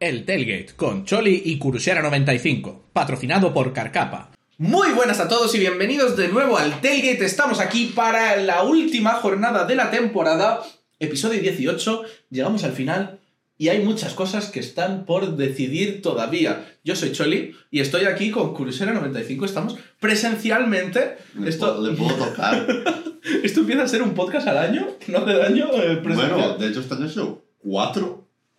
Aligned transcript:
El 0.00 0.24
Tailgate 0.24 0.76
con 0.76 1.04
Choli 1.04 1.42
y 1.44 1.58
Kurusera95, 1.58 2.82
patrocinado 2.92 3.52
por 3.52 3.72
Carcapa. 3.72 4.30
Muy 4.56 4.92
buenas 4.92 5.18
a 5.18 5.26
todos 5.26 5.52
y 5.56 5.58
bienvenidos 5.58 6.16
de 6.16 6.28
nuevo 6.28 6.56
al 6.56 6.80
Tailgate. 6.80 7.24
Estamos 7.24 7.58
aquí 7.58 7.86
para 7.96 8.36
la 8.36 8.62
última 8.62 9.14
jornada 9.14 9.64
de 9.64 9.74
la 9.74 9.90
temporada, 9.90 10.62
episodio 11.00 11.40
18. 11.40 12.02
Llegamos 12.30 12.62
al 12.62 12.74
final 12.74 13.18
y 13.56 13.70
hay 13.70 13.82
muchas 13.82 14.14
cosas 14.14 14.52
que 14.52 14.60
están 14.60 15.04
por 15.04 15.36
decidir 15.36 16.00
todavía. 16.00 16.64
Yo 16.84 16.94
soy 16.94 17.10
Choli 17.10 17.56
y 17.72 17.80
estoy 17.80 18.04
aquí 18.04 18.30
con 18.30 18.54
Kurusera95. 18.54 19.46
Estamos 19.46 19.76
presencialmente. 19.98 21.16
Le, 21.34 21.48
Esto, 21.50 21.74
puedo, 21.74 21.90
le 21.90 21.96
puedo 21.96 22.14
tocar. 22.14 22.68
esto 23.42 23.60
empieza 23.60 23.82
a 23.82 23.88
ser 23.88 24.02
un 24.02 24.14
podcast 24.14 24.46
al 24.46 24.58
año, 24.58 24.86
no 25.08 25.24
de 25.24 25.34
daño 25.36 25.70
eh, 25.74 26.00
bueno, 26.04 26.56
de 26.56 26.68
hecho, 26.68 26.78
este 26.78 26.94
año 26.94 27.08
sido 27.08 27.48
cuatro. 27.58 28.17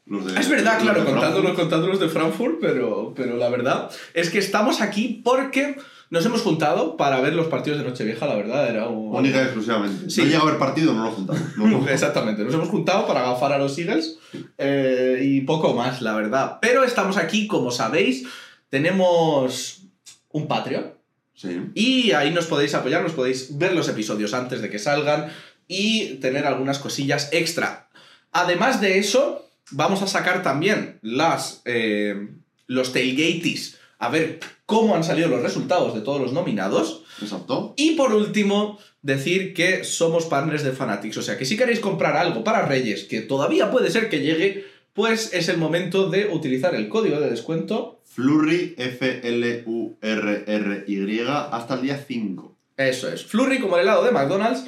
Los 0.09 0.25
de, 0.25 0.39
Es 0.39 0.49
verdad, 0.49 0.73
los 0.75 0.83
claro, 0.83 0.99
de 1.01 1.05
contándolos, 1.05 1.33
Frankfurt. 1.43 1.59
contándolos 1.59 1.99
de 1.99 2.09
Frankfurt, 2.09 2.55
pero, 2.59 3.13
pero 3.15 3.37
la 3.37 3.49
verdad 3.49 3.89
es 4.13 4.29
que 4.29 4.39
estamos 4.39 4.81
aquí 4.81 5.21
porque 5.23 5.75
nos 6.09 6.25
hemos 6.25 6.41
juntado 6.41 6.97
para 6.97 7.21
ver 7.21 7.33
los 7.35 7.47
partidos 7.47 7.77
de 7.79 7.85
Nochevieja, 7.85 8.25
la 8.25 8.35
verdad, 8.35 8.67
era 8.67 8.87
un... 8.87 9.15
Única 9.15 9.37
y 9.37 9.43
exclusivamente. 9.43 10.09
Sí. 10.09 10.21
No 10.21 10.27
llega 10.27 10.39
a 10.39 10.41
haber 10.41 10.57
partido, 10.57 10.93
no 10.93 11.03
lo 11.05 11.11
juntamos. 11.11 11.41
No, 11.57 11.67
no. 11.67 11.87
Exactamente, 11.89 12.43
nos 12.43 12.53
hemos 12.55 12.69
juntado 12.69 13.05
para 13.05 13.21
agafar 13.21 13.53
a 13.53 13.59
los 13.59 13.77
Eagles 13.77 14.17
eh, 14.57 15.19
y 15.23 15.41
poco 15.41 15.73
más, 15.75 16.01
la 16.01 16.15
verdad. 16.15 16.57
Pero 16.61 16.83
estamos 16.83 17.17
aquí, 17.17 17.45
como 17.45 17.69
sabéis, 17.69 18.25
tenemos 18.69 19.81
un 20.29 20.47
Patreon 20.47 20.93
Sí. 21.35 21.57
y 21.73 22.11
ahí 22.11 22.31
nos 22.31 22.47
podéis 22.47 22.73
apoyar, 22.75 23.01
nos 23.01 23.13
podéis 23.13 23.57
ver 23.57 23.73
los 23.73 23.87
episodios 23.87 24.33
antes 24.33 24.61
de 24.61 24.69
que 24.69 24.77
salgan 24.77 25.29
y 25.69 26.15
tener 26.15 26.45
algunas 26.45 26.79
cosillas 26.79 27.29
extra. 27.31 27.87
Además 28.33 28.81
de 28.81 28.97
eso, 28.99 29.48
vamos 29.71 30.01
a 30.01 30.07
sacar 30.07 30.43
también 30.43 30.99
las, 31.01 31.61
eh, 31.65 32.29
los 32.67 32.93
tailgates, 32.93 33.77
a 33.97 34.09
ver 34.09 34.39
cómo 34.65 34.95
han 34.95 35.03
salido 35.03 35.27
los 35.27 35.41
resultados 35.41 35.93
de 35.93 36.01
todos 36.01 36.21
los 36.21 36.33
nominados. 36.33 37.03
Exacto. 37.21 37.73
Y 37.75 37.95
por 37.95 38.13
último, 38.13 38.79
decir 39.01 39.53
que 39.53 39.83
somos 39.83 40.25
partners 40.25 40.63
de 40.63 40.71
Fanatics. 40.71 41.17
O 41.17 41.21
sea 41.21 41.37
que 41.37 41.45
si 41.45 41.57
queréis 41.57 41.79
comprar 41.79 42.15
algo 42.17 42.43
para 42.43 42.65
Reyes, 42.65 43.03
que 43.05 43.21
todavía 43.21 43.71
puede 43.71 43.91
ser 43.91 44.09
que 44.09 44.21
llegue, 44.21 44.65
pues 44.93 45.33
es 45.33 45.49
el 45.49 45.57
momento 45.57 46.09
de 46.09 46.27
utilizar 46.27 46.75
el 46.75 46.89
código 46.89 47.19
de 47.19 47.29
descuento. 47.29 48.01
Flurry, 48.05 48.75
F-L-U-R-R-Y, 48.77 49.99
hasta 51.51 51.73
el 51.75 51.81
día 51.81 52.03
5. 52.05 52.55
Eso 52.77 53.09
es. 53.11 53.25
Flurry 53.25 53.59
como 53.59 53.75
el 53.75 53.83
helado 53.83 54.03
de 54.03 54.11
McDonald's. 54.11 54.65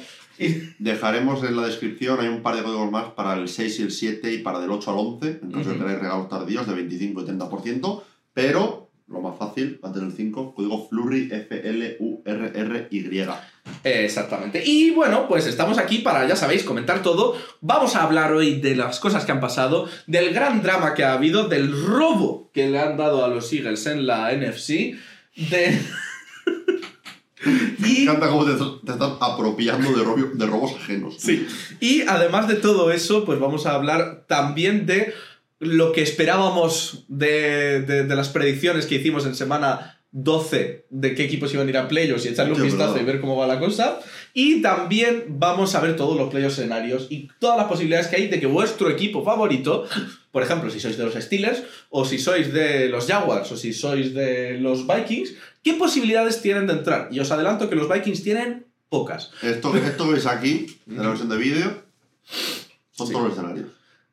Dejaremos 0.78 1.42
en 1.44 1.56
la 1.56 1.66
descripción, 1.66 2.20
hay 2.20 2.28
un 2.28 2.42
par 2.42 2.56
de 2.56 2.62
códigos 2.62 2.90
más 2.90 3.10
para 3.12 3.34
el 3.34 3.48
6 3.48 3.78
y 3.80 3.82
el 3.82 3.90
7 3.90 4.32
y 4.32 4.38
para 4.38 4.60
del 4.60 4.70
8 4.70 4.90
al 4.90 4.96
11, 4.98 5.40
en 5.42 5.50
caso 5.52 5.70
de 5.70 5.76
Ujú. 5.76 5.84
tener 5.84 6.00
regalos 6.00 6.28
tardíos 6.28 6.66
de 6.66 6.74
25 6.74 7.22
y 7.22 7.24
30%, 7.24 8.02
pero 8.34 8.82
lo 9.08 9.20
más 9.20 9.36
fácil, 9.38 9.78
antes 9.82 10.00
del 10.00 10.12
5, 10.12 10.54
código 10.54 10.88
Flurry, 10.88 11.28
F-L-U-R-R-Y. 11.30 13.26
Exactamente. 13.84 14.62
Y 14.64 14.90
bueno, 14.90 15.28
pues 15.28 15.46
estamos 15.46 15.78
aquí 15.78 15.98
para, 15.98 16.26
ya 16.26 16.34
sabéis, 16.36 16.64
comentar 16.64 17.02
todo. 17.02 17.36
Vamos 17.60 17.94
a 17.94 18.04
hablar 18.04 18.32
hoy 18.32 18.60
de 18.60 18.74
las 18.74 19.00
cosas 19.00 19.24
que 19.24 19.32
han 19.32 19.40
pasado, 19.40 19.88
del 20.06 20.32
gran 20.32 20.62
drama 20.62 20.94
que 20.94 21.04
ha 21.04 21.12
habido, 21.12 21.48
del 21.48 21.70
robo 21.84 22.50
que 22.54 22.68
le 22.70 22.78
han 22.78 22.96
dado 22.96 23.24
a 23.24 23.28
los 23.28 23.52
Eagles 23.52 23.86
en 23.86 24.06
la 24.06 24.32
NFC, 24.34 24.96
de... 25.36 25.78
Me 27.78 27.88
y... 27.88 28.02
encanta 28.02 28.28
cómo 28.28 28.44
te, 28.44 28.52
te 28.86 28.92
estás 28.92 29.12
apropiando 29.20 29.92
de, 29.92 30.04
robio- 30.04 30.30
de 30.34 30.46
robos 30.46 30.72
ajenos. 30.76 31.16
Sí. 31.18 31.46
Y 31.80 32.02
además 32.02 32.48
de 32.48 32.54
todo 32.54 32.90
eso, 32.90 33.24
pues 33.24 33.38
vamos 33.40 33.66
a 33.66 33.74
hablar 33.74 34.24
también 34.28 34.86
de 34.86 35.12
lo 35.58 35.92
que 35.92 36.02
esperábamos 36.02 37.04
de, 37.08 37.82
de- 37.82 38.04
de 38.04 38.16
las 38.16 38.28
predicciones 38.28 38.86
que 38.86 38.96
hicimos 38.96 39.26
en 39.26 39.34
semana 39.34 39.98
12 40.12 40.86
de 40.90 41.14
qué 41.14 41.24
equipos 41.24 41.54
iban 41.54 41.66
a 41.66 41.70
ir 41.70 41.76
a 41.78 41.88
playoffs 41.88 42.24
y 42.26 42.28
echarle 42.28 42.52
un 42.54 42.62
vistazo 42.62 42.92
verdad. 42.94 43.02
y 43.02 43.06
ver 43.12 43.20
cómo 43.20 43.36
va 43.36 43.46
la 43.46 43.58
cosa. 43.58 43.98
Y 44.34 44.62
también 44.62 45.24
vamos 45.28 45.74
a 45.74 45.80
ver 45.80 45.94
todos 45.96 46.16
los 46.16 46.30
playoff 46.30 46.52
escenarios 46.52 47.06
y 47.10 47.28
todas 47.38 47.58
las 47.58 47.66
posibilidades 47.66 48.06
que 48.08 48.16
hay 48.16 48.28
de 48.28 48.40
que 48.40 48.46
vuestro 48.46 48.88
equipo 48.90 49.22
favorito, 49.24 49.86
por 50.30 50.42
ejemplo, 50.42 50.70
si 50.70 50.80
sois 50.80 50.96
de 50.96 51.04
los 51.04 51.14
Steelers, 51.14 51.62
o 51.90 52.04
si 52.04 52.18
sois 52.18 52.52
de 52.52 52.88
los 52.88 53.06
Jaguars, 53.06 53.52
o 53.52 53.56
si 53.56 53.72
sois 53.74 54.14
de 54.14 54.58
los 54.58 54.86
Vikings, 54.86 55.34
¿qué 55.62 55.74
posibilidades 55.74 56.40
tienen 56.40 56.66
de 56.66 56.72
entrar? 56.74 57.08
Y 57.10 57.20
os 57.20 57.30
adelanto 57.30 57.68
que 57.68 57.76
los 57.76 57.88
Vikings 57.88 58.22
tienen 58.22 58.64
pocas. 58.88 59.30
Esto, 59.42 59.74
esto 59.76 60.04
que 60.06 60.12
veis 60.12 60.26
aquí, 60.26 60.66
en 60.88 60.96
la 61.02 61.08
versión 61.08 61.28
de 61.28 61.36
vídeo, 61.36 61.82
son 62.92 63.06
Sí. 63.06 63.12
todos 63.12 63.24
los 63.28 63.32
escenarios. 63.34 63.66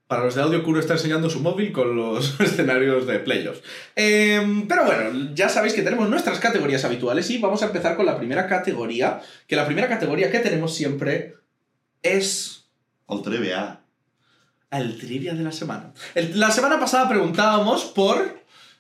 Para 0.10 0.24
los 0.26 0.34
de 0.34 0.42
audio, 0.42 0.64
Kuro 0.64 0.80
está 0.80 0.94
enseñando 0.94 1.30
su 1.30 1.40
móvil 1.40 1.72
con 1.72 1.96
los 1.96 2.40
escenarios 2.42 3.06
de 3.06 3.20
playoffs. 3.20 3.62
Em, 3.96 4.68
pero 4.68 4.84
bueno, 4.86 5.30
ya 5.36 5.50
sabéis 5.50 5.74
que 5.76 5.84
tenemos 5.84 6.10
nuestras 6.10 6.40
categorías 6.40 6.84
habituales 6.84 7.30
y 7.30 7.38
vamos 7.38 7.62
a 7.62 7.68
empezar 7.68 7.96
con 7.96 8.08
la 8.08 8.18
primera 8.18 8.48
categoría, 8.48 9.22
que 9.46 9.56
la 9.56 9.68
primera 9.68 9.88
categoría 9.88 10.32
que 10.32 10.40
tenemos 10.40 10.74
siempre 10.74 11.36
es 12.02 12.66
Al 13.08 13.22
trivia. 13.22 13.82
el 14.72 14.98
trivia 14.98 15.36
de 15.36 15.44
la 15.44 15.52
semana. 15.52 15.94
El- 16.16 16.40
la 16.40 16.50
semana 16.50 16.80
pasada 16.80 17.08
preguntábamos 17.08 17.86
por 17.86 18.40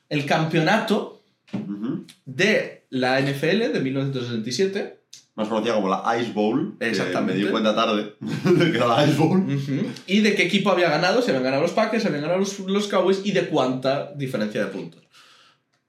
el 0.09 0.25
campeonato 0.25 1.21
de 2.25 2.85
la 2.89 3.19
NFL 3.21 3.71
de 3.71 3.79
1967. 3.81 4.98
Más 5.39 5.47
conocida 5.47 5.75
como 5.75 5.87
la 5.87 6.03
Ice 6.19 6.33
Bowl. 6.33 6.75
Exactamente. 6.81 7.39
me 7.39 7.45
di 7.45 7.49
cuenta 7.49 7.73
tarde 7.73 8.13
de 8.19 8.71
que 8.71 8.77
era 8.77 8.87
la 8.87 9.07
Ice 9.07 9.15
Bowl. 9.15 9.41
Y 10.05 10.19
de 10.19 10.35
qué 10.35 10.43
equipo 10.43 10.69
había 10.69 10.89
ganado, 10.89 11.21
si 11.21 11.29
habían 11.29 11.45
ganado 11.45 11.61
los 11.61 11.71
Packers, 11.71 12.03
si 12.03 12.09
habían 12.09 12.23
ganado 12.23 12.39
los, 12.41 12.59
los 12.59 12.89
Cowboys 12.89 13.21
y 13.23 13.31
de 13.31 13.47
cuánta 13.47 14.11
diferencia 14.17 14.65
de 14.65 14.67
puntos. 14.67 15.01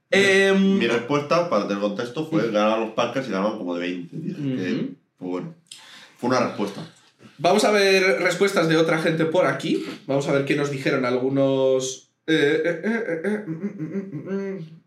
Em, 0.09 0.78
Mi 0.78 0.87
respuesta, 0.87 1.50
para 1.50 1.66
tener 1.66 1.83
contexto, 1.83 2.27
fue 2.27 2.47
ganar 2.53 2.75
a 2.75 2.78
los 2.78 2.91
Packers 2.91 3.27
y 3.27 3.33
ganaron 3.33 3.59
como 3.59 3.75
de 3.75 3.81
20. 3.81 4.16
Dije 4.19 4.37
que, 4.37 4.88
pues 5.19 5.31
bueno, 5.31 5.55
fue 6.17 6.31
una 6.31 6.47
respuesta. 6.47 6.88
Vamos 7.38 7.65
a 7.65 7.72
ver 7.72 8.21
respuestas 8.21 8.69
de 8.69 8.77
otra 8.77 8.99
gente 8.99 9.25
por 9.25 9.47
aquí. 9.47 9.84
Vamos 10.06 10.28
a 10.28 10.32
ver 10.32 10.44
qué 10.44 10.55
nos 10.55 10.71
dijeron 10.71 11.05
algunos. 11.05 12.12
Eh, 12.28 12.62
eh, 12.65 12.81
eh, 12.84 13.05
eh, 13.09 13.21
eh, 13.25 13.44
mm, 13.49 13.50
mm, 13.50 14.11
mm, 14.12 14.56
mm. 14.56 14.81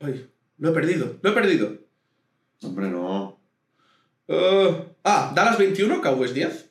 Ay, 0.00 0.26
lo 0.56 0.70
he 0.70 0.72
perdido, 0.72 1.18
lo 1.20 1.30
he 1.30 1.32
perdido. 1.34 1.82
Hombre, 2.62 2.90
no. 2.90 3.38
Eh, 4.28 4.84
ah, 5.04 5.32
Dallas 5.34 5.58
21, 5.58 6.00
Cowboys 6.00 6.34
10. 6.34 6.70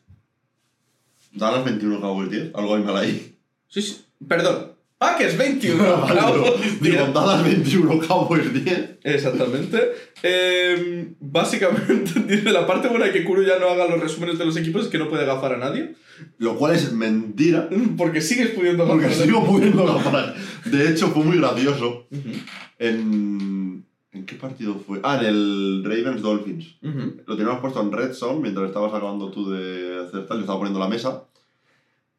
Dallas 1.34 1.63
21 1.63 2.02
Cowboys 2.02 2.29
10. 2.29 2.56
Algo 2.56 2.75
hay 2.75 2.84
mal 2.84 2.97
ahí. 2.97 3.38
Sí, 3.68 3.81
sí. 3.81 4.06
Perdón. 4.28 4.72
Packers 4.97 5.35
21, 5.35 5.84
Vale, 6.02 6.22
pero, 6.22 6.44
Cowboys 6.44 6.79
10. 6.79 6.81
Digo, 6.81 7.07
Dallas 7.07 7.44
21 7.44 8.00
Cowboys 8.07 8.53
10. 8.53 9.00
Exactamente. 9.03 9.91
Eh, 10.22 11.13
básicamente, 11.19 12.19
dice 12.28 12.52
la 12.52 12.68
parte 12.68 12.88
buena 12.88 13.06
de 13.06 13.12
que 13.12 13.23
Kuro 13.23 13.41
ya 13.41 13.58
no 13.58 13.69
haga 13.69 13.88
los 13.88 14.00
resúmenes 14.00 14.38
de 14.38 14.46
los 14.46 14.56
equipos 14.58 14.84
es 14.84 14.88
que 14.90 15.00
no 15.00 15.09
puede 15.09 15.25
gafar 15.25 15.53
a 15.53 15.58
nadie. 15.58 15.96
Lo 16.38 16.56
cual 16.56 16.75
es 16.75 16.91
mentira. 16.94 17.68
Porque 17.97 18.22
sigues 18.22 18.50
pudiendo 18.52 18.85
Porque 18.85 19.08
gafar 19.08 19.22
a 19.22 19.25
sigo 19.25 19.44
pudiendo 19.44 19.85
gafar. 19.88 20.35
De 20.66 20.90
hecho, 20.90 21.08
fue 21.08 21.23
muy 21.23 21.38
gracioso. 21.38 22.06
Ujú, 22.12 22.31
En. 22.78 23.85
¿En 24.13 24.25
qué 24.25 24.35
partido 24.35 24.75
fue? 24.75 24.99
Ah, 25.03 25.17
en 25.22 25.25
el 25.25 25.83
Ravens 25.85 26.22
Dolphins. 26.22 26.75
Lo 26.81 27.38
teníamos 27.38 27.61
puesto 27.61 27.81
en 27.81 27.91
Red 27.91 28.13
Zone 28.13 28.41
mientras 28.41 28.67
estabas 28.67 28.94
acabando 28.94 29.31
tú 29.31 29.49
de 29.49 30.05
hacer 30.05 30.27
tal, 30.27 30.38
yo 30.38 30.41
estaba 30.41 30.59
poniendo 30.59 30.79
la 30.79 30.89
mesa. 30.89 31.23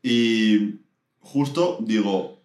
Y 0.02 0.76
justo 1.20 1.78
digo, 1.80 2.40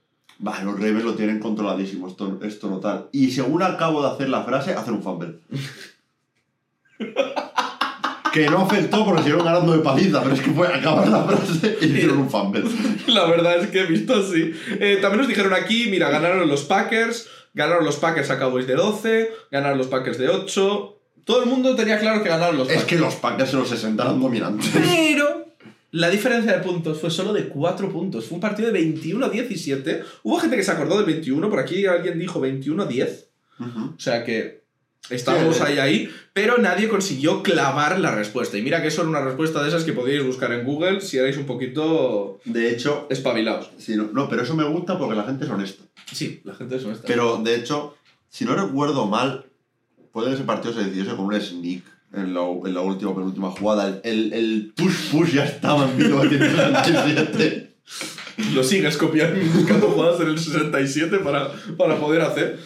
va, 0.46 0.62
los 0.64 0.76
Ravens 0.76 1.06
lo 1.06 1.16
tienen 1.16 1.40
controladísimo, 1.40 2.08
esto, 2.10 2.40
esto 2.44 2.70
no 2.70 2.80
tal. 2.80 3.08
Y 3.14 3.32
según 3.32 3.64
acabo 3.64 4.02
de 4.02 4.10
hacer 4.10 4.30
la 4.30 4.44
frase, 4.44 4.74
hacer 4.74 4.94
un 4.94 5.02
fumble. 5.02 5.40
que 8.34 8.50
no 8.50 8.60
afectó 8.60 9.06
porque 9.06 9.22
siguieron 9.24 9.46
ganando 9.46 9.72
de 9.72 9.80
paliza, 9.80 10.22
pero 10.22 10.36
es 10.36 10.42
que 10.42 10.52
fue 10.52 10.68
acabar 10.68 11.08
la 11.08 11.24
frase 11.24 11.78
y 11.82 11.86
hicieron 11.86 12.20
un 12.20 12.30
fumble. 12.30 12.64
La 13.08 13.26
verdad 13.26 13.58
es 13.60 13.70
que 13.70 13.80
he 13.80 13.86
visto 13.86 14.14
así. 14.14 14.52
Eh, 14.80 15.00
también 15.02 15.20
nos 15.20 15.28
dijeron 15.28 15.54
aquí, 15.54 15.88
mira, 15.90 16.10
ganaron 16.10 16.48
los 16.48 16.64
Packers, 16.66 17.30
ganaron 17.58 17.84
los 17.84 17.98
Packers 17.98 18.30
a 18.30 18.40
Cowboys 18.40 18.68
de 18.68 18.76
12, 18.76 19.30
ganaron 19.52 19.78
los 19.78 19.88
Packers 19.88 20.18
de 20.18 20.30
8. 20.30 20.94
Todo 21.26 21.44
el 21.44 21.50
mundo 21.50 21.76
tenía 21.76 22.00
claro 22.00 22.24
que 22.24 22.30
ganaron 22.30 22.58
los 22.58 22.70
Es 22.70 22.76
Packers. 22.76 22.90
que 22.90 23.00
los 23.00 23.16
Packers 23.16 23.52
en 23.54 23.60
los 23.60 23.70
60 23.70 24.02
eran 24.04 24.22
dominantes. 24.22 24.70
Pero 24.74 25.48
la 25.92 26.10
diferencia 26.10 26.54
de 26.54 26.60
puntos 26.64 27.02
fue 27.02 27.10
solo 27.12 27.34
de 27.34 27.50
4 27.50 27.92
puntos. 27.92 28.26
Fue 28.28 28.36
un 28.36 28.42
partido 28.42 28.68
de 28.72 28.74
21 28.74 29.26
a 29.26 29.30
17. 29.30 30.04
Hubo 30.24 30.40
gente 30.40 30.56
que 30.56 30.64
se 30.64 30.72
acordó 30.72 30.96
del 30.98 31.06
21, 31.06 31.50
por 31.50 31.60
aquí 31.60 31.86
alguien 31.86 32.18
dijo 32.20 32.40
21 32.40 32.84
a 32.84 32.86
10. 32.86 33.30
Ujú. 33.60 33.80
O 33.98 34.00
sea 34.00 34.24
que 34.24 34.64
estábamos 35.10 35.62
ahí 35.62 35.80
ahí, 35.80 36.10
pero 36.34 36.58
nadie 36.58 36.90
consiguió 36.90 37.44
clavar 37.44 38.00
la 38.00 38.12
respuesta. 38.12 38.58
Y 38.58 38.62
mira 38.62 38.82
que 38.82 38.88
eso 38.88 39.02
era 39.02 39.10
una 39.10 39.22
respuesta 39.22 39.62
de 39.62 39.70
esas 39.70 39.84
que 39.84 39.94
podíais 39.94 40.26
buscar 40.26 40.52
en 40.52 40.66
Google 40.66 41.02
si 41.02 41.18
erais 41.18 41.38
un 41.38 41.46
poquito 41.46 42.40
De 42.46 42.72
hecho, 42.72 43.08
espabilados. 43.10 43.72
sí, 43.78 43.96
no, 43.96 44.10
no, 44.14 44.30
pero 44.30 44.44
eso 44.44 44.56
me 44.56 44.66
gusta 44.66 44.98
porque 44.98 45.16
la 45.16 45.24
gente 45.24 45.46
es 45.46 45.52
honesta. 45.52 45.84
Sí, 46.12 46.42
la 46.44 46.56
gente 46.56 46.76
es 46.76 46.86
honesta. 46.86 47.08
Pero 47.08 47.38
de 47.38 47.56
hecho, 47.56 47.96
si 48.30 48.46
no 48.46 48.56
recuerdo 48.56 49.08
mal, 49.08 49.46
puede 50.12 50.30
que 50.30 50.36
ese 50.36 50.44
partido 50.44 50.74
se 50.74 50.84
decidiese 50.84 51.16
con 51.16 51.26
un 51.26 51.40
sneak 51.40 51.84
en 52.14 52.34
la, 52.34 52.42
en 52.42 52.74
la 52.74 52.82
última 52.82 53.14
penúltima 53.14 53.52
jugada. 53.52 54.00
El, 54.04 54.34
el, 54.34 54.74
push-push 54.76 55.34
ya 55.34 55.46
estaba 55.46 55.90
en 55.90 55.98
1967. 55.98 57.76
lo 58.54 58.64
sigues 58.64 58.98
copiando 58.98 59.40
buscando 59.54 59.88
jugadas 59.88 60.22
en 60.22 60.28
el 60.30 60.40
67 60.40 61.18
para, 61.20 61.52
para 61.78 61.98
poder 61.98 62.22
hacer. 62.22 62.60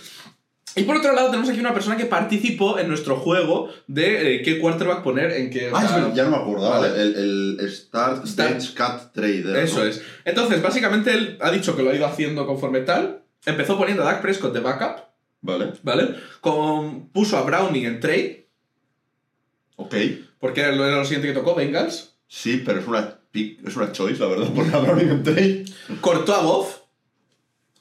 Y 0.75 0.83
por 0.83 0.95
otro 0.97 1.13
lado, 1.13 1.27
tenemos 1.29 1.49
aquí 1.49 1.59
una 1.59 1.73
persona 1.73 1.97
que 1.97 2.05
participó 2.05 2.79
en 2.79 2.87
nuestro 2.87 3.17
juego 3.17 3.69
de 3.87 4.35
eh, 4.35 4.41
qué 4.41 4.59
quarterback 4.59 5.03
poner 5.03 5.31
en 5.31 5.49
qué. 5.49 5.69
Ah, 5.73 6.11
ya 6.15 6.23
no 6.23 6.31
me 6.31 6.37
acordaba. 6.37 6.79
Vale. 6.79 7.01
El, 7.01 7.57
el 7.59 7.71
Start, 7.71 8.25
Start- 8.25 8.51
Bench 8.51 8.75
Cut 8.75 9.11
Trader. 9.13 9.55
Eso 9.57 9.79
¿no? 9.79 9.85
es. 9.85 10.01
Entonces, 10.23 10.61
básicamente 10.61 11.11
él 11.11 11.37
ha 11.41 11.51
dicho 11.51 11.75
que 11.75 11.83
lo 11.83 11.91
ha 11.91 11.95
ido 11.95 12.05
haciendo 12.05 12.45
conforme 12.47 12.81
tal. 12.81 13.23
Empezó 13.45 13.77
poniendo 13.77 14.03
a 14.03 14.05
Dak 14.05 14.21
Prescott 14.21 14.53
de 14.53 14.59
backup, 14.59 15.03
Vale, 15.41 15.73
¿vale? 15.81 16.15
Con, 16.41 17.09
puso 17.09 17.37
a 17.37 17.41
Browning 17.41 17.85
en 17.85 17.99
trade, 17.99 18.47
ok. 19.75 19.95
porque 20.39 20.61
era 20.61 20.71
lo, 20.71 21.03
siguiente 21.03 21.27
que 21.27 21.33
tocó, 21.33 21.55
Bengals. 21.55 22.15
Sí, 22.27 22.61
pero 22.63 22.79
es 22.79 22.87
una, 22.87 23.19
es 23.33 23.75
una 23.75 23.91
choice, 23.91 24.21
la 24.21 24.27
verdad, 24.27 24.47
porque 24.55 24.75
habrá 24.75 24.93
un 24.93 25.23
trade. 25.23 25.65
Cortó 26.01 26.35
a 26.35 26.43
Goff. 26.43 26.80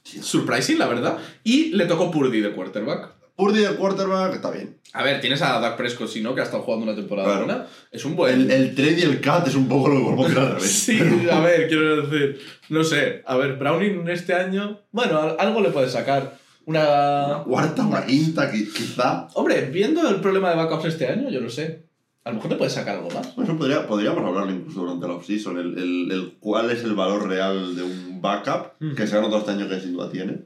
Surprising, 0.04 0.78
la 0.78 0.86
verdad. 0.86 1.18
Y 1.44 1.70
le 1.72 1.86
tocó 1.86 2.10
Purdy 2.10 2.40
de 2.40 2.52
quarterback. 2.52 3.14
Purdy 3.36 3.60
de 3.60 3.74
quarterback 3.76 4.34
está 4.34 4.50
bien. 4.50 4.76
A 4.92 5.02
ver, 5.02 5.20
tienes 5.20 5.40
a 5.40 5.58
Dak 5.60 5.76
Prescott, 5.76 6.08
si 6.08 6.20
no, 6.20 6.34
que 6.34 6.40
ha 6.40 6.44
estado 6.44 6.62
jugando 6.62 6.84
una 6.84 6.94
temporada 6.94 7.28
Claro. 7.28 7.46
buena. 7.46 7.66
Es 7.90 8.04
un 8.04 8.16
buen. 8.16 8.34
El, 8.40 8.50
el 8.50 8.74
trade 8.74 8.98
y 8.98 9.02
el 9.02 9.20
cut 9.20 9.46
es 9.46 9.54
un 9.54 9.68
poco 9.68 9.88
lo 9.88 9.96
que 9.96 10.02
volvemos 10.02 10.36
a 10.36 10.48
revés. 10.54 10.70
Sí, 10.70 10.98
a 11.30 11.40
ver, 11.40 11.68
quiero 11.68 12.02
decir. 12.06 12.40
No 12.68 12.84
sé. 12.84 13.22
A 13.26 13.36
ver, 13.36 13.56
Browning 13.56 14.06
este 14.08 14.34
año. 14.34 14.80
Bueno, 14.92 15.18
al- 15.20 15.36
algo 15.38 15.60
le 15.60 15.70
puede 15.70 15.88
sacar. 15.88 16.38
Una. 16.66 17.26
Una 17.26 17.42
cuarta, 17.44 17.82
una 17.86 18.04
quinta, 18.04 18.52
qui- 18.52 18.70
quizá. 18.72 19.28
Hombre, 19.34 19.62
viendo 19.72 20.06
el 20.08 20.16
problema 20.20 20.50
de 20.50 20.56
backups 20.56 20.84
este 20.86 21.06
año, 21.08 21.30
yo 21.30 21.40
no 21.40 21.48
sé. 21.48 21.88
A 22.30 22.32
lo 22.32 22.36
mejor 22.36 22.50
le 22.52 22.56
puede 22.56 22.70
sacar 22.70 22.96
algo 22.96 23.10
más. 23.10 23.26
Eso 23.36 23.56
podría, 23.56 23.86
podríamos 23.86 24.24
hablarlo 24.24 24.52
incluso 24.52 24.80
durante 24.80 25.06
la 25.06 25.14
offseason. 25.14 25.58
El, 25.58 25.78
el, 25.78 26.10
el 26.12 26.36
cuál 26.40 26.70
es 26.70 26.82
el 26.84 26.94
valor 26.94 27.28
real 27.28 27.74
de 27.76 27.82
un 27.82 28.20
backup, 28.22 28.72
Ujú. 28.82 28.94
que 28.94 29.06
se 29.06 29.16
ha 29.16 29.20
notado 29.20 29.38
este 29.38 29.50
año 29.52 29.68
que 29.68 29.80
sin 29.80 29.92
duda 29.92 30.10
tiene. 30.10 30.44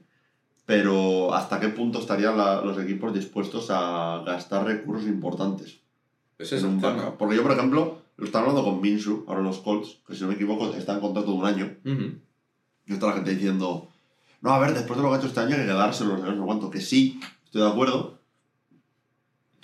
Pero 0.67 1.35
hasta 1.35 1.61
qué 1.61 1.69
punto 1.69 1.99
estarían 1.99 2.37
la- 2.39 2.63
los 2.63 2.79
equipos 2.79 3.13
dispuestos 3.13 3.67
a 3.71 4.23
gastar 4.25 4.65
recursos 4.65 5.07
importantes 5.09 5.81
Ese 6.39 6.57
en 6.57 6.59
es 6.59 6.65
un 6.65 6.75
el 6.77 6.81
tema. 6.81 6.95
backup. 6.97 7.19
Porque 7.19 7.37
yo, 7.37 7.43
por 7.43 7.53
ejemplo, 7.53 7.99
lo 8.17 8.25
estaba 8.25 8.47
hablando 8.49 8.65
con 8.69 8.81
Minshew, 8.81 9.25
ahora 9.29 9.41
en 9.41 9.47
los 9.47 9.59
Colts, 9.59 9.99
que 10.07 10.15
si 10.15 10.23
no 10.23 10.29
me 10.29 10.35
equivoco 10.35 10.73
está 10.75 10.95
en 10.95 11.01
contrato 11.01 11.33
de 11.33 11.37
un 11.37 11.45
año. 11.45 11.77
Ujú. 11.85 12.15
Y 12.87 12.93
está 12.95 13.07
la 13.09 13.13
gente 13.15 13.35
diciendo, 13.35 13.89
no, 14.41 14.51
a 14.51 14.59
ver, 14.59 14.73
después 14.75 14.97
de 14.97 15.03
lo 15.03 15.11
que 15.11 15.17
ha 15.17 15.19
hecho 15.19 15.27
este 15.29 15.41
año 15.41 15.55
hay 15.55 15.61
que 15.63 15.67
quedárselo, 15.67 16.17
no 16.17 16.31
sé 16.33 16.39
cuánto. 16.39 16.71
Que 16.71 16.81
sí, 16.81 17.21
estoy 17.45 17.63
de 17.63 17.69
acuerdo. 17.69 18.19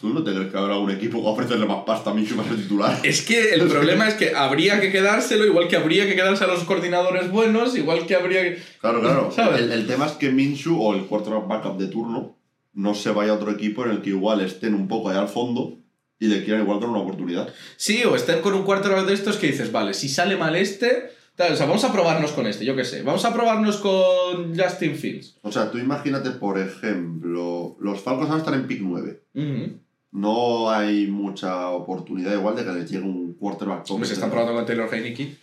¿Tú 0.00 0.08
no 0.08 0.22
te 0.24 0.32
crees 0.32 0.50
que 0.50 0.56
habrá 0.56 0.78
un 0.78 0.90
equipo 0.90 1.20
que 1.22 1.28
ofrecerle 1.28 1.66
más 1.66 1.84
pasta 1.84 2.10
a 2.10 2.14
Minshew 2.14 2.36
para 2.36 2.48
ser 2.48 2.58
titular? 2.58 3.00
Es 3.02 3.22
que 3.22 3.54
el 3.54 3.62
problema 3.68 4.08
es 4.08 4.14
que 4.14 4.34
habría 4.34 4.80
que 4.80 4.90
quedárselo, 4.90 5.44
igual 5.44 5.68
que 5.68 5.76
habría 5.76 6.06
que 6.06 6.14
quedarse 6.14 6.44
a 6.44 6.46
los 6.46 6.64
coordinadores 6.64 7.30
buenos, 7.30 7.76
igual 7.76 8.06
que 8.06 8.14
habría 8.14 8.42
que. 8.42 8.62
Claro, 8.80 9.00
claro. 9.00 9.30
¿Sabes? 9.30 9.60
El, 9.60 9.72
el 9.72 9.86
tema 9.86 10.06
es 10.06 10.12
que 10.12 10.30
Minshew 10.30 10.80
o 10.80 10.94
el 10.94 11.02
quarterback 11.02 11.46
backup 11.46 11.78
de 11.78 11.88
turno 11.88 12.36
no 12.72 12.94
se 12.94 13.10
vaya 13.10 13.32
a 13.32 13.34
otro 13.34 13.50
equipo 13.50 13.84
en 13.84 13.90
el 13.90 14.02
que 14.02 14.10
igual 14.10 14.40
estén 14.40 14.74
un 14.74 14.88
poco 14.88 15.10
allá 15.10 15.20
al 15.20 15.28
fondo 15.28 15.76
y 16.18 16.26
le 16.28 16.44
quieran 16.44 16.62
igual 16.62 16.80
dar 16.80 16.88
una 16.88 17.00
oportunidad. 17.00 17.52
Sí, 17.76 18.04
o 18.04 18.14
estén 18.14 18.40
con 18.40 18.54
un 18.54 18.62
quarterback 18.62 19.06
de 19.06 19.14
estos 19.14 19.36
que 19.36 19.48
dices, 19.48 19.72
vale, 19.72 19.94
si 19.94 20.08
sale 20.08 20.36
mal 20.36 20.54
este. 20.56 21.10
O 21.38 21.56
sea, 21.56 21.64
vamos 21.64 21.84
a 21.84 21.92
probarnos 21.92 22.32
con 22.32 22.46
este, 22.46 22.66
yo 22.66 22.76
qué 22.76 22.84
sé. 22.84 23.02
Vamos 23.02 23.24
a 23.24 23.32
probarnos 23.32 23.78
con 23.78 24.54
Justin 24.58 24.94
Fields. 24.94 25.38
O 25.40 25.50
sea, 25.50 25.70
tú 25.70 25.78
imagínate, 25.78 26.32
por 26.32 26.58
ejemplo, 26.58 27.76
los 27.80 28.00
Falcons 28.00 28.28
van 28.28 28.38
a 28.38 28.40
estar 28.40 28.54
en 28.54 28.66
pick 28.66 28.80
9. 28.82 29.22
Ujú. 29.34 29.80
No 30.12 30.70
hay 30.70 31.06
mucha 31.06 31.68
oportunidad 31.70 32.34
igual 32.34 32.56
de 32.56 32.64
que 32.64 32.72
les 32.72 32.90
llegue 32.90 33.04
un 33.04 33.34
quarterback 33.34 33.84
top. 33.84 34.04
Se 34.04 34.14
están 34.14 34.30
probando 34.30 34.54
con 34.54 34.66
Taylor 34.66 34.92
Heineke. 34.92 35.36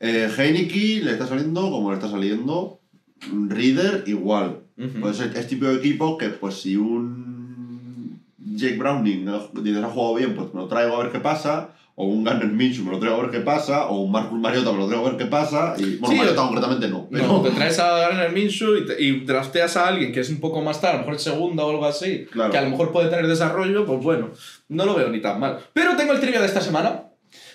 Eh, 0.00 0.28
Heineke 0.36 1.02
le 1.02 1.12
está 1.12 1.26
saliendo 1.26 1.70
como 1.70 1.90
le 1.90 1.96
está 1.96 2.10
saliendo. 2.10 2.80
Reader 3.30 4.04
igual. 4.06 4.60
Pues 5.00 5.20
es, 5.20 5.34
es 5.36 5.46
tipo 5.46 5.66
de 5.66 5.76
equipo 5.76 6.18
que, 6.18 6.28
pues, 6.28 6.56
si 6.56 6.76
un 6.76 8.20
Jake 8.38 8.76
Browning 8.76 9.30
dices 9.62 9.84
ha 9.84 9.88
jugado 9.88 10.14
bien, 10.16 10.34
pues 10.34 10.52
me 10.52 10.60
lo 10.60 10.66
traigo 10.66 10.96
a 10.96 11.02
ver 11.04 11.12
qué 11.12 11.20
pasa. 11.20 11.74
O 11.94 12.06
un 12.06 12.24
Garner 12.24 12.48
Minshew 12.48 12.84
me 12.86 12.90
lo 12.92 12.98
traigo 12.98 13.18
a 13.18 13.22
ver 13.22 13.30
qué 13.30 13.40
pasa. 13.40 13.86
O 13.88 14.00
un 14.00 14.10
Marcus 14.12 14.38
Mariota 14.40 14.72
me 14.72 14.78
lo 14.78 14.86
traigo 14.88 15.06
a 15.06 15.10
ver 15.10 15.18
qué 15.18 15.26
pasa. 15.26 15.74
Y, 15.76 15.96
bueno, 15.96 16.08
Sí, 16.08 16.14
Mariota 16.16 16.42
concretamente 16.42 16.88
no. 16.88 17.06
Pero, 17.10 17.26
No, 17.26 17.42
te 17.42 17.50
traes 17.50 17.78
a 17.78 17.98
Garner 17.98 18.32
Minshew 18.32 18.76
y, 18.76 18.86
te- 18.86 19.02
y 19.02 19.20
drafteas 19.20 19.76
a 19.76 19.88
alguien 19.88 20.10
que 20.12 20.20
es 20.20 20.30
un 20.30 20.40
poco 20.40 20.62
más 20.62 20.80
tarde, 20.80 20.94
a 20.96 21.00
lo 21.00 21.06
mejor 21.06 21.20
segunda 21.20 21.64
o 21.64 21.70
algo 21.70 21.84
así, 21.84 22.24
Claro. 22.32 22.50
que 22.50 22.56
a 22.58 22.62
lo 22.62 22.70
mejor 22.70 22.92
puede 22.92 23.10
tener 23.10 23.26
desarrollo, 23.26 23.84
pues 23.84 24.00
bueno, 24.02 24.30
no 24.68 24.86
lo 24.86 24.94
veo 24.94 25.10
ni 25.10 25.20
tan 25.20 25.38
mal. 25.38 25.58
Pero 25.74 25.94
tengo 25.96 26.12
el 26.14 26.20
trivia 26.20 26.40
de 26.40 26.46
esta 26.46 26.60
semana. 26.62 27.04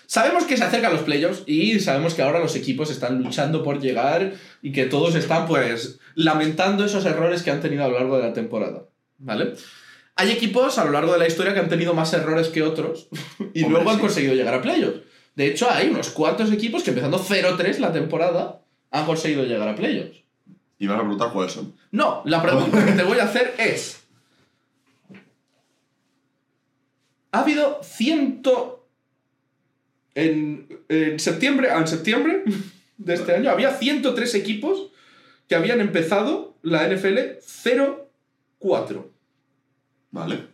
Sabemos 0.10 0.45
que 0.45 0.56
se 0.56 0.63
acercan 0.63 0.94
los 0.94 1.01
playoffs 1.01 1.44
y 1.48 1.80
sabemos 1.81 2.13
que 2.13 2.22
ahora 2.22 2.40
los 2.40 2.56
equipos 2.56 2.90
están 2.92 3.22
luchando 3.22 3.62
por 3.63 3.81
llegar 3.81 4.33
y 4.62 4.72
que 4.72 4.86
todos 4.86 5.16
están 5.16 5.48
pues 5.48 6.00
lamentando 6.16 6.86
esos 6.86 7.06
errores 7.06 7.44
que 7.44 7.51
han 7.51 7.60
tenido 7.60 7.83
a 7.83 7.88
lo 7.90 7.95
largo 8.00 8.18
de 8.18 8.24
la 8.24 8.33
temporada, 8.33 8.83
¿vale? 9.18 9.54
Hay 10.18 10.31
equipos 10.31 10.78
a 10.78 10.86
lo 10.86 10.92
largo 10.92 11.14
de 11.14 11.19
la 11.19 11.28
historia 11.28 11.54
que 11.54 11.60
han 11.60 11.69
tenido 11.69 11.94
más 11.94 12.12
errores 12.14 12.48
que 12.50 12.64
otros 12.64 13.08
y 13.54 13.64
Hombre, 13.64 13.69
luego 13.69 13.90
han 13.92 13.96
sí. 13.98 14.02
conseguido 14.02 14.34
llegar 14.34 14.54
a 14.56 14.62
playoffs. 14.62 15.02
De 15.36 15.46
hecho, 15.46 15.69
hay 15.69 15.90
unos 15.90 16.10
cuantos 16.10 16.52
equipos 16.52 16.81
que 16.84 16.90
empezando 16.90 17.19
0-3 17.19 17.78
la 17.78 17.94
temporada 17.94 18.62
han 18.90 19.06
conseguido 19.06 19.44
llegar 19.44 19.68
a 19.68 19.75
playoffs. 19.75 20.24
y 20.80 20.88
vas 20.88 20.98
a 20.98 21.02
preguntar 21.02 21.31
cuáles 21.31 21.54
son. 21.54 21.75
No, 21.92 22.22
la 22.25 22.42
pregunta 22.42 22.84
que 22.86 22.94
te 22.94 23.04
voy 23.04 23.19
a 23.19 23.25
hacer 23.25 23.54
es... 23.60 24.04
Ha 27.31 27.42
habido 27.42 27.80
ciento... 27.84 28.88
En, 30.16 30.68
en 30.90 31.19
septiembre, 31.19 31.69
ah, 31.72 31.78
en 31.78 31.88
septiembre 31.88 32.44
de 32.98 33.14
este 33.14 33.36
año, 33.36 33.52
había 33.52 33.72
103 33.75 34.34
equipos 34.34 34.90
que 35.48 35.54
habían 35.54 35.80
empezado 35.80 36.58
la 36.64 36.88
NFL 36.88 37.38
0-4. 38.60 39.06
Vale. 40.12 40.48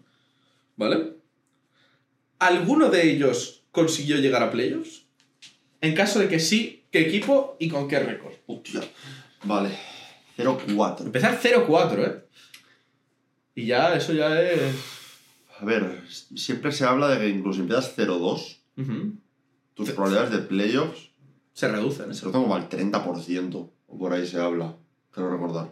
¿Vale? 0.75 1.13
¿Alguno 2.39 2.89
de 2.89 3.11
ellos 3.11 3.63
consiguió 3.71 4.17
llegar 4.17 4.43
a 4.43 4.51
playoffs? 4.51 5.03
En 5.81 5.95
caso 5.95 6.19
de 6.19 6.27
que 6.27 6.39
sí, 6.39 6.85
¿qué 6.91 7.01
equipo 7.07 7.55
y 7.59 7.69
con 7.69 7.87
qué 7.87 7.99
récord? 7.99 8.33
Hostia. 8.47 8.81
Vale. 9.43 9.77
0-4. 10.37 11.01
Empezar 11.05 11.39
0-4, 11.39 12.07
¿eh? 12.07 12.23
Y 13.55 13.65
ya, 13.67 13.95
eso 13.95 14.13
ya 14.13 14.41
es... 14.41 14.61
A 15.59 15.65
ver, 15.65 16.01
siempre 16.09 16.71
se 16.71 16.85
habla 16.85 17.07
de 17.09 17.19
que 17.19 17.29
incluso 17.29 17.57
si 17.57 17.61
empiezas 17.61 17.95
0-2, 17.97 18.57
Ujú. 18.77 19.13
tus 19.75 19.91
probabilidades 19.91 20.31
de 20.31 20.39
playoffs 20.39 21.11
Se 21.53 21.67
reducen, 21.67 22.09
¿eh? 22.09 22.13
se 22.15 22.21
tengo 22.21 22.41
como 22.41 22.55
al 22.55 22.67
30%. 22.67 23.69
O 23.87 23.97
por 23.99 24.11
ahí 24.13 24.25
se 24.25 24.39
habla. 24.41 24.75
Quiero 25.11 25.29
recordar. 25.31 25.71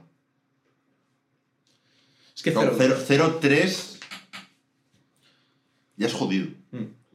Es 2.41 2.43
que 2.43 2.51
No, 2.51 2.61
0 2.75 2.95
0 3.05 3.39
0-3 3.39 3.99
ya 5.97 6.07
es 6.07 6.13
jodido. 6.13 6.47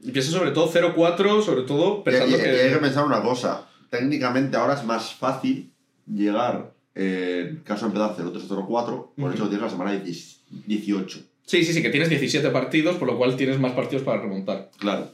Y 0.01 0.13
piensa 0.13 0.31
sobre 0.31 0.53
todo 0.53 0.71
0-4, 0.73 1.43
sobre 1.43 1.63
todo 1.63 1.99
Y, 1.99 2.03
pensando 2.05 2.37
y- 2.37 2.41
y 2.41 2.43
que... 2.45 2.49
hay 2.63 2.71
que 2.75 2.77
pensar 2.79 3.05
una 3.05 3.21
cosa. 3.23 3.67
Técnicamente 3.91 4.57
ahora 4.57 4.75
es 4.75 4.85
más 4.85 5.15
fácil 5.15 5.73
llegar, 6.07 6.73
eh, 6.95 7.49
en 7.51 7.57
caso 7.65 7.87
de 7.89 7.93
empezar 7.97 8.15
0-3 8.17 8.47
0-4, 8.49 8.67
por 8.69 9.13
Ujú. 9.17 9.31
eso 9.35 9.49
tienes 9.49 9.63
la 9.63 9.71
semana 9.71 9.93
10 9.99 10.41
18. 10.67 11.19
Sí, 11.45 11.65
sí, 11.65 11.73
sí, 11.73 11.83
que 11.83 11.91
tienes 11.91 12.09
17 12.09 12.51
partidos, 12.51 12.95
por 12.97 13.09
lo 13.09 13.17
cual 13.19 13.37
tienes 13.37 13.59
más 13.59 13.73
partidos 13.73 14.05
para 14.05 14.21
remontar. 14.23 14.71
Claro. 14.79 15.11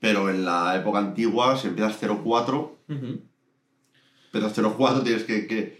Pero 0.00 0.28
en 0.28 0.44
la 0.44 0.74
época 0.76 0.98
antigua, 0.98 1.56
si 1.56 1.68
empiezas 1.68 2.00
0-4, 2.02 2.78
Ujú. 2.88 3.20
empiezas 4.32 4.58
0-4, 4.58 5.04
tienes 5.04 5.22
que, 5.22 5.46
que 5.46 5.78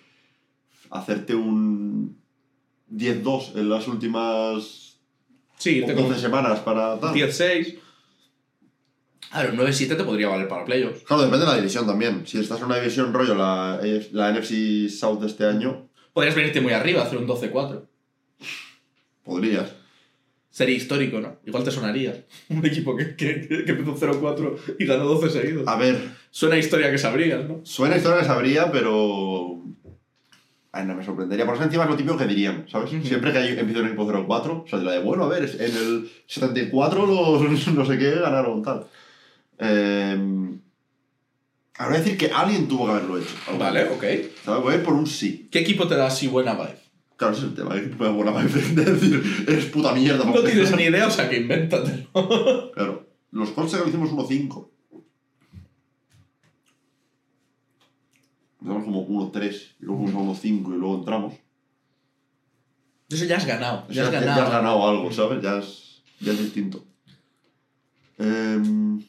hacerte 0.91 1.35
un 1.35 2.20
10-2 2.93 3.57
en 3.57 3.69
las 3.69 3.87
últimas 3.89 4.99
Sí, 5.59 5.83
te 5.85 5.93
12 5.95 6.19
semanas 6.21 6.61
para 6.61 6.99
tal. 6.99 7.15
10-6. 7.15 7.79
A 9.33 9.43
ver, 9.43 9.53
un 9.53 9.59
9-7 9.59 9.97
te 9.97 10.05
podría 10.05 10.29
valer 10.29 10.49
para 10.49 10.65
playoffs. 10.65 11.03
Claro, 11.05 11.23
depende 11.23 11.45
de 11.45 11.53
la 11.53 11.57
división 11.59 11.87
también. 11.87 12.27
Si 12.27 12.39
estás 12.41 12.59
en 12.59 12.65
una 12.65 12.79
división 12.79 13.13
rollo, 13.13 13.35
la, 13.35 13.75
AF 13.75 14.11
la 14.13 14.33
NFC 14.33 14.89
South 14.89 15.21
de 15.21 15.27
este 15.27 15.45
año, 15.45 15.89
Podrías 16.13 16.35
venirte 16.35 16.61
muy 16.61 16.73
arriba, 16.73 17.03
hacer 17.03 17.19
un 17.19 17.29
12-4. 17.29 17.87
podrías. 19.23 19.73
Sería 20.51 20.75
histórico, 20.75 21.21
¿no? 21.21 21.39
Igual 21.47 21.63
te 21.63 21.71
sonaría. 21.71 22.27
Un 22.49 22.67
equipo 22.67 22.97
que, 22.97 23.15
que, 23.15 23.47
que 23.47 23.71
empezó 23.71 23.95
0-4 23.97 24.77
y 24.81 24.85
ganó 24.85 25.05
12 25.05 25.31
seguidos. 25.31 25.69
A 25.69 25.77
ver, 25.77 25.97
Suena 26.33 26.57
a 26.57 26.59
historia 26.59 26.91
que 26.91 26.99
sabrías, 26.99 27.49
¿no? 27.49 27.61
suena 27.65 27.97
historia 27.97 28.21
que 28.21 28.27
sabría, 28.27 28.71
pero. 28.73 29.40
Ay, 30.73 30.87
no 30.87 30.95
me 30.95 31.05
sorprendería. 31.05 31.45
Por 31.47 31.57
eso 31.57 31.65
encima 31.65 31.85
es 31.85 31.91
lo 31.91 31.97
típico 31.97 32.17
que 32.17 32.27
dirían, 32.27 32.67
¿sabes? 32.71 32.91
Siempre 32.91 33.33
que 33.33 33.39
hay 33.39 33.59
empieza 33.59 33.81
un 33.81 33.89
equipo 33.89 34.07
0-4, 34.07 34.29
o 34.29 34.69
sea, 34.69 34.79
de 34.79 34.85
la 34.85 34.93
de, 34.93 35.00
bueno, 35.00 35.25
a 35.25 35.29
ver, 35.29 35.50
en 35.59 35.77
el 35.77 36.11
74 36.27 37.07
los 37.07 37.69
no 37.75 37.85
sé 37.85 37.99
qué 37.99 38.11
ganaron, 38.12 38.62
tal. 38.62 38.87
Eh, 39.59 40.17
ahora 41.77 41.91
voy 41.91 41.97
a 41.97 42.00
decir 42.00 42.17
que 42.17 42.31
alguien 42.33 42.69
tuvo 42.69 42.87
que 42.87 42.93
haberlo 42.93 43.19
hecho. 43.19 43.35
Vale, 43.59 43.85
ok. 43.85 44.05
¿Sabes? 44.45 44.62
Voy 44.62 44.75
a 44.75 44.77
ir 44.77 44.83
por 44.85 44.95
un 44.95 45.07
sí. 45.07 45.49
¿Qué 45.50 45.59
equipo 45.59 45.89
te 45.89 45.97
da 45.97 46.07
así 46.07 46.29
buena 46.29 46.55
vibe? 46.55 46.79
Claro, 47.17 47.35
ese 47.35 47.43
es 47.43 47.49
el 47.49 47.55
tema. 47.55 47.75
Que 47.75 47.83
me 47.89 48.07
da 48.07 48.11
buena 48.11 48.31
vibe 48.31 48.62
de 48.75 48.85
decir, 48.93 49.45
eres 49.49 49.65
puta 49.67 49.93
mierda. 49.93 50.25
No 50.25 50.41
tienes 50.41 50.75
ni 50.77 50.85
idea, 50.85 51.09
o 51.09 51.11
sea 51.11 51.29
que 51.29 51.39
invéntatelo. 51.39 52.07
Claro. 52.75 53.09
Los 53.33 53.50
Colts 53.50 53.73
que 53.73 53.79
lo 53.81 53.89
hicimos 53.89 54.11
1-5. 54.11 54.69
Empezamos 58.61 58.85
como 58.85 59.07
1-3, 59.33 59.76
y 59.81 59.85
luego 59.85 60.05
fuimos 60.05 60.38
a 60.38 60.40
1-5 60.43 60.75
y 60.75 60.79
luego 60.79 60.97
entramos. 60.99 61.35
Eso 63.09 63.25
ya 63.25 63.37
has 63.38 63.47
ganado. 63.47 63.88
Ya, 63.88 64.05
has 64.05 64.11
ganado. 64.12 64.37
ya 64.40 64.45
has 64.47 64.52
ganado 64.52 64.88
algo, 64.88 65.12
¿sabes? 65.12 65.43
Ya 65.43 65.59
es, 65.59 66.02
ya 66.21 66.33
es 66.33 66.38
distinto. 66.38 66.85
Em, 68.19 69.02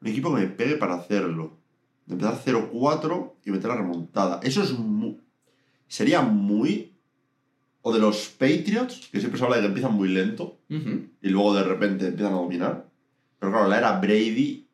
un 0.00 0.06
equipo 0.06 0.34
que 0.34 0.40
me 0.42 0.46
pegue 0.48 0.76
para 0.76 0.94
hacerlo. 0.94 1.58
De 2.06 2.14
empezar 2.14 2.38
0-4 2.44 3.32
y 3.44 3.50
meter 3.50 3.68
la 3.68 3.76
remontada. 3.76 4.40
Eso 4.42 4.62
es 4.62 4.72
mu- 4.78 5.18
Sería 5.88 6.22
muy... 6.22 6.92
O 7.82 7.92
de 7.92 7.98
los 8.00 8.28
Patriots, 8.28 9.08
que 9.10 9.20
siempre 9.20 9.38
se 9.38 9.44
habla 9.44 9.56
de 9.56 9.62
que 9.62 9.68
empiezan 9.68 9.94
muy 9.94 10.08
lento 10.08 10.58
Ujú. 10.68 11.06
y 11.22 11.28
luego 11.28 11.54
de 11.54 11.62
repente 11.62 12.08
empiezan 12.08 12.34
a 12.34 12.36
dominar. 12.38 12.88
Pero 13.38 13.52
claro, 13.52 13.68
la 13.68 13.78
era 13.78 14.00
Brady, 14.00 14.65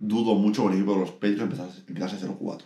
dudo 0.00 0.34
mucho 0.34 0.62
que 0.62 0.68
el 0.72 0.74
equipo 0.78 0.94
de 0.94 1.00
los 1.00 1.10
Patriots 1.12 1.42
empezase, 1.42 1.82
empezase 1.86 2.26
0-4. 2.26 2.58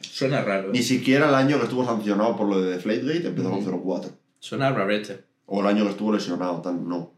Suena 0.00 0.42
raro. 0.42 0.70
Ni 0.72 0.82
siquiera 0.82 1.28
el 1.28 1.34
año 1.34 1.56
que 1.58 1.64
estuvo 1.64 1.84
sancionado 1.84 2.36
por 2.36 2.46
lo 2.48 2.60
de 2.60 2.72
Deflategate 2.72 3.28
empezó 3.28 3.50
con 3.50 3.64
0-4. 3.64 4.10
Suena 4.38 4.70
rarete. 4.70 5.24
O 5.46 5.60
el 5.62 5.66
año 5.66 5.84
que 5.84 5.90
estuvo 5.90 6.12
lesionado, 6.12 6.60
tal, 6.60 6.86
no. 6.86 7.14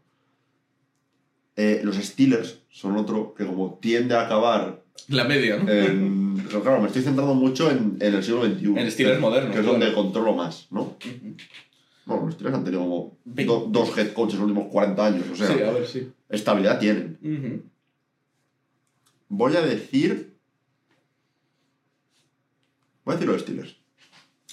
Eh, 1.57 1.81
los 1.83 1.97
Steelers 1.97 2.59
son 2.69 2.95
otro 2.95 3.33
que 3.33 3.45
como 3.45 3.77
tiende 3.81 4.15
a 4.15 4.21
acabar 4.25 4.83
La 5.09 5.25
media, 5.25 5.57
¿no? 5.57 5.69
en... 5.69 6.41
pero 6.47 6.61
claro, 6.61 6.79
me 6.81 6.87
estoy 6.87 7.01
centrando 7.03 7.33
mucho 7.33 7.69
en, 7.69 7.97
en 7.99 8.13
el 8.15 8.23
siglo 8.23 8.45
XXI. 8.45 8.65
En 8.77 8.89
Steelers 8.91 9.19
modernos, 9.19 9.51
Que 9.51 9.59
es 9.59 9.65
claro. 9.65 9.77
donde 9.79 9.93
controlo 9.93 10.33
más, 10.33 10.67
¿no? 10.71 10.81
Ujú. 10.83 11.35
Bueno, 12.05 12.25
los 12.25 12.33
Steelers 12.35 12.55
han 12.57 12.63
tenido 12.63 12.81
como 12.81 13.17
do- 13.25 13.67
dos 13.69 13.95
head 13.97 14.13
coaches 14.13 14.35
en 14.35 14.41
los 14.41 14.49
últimos 14.49 14.71
40 14.71 15.05
años, 15.05 15.23
o 15.31 15.35
sea, 15.35 15.47
sí, 15.47 15.61
a 15.61 15.71
ver, 15.71 15.85
sí. 15.85 16.09
estabilidad 16.29 16.79
tienen. 16.79 17.19
Ujú. 17.21 17.63
Voy 19.33 19.55
a 19.55 19.61
decir... 19.61 20.35
Voy 23.05 23.13
a 23.13 23.17
decir 23.17 23.31
los 23.31 23.41
Steelers. 23.41 23.77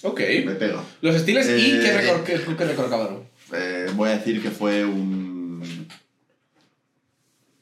Ok. 0.03 0.21
Me 0.45 0.55
pega. 0.55 0.81
Los 1.01 1.17
Steelers 1.17 1.49
y 1.49 1.79
qué 1.81 1.97
récord, 1.97 2.23
qué, 2.23 2.39
qué 2.57 2.63
récord 2.63 2.85
acabaron. 2.85 3.27
Eh, 3.51 3.87
voy 3.95 4.07
a 4.09 4.17
decir 4.17 4.41
que 4.41 4.51
fue 4.51 4.85
un. 4.85 5.28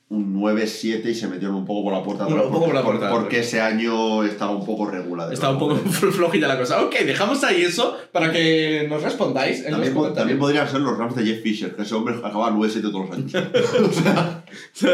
Un 0.09 0.33
9-7 0.41 1.05
y 1.09 1.13
se 1.13 1.27
metieron 1.27 1.55
un 1.57 1.65
poco 1.65 1.83
por 1.83 1.93
la 1.93 2.01
puerta 2.01 2.23
de 2.25 2.31
Un 2.31 2.37
atrás, 2.39 2.53
poco 2.53 2.65
por 2.67 2.73
la 2.75 2.81
puerta 2.81 3.09
Porque 3.09 3.39
ese 3.41 3.59
año 3.59 4.23
estaba 4.23 4.51
un 4.51 4.65
poco 4.65 4.85
regular. 4.85 5.33
Estaba 5.33 5.51
un 5.51 5.59
poco 5.59 5.75
flojilla 6.11 6.47
la 6.47 6.57
cosa. 6.57 6.81
Ok, 6.81 6.95
dejamos 7.05 7.43
ahí 7.43 7.63
eso 7.63 7.93
para 8.13 8.31
que 8.31 8.87
nos 8.89 9.03
respondáis 9.03 9.65
También, 9.65 9.93
po- 9.93 10.13
también 10.13 10.39
podrían 10.39 10.65
ser 10.69 10.79
los 10.79 10.97
Rams 10.97 11.13
de 11.13 11.25
Jeff 11.25 11.41
Fisher, 11.43 11.75
que 11.75 11.81
ese 11.81 11.93
hombre 11.93 12.15
acababa 12.23 12.51
9-7 12.51 12.81
todos 12.83 13.09
los 13.09 13.17
años. 13.17 13.33
o 13.89 13.91
sea, 13.91 14.45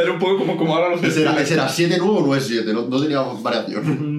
Era 0.02 0.12
un 0.14 0.18
poco 0.20 0.40
como, 0.40 0.58
como 0.58 0.76
ahora 0.76 0.90
los 0.96 1.04
ese 1.04 1.22
era, 1.22 1.40
ese 1.40 1.54
era 1.54 1.68
7-9 1.70 2.00
o 2.02 2.26
9-7, 2.26 2.74
no, 2.74 2.88
no 2.88 3.00
tenía 3.02 3.22
variación. 3.22 3.84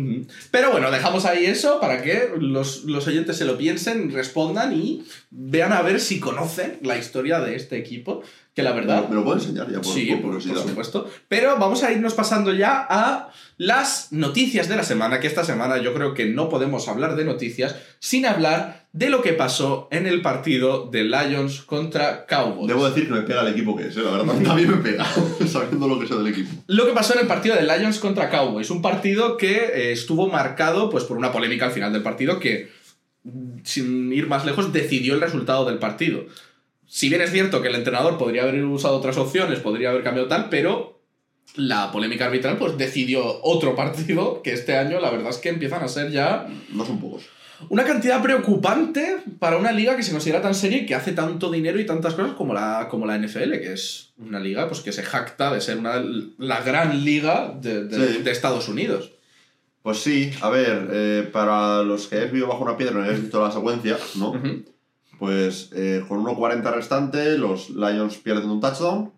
Pero 0.51 0.71
bueno, 0.71 0.91
dejamos 0.91 1.25
ahí 1.25 1.45
eso 1.47 1.81
para 1.81 2.03
que 2.03 2.31
los, 2.39 2.85
los 2.85 3.07
oyentes 3.07 3.37
se 3.37 3.45
lo 3.45 3.57
piensen, 3.57 4.13
respondan 4.13 4.73
y 4.73 5.05
vean 5.31 5.73
a 5.73 5.83
ver 5.83 6.01
si 6.01 6.21
conocen 6.21 6.79
la 6.83 6.97
historia 6.97 7.41
de 7.41 7.57
este 7.57 7.77
equipo, 7.79 8.23
que 8.55 8.63
la 8.63 8.73
verdad... 8.73 9.09
¿Me 9.09 9.17
lo 9.17 9.25
puedo 9.25 9.39
enseñar 9.39 9.71
ya 9.71 9.81
por, 9.81 9.93
sí, 9.93 10.07
por 10.07 10.17
por, 10.17 10.31
curiosidad? 10.31 10.55
por 10.55 10.69
supuesto. 10.69 11.11
Pero 11.29 11.59
vamos 11.59 11.83
a 11.83 11.93
irnos 11.93 12.15
pasando 12.15 12.53
ya 12.53 12.87
a 12.89 13.31
las 13.57 14.13
noticias 14.13 14.69
de 14.69 14.77
la 14.77 14.85
semana, 14.85 15.21
que 15.21 15.27
esta 15.27 15.45
semana 15.45 15.79
yo 15.79 15.95
creo 15.95 16.15
que 16.15 16.27
no 16.27 16.49
podemos 16.49 16.89
hablar 16.89 17.17
de 17.17 17.25
noticias 17.25 17.77
sin 17.99 18.27
hablar 18.27 18.84
de 18.95 19.11
lo 19.11 19.23
que 19.23 19.33
pasó 19.33 19.89
en 19.91 20.07
el 20.07 20.23
partido 20.23 20.89
de 20.89 21.03
Lions 21.03 21.63
contra 21.63 22.27
Cowboys. 22.27 22.69
Debo 22.69 22.89
decir 22.89 23.09
que 23.09 23.13
me 23.13 23.23
pega 23.23 23.43
el 23.43 23.49
equipo 23.49 23.75
que 23.75 23.89
es, 23.89 23.97
eh, 23.97 24.03
la 24.05 24.13
verdad. 24.13 24.35
También 24.45 24.71
me 24.71 24.77
pega, 24.77 25.05
sabiendo 25.49 25.89
lo 25.89 25.99
que 25.99 26.07
sé 26.07 26.15
del 26.15 26.29
equipo. 26.29 26.51
Lo 26.69 26.87
que 26.87 26.93
pasó 26.93 27.15
en 27.15 27.23
el 27.23 27.27
partido 27.27 27.57
de 27.57 27.63
Lions 27.63 27.99
contra 27.99 28.31
Cowboys, 28.31 28.71
un 28.71 28.83
partido 28.83 29.37
que 29.37 29.57
eh, 29.57 29.91
estuvo 29.91 30.29
marcado 30.29 30.91
pues, 30.91 31.03
por 31.03 31.17
una 31.17 31.33
polémica 31.33 31.67
al 31.67 31.73
final 31.73 31.93
del 31.93 32.05
partido 32.05 32.39
que, 32.39 32.71
mm, 33.25 33.59
sin 33.65 34.13
ir 34.13 34.29
más 34.29 34.47
lejos, 34.47 34.73
decidió 34.73 35.15
el 35.15 35.21
resultado 35.21 35.65
del 35.65 35.81
partido. 35.81 36.27
Si 36.87 37.09
bien 37.09 37.21
es 37.21 37.33
cierto 37.33 37.63
que 37.63 37.69
el 37.69 37.75
entrenador 37.75 38.17
podría 38.17 38.45
haber 38.45 38.65
usado 38.65 38.95
otras 38.95 39.17
opciones, 39.17 39.59
podría 39.59 39.91
haber 39.91 40.05
cambiado 40.05 40.29
tal, 40.29 40.51
pero 40.51 41.01
la 41.57 41.91
polémica 41.91 42.27
arbitral 42.27 42.59
pues 42.59 42.79
decidió 42.79 43.43
otro 43.43 43.75
partido 43.75 44.41
que 44.41 44.53
este 44.53 44.77
año 44.77 45.01
la 45.01 45.11
verdad 45.11 45.31
es 45.31 45.39
que 45.39 45.49
empiezan 45.49 45.83
a 45.83 45.89
ser 45.89 46.13
ya 46.13 46.47
No 46.73 46.87
son 46.87 47.01
pocos. 47.01 47.25
Una 47.71 47.85
cantidad 47.85 48.23
preocupante 48.23 49.19
para 49.39 49.57
una 49.57 49.73
liga 49.73 49.97
que 49.97 50.03
se 50.03 50.13
considera 50.13 50.41
tan 50.43 50.55
seria 50.55 50.79
y 50.79 50.87
que 50.87 50.95
hace 50.95 51.13
tanto 51.13 51.51
dinero 51.51 51.79
y 51.81 51.87
tantas 51.87 52.15
cosas 52.15 52.33
como 52.35 52.55
la, 52.55 52.89
como 52.91 53.07
la 53.07 53.17
NFL, 53.19 53.53
que 53.61 53.73
es 53.73 54.13
una 54.19 54.41
liga 54.41 54.69
pues, 54.69 54.81
que 54.81 54.93
se 54.93 55.03
jacta 55.03 55.53
de 55.53 55.61
ser 55.61 55.79
una, 55.79 56.03
la 56.39 56.61
gran 56.63 57.05
liga 57.05 57.55
de, 57.61 57.85
de- 57.85 58.15
Sí. 58.17 58.23
de 58.23 58.31
Estados 58.31 58.69
Unidos. 58.69 59.13
Pues 59.83 59.99
sí, 59.99 60.31
a 60.41 60.49
ver, 60.49 60.89
eh, 60.93 61.29
para 61.33 61.83
los 61.83 62.07
que 62.07 62.17
habéis 62.17 62.33
vivido 62.33 62.49
bajo 62.49 62.65
una 62.65 62.77
piedra 62.77 62.93
y 62.95 62.97
no 62.99 63.05
habéis 63.05 63.21
visto 63.23 63.43
la 63.43 63.53
secuencia, 63.53 63.99
¿no? 64.17 64.33
Pues 65.19 65.71
eh, 65.75 66.03
con 66.09 66.25
1.40 66.25 66.73
restante, 66.75 67.39
los 67.39 67.71
Lions 67.71 68.17
pierden 68.17 68.51
un 68.51 68.61
touchdown, 68.61 69.13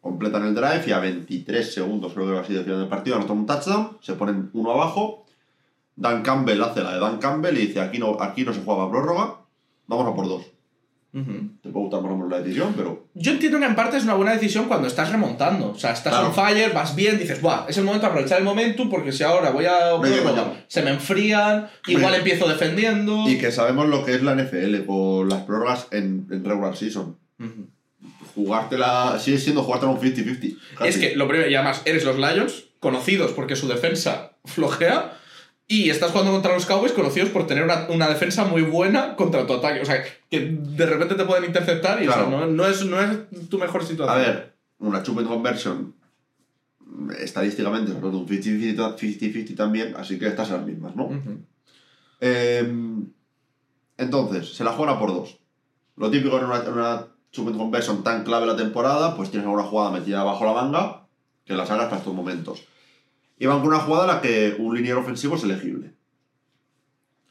completan 0.00 0.44
el 0.46 0.54
drive 0.54 0.84
y 0.86 0.92
a 0.92 1.00
23 1.00 1.72
segundos, 1.74 2.12
creo 2.12 2.26
que 2.26 2.32
va 2.32 2.40
así 2.40 2.52
de 2.54 2.62
final 2.64 2.78
del 2.80 2.88
partido, 2.88 3.16
anotan 3.16 3.38
un 3.38 3.46
touchdown, 3.46 3.96
se 4.00 4.12
ponen 4.14 4.50
uno 4.52 4.72
abajo. 4.72 5.26
Dan 6.00 6.22
Campbell 6.22 6.62
hace 6.62 6.80
la 6.82 6.94
de 6.94 7.00
Dan 7.00 7.18
Campbell 7.18 7.56
y 7.58 7.66
dice: 7.66 7.80
aquí 7.80 7.98
no, 7.98 8.16
aquí 8.20 8.44
no 8.44 8.52
se 8.54 8.60
juega 8.62 8.84
a 8.84 8.90
prórroga, 8.90 9.34
vamos 9.86 10.06
a 10.06 10.14
por 10.14 10.28
dos. 10.28 10.44
Ujú. 11.12 11.32
Te 11.62 11.70
puede 11.70 11.84
gustar 11.86 12.02
más 12.02 12.12
o 12.12 12.16
menos 12.16 12.30
la 12.30 12.38
decisión, 12.40 12.74
pero 12.76 13.06
Yo 13.14 13.32
entiendo 13.32 13.58
que 13.58 13.64
en 13.64 13.74
parte 13.74 13.96
es 13.96 14.04
una 14.04 14.12
buena 14.14 14.32
decisión 14.32 14.66
cuando 14.68 14.86
estás 14.86 15.10
remontando. 15.10 15.70
O 15.70 15.74
sea, 15.78 15.92
estás 15.92 16.12
Claro. 16.12 16.28
on 16.28 16.34
fire, 16.34 16.72
vas 16.74 16.94
bien, 16.94 17.18
dices, 17.18 17.40
Buah, 17.40 17.64
es 17.66 17.78
el 17.78 17.84
momento 17.84 18.06
de 18.06 18.10
aprovechar 18.10 18.38
el 18.38 18.44
momentum 18.44 18.90
porque 18.90 19.10
si 19.10 19.24
ahora 19.24 19.50
voy 19.50 19.64
a 19.64 19.98
prórroga, 20.00 20.64
se 20.68 20.82
me 20.82 20.90
enfrían, 20.90 21.68
igual 21.86 22.14
empiezo 22.14 22.46
defendiendo. 22.46 23.26
Y 23.28 23.38
que 23.38 23.50
sabemos 23.50 23.88
lo 23.88 24.04
que 24.04 24.14
es 24.16 24.22
la 24.22 24.34
NFL 24.36 24.84
con 24.86 25.28
las 25.30 25.42
prórrogas 25.44 25.88
en, 25.92 26.26
en 26.30 26.44
regular 26.44 26.76
season. 26.76 27.16
Ujú. 27.40 27.66
Jugártela, 28.34 29.18
sigue 29.18 29.38
siendo 29.38 29.62
jugártela 29.62 29.92
un 29.92 30.00
50-50. 30.00 30.56
casi. 30.76 30.88
Es 30.90 30.98
que 30.98 31.16
lo 31.16 31.26
primero, 31.26 31.48
y 31.50 31.54
además, 31.54 31.82
eres 31.86 32.04
los 32.04 32.16
Lions, 32.18 32.64
conocidos 32.80 33.32
porque 33.32 33.56
su 33.56 33.66
defensa 33.66 34.32
flojea, 34.44 35.18
y 35.70 35.90
estás 35.90 36.10
jugando 36.12 36.32
contra 36.32 36.54
los 36.54 36.64
Cowboys, 36.64 36.92
conocidos 36.92 37.28
por 37.28 37.46
tener 37.46 37.62
una, 37.62 37.86
una 37.90 38.08
defensa 38.08 38.44
muy 38.44 38.62
buena 38.62 39.14
contra 39.16 39.46
tu 39.46 39.52
ataque. 39.52 39.82
O 39.82 39.84
sea, 39.84 40.02
que 40.30 40.56
de 40.58 40.86
repente 40.86 41.14
te 41.14 41.24
pueden 41.26 41.44
interceptar 41.44 42.02
y 42.02 42.08
o 42.08 42.12
sea, 42.12 42.24
Claro. 42.24 42.40
no, 42.40 42.46
no 42.46 42.66
es, 42.66 42.84
no 42.86 42.98
es 43.00 43.48
tu 43.50 43.58
mejor 43.58 43.84
situación. 43.84 44.08
A 44.08 44.26
ver, 44.26 44.56
una 44.78 45.02
point 45.02 45.28
conversion 45.28 45.94
estadísticamente 47.20 47.92
es 47.92 47.98
un 48.02 48.26
50-50 48.26 48.96
50-50 48.96 49.56
también, 49.56 49.94
así 49.96 50.18
que 50.18 50.26
estas 50.26 50.48
son 50.48 50.56
las 50.58 50.66
mismas, 50.66 50.96
¿no? 50.96 51.10
Eh, 52.20 52.66
entonces, 53.98 54.54
se 54.54 54.64
la 54.64 54.72
juegan 54.72 54.96
a 54.96 54.98
por 54.98 55.12
dos. 55.12 55.38
Lo 55.96 56.10
típico 56.10 56.38
en 56.38 56.44
una, 56.44 56.62
en 56.62 56.72
una 56.72 57.06
conversion 57.58 58.02
tan 58.02 58.24
clave 58.24 58.46
la 58.46 58.56
temporada, 58.56 59.14
pues 59.16 59.30
tienes 59.30 59.46
alguna 59.46 59.64
jugada 59.64 59.90
metida 59.90 60.22
bajo 60.24 60.44
la 60.46 60.52
manga 60.54 61.06
que 61.44 61.54
la 61.54 61.66
sacas 61.66 61.86
para 61.86 61.98
estos 61.98 62.14
momentos. 62.14 62.62
Y 63.38 63.46
van 63.46 63.60
con 63.60 63.68
una 63.68 63.78
jugada 63.80 64.04
en 64.04 64.14
la 64.16 64.20
que 64.20 64.56
un 64.58 64.74
liniero 64.76 65.00
ofensivo 65.00 65.36
es 65.36 65.44
elegible. 65.44 65.92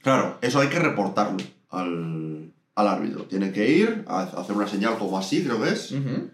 Claro, 0.01 0.37
eso 0.41 0.59
hay 0.59 0.69
que 0.69 0.79
reportarlo 0.79 1.37
al, 1.69 2.51
al 2.75 2.87
árbitro. 2.87 3.23
Tiene 3.25 3.51
que 3.51 3.69
ir 3.69 4.05
a 4.07 4.21
hacer 4.23 4.55
una 4.55 4.67
señal 4.67 4.97
como 4.97 5.17
así, 5.17 5.43
creo 5.43 5.61
que 5.61 5.69
es. 5.69 5.91
Ujú. 5.91 6.29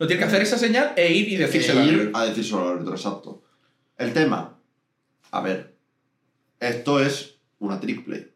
No 0.00 0.06
tiene 0.06 0.20
que 0.20 0.26
hacer 0.28 0.42
esa 0.42 0.58
señal 0.58 0.92
e 0.96 1.12
ir 1.12 1.28
y 1.28 1.36
decírselo 1.36 1.80
al 1.80 1.86
ir 1.88 1.94
árbitro. 2.00 2.18
a 2.18 2.24
decírselo 2.26 2.62
al 2.62 2.68
árbitro, 2.74 2.94
exacto. 2.94 3.42
El 3.96 4.12
tema. 4.12 4.56
A 5.30 5.40
ver. 5.40 5.76
Esto 6.60 6.98
es 7.00 7.36
una 7.60 7.78
trick 7.78 8.04
play. 8.04 8.32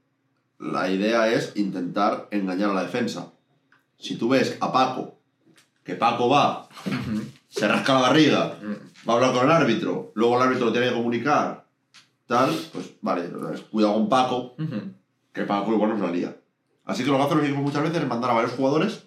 La 0.60 0.88
idea 0.88 1.32
es 1.32 1.52
intentar 1.56 2.28
engañar 2.30 2.70
a 2.70 2.74
la 2.74 2.82
defensa. 2.84 3.32
Si 3.98 4.14
tú 4.16 4.28
ves 4.28 4.56
a 4.60 4.72
Paco, 4.72 5.18
que 5.82 5.94
Paco 5.96 6.28
va, 6.28 6.68
se 7.48 7.66
rasca 7.66 7.94
la 7.94 8.00
barriga, 8.00 8.58
va 9.08 9.14
a 9.14 9.16
hablar 9.16 9.32
con 9.32 9.44
el 9.44 9.50
árbitro, 9.50 10.12
luego 10.14 10.36
el 10.36 10.42
árbitro 10.42 10.66
lo 10.66 10.72
tiene 10.72 10.88
que 10.88 10.94
comunicar, 10.94 11.66
tal, 12.26 12.50
pues 12.72 12.92
vale, 13.00 13.28
cuidado 13.70 13.94
con 13.94 14.08
Paco, 14.08 14.56
que 15.32 15.42
Paco 15.42 15.72
igual 15.72 15.90
nos 15.90 16.00
la 16.00 16.10
lía. 16.10 16.36
Así 16.84 17.04
que 17.04 17.10
lo 17.10 17.16
que 17.16 17.22
hacen 17.24 17.36
los 17.38 17.46
equipos 17.46 17.64
muchas 17.64 17.82
veces 17.82 18.02
es 18.02 18.08
mandar 18.08 18.30
a 18.30 18.34
varios 18.34 18.52
jugadores 18.52 19.04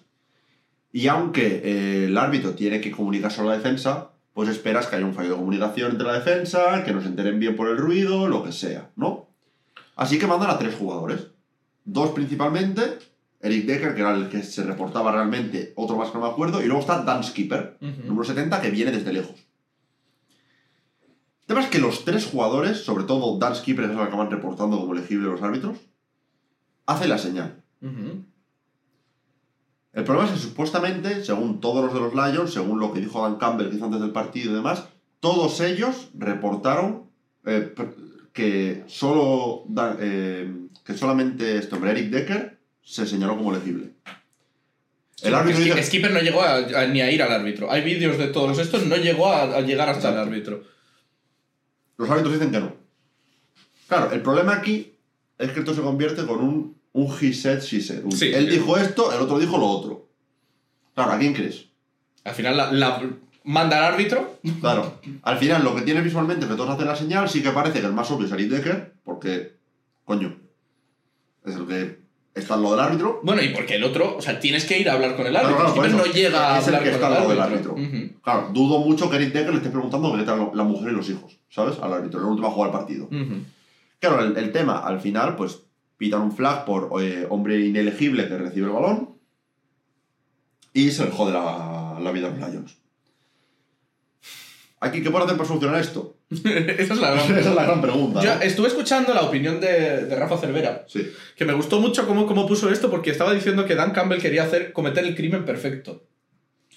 y 0.92 1.08
aunque 1.08 1.60
eh, 1.62 2.04
el 2.06 2.16
árbitro 2.16 2.54
tiene 2.54 2.80
que 2.80 2.90
comunicar 2.90 3.30
solo 3.30 3.50
la 3.50 3.56
defensa, 3.56 4.12
pues 4.32 4.48
esperas 4.48 4.86
que 4.86 4.96
haya 4.96 5.04
un 5.04 5.14
fallo 5.14 5.30
de 5.30 5.36
comunicación 5.36 5.90
entre 5.92 6.06
la 6.06 6.14
defensa, 6.14 6.84
que 6.84 6.92
nos 6.92 7.04
enteren 7.04 7.38
bien 7.38 7.54
por 7.54 7.68
el 7.68 7.76
ruido, 7.76 8.28
lo 8.28 8.42
que 8.42 8.52
sea, 8.52 8.90
¿no? 8.96 9.28
Así 9.94 10.18
que 10.18 10.26
mandan 10.26 10.50
a 10.50 10.58
tres 10.58 10.74
jugadores. 10.74 11.26
Dos 11.84 12.10
principalmente, 12.10 12.98
Eric 13.40 13.66
Decker, 13.66 13.94
que 13.94 14.00
era 14.00 14.14
el 14.14 14.28
que 14.28 14.42
se 14.42 14.62
reportaba 14.64 15.12
realmente, 15.12 15.72
otro 15.76 15.96
más 15.96 16.10
que 16.10 16.18
no 16.18 16.24
me 16.24 16.30
acuerdo, 16.30 16.62
y 16.62 16.66
luego 16.66 16.80
está 16.80 17.02
Dan 17.02 17.22
Skipper, 17.22 17.76
número 17.80 18.24
70, 18.24 18.60
que 18.60 18.70
viene 18.70 18.90
desde 18.90 19.12
lejos. 19.12 19.45
El 21.46 21.54
tema 21.54 21.60
es 21.60 21.68
que 21.70 21.78
los 21.78 22.04
tres 22.04 22.26
jugadores, 22.26 22.78
sobre 22.84 23.04
todo 23.04 23.38
Dan 23.38 23.54
Skipper, 23.54 23.84
que 23.86 23.92
es 23.92 23.96
el 23.96 24.02
que 24.02 24.08
acaban 24.08 24.30
reportando 24.32 24.78
como 24.80 24.94
elegible 24.94 25.28
los 25.28 25.40
árbitros, 25.42 25.78
hacen 26.86 27.08
la 27.08 27.18
señal. 27.18 27.62
El 29.92 30.04
problema 30.04 30.26
es 30.28 30.34
que 30.34 30.40
supuestamente, 30.40 31.24
según 31.24 31.60
todos 31.60 31.84
los 31.84 31.94
de 31.94 32.00
los 32.00 32.14
Lions, 32.14 32.52
según 32.52 32.80
lo 32.80 32.92
que 32.92 33.00
dijo 33.00 33.22
Dan 33.22 33.36
Campbell 33.36 33.70
que 33.70 33.76
hizo 33.76 33.84
antes 33.84 34.00
del 34.00 34.10
partido 34.10 34.50
y 34.50 34.54
demás, 34.54 34.84
todos 35.20 35.60
ellos 35.60 36.08
reportaron 36.18 37.04
eh, 37.46 37.72
que 38.32 38.82
solo 38.88 39.64
eh, 40.00 40.52
que 40.84 40.94
solamente 40.94 41.58
este 41.58 41.74
hombre, 41.76 41.92
Eric 41.92 42.10
Decker, 42.10 42.58
se 42.82 43.06
señaló 43.06 43.36
como 43.36 43.52
elegible. 43.52 43.92
El 45.22 45.34
árbitro 45.34 45.60
dice... 45.76 45.82
Skipper 45.84 46.12
no 46.12 46.20
llegó 46.20 46.42
a- 46.42 46.56
a- 46.56 46.86
ni 46.88 47.00
a 47.00 47.10
ir 47.10 47.22
al 47.22 47.32
árbitro. 47.32 47.70
Hay 47.70 47.82
vídeos 47.82 48.18
de 48.18 48.26
todos 48.26 48.58
estos, 48.58 48.84
no 48.86 48.96
llegó 48.96 49.28
a, 49.32 49.42
a 49.44 49.60
llegar 49.62 49.88
hasta 49.88 50.10
el 50.10 50.18
árbitro. 50.18 50.62
Los 51.98 52.10
árbitros 52.10 52.34
dicen 52.34 52.50
que 52.50 52.60
no. 52.60 52.72
Claro, 53.88 54.10
el 54.12 54.20
problema 54.22 54.54
aquí 54.54 54.92
es 55.38 55.50
que 55.52 55.60
esto 55.60 55.74
se 55.74 55.80
convierte 55.82 56.26
con 56.26 56.40
un, 56.40 56.76
un 56.92 57.16
he 57.20 57.32
said, 57.32 57.60
she 57.62 57.80
said. 57.80 58.04
Un- 58.04 58.12
Sí. 58.12 58.32
Él 58.32 58.48
dijo 58.48 58.76
esto, 58.76 59.12
el 59.12 59.20
otro 59.20 59.38
dijo 59.38 59.56
lo 59.58 59.66
otro. 59.66 60.08
Claro, 60.94 61.12
¿a 61.12 61.18
quién 61.18 61.34
crees? 61.34 61.66
Al 62.24 62.34
final 62.34 62.56
la, 62.56 62.72
la- 62.72 63.10
manda 63.44 63.78
al 63.78 63.92
árbitro. 63.94 64.38
Claro, 64.60 64.98
al 65.22 65.38
final 65.38 65.62
lo 65.62 65.74
que 65.76 65.82
tienes 65.82 66.02
visualmente 66.04 66.44
es 66.46 66.50
que 66.50 66.56
todos 66.56 66.70
hacen 66.70 66.86
la 66.86 66.96
señal, 66.96 67.28
sí 67.28 67.42
que 67.42 67.50
parece 67.50 67.80
que 67.80 67.86
el 67.86 67.92
más 67.92 68.10
obvio 68.10 68.26
es 68.26 68.50
Decker, 68.50 68.94
porque, 69.04 69.54
coño, 70.04 70.36
es 71.44 71.54
el 71.54 71.66
que 71.66 72.00
está 72.36 72.54
al 72.54 72.62
lado 72.62 72.76
del 72.76 72.84
árbitro. 72.84 73.20
Bueno, 73.24 73.42
y 73.42 73.48
porque 73.48 73.74
el 73.76 73.84
otro, 73.84 74.16
o 74.16 74.22
sea, 74.22 74.38
tienes 74.38 74.64
que 74.64 74.78
ir 74.78 74.88
a 74.88 74.92
hablar 74.92 75.16
con 75.16 75.26
el 75.26 75.32
Claro, 75.32 75.48
árbitro. 75.48 75.72
claro, 75.74 75.88
eso. 75.88 75.96
no 75.96 76.04
llega 76.12 76.54
a 76.54 76.58
Es 76.58 76.68
el 76.68 76.74
hablar 76.76 76.84
que 76.92 76.98
con 76.98 77.02
está 77.02 77.06
el 77.08 77.12
al 77.14 77.18
lado 77.20 77.30
del 77.30 77.40
árbitro. 77.40 77.76
Claro, 78.22 78.50
dudo 78.52 78.78
mucho 78.78 79.10
que 79.10 79.16
Eric 79.16 79.32
Decker 79.32 79.50
le 79.52 79.56
esté 79.58 79.70
preguntando 79.70 80.12
que 80.12 80.18
le 80.18 80.24
trae 80.24 80.50
la 80.54 80.64
mujer 80.64 80.92
y 80.92 80.96
los 80.96 81.08
hijos, 81.10 81.38
¿sabes? 81.48 81.78
Al 81.80 81.92
árbitro, 81.92 82.20
el 82.20 82.26
último 82.26 82.48
a 82.48 82.50
jugar 82.52 82.70
el 82.70 82.76
partido. 82.78 83.08
Claro, 83.98 84.20
el, 84.22 84.36
el 84.36 84.52
tema, 84.52 84.78
al 84.78 85.00
final, 85.00 85.34
pues 85.36 85.62
pitan 85.96 86.20
un 86.20 86.32
flag 86.32 86.64
por 86.66 86.90
eh, 87.02 87.26
hombre 87.30 87.58
inelegible 87.64 88.28
que 88.28 88.36
recibe 88.36 88.66
el 88.66 88.72
balón 88.72 89.16
y 90.74 90.90
se 90.90 91.04
le 91.06 91.10
jode 91.10 91.32
la, 91.32 91.98
la 92.00 92.12
vida 92.12 92.26
a 92.28 92.30
los 92.30 92.50
Lions. 92.50 92.76
Aquí, 94.80 95.02
¿qué 95.02 95.10
puedo 95.10 95.24
hacer 95.24 95.36
para 95.36 95.48
solucionar 95.48 95.80
esto? 95.80 96.16
Esa 96.30 96.94
es 96.94 97.00
la 97.00 97.10
gran 97.12 97.24
Esa 97.38 97.48
es 97.50 97.54
la 97.54 97.64
gran 97.64 97.80
pregunta. 97.80 98.20
Yo 98.22 98.34
¿no? 98.34 98.42
estuve 98.42 98.68
escuchando 98.68 99.14
la 99.14 99.22
opinión 99.22 99.60
de, 99.60 100.04
de 100.06 100.16
Rafa 100.16 100.36
Cervera, 100.38 100.84
Sí. 100.88 101.10
que 101.36 101.44
me 101.44 101.54
gustó 101.54 101.80
mucho 101.80 102.06
cómo, 102.06 102.26
cómo 102.26 102.46
puso 102.46 102.70
esto, 102.70 102.90
porque 102.90 103.10
estaba 103.10 103.32
diciendo 103.32 103.64
que 103.64 103.74
Dan 103.74 103.92
Campbell 103.92 104.20
quería 104.20 104.42
hacer, 104.44 104.72
cometer 104.72 105.04
el 105.04 105.14
crimen 105.16 105.44
perfecto. 105.44 106.04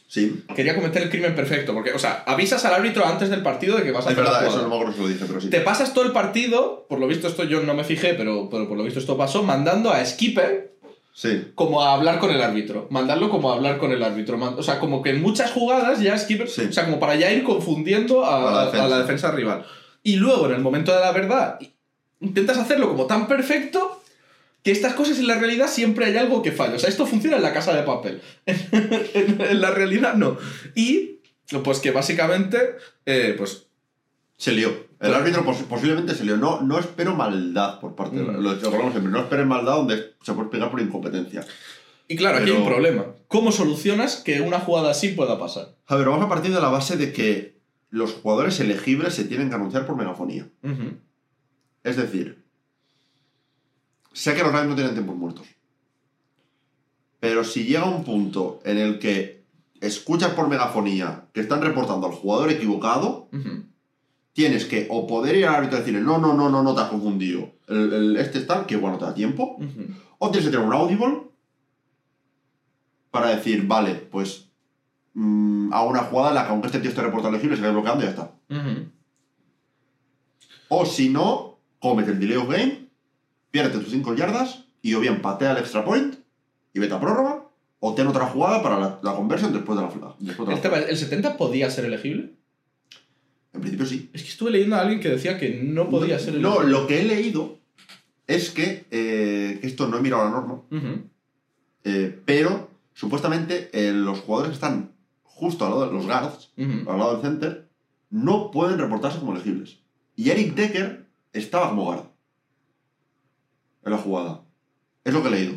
Sí, 0.08 0.44
Quería 0.56 0.74
cometer 0.75 1.03
el 1.03 1.10
crimen 1.12 1.36
perfecto, 1.36 1.72
porque, 1.74 1.91
o 1.91 2.00
sea, 2.00 2.24
avisas 2.25 2.65
al 2.65 2.74
árbitro 2.74 3.06
antes 3.06 3.29
del 3.29 3.44
partido 3.44 3.77
de 3.77 3.84
que 3.84 3.91
vas 3.91 4.08
a 4.08 4.10
es 4.10 4.13
hacer 4.18 4.24
la 4.24 4.32
verdad, 4.32 4.48
eso 4.48 4.58
jugada. 4.58 4.63
no 4.68 4.70
me 4.70 4.75
acuerdo 4.82 4.94
si 4.94 5.01
lo 5.03 5.08
dije, 5.08 5.25
pero 5.27 5.41
sí. 5.41 5.50
Te 5.51 5.62
pasas 5.62 5.94
todo 5.94 6.03
el 6.03 6.12
partido, 6.13 6.88
por 6.89 7.00
lo 7.00 7.06
visto 7.06 7.27
esto 7.27 7.44
yo 7.44 7.62
no 7.62 7.75
me 7.75 7.84
fijé, 7.84 8.15
pero, 8.15 8.50
pero 8.50 8.68
por 8.68 8.75
lo 8.75 8.84
visto 8.84 9.00
esto 9.00 9.15
pasó, 9.18 9.44
mandando 9.44 9.91
a 9.91 10.03
Skipper 10.03 10.78
Sí, 11.13 11.51
como 11.56 11.82
a 11.82 11.94
hablar 11.94 12.20
con 12.20 12.32
el 12.32 12.42
árbitro. 12.42 12.88
Mandarlo 12.89 13.30
como 13.30 13.51
a 13.51 13.56
hablar 13.56 13.78
con 13.78 13.92
el 13.92 14.01
árbitro. 14.04 14.39
O 14.58 14.63
sea, 14.63 14.80
como 14.80 15.01
que 15.01 15.10
en 15.10 15.22
muchas 15.22 15.51
jugadas 15.51 16.00
ya 16.00 16.18
Skipper. 16.18 16.48
Sí. 16.50 16.68
O 16.70 16.74
sea, 16.74 16.86
como 16.86 17.00
para 17.00 17.16
ya 17.16 17.32
ir 17.32 17.44
confundiendo 17.44 18.24
a, 18.24 18.38
A 18.38 18.54
la 18.54 18.66
defensa. 18.66 18.86
a 18.86 18.89
la 18.89 19.00
defensa 19.00 19.32
rival. 19.32 19.66
Y 20.04 20.16
luego, 20.16 20.46
en 20.46 20.54
el 20.54 20.62
momento 20.62 20.94
de 20.94 21.01
la 21.01 21.12
verdad, 21.12 21.60
intentas 22.22 22.58
hacerlo 22.58 22.88
como 22.88 23.06
tan 23.06 23.28
perfecto 23.28 24.01
que 24.63 24.72
estas 24.72 24.94
cosas 24.94 25.20
en 25.20 25.28
la 25.28 25.36
realidad 25.36 25.68
siempre 25.68 26.06
hay 26.06 26.18
algo 26.18 26.42
que 26.42 26.51
falla. 26.51 26.75
O 26.75 26.80
sea, 26.80 26.89
esto 26.89 27.06
funciona 27.06 27.38
en 27.38 27.44
la 27.44 27.54
casa 27.54 27.74
de 27.74 27.84
papel. 27.84 28.22
en, 28.46 29.42
en 29.42 29.62
la 29.62 29.72
realidad 29.72 30.16
no. 30.16 30.38
Y, 30.75 31.20
pues 31.63 31.80
que 31.80 31.92
básicamente, 31.92 32.75
eh, 33.06 33.36
pues 33.38 33.68
se 34.38 34.51
lió. 34.54 34.88
El 35.00 35.13
árbitro 35.13 35.46
pos- 35.46 35.63
posiblemente 35.70 36.13
se 36.13 36.25
lió. 36.25 36.36
No, 36.38 36.62
no 36.62 36.77
espero 36.77 37.15
maldad 37.15 37.79
por 37.79 37.96
parte 37.96 38.18
de 38.18 38.24
Mm. 38.24 38.41
lo 38.44 38.50
hablamos 38.50 38.91
siempre. 38.91 39.12
No 39.12 39.20
esperes 39.20 39.46
maldad 39.48 39.75
donde 39.75 40.13
se 40.22 40.34
puede 40.34 40.50
pegar 40.50 40.70
por 40.70 40.82
incompetencia. 40.82 41.46
Y 42.08 42.15
claro, 42.15 42.38
aquí 42.39 42.50
hay 42.51 42.58
un 42.58 42.65
problema. 42.65 43.06
¿Cómo 43.27 43.51
solucionas 43.51 44.18
que 44.18 44.41
una 44.41 44.60
jugada 44.60 44.91
así 44.91 45.10
pueda 45.10 45.39
pasar? 45.39 45.75
A 45.88 45.96
ver, 45.96 46.08
vamos 46.10 46.25
a 46.25 46.29
partir 46.29 46.53
de 46.53 46.59
la 46.59 46.70
base 46.70 46.98
de 46.98 47.14
que 47.14 47.59
los 47.92 48.14
jugadores 48.14 48.59
elegibles 48.59 49.14
se 49.14 49.24
tienen 49.25 49.50
que 49.50 49.55
anunciar 49.55 49.85
por 49.85 49.96
megafonía. 49.96 50.48
Es 51.83 51.96
decir, 51.96 52.44
sé 54.12 54.35
que 54.35 54.44
los 54.44 54.51
Lions 54.51 54.68
no 54.70 54.75
tienen 54.75 54.94
tiempos 54.94 55.16
muertos. 55.16 55.48
Pero 57.20 57.44
si 57.44 57.64
llega 57.66 57.85
un 57.85 58.03
punto 58.03 58.59
en 58.66 58.77
el 58.77 59.00
que 59.00 59.44
escuchas 59.81 60.31
por 60.33 60.48
megafonía 60.50 61.25
que 61.33 61.42
están 61.42 61.62
reportando 61.62 62.07
al 62.07 62.14
jugador 62.14 62.50
equivocado. 62.51 63.29
Tienes 64.40 64.64
que 64.66 64.88
o 64.90 65.06
poder 65.06 65.36
ir 65.36 65.46
al 65.46 65.56
árbitro 65.56 65.78
y 65.78 65.82
decirle, 65.82 66.00
no, 66.00 66.18
no, 66.18 66.34
no, 66.34 66.50
no, 66.50 66.64
no 66.64 66.74
te 66.74 66.80
has 66.82 66.88
confundido. 66.90 67.52
El, 67.68 67.92
el- 67.94 68.18
este 68.18 68.38
está, 68.40 68.66
que 68.66 68.75
igual 68.75 68.94
no 68.94 68.98
te 69.00 69.04
da 69.06 69.14
tiempo. 69.14 69.58
O 70.18 70.32
tienes 70.32 70.46
que 70.50 70.52
tener 70.56 70.66
un 70.66 70.74
audible 70.74 71.24
para 73.12 73.30
decir, 73.36 73.68
vale, 73.68 73.96
pues 73.96 74.50
mm, 75.14 75.74
hago 75.74 75.90
una 75.90 76.04
jugada 76.04 76.30
en 76.30 76.36
la 76.36 76.44
que 76.46 76.50
aunque 76.52 76.68
este 76.68 76.80
tío 76.80 76.90
esté 76.90 77.02
reportado 77.02 77.34
elegible, 77.34 77.58
se 77.58 77.62
quede 77.64 77.72
bloqueando 77.74 78.02
y 78.04 78.06
ya 78.08 78.12
está. 78.12 78.32
O 80.70 80.86
si 80.86 81.10
no, 81.10 81.58
cómete 81.80 82.12
el 82.12 82.20
delay 82.20 82.38
of 82.38 82.50
game, 82.50 82.88
pierde 83.52 83.78
tus 83.80 83.90
5 83.92 84.14
yardas 84.16 84.66
y 84.82 84.94
o 84.94 85.00
bien 85.02 85.22
patea 85.22 85.52
el 85.52 85.58
extra 85.58 85.84
point 85.84 86.16
y 86.74 86.80
vete 86.80 86.94
a 86.94 87.00
prórroga, 87.02 87.44
o 87.82 87.94
ten 87.94 88.08
otra 88.08 88.28
jugada 88.28 88.62
para 88.64 88.80
la, 88.80 89.00
la 89.02 89.16
conversión 89.16 89.52
después 89.52 89.78
de 89.78 89.84
la 89.84 89.90
flag. 89.92 90.16
Después 90.20 90.48
de 90.48 90.54
la 90.54 90.56
El, 90.58 90.62
tema 90.62 90.78
flag. 90.78 90.90
es, 90.90 91.02
¿El 91.02 91.10
70 91.10 91.36
podía 91.38 91.70
ser 91.70 91.86
elegible? 91.86 92.36
En 93.53 93.62
principio 93.62 93.85
sí. 93.85 94.09
Es 94.14 94.24
que 94.24 94.29
estuve 94.29 94.51
leyendo 94.51 94.75
a 94.75 94.81
alguien 94.81 95.00
que 95.00 95.09
decía 95.09 95.38
que 95.40 95.62
no 95.64 95.90
podía 95.90 96.20
ser 96.20 96.35
No, 96.35 96.55
elegible. 96.62 96.72
lo 96.72 96.88
que 96.88 97.01
he 97.01 97.05
leído 97.05 97.57
es 98.27 98.51
que, 98.51 98.85
eh, 98.92 99.57
que 99.59 99.68
esto 99.68 99.88
no 99.88 99.98
he 99.98 100.01
mirado 100.01 100.24
la 100.25 100.29
norma, 100.31 100.62
eh, 101.83 102.20
pero 102.25 102.70
supuestamente 102.94 103.70
eh, 103.74 103.92
los 103.92 104.20
jugadores 104.20 104.51
que 104.51 104.55
están 104.66 104.92
justo 105.24 105.66
al 105.66 105.72
lado 105.72 105.88
de 105.88 105.94
los 105.94 106.05
guards, 106.05 106.51
al 106.57 106.98
lado 107.00 107.14
del 107.14 107.22
center, 107.22 107.70
no 108.12 108.51
pueden 108.51 108.77
reportarse 108.77 109.20
como 109.20 109.31
elegibles. 109.33 109.79
Y 110.16 110.29
Eric 110.29 110.53
Decker 110.53 111.05
estaba 111.33 111.70
como 111.70 111.85
guard 111.85 112.03
en 113.85 113.92
la 113.92 113.98
jugada. 113.98 114.42
Es 115.03 115.14
lo 115.14 115.22
que 115.24 115.29
he 115.29 115.31
leído. 115.31 115.55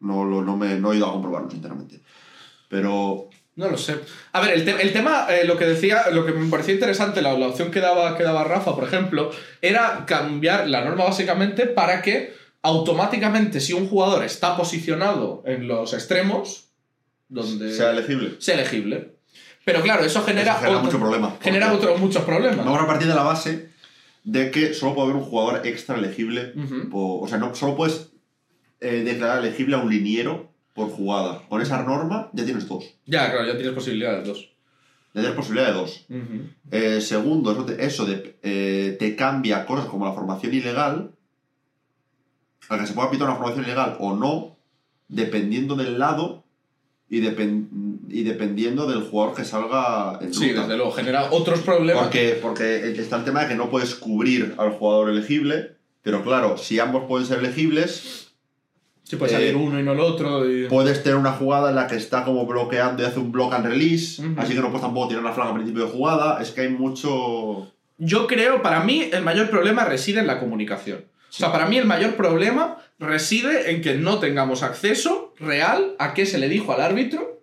No, 0.00 0.24
lo- 0.24 0.42
no, 0.44 0.56
me, 0.56 0.78
no 0.78 0.92
he 0.92 0.96
ido 0.96 1.06
a 1.06 1.12
comprobarlo, 1.12 1.50
sinceramente. 1.50 2.00
Pero 2.68 3.28
No 3.56 3.68
lo 3.70 3.78
sé. 3.78 3.96
A 4.32 4.40
ver, 4.40 4.54
el, 4.54 4.64
te- 4.64 4.82
el 4.82 4.92
tema, 4.92 5.26
eh, 5.30 5.44
lo 5.44 5.56
que 5.56 5.64
decía, 5.64 6.10
lo 6.10 6.26
que 6.26 6.32
me 6.32 6.50
parecía 6.50 6.74
interesante, 6.74 7.22
la, 7.22 7.38
la 7.38 7.46
opción 7.48 7.70
que 7.70 7.80
daba, 7.80 8.16
que 8.16 8.24
daba 8.24 8.42
Rafa, 8.44 8.74
por 8.74 8.82
ejemplo, 8.84 9.30
era 9.62 10.04
cambiar 10.06 10.68
la 10.68 10.84
norma 10.84 11.04
básicamente 11.04 11.66
para 11.66 12.02
que 12.02 12.34
automáticamente, 12.62 13.60
si 13.60 13.72
un 13.72 13.88
jugador 13.88 14.24
está 14.24 14.56
posicionado 14.56 15.42
en 15.46 15.68
los 15.68 15.92
extremos, 15.94 16.68
donde 17.28 17.72
sea 17.74 17.90
elegible. 17.92 18.36
sea 18.40 18.54
elegible. 18.54 19.14
Pero 19.64 19.80
claro, 19.82 20.04
eso 20.04 20.22
genera, 20.24 20.52
Eso 20.52 20.60
genera 20.60 20.76
otro- 20.78 20.84
mucho 20.86 20.98
problema. 21.00 21.36
genera 21.40 21.70
porque 21.70 21.86
otro- 21.86 21.98
muchos 21.98 22.22
problemas. 22.24 22.64
Vamos 22.64 22.82
a 22.82 22.86
partir 22.86 23.06
de 23.08 23.14
la 23.14 23.22
base 23.22 23.70
de 24.24 24.50
que 24.50 24.74
solo 24.74 24.94
puede 24.94 25.10
haber 25.10 25.22
un 25.22 25.28
jugador 25.28 25.66
extra 25.66 25.96
elegible. 25.96 26.52
O 26.92 27.26
sea, 27.28 27.38
no, 27.38 27.54
solo 27.54 27.76
puedes 27.76 28.08
eh, 28.80 29.02
declarar 29.04 29.38
elegible 29.38 29.76
a 29.76 29.78
un 29.78 29.90
liniero 29.90 30.52
por 30.74 30.90
jugada. 30.90 31.40
Con 31.48 31.62
esa 31.62 31.82
norma 31.82 32.28
ya 32.32 32.44
tienes 32.44 32.68
dos. 32.68 32.84
Ya, 33.06 33.30
claro, 33.30 33.46
ya 33.46 33.54
tienes 33.56 33.72
posibilidades 33.74 34.26
dos. 34.26 34.50
Ya 35.14 35.20
tienes 35.20 35.36
posibilidad 35.36 35.68
de 35.68 35.74
dos. 35.74 36.06
Eh, 36.72 37.00
segundo, 37.00 37.52
eso, 37.52 37.64
te, 37.64 37.84
eso 37.84 38.04
de, 38.04 38.36
eh, 38.42 38.96
te 38.98 39.14
cambia 39.16 39.64
cosas 39.66 39.86
como 39.86 40.04
la 40.04 40.12
formación 40.12 40.52
ilegal, 40.52 41.12
a 42.68 42.78
que 42.78 42.86
se 42.86 42.92
pueda 42.94 43.10
pitar 43.10 43.28
una 43.28 43.36
formación 43.36 43.64
ilegal 43.64 43.96
o 44.00 44.14
no, 44.14 44.56
dependiendo 45.08 45.76
del 45.76 45.98
lado 45.98 46.42
y, 47.08 47.20
depen- 47.20 47.68
y 48.08 48.24
dependiendo 48.24 48.86
del 48.90 49.02
jugador 49.02 49.36
que 49.36 49.44
salga 49.44 50.18
en 50.22 50.32
Sí, 50.34 50.48
ruta. 50.48 50.62
desde 50.62 50.76
luego, 50.78 50.90
genera 50.92 51.28
otros 51.30 51.60
problemas. 51.60 52.02
Porque, 52.02 52.38
porque 52.42 52.90
está 52.98 53.16
el 53.18 53.24
tema 53.24 53.42
de 53.42 53.48
que 53.48 53.54
no 53.54 53.70
puedes 53.70 53.94
cubrir 53.94 54.54
al 54.58 54.70
jugador 54.72 55.10
elegible, 55.10 55.76
pero 56.02 56.24
claro, 56.24 56.56
si 56.56 56.80
ambos 56.80 57.04
pueden 57.06 57.26
ser 57.26 57.38
elegibles, 57.38 58.23
Sí, 59.04 59.16
puede 59.16 59.32
eh, 59.32 59.34
salir 59.36 59.56
uno 59.56 59.78
y 59.78 59.82
no 59.82 59.92
el 59.92 60.00
otro. 60.00 60.50
y- 60.50 60.66
puedes 60.68 61.02
tener 61.02 61.16
una 61.18 61.32
jugada 61.32 61.68
en 61.70 61.76
la 61.76 61.86
que 61.86 61.96
está 61.96 62.24
como 62.24 62.46
bloqueando 62.46 63.02
y 63.02 63.06
hace 63.06 63.18
un 63.20 63.30
block 63.30 63.52
and 63.54 63.66
release, 63.66 64.22
así 64.38 64.54
que 64.54 64.60
no 64.60 64.68
puedes 64.68 64.80
tampoco 64.82 65.08
tirar 65.08 65.22
una 65.22 65.32
flaga 65.32 65.50
a 65.50 65.54
principio 65.54 65.84
de 65.84 65.90
jugada, 65.90 66.40
es 66.42 66.50
que 66.50 66.62
hay 66.62 66.68
mucho... 66.70 67.70
Yo 67.98 68.26
creo, 68.26 68.62
para 68.62 68.80
mí, 68.80 69.08
el 69.12 69.22
mayor 69.22 69.50
problema 69.50 69.84
reside 69.84 70.20
en 70.20 70.26
la 70.26 70.40
comunicación. 70.40 71.04
O 71.28 71.32
sea, 71.36 71.52
para 71.52 71.66
mí 71.66 71.76
el 71.78 71.84
mayor 71.86 72.14
problema 72.16 72.78
reside 72.98 73.70
en 73.72 73.82
que 73.82 73.94
no 73.94 74.18
tengamos 74.20 74.62
acceso 74.62 75.34
real 75.38 75.94
a 75.98 76.14
qué 76.14 76.26
se 76.26 76.38
le 76.38 76.48
dijo 76.48 76.72
al 76.72 76.80
árbitro 76.80 77.40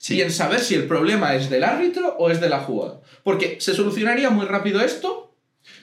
Sí. 0.00 0.14
y 0.16 0.22
en 0.22 0.30
saber 0.30 0.60
si 0.60 0.74
el 0.76 0.84
problema 0.86 1.34
es 1.34 1.50
del 1.50 1.64
árbitro 1.64 2.14
o 2.18 2.30
es 2.30 2.40
de 2.40 2.48
la 2.48 2.60
jugada. 2.60 3.00
Porque 3.24 3.56
se 3.60 3.74
solucionaría 3.74 4.30
muy 4.30 4.46
rápido 4.46 4.80
esto 4.80 5.32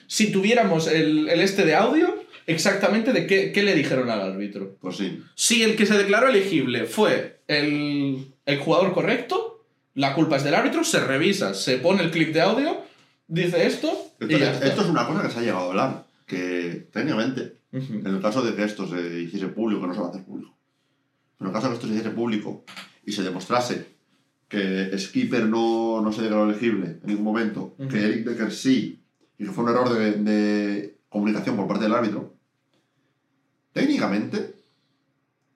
si 0.06 0.32
tuviéramos 0.32 0.86
el, 0.88 1.28
el 1.28 1.40
este 1.40 1.64
de 1.66 1.74
audio 1.74 2.14
exactamente 2.46 3.12
de 3.12 3.26
qué, 3.26 3.52
qué 3.52 3.62
le 3.62 3.74
dijeron 3.74 4.08
al 4.10 4.20
árbitro. 4.20 4.76
Pues 4.80 4.96
sí. 4.96 5.22
Si 5.34 5.62
el 5.62 5.76
que 5.76 5.86
se 5.86 5.98
declaró 5.98 6.28
elegible 6.28 6.84
fue 6.84 7.40
el, 7.48 8.34
el 8.46 8.58
jugador 8.58 8.92
correcto, 8.92 9.64
la 9.94 10.14
culpa 10.14 10.36
es 10.36 10.44
del 10.44 10.54
árbitro, 10.54 10.84
se 10.84 11.00
revisa, 11.00 11.54
se 11.54 11.78
pone 11.78 12.02
el 12.02 12.10
clip 12.10 12.32
de 12.34 12.40
audio, 12.42 12.82
dice 13.28 13.66
esto 13.66 14.12
y 14.20 14.24
Esto, 14.34 14.36
está. 14.44 14.66
esto 14.66 14.82
es 14.82 14.88
una 14.88 15.06
cosa 15.06 15.22
que 15.22 15.30
se 15.30 15.38
ha 15.38 15.42
llegado 15.42 15.64
a 15.64 15.68
hablar, 15.70 16.06
que 16.26 16.86
técnicamente, 16.92 17.56
Ujú. 17.72 17.94
en 17.94 18.06
el 18.06 18.20
caso 18.20 18.42
de 18.42 18.54
que 18.54 18.62
esto 18.64 18.86
se 18.88 19.20
hiciese 19.20 19.48
público, 19.48 19.80
que 19.82 19.86
no 19.88 19.94
se 19.94 20.00
va 20.00 20.06
a 20.06 20.10
hacer 20.10 20.24
público, 20.24 20.56
pero 21.38 21.50
en 21.50 21.54
el 21.56 21.60
caso 21.60 21.66
de 21.66 21.70
que 21.72 21.76
esto 21.76 21.86
se 21.88 21.92
hiciese 21.94 22.10
público 22.14 22.64
y 23.04 23.12
se 23.12 23.22
demostrase 23.22 23.96
que 24.48 24.96
Skipper 24.96 25.46
no, 25.46 26.00
no 26.02 26.12
se 26.12 26.22
declaró 26.22 26.44
elegible 26.48 26.86
en 26.86 27.06
ningún 27.06 27.24
momento, 27.24 27.74
que 27.90 27.98
Eric 28.04 28.24
Decker 28.26 28.52
sí, 28.52 29.00
y 29.38 29.44
que 29.44 29.50
fue 29.50 29.64
un 29.64 29.70
error 29.70 29.88
de, 29.92 30.12
de 30.12 30.96
comunicación 31.08 31.56
por 31.56 31.66
parte 31.66 31.84
del 31.84 31.94
árbitro, 31.94 32.35
técnicamente, 33.76 34.54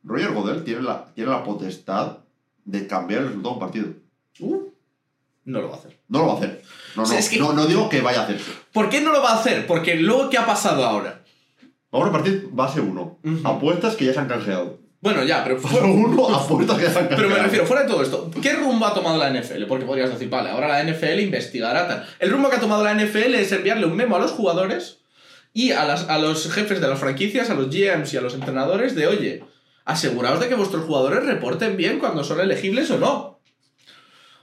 Roger 0.05 0.33
Godel 0.33 0.63
tiene 0.63 0.83
la, 0.83 1.07
tiene 1.15 1.31
la 1.31 1.43
potestad 1.43 2.19
de 2.67 2.87
cambiar 2.87 3.23
el 3.23 3.29
resultado 3.29 3.55
de 3.55 3.59
un 3.59 3.61
partido. 3.61 3.87
Uh, 4.41 4.63
no 5.47 5.61
lo 5.63 5.69
va 5.71 5.77
a 5.77 5.79
hacer. 5.79 5.99
No 6.09 6.19
lo 6.21 6.27
va 6.27 6.33
a 6.35 6.37
hacer. 6.37 6.63
No, 6.97 7.03
O 7.03 7.07
sea, 7.07 7.15
no, 7.15 7.21
es 7.21 7.29
que- 7.31 7.39
no, 7.39 7.53
no 7.55 7.67
digo 7.67 7.89
que 7.89 8.03
vaya 8.03 8.21
a 8.21 8.25
hacerse. 8.25 8.51
¿Por 8.75 8.91
qué 8.91 9.01
no 9.01 9.11
lo 9.13 9.23
va 9.23 9.31
a 9.31 9.41
hacer? 9.41 9.67
Porque 9.67 9.97
luego, 9.97 10.29
¿qué 10.29 10.37
ha 10.37 10.45
pasado 10.45 10.85
ahora? 10.85 11.25
Vamos 11.91 12.11
a 12.11 12.13
partir 12.13 12.49
base 12.53 12.81
1. 12.81 13.19
Ujú. 13.25 13.49
Apuestas 13.49 13.97
que 13.97 14.05
ya 14.05 14.13
se 14.13 14.21
han 14.21 14.29
canjeado. 14.29 14.79
Bueno, 15.01 15.25
ya, 15.25 15.43
pero... 15.43 15.59
Base 15.59 15.81
1, 15.81 16.29
apuestas 16.37 16.77
que 16.77 16.85
ya 16.85 16.91
se 16.93 16.99
han 16.99 17.09
canjeado. 17.09 17.23
Pero 17.29 17.35
me 17.35 17.43
refiero, 17.43 17.65
fuera 17.67 17.83
de 17.85 17.89
todo 17.89 18.03
esto, 18.03 18.31
¿qué 18.43 18.53
rumbo 18.53 18.85
ha 18.87 18.93
tomado 18.93 19.17
la 19.17 19.31
NFL? 19.31 19.65
Porque 19.67 19.87
podrías 19.87 20.11
decir, 20.11 20.29
vale, 20.29 20.51
ahora 20.51 20.69
la 20.69 20.85
NFL 20.85 21.21
investigará 21.21 21.89
tal. 21.89 22.07
El 22.19 22.31
rumbo 22.31 22.51
que 22.51 22.57
ha 22.57 22.61
tomado 22.61 22.85
la 22.85 22.93
NFL 22.95 23.35
es 23.35 23.51
enviarle 23.51 23.87
un 23.87 23.97
memo 23.97 24.17
a 24.17 24.21
los 24.21 24.33
jugadores 24.33 25.00
y 25.53 25.73
a, 25.73 25.85
las- 25.85 26.09
a 26.09 26.19
los 26.19 26.51
jefes 26.53 26.81
de 26.81 26.89
las 26.89 26.99
franquicias, 26.99 27.51
a 27.51 27.55
los 27.55 27.69
GMs 27.71 28.13
y 28.15 28.17
a 28.17 28.21
los 28.21 28.35
entrenadores 28.35 28.95
de, 28.95 29.07
oye, 29.07 29.45
aseguraos 29.85 30.41
de 30.41 30.49
que 30.49 30.55
vuestros 30.55 30.85
jugadores 30.85 31.25
reporten 31.25 31.77
bien 31.77 31.99
cuando 31.99 32.23
son 32.25 32.41
elegibles 32.41 32.91
o 32.91 32.99
no. 32.99 33.41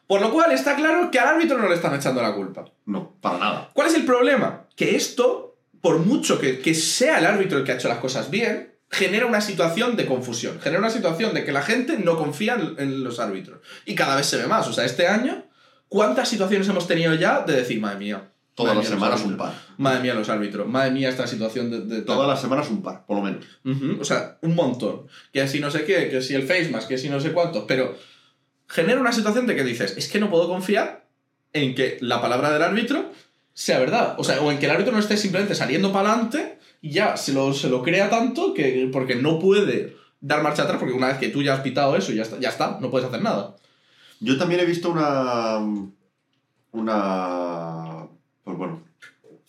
Por 0.07 0.21
lo 0.21 0.31
cual 0.31 0.51
está 0.51 0.75
claro 0.75 1.11
que 1.11 1.19
al 1.19 1.27
árbitro 1.29 1.57
no 1.57 1.67
le 1.67 1.75
están 1.75 1.93
echando 1.95 2.21
la 2.21 2.33
culpa. 2.33 2.65
No, 2.85 3.15
para 3.21 3.37
nada. 3.39 3.69
¿Cuál 3.73 3.87
es 3.87 3.93
el 3.95 4.05
problema? 4.05 4.67
Que 4.75 4.95
esto, 4.95 5.57
por 5.81 5.99
mucho 5.99 6.39
que, 6.39 6.59
que 6.59 6.73
sea 6.73 7.19
el 7.19 7.25
árbitro 7.25 7.57
el 7.57 7.63
que 7.65 7.73
ha 7.73 7.75
hecho 7.75 7.89
las 7.89 7.97
cosas 7.99 8.29
bien, 8.31 8.73
genera 8.89 9.25
una 9.25 9.41
situación 9.41 9.97
de 9.97 10.05
confusión, 10.05 10.61
genera 10.61 10.79
una 10.79 10.89
situación 10.89 11.33
de 11.33 11.43
que 11.43 11.51
la 11.51 11.61
gente 11.61 11.97
no 11.97 12.17
confía 12.17 12.53
en, 12.55 12.75
en 12.77 13.03
los 13.03 13.19
árbitros. 13.19 13.59
Y 13.85 13.95
cada 13.95 14.15
vez 14.15 14.25
se 14.27 14.37
ve 14.37 14.47
más. 14.47 14.65
O 14.69 14.73
sea, 14.73 14.85
este 14.85 15.07
año, 15.09 15.45
¿cuántas 15.89 16.29
situaciones 16.29 16.69
hemos 16.69 16.87
tenido 16.87 17.13
ya 17.15 17.41
de 17.41 17.53
decir, 17.57 17.81
madre 17.81 17.99
mía? 17.99 18.31
Todas 18.57 18.75
las 18.75 18.87
semanas 18.87 19.23
un 19.23 19.37
par. 19.37 19.53
Madre 19.77 20.01
mía, 20.01 20.15
los 20.15 20.29
árbitros. 20.29 20.67
Madre 20.67 20.89
mía, 20.89 21.09
esta 21.09 21.27
situación 21.27 21.69
de... 21.69 21.81
de 21.81 21.97
tal"? 21.97 22.05
Todas 22.17 22.27
las 22.27 22.41
semanas 22.41 22.69
un 22.71 22.81
par, 22.81 23.05
por 23.05 23.17
lo 23.17 23.23
menos. 23.23 23.45
Ujú, 23.63 24.01
O 24.01 24.03
sea, 24.03 24.39
un 24.41 24.55
montón. 24.55 25.05
Que 25.31 25.47
si 25.47 25.59
no 25.59 25.69
sé 25.69 25.85
qué, 25.85 26.09
que 26.09 26.23
si 26.23 26.33
el 26.33 26.41
face 26.41 26.69
más, 26.69 26.87
que 26.87 26.97
si 26.97 27.07
no 27.07 27.19
sé 27.19 27.33
cuántos. 27.33 27.65
Pero 27.67 27.95
genera 28.67 28.99
una 28.99 29.11
situación 29.11 29.45
de 29.45 29.55
que 29.55 29.63
dices, 29.63 29.95
es 29.95 30.09
que 30.09 30.19
no 30.19 30.31
puedo 30.31 30.47
confiar 30.47 31.05
en 31.53 31.75
que 31.75 31.99
la 32.01 32.19
palabra 32.19 32.51
del 32.51 32.63
árbitro 32.63 33.11
sea 33.53 33.77
verdad. 33.77 34.15
O 34.17 34.23
sea, 34.23 34.41
o 34.41 34.51
en 34.51 34.57
que 34.57 34.65
el 34.65 34.71
árbitro 34.71 34.91
no 34.91 34.99
esté 34.99 35.17
simplemente 35.17 35.53
saliendo 35.53 35.93
para 35.93 36.11
adelante 36.13 36.57
y 36.81 36.89
ya 36.89 37.15
se 37.15 37.33
lo, 37.33 37.53
se 37.53 37.69
lo 37.69 37.83
crea 37.83 38.09
tanto 38.09 38.55
que 38.55 38.89
porque 38.91 39.15
no 39.15 39.37
puede 39.37 39.95
dar 40.19 40.41
marcha 40.41 40.63
atrás, 40.63 40.79
porque 40.79 40.95
una 40.95 41.09
vez 41.09 41.17
que 41.19 41.29
tú 41.29 41.43
ya 41.43 41.53
has 41.53 41.61
pitado 41.61 41.95
eso, 41.95 42.11
ya 42.11 42.23
está, 42.23 42.39
ya 42.39 42.49
está 42.49 42.79
no 42.81 42.89
puedes 42.89 43.07
hacer 43.07 43.21
nada. 43.21 43.55
Yo 44.19 44.35
también 44.39 44.61
he 44.61 44.65
visto 44.65 44.89
una. 44.89 45.59
Una. 46.71 47.76
Pues 48.47 48.57
bueno, 48.57 48.81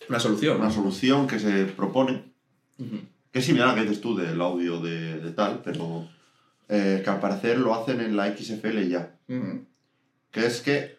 Una 0.09 0.19
solución. 0.19 0.57
una 0.59 0.69
solución 0.71 1.25
que 1.25 1.39
se 1.39 1.63
propone, 1.67 2.21
que 3.31 3.39
es 3.39 3.45
similar 3.45 3.69
a 3.69 3.71
lo 3.71 3.75
que 3.77 3.83
dices 3.87 4.01
tú 4.01 4.13
del 4.13 4.41
audio 4.41 4.81
de, 4.81 5.21
de 5.21 5.31
tal, 5.31 5.61
pero 5.63 6.05
eh, 6.67 6.99
que 7.01 7.09
al 7.09 7.21
parecer 7.21 7.59
lo 7.59 7.73
hacen 7.73 8.01
en 8.01 8.17
la 8.17 8.35
XFL 8.35 8.89
ya. 8.89 9.15
Que 10.31 10.45
es 10.45 10.59
que 10.61 10.97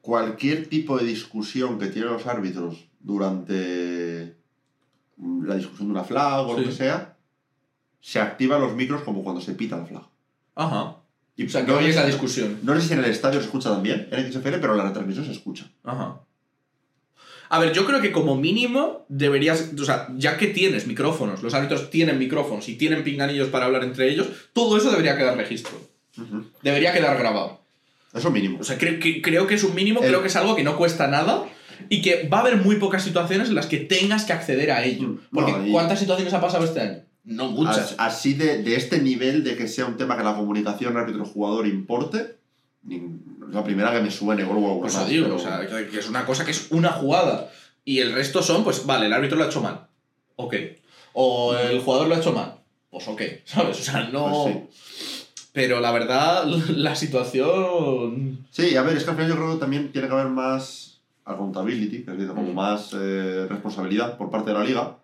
cualquier 0.00 0.66
tipo 0.68 0.98
de 0.98 1.04
discusión 1.04 1.78
que 1.78 1.86
tienen 1.86 2.12
los 2.12 2.26
árbitros 2.26 2.88
durante 2.98 4.36
mm, 5.16 5.44
la 5.44 5.54
discusión 5.54 5.86
de 5.86 5.92
una 5.92 6.02
flag 6.04 6.44
o 6.48 6.54
lo 6.54 6.58
Sí. 6.58 6.64
que 6.64 6.72
sea, 6.72 7.16
se 8.00 8.18
activan 8.20 8.60
los 8.60 8.74
micros 8.74 9.02
como 9.02 9.22
cuando 9.22 9.40
se 9.40 9.52
pita 9.54 9.76
la 9.78 9.86
flag. 9.86 10.02
Ajá. 10.56 10.96
Y 11.36 11.46
O 11.46 11.48
sea, 11.48 11.64
que 11.64 11.70
no, 11.70 11.78
hoy 11.78 11.84
es 11.86 11.94
sé- 11.94 12.00
la 12.00 12.06
discusión. 12.06 12.58
no 12.64 12.74
sé 12.74 12.80
si 12.88 12.92
en 12.94 12.98
el 12.98 13.04
estadio 13.04 13.38
se 13.38 13.46
escucha 13.46 13.70
también, 13.70 14.08
en 14.10 14.32
XFL, 14.32 14.58
pero 14.58 14.72
en 14.72 14.78
la 14.78 14.84
retransmisión 14.86 15.24
se 15.24 15.32
escucha. 15.32 15.70
Ajá. 15.84 16.20
A 17.48 17.58
ver, 17.58 17.72
yo 17.72 17.84
creo 17.86 18.00
que 18.00 18.12
como 18.12 18.36
mínimo 18.36 19.04
deberías, 19.08 19.70
o 19.80 19.84
sea, 19.84 20.08
ya 20.16 20.36
que 20.36 20.48
tienes 20.48 20.86
micrófonos, 20.86 21.42
los 21.42 21.54
árbitros 21.54 21.90
tienen 21.90 22.18
micrófonos 22.18 22.68
y 22.68 22.76
tienen 22.76 23.04
pinganillos 23.04 23.48
para 23.48 23.66
hablar 23.66 23.84
entre 23.84 24.10
ellos, 24.10 24.28
todo 24.52 24.76
eso 24.76 24.90
debería 24.90 25.16
quedar 25.16 25.36
registro. 25.36 25.72
Debería 26.62 26.92
quedar 26.92 27.18
grabado. 27.18 27.60
Eso 28.14 28.30
mínimo. 28.30 28.58
O 28.60 28.64
sea, 28.64 28.78
que- 28.78 29.20
creo 29.22 29.46
que 29.46 29.54
es 29.54 29.64
un 29.64 29.74
mínimo, 29.74 30.00
El- 30.00 30.06
creo 30.08 30.22
que 30.22 30.28
es 30.28 30.36
algo 30.36 30.56
que 30.56 30.64
no 30.64 30.76
cuesta 30.76 31.06
nada 31.06 31.44
y 31.90 32.00
que 32.02 32.28
va 32.32 32.38
a 32.38 32.40
haber 32.40 32.56
muy 32.56 32.76
pocas 32.76 33.02
situaciones 33.04 33.48
en 33.50 33.54
las 33.54 33.66
que 33.66 33.78
tengas 33.78 34.24
que 34.24 34.32
acceder 34.32 34.70
a 34.70 34.82
ello. 34.84 35.08
Mm, 35.08 35.18
Porque 35.32 35.52
no, 35.52 35.66
y- 35.66 35.70
¿cuántas 35.72 35.98
situaciones 36.00 36.32
ha 36.32 36.40
pasado 36.40 36.64
este 36.64 36.80
año? 36.80 36.98
No 37.24 37.48
muchas. 37.50 37.78
As- 37.92 37.94
Así 37.98 38.34
de, 38.34 38.62
de 38.62 38.76
este 38.76 39.00
nivel 39.00 39.44
de 39.44 39.56
que 39.56 39.68
sea 39.68 39.84
un 39.86 39.96
tema 39.96 40.16
que 40.16 40.22
la 40.24 40.34
comunicación 40.36 40.96
árbitro-jugador 40.96 41.66
importe, 41.66 42.35
la 43.50 43.64
primera 43.64 43.92
que 43.92 44.00
me 44.00 44.10
suene, 44.10 44.44
o 44.44 44.50
algo 44.52 44.80
Por 44.80 44.92
más, 44.92 45.08
digo, 45.08 45.24
pero- 45.24 45.36
o 45.36 45.38
sea, 45.38 45.66
que 45.90 45.98
es 45.98 46.08
una 46.08 46.24
cosa 46.26 46.44
que 46.44 46.50
es 46.52 46.68
una 46.70 46.90
jugada. 46.92 47.50
Y 47.84 48.00
el 48.00 48.12
resto 48.12 48.42
son, 48.42 48.64
pues, 48.64 48.84
vale, 48.86 49.06
el 49.06 49.12
árbitro 49.12 49.36
lo 49.38 49.44
ha 49.44 49.46
hecho 49.46 49.60
mal. 49.62 49.86
Ok. 50.36 50.54
O 51.12 51.54
el 51.56 51.80
jugador 51.80 52.08
lo 52.08 52.14
ha 52.14 52.18
hecho 52.18 52.32
mal. 52.32 52.54
Pues 52.90 53.06
ok, 53.08 53.22
¿sabes? 53.44 53.78
O 53.80 53.82
sea, 53.82 54.08
no. 54.10 54.44
Pues 54.44 55.28
Pero 55.52 55.80
la 55.80 55.90
verdad, 55.92 56.44
la 56.68 56.94
situación. 56.96 58.46
Sí, 58.50 58.76
a 58.76 58.82
ver, 58.82 58.96
es 58.96 59.04
que 59.04 59.10
al 59.10 59.16
final 59.16 59.30
yo 59.30 59.36
creo 59.36 59.54
que 59.54 59.60
también 59.60 59.92
tiene 59.92 60.08
que 60.08 60.14
haber 60.14 60.28
más 60.28 61.00
accountability, 61.24 61.96
es 61.98 62.06
decir, 62.06 62.28
como 62.28 62.52
Mm. 62.52 62.54
más 62.54 62.90
eh, 62.94 63.46
responsabilidad 63.48 64.16
por 64.16 64.30
parte 64.30 64.50
de 64.50 64.58
la 64.58 64.64
liga, 64.64 64.96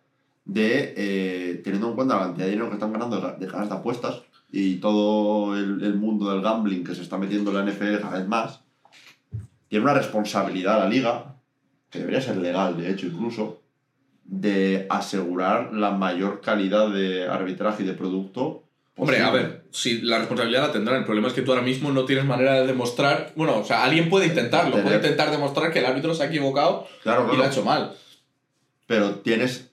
de 0.44 0.94
eh, 0.96 1.60
teniendo 1.64 1.88
en 1.88 1.94
cuenta 1.94 2.16
la 2.16 2.22
cantidad 2.22 2.44
de 2.46 2.50
dinero 2.52 2.68
que 2.68 2.74
están 2.74 2.92
ganando 2.92 3.16
de 3.20 3.46
ganas 3.46 3.68
de 3.68 3.74
apuestas 3.74 4.22
y 4.52 4.76
todo 4.76 5.56
el, 5.56 5.82
el 5.82 5.94
mundo 5.94 6.30
del 6.30 6.42
gambling 6.42 6.84
que 6.84 6.94
se 6.94 7.02
está 7.02 7.16
metiendo 7.18 7.50
en 7.50 7.56
la 7.64 7.72
NFL 7.72 8.00
cada 8.02 8.18
vez 8.18 8.28
más, 8.28 8.60
tiene 9.68 9.84
una 9.84 9.94
responsabilidad 9.94 10.78
la 10.78 10.88
liga, 10.88 11.34
que 11.90 12.00
debería 12.00 12.20
ser 12.20 12.36
legal, 12.36 12.76
de 12.76 12.90
hecho, 12.90 13.06
incluso, 13.06 13.62
de 14.24 14.86
asegurar 14.90 15.72
la 15.72 15.90
mayor 15.90 16.40
calidad 16.42 16.90
de 16.90 17.26
arbitraje 17.26 17.82
y 17.82 17.86
de 17.86 17.94
producto. 17.94 18.62
Hombre, 18.96 19.20
a 19.22 19.30
ver, 19.30 19.64
si 19.70 20.02
la 20.02 20.18
responsabilidad 20.18 20.66
la 20.66 20.72
tendrán. 20.72 20.98
El 20.98 21.04
problema 21.06 21.28
es 21.28 21.34
que 21.34 21.40
tú 21.42 21.50
ahora 21.52 21.64
mismo 21.64 21.90
no 21.90 22.04
tienes 22.04 22.26
manera 22.26 22.60
de 22.60 22.66
demostrar. 22.66 23.32
Bueno, 23.36 23.56
o 23.58 23.64
sea, 23.64 23.82
alguien 23.84 24.10
puede 24.10 24.26
intentarlo. 24.26 24.72
Tener- 24.72 24.84
Puede 24.84 24.96
intentar 24.96 25.30
demostrar 25.30 25.72
que 25.72 25.78
el 25.78 25.86
árbitro 25.86 26.14
se 26.14 26.22
ha 26.24 26.26
equivocado 26.26 26.86
Claro, 27.02 27.22
y 27.22 27.24
claro. 27.24 27.38
lo 27.38 27.44
ha 27.44 27.46
hecho 27.48 27.64
mal. 27.64 27.94
pero 28.86 29.14
tienes. 29.16 29.71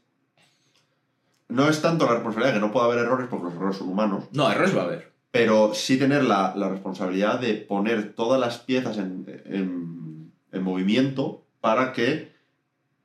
No 1.50 1.68
es 1.68 1.82
tanto 1.82 2.06
la 2.06 2.14
responsabilidad 2.14 2.54
de 2.54 2.60
que 2.60 2.66
no 2.66 2.72
pueda 2.72 2.86
haber 2.86 3.00
errores, 3.00 3.28
porque 3.30 3.46
los 3.46 3.54
errores 3.56 3.78
son 3.78 3.90
humanos, 3.90 4.26
No, 4.32 4.50
errores 4.52 4.76
va 4.78 4.82
a 4.82 4.86
haber. 4.86 5.12
pero 5.32 5.74
sí 5.74 5.98
tener 5.98 6.24
la, 6.24 6.54
la 6.56 6.70
responsabilidad 6.70 7.40
de 7.40 7.56
poner 7.56 8.14
todas 8.14 8.40
las 8.40 8.60
piezas 8.60 8.98
en, 8.98 9.26
en- 9.46 10.32
en 10.52 10.64
movimiento 10.64 11.44
para 11.62 11.92
que 11.92 12.32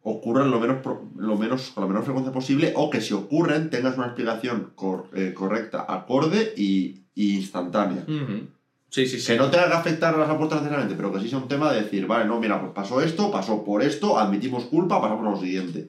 ocurran 0.02 0.50
lo 0.50 0.60
menos, 0.60 0.78
lo 1.16 1.36
menos, 1.36 1.70
con 1.70 1.82
la 1.82 1.88
menor 1.88 2.04
frecuencia 2.04 2.32
posible 2.32 2.72
o 2.76 2.90
que 2.90 3.00
si 3.00 3.14
ocurren 3.14 3.70
tengas 3.70 3.96
una 3.96 4.06
explicación 4.06 4.72
cor- 4.74 5.08
eh, 5.14 5.32
correcta, 5.34 5.84
acorde 5.88 6.52
y, 6.56 7.04
y 7.14 7.36
instantánea. 7.36 8.04
Sí, 8.94 9.08
sí, 9.08 9.18
sí. 9.18 9.32
Que 9.32 9.36
no 9.36 9.50
te 9.50 9.58
haga 9.58 9.78
afectar 9.78 10.14
a 10.14 10.18
las 10.18 10.30
apuestas 10.30 10.60
necesariamente, 10.60 10.94
pero 10.94 11.12
que 11.12 11.18
sí 11.18 11.28
sea 11.28 11.38
un 11.38 11.48
tema 11.48 11.72
de 11.72 11.82
decir, 11.82 12.06
vale, 12.06 12.26
no, 12.26 12.38
mira, 12.38 12.60
pues 12.60 12.70
pasó 12.72 13.00
esto, 13.00 13.28
pasó 13.28 13.64
por 13.64 13.82
esto, 13.82 14.16
admitimos 14.16 14.66
culpa, 14.66 15.00
pasamos 15.00 15.26
a 15.26 15.30
lo 15.32 15.36
siguiente. 15.36 15.88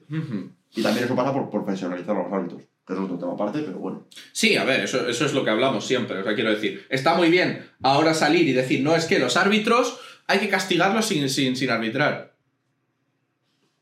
Y 0.74 0.82
también 0.82 1.04
eso 1.04 1.14
pasa 1.14 1.32
por 1.32 1.48
profesionalizar 1.48 2.16
a 2.16 2.24
los 2.24 2.32
árbitros, 2.32 2.62
que 2.84 2.94
es 2.94 2.98
otro 2.98 3.16
tema 3.16 3.34
aparte, 3.34 3.60
pero 3.60 3.78
bueno. 3.78 4.08
Sí, 4.32 4.56
a 4.56 4.64
ver, 4.64 4.80
eso, 4.80 5.08
eso 5.08 5.24
es 5.24 5.34
lo 5.34 5.44
que 5.44 5.50
hablamos 5.50 5.86
siempre. 5.86 6.18
O 6.18 6.24
sea, 6.24 6.34
quiero 6.34 6.50
decir, 6.50 6.84
está 6.88 7.14
muy 7.14 7.30
bien 7.30 7.64
ahora 7.80 8.12
salir 8.12 8.48
y 8.48 8.52
decir, 8.52 8.82
no, 8.82 8.96
es 8.96 9.04
que 9.04 9.20
los 9.20 9.36
árbitros 9.36 10.00
hay 10.26 10.40
que 10.40 10.48
castigarlos 10.48 11.06
sin, 11.06 11.28
sin, 11.30 11.54
sin 11.54 11.70
arbitrar. 11.70 12.34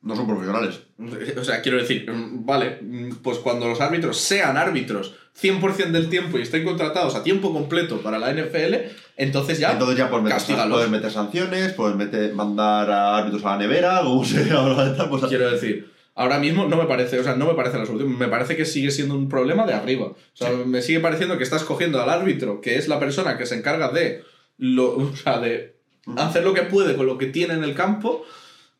No 0.05 0.15
son 0.15 0.27
profesionales. 0.27 0.81
O 1.41 1.45
sea, 1.45 1.61
quiero 1.63 1.79
decir, 1.79 2.09
mm, 2.11 2.45
vale, 2.45 2.79
mm, 2.81 3.17
pues 3.23 3.39
cuando 3.39 3.67
los 3.67 3.81
árbitros 3.81 4.19
sean 4.19 4.57
árbitros 4.57 5.15
100% 5.41 5.91
del 5.91 6.09
tiempo 6.09 6.39
y 6.39 6.43
estén 6.43 6.65
contratados 6.65 7.15
a 7.17 7.23
tiempo 7.23 7.53
completo 7.53 8.01
para 8.01 8.19
la 8.19 8.33
NFL, 8.33 8.75
entonces 9.17 9.59
ya... 9.59 9.73
Entonces 9.73 9.99
ya 9.99 10.09
puedes 10.09 10.25
meter, 10.25 10.39
castígalos. 10.39 10.77
puedes 10.77 10.91
meter 10.91 11.11
sanciones, 11.11 11.73
puedes 11.73 11.97
meter, 11.97 12.33
mandar 12.35 12.91
a 12.91 13.17
árbitros 13.17 13.45
a 13.45 13.51
la 13.51 13.59
nevera, 13.59 14.01
como 14.05 14.25
se 14.25 14.51
habla 14.51 14.91
de 14.91 14.97
tal 14.97 15.11
cosa. 15.11 15.29
Quiero 15.29 15.51
decir, 15.51 15.91
ahora 16.15 16.39
mismo 16.39 16.67
no 16.67 16.77
me 16.77 16.85
parece, 16.85 17.19
o 17.19 17.25
sea, 17.25 17.35
no 17.35 17.47
me 17.47 17.55
parece 17.55 17.79
la 17.79 17.87
solución, 17.87 18.17
me 18.17 18.29
parece 18.29 18.57
que 18.57 18.65
sigue 18.65 18.91
siendo 18.91 19.17
un 19.17 19.29
problema 19.29 19.67
de 19.67 19.75
arriba. 19.75 20.07
O 20.07 20.17
sea, 20.35 20.51
me 20.51 20.83
sigue 20.83 21.01
pareciendo 21.01 21.37
que 21.37 21.45
estás 21.45 21.65
cogiendo 21.65 22.01
al 22.01 22.11
árbitro, 22.11 22.61
que 22.61 22.77
es 22.77 22.89
la 22.89 23.01
persona 23.01 23.37
que 23.37 23.47
se 23.47 23.57
encarga 23.57 23.89
de 23.89 24.23
lo, 24.59 24.97
o 24.97 25.17
sea, 25.17 25.41
de 25.41 25.77
hacer 26.17 26.45
lo 26.45 26.55
que 26.55 26.63
puede 26.63 26.95
con 26.95 27.07
lo 27.07 27.19
que 27.19 27.27
tiene 27.27 27.55
en 27.55 27.65
el 27.65 27.75
campo, 27.75 28.25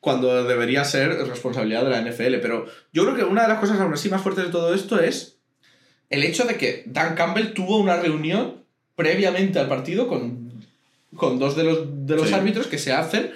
cuando 0.05 0.45
debería 0.45 0.85
ser 0.85 1.09
responsabilidad 1.27 1.83
de 1.83 1.89
la 1.91 2.03
NFL. 2.03 2.37
Pero 2.43 2.67
yo 2.93 3.05
creo 3.05 3.17
que 3.17 3.25
una 3.25 3.41
de 3.43 3.49
las 3.49 3.59
cosas 3.59 3.81
aún 3.81 3.95
así 3.95 4.11
más 4.11 4.21
fuertes 4.21 4.45
de 4.45 4.51
todo 4.51 4.75
esto 4.75 5.01
es 5.01 5.39
el 6.11 6.23
hecho 6.25 6.45
de 6.45 6.57
que 6.57 6.83
Dan 6.87 7.15
Campbell 7.15 7.55
tuvo 7.55 7.79
una 7.79 7.97
reunión 7.97 8.65
previamente 8.97 9.59
al 9.59 9.67
partido 9.67 10.07
con, 10.07 10.63
con 11.17 11.39
dos 11.39 11.57
de 11.57 11.65
los, 11.65 11.79
de 12.07 12.17
los 12.17 12.29
Sí. 12.29 12.35
árbitros 12.35 12.67
que 12.67 12.77
se 12.77 12.93
hacen 12.93 13.33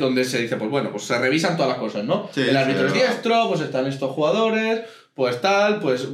donde 0.00 0.24
se 0.24 0.40
dice, 0.40 0.56
pues 0.56 0.70
bueno, 0.70 0.90
pues 0.90 1.02
se 1.02 1.18
revisan 1.18 1.58
todas 1.58 1.72
las 1.72 1.78
cosas, 1.78 2.02
¿no? 2.04 2.30
Sí, 2.32 2.40
el 2.40 2.56
árbitro 2.56 2.88
sí, 2.88 2.98
es 2.98 3.06
diestro, 3.06 3.48
pues 3.50 3.60
están 3.60 3.86
estos 3.86 4.12
jugadores, 4.12 4.80
pues 5.12 5.42
tal, 5.42 5.78
pues 5.80 6.08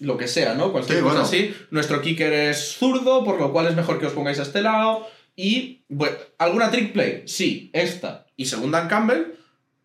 lo 0.00 0.16
que 0.16 0.26
sea, 0.26 0.54
¿no? 0.54 0.72
Cualquier 0.72 0.98
cosa 0.98 1.20
bueno. 1.20 1.24
así. 1.28 1.54
Nuestro 1.70 2.00
kicker 2.00 2.32
es 2.32 2.72
zurdo, 2.72 3.22
por 3.22 3.38
lo 3.38 3.52
cual 3.52 3.68
es 3.68 3.76
mejor 3.76 4.00
que 4.00 4.06
os 4.06 4.12
pongáis 4.12 4.40
a 4.40 4.42
este 4.42 4.60
lado. 4.60 5.06
Y, 5.36 5.84
bueno, 5.88 6.16
¿alguna 6.38 6.72
trick 6.72 6.92
play? 6.92 7.22
Sí, 7.26 7.70
esta. 7.72 8.26
Y 8.40 8.46
según 8.46 8.70
Dan 8.70 8.88
Campbell, 8.88 9.34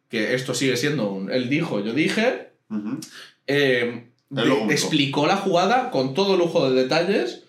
que 0.07 0.33
esto 0.33 0.53
sigue 0.53 0.77
siendo 0.77 1.09
un 1.11 1.29
él 1.29 1.49
dijo, 1.49 1.81
yo 1.81 1.91
dije, 1.91 2.51
eh, 3.47 4.07
de- 4.29 4.65
explicó 4.69 5.27
la 5.27 5.35
jugada 5.35 5.91
con 5.91 6.13
todo 6.13 6.37
lujo 6.37 6.69
de 6.69 6.83
detalles 6.83 7.43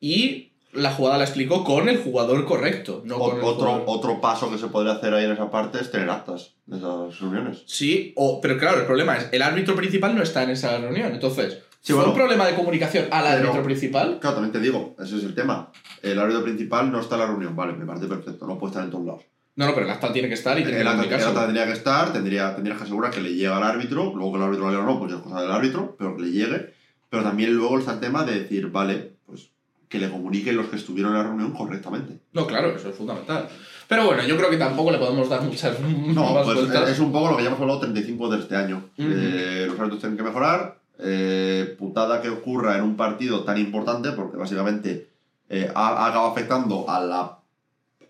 y 0.00 0.52
la 0.72 0.92
jugada 0.92 1.18
la 1.18 1.24
explicó 1.24 1.64
con 1.64 1.88
el 1.88 1.98
jugador 1.98 2.44
correcto, 2.44 3.02
no 3.04 3.16
O- 3.16 3.30
con 3.30 3.38
el 3.40 3.44
otro, 3.44 3.66
jugador- 3.66 3.84
otro 3.86 4.20
paso 4.20 4.52
que 4.52 4.56
se 4.58 4.68
podría 4.68 4.92
hacer 4.92 5.12
ahí 5.14 5.24
en 5.24 5.32
esa 5.32 5.50
parte 5.50 5.80
es 5.80 5.90
tener 5.90 6.08
actas 6.10 6.54
de 6.66 6.78
esas 6.78 7.18
reuniones. 7.18 7.64
Sí, 7.66 8.12
o, 8.16 8.40
pero 8.40 8.56
claro, 8.56 8.78
el 8.78 8.86
problema 8.86 9.16
es, 9.16 9.28
el 9.32 9.42
árbitro 9.42 9.74
principal 9.74 10.14
no 10.14 10.22
está 10.22 10.44
en 10.44 10.50
esa 10.50 10.78
reunión, 10.78 11.12
entonces, 11.12 11.58
Sí, 11.80 11.92
¿fue 11.92 11.96
bueno. 11.96 12.12
un 12.12 12.16
problema 12.16 12.46
de 12.46 12.54
comunicación 12.54 13.06
al 13.10 13.24
Pero- 13.24 13.36
árbitro 13.48 13.62
principal? 13.64 14.18
Claro, 14.20 14.36
también 14.36 14.52
te 14.52 14.60
digo, 14.60 14.94
ese 15.02 15.16
es 15.18 15.24
el 15.24 15.34
tema. 15.34 15.72
El 16.02 16.20
árbitro 16.20 16.44
principal 16.44 16.92
no 16.92 17.00
está 17.00 17.16
en 17.16 17.20
la 17.22 17.26
reunión, 17.26 17.56
vale, 17.56 17.72
me 17.72 17.84
parece 17.84 18.06
perfecto, 18.06 18.46
no 18.46 18.56
puede 18.58 18.70
estar 18.70 18.84
en 18.84 18.90
todos 18.92 19.04
lados. 19.06 19.22
No, 19.54 19.66
no, 19.66 19.74
pero 19.74 19.84
el 19.86 19.92
acta 19.92 20.12
tiene 20.12 20.28
que 20.28 20.34
estar 20.34 20.58
y 20.58 20.62
tiene 20.64 20.78
El 20.78 20.84
que 20.84 20.88
acta, 20.88 21.16
el 21.16 21.22
acta 21.24 21.44
tendría 21.44 21.66
que 21.66 21.72
estar, 21.72 22.12
tendría, 22.12 22.54
tendrías 22.54 22.78
que 22.78 22.84
asegurar 22.84 23.10
que 23.10 23.20
le 23.20 23.34
llega 23.34 23.56
al 23.56 23.62
árbitro, 23.62 24.12
luego 24.14 24.32
que 24.32 24.38
el 24.38 24.44
árbitro 24.44 24.64
lo 24.66 24.70
lea 24.70 24.80
o 24.80 24.84
no, 24.84 24.98
pues 24.98 25.12
es 25.12 25.18
cosa 25.20 25.42
del 25.42 25.50
árbitro, 25.52 25.94
pero 25.98 26.16
que 26.16 26.22
le 26.22 26.30
llegue. 26.30 26.72
Pero 27.10 27.22
también 27.22 27.52
luego 27.54 27.78
está 27.78 27.92
el 27.92 28.00
tema 28.00 28.24
de 28.24 28.40
decir, 28.40 28.70
vale, 28.70 29.12
pues 29.26 29.50
que 29.90 29.98
le 29.98 30.08
comuniquen 30.10 30.56
los 30.56 30.66
que 30.68 30.76
estuvieron 30.76 31.12
en 31.12 31.18
la 31.18 31.24
reunión 31.24 31.52
correctamente. 31.52 32.20
No, 32.32 32.46
claro, 32.46 32.74
eso 32.74 32.88
es 32.88 32.96
fundamental. 32.96 33.46
Pero 33.88 34.06
bueno, 34.06 34.22
yo 34.24 34.38
creo 34.38 34.48
que 34.48 34.56
tampoco 34.56 34.90
le 34.90 34.96
podemos 34.96 35.28
dar 35.28 35.42
muchas 35.42 35.78
No, 35.80 35.88
más 36.34 36.44
pues 36.46 36.56
vueltas. 36.60 36.88
es 36.88 36.98
un 36.98 37.12
poco 37.12 37.32
lo 37.32 37.36
que 37.36 37.42
ya 37.42 37.48
hemos 37.50 37.60
hablado 37.60 37.80
35 37.80 38.30
de 38.30 38.38
este 38.38 38.56
año. 38.56 38.84
Eh, 38.96 39.66
los 39.68 39.78
árbitros 39.78 40.00
tienen 40.00 40.16
que 40.16 40.22
mejorar. 40.22 40.78
eh, 40.98 41.74
putada 41.78 42.22
que 42.22 42.30
ocurra 42.30 42.76
en 42.78 42.84
un 42.84 42.96
partido 42.96 43.44
tan 43.44 43.58
importante, 43.58 44.12
porque 44.12 44.38
básicamente 44.38 45.08
eh, 45.50 45.70
ha, 45.74 45.88
ha 45.88 46.06
acabado 46.06 46.30
afectando 46.30 46.88
a, 46.88 47.00
la, 47.00 47.38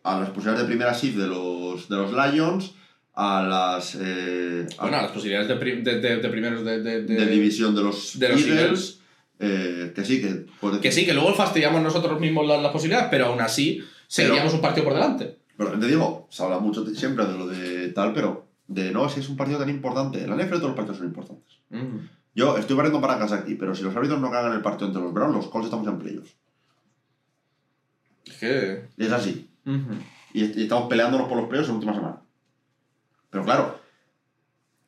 a 0.05 0.19
las 0.21 0.31
posibilidades 0.31 0.63
de 0.63 0.67
primera 0.67 0.93
shift 0.93 1.17
de 1.17 1.27
los, 1.27 1.89
de 1.89 1.97
los 1.97 2.13
Lions, 2.13 2.75
a 3.15 3.43
las. 3.43 3.97
eh, 4.01 4.67
a- 4.79 4.83
Bueno, 4.83 4.97
las 5.03 5.11
posibilidades 5.13 5.49
de, 5.49 5.57
pri- 5.57 5.83
de, 5.83 6.01
de- 6.01 6.17
de 6.17 6.29
primeros 6.29 6.65
de, 6.65 6.83
de- 6.83 7.03
de- 7.05 7.15
de 7.15 7.27
división 7.27 7.75
de 7.75 7.83
los, 7.83 8.19
de 8.19 8.29
los 8.31 8.41
Eagles, 8.41 8.59
Eagles. 8.61 9.01
eh, 9.41 9.93
que 9.95 10.05
sí, 10.05 10.21
que 10.21 10.47
Que 10.81 10.93
sí, 10.93 11.05
que 11.07 11.15
luego 11.15 11.35
fastidiamos 11.35 11.83
nosotros 11.83 12.19
mismos 12.21 12.47
las, 12.47 12.63
las 12.63 12.73
posibilidades, 12.73 13.09
pero 13.11 13.27
aún 13.27 13.41
así 13.41 13.83
seguiríamos 14.09 14.55
un 14.55 14.61
partido 14.61 14.85
por 14.85 14.95
delante. 14.95 15.39
Pero 15.57 15.79
te 15.79 15.87
digo, 15.87 16.27
se 16.31 16.43
habla 16.43 16.59
mucho 16.59 16.85
siempre 16.95 17.27
de 17.27 17.39
lo 17.39 17.47
de 17.47 17.89
tal, 17.91 18.13
pero 18.15 18.47
de 18.67 18.91
no, 18.91 19.09
si 19.09 19.21
es 19.21 19.29
un 19.29 19.37
partido 19.37 19.59
tan 19.59 19.69
importante. 19.69 20.23
En 20.23 20.31
la 20.31 20.37
NFL 20.37 20.55
todos 20.57 20.69
los 20.69 20.75
partidos 20.77 20.99
son 20.99 21.07
importantes. 21.09 21.59
Yo 22.35 22.57
estoy 22.57 22.75
barriendo 22.77 23.01
para 23.03 23.19
casa 23.19 23.37
aquí, 23.37 23.55
pero 23.57 23.75
si 23.75 23.83
los 23.83 23.95
árbitros 23.95 24.19
no 24.21 24.31
cagan 24.31 24.55
el 24.55 24.63
partido 24.63 24.87
entre 24.89 25.03
los 25.03 25.13
Browns, 25.13 25.35
los 25.37 25.49
Colts 25.49 25.67
estamos 25.67 25.87
en 25.87 25.99
playoffs. 25.99 26.35
Es 28.25 28.37
que... 28.39 28.85
Es 28.97 29.13
así. 29.13 29.51
Y, 30.35 30.45
est- 30.45 30.57
y 30.57 30.63
estamos 30.63 30.89
peleándonos 30.89 31.29
por 31.29 31.37
los 31.39 31.49
playoffs 31.49 31.69
en 31.69 31.75
la 31.75 31.79
última 31.79 31.95
semana. 31.95 32.17
Pero 33.31 33.45
claro, 33.45 33.79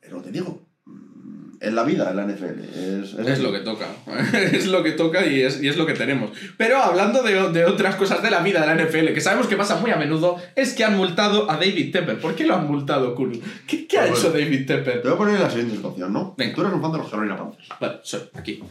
es 0.01 0.11
lo 0.11 0.17
que 0.19 0.25
te 0.25 0.31
digo. 0.31 0.61
mm, 0.85 1.57
Es 1.61 1.73
la 1.73 1.83
vida 1.83 2.09
en 2.11 2.15
la 2.17 2.23
NFL. 2.25 2.59
Es, 2.63 3.13
Es 3.13 3.39
lo 3.39 3.51
que 3.51 3.59
toca. 3.59 3.87
es 4.33 4.67
lo 4.67 4.83
que 4.83 4.91
toca 4.91 5.25
y 5.25 5.41
es, 5.41 5.61
y 5.63 5.67
es 5.67 5.77
lo 5.77 5.85
que 5.85 5.93
tenemos. 5.93 6.31
Pero 6.57 6.77
hablando 6.77 7.23
de, 7.23 7.51
de 7.51 7.65
otras 7.65 7.95
cosas 7.95 8.21
de 8.21 8.29
la 8.31 8.41
vida 8.41 8.61
de 8.61 8.67
la 8.67 8.75
NFL, 8.85 9.13
que 9.13 9.21
sabemos 9.21 9.47
que 9.47 9.55
pasa 9.55 9.77
muy 9.77 9.91
a 9.91 9.95
menudo, 9.95 10.35
es 10.55 10.73
que 10.73 10.83
han 10.83 10.97
multado 10.97 11.49
a 11.49 11.55
David 11.57 11.91
Tepper. 11.91 12.19
¿Por 12.19 12.35
qué 12.35 12.45
lo 12.45 12.55
han 12.55 12.67
multado, 12.67 13.15
Kuru? 13.15 13.39
¿Qué, 13.67 13.87
qué 13.87 13.97
ha 13.99 14.07
Pues 14.07 14.19
hecho. 14.19 14.31
David 14.31 14.65
Tepper? 14.67 15.01
Te 15.01 15.07
voy 15.07 15.15
a 15.15 15.17
poner 15.17 15.35
en 15.35 15.41
la 15.43 15.49
siguiente 15.49 15.75
situación, 15.75 16.11
¿no? 16.13 16.35
Venga. 16.37 16.53
Tú 16.55 16.61
eres 16.61 16.73
un 16.73 16.81
fan 16.81 16.91
de 16.91 16.97
los 16.99 17.09
Carolina 17.09 17.37
Panthers. 17.37 17.69
Vale, 17.79 17.99
soy 18.03 18.21
aquí. 18.33 18.63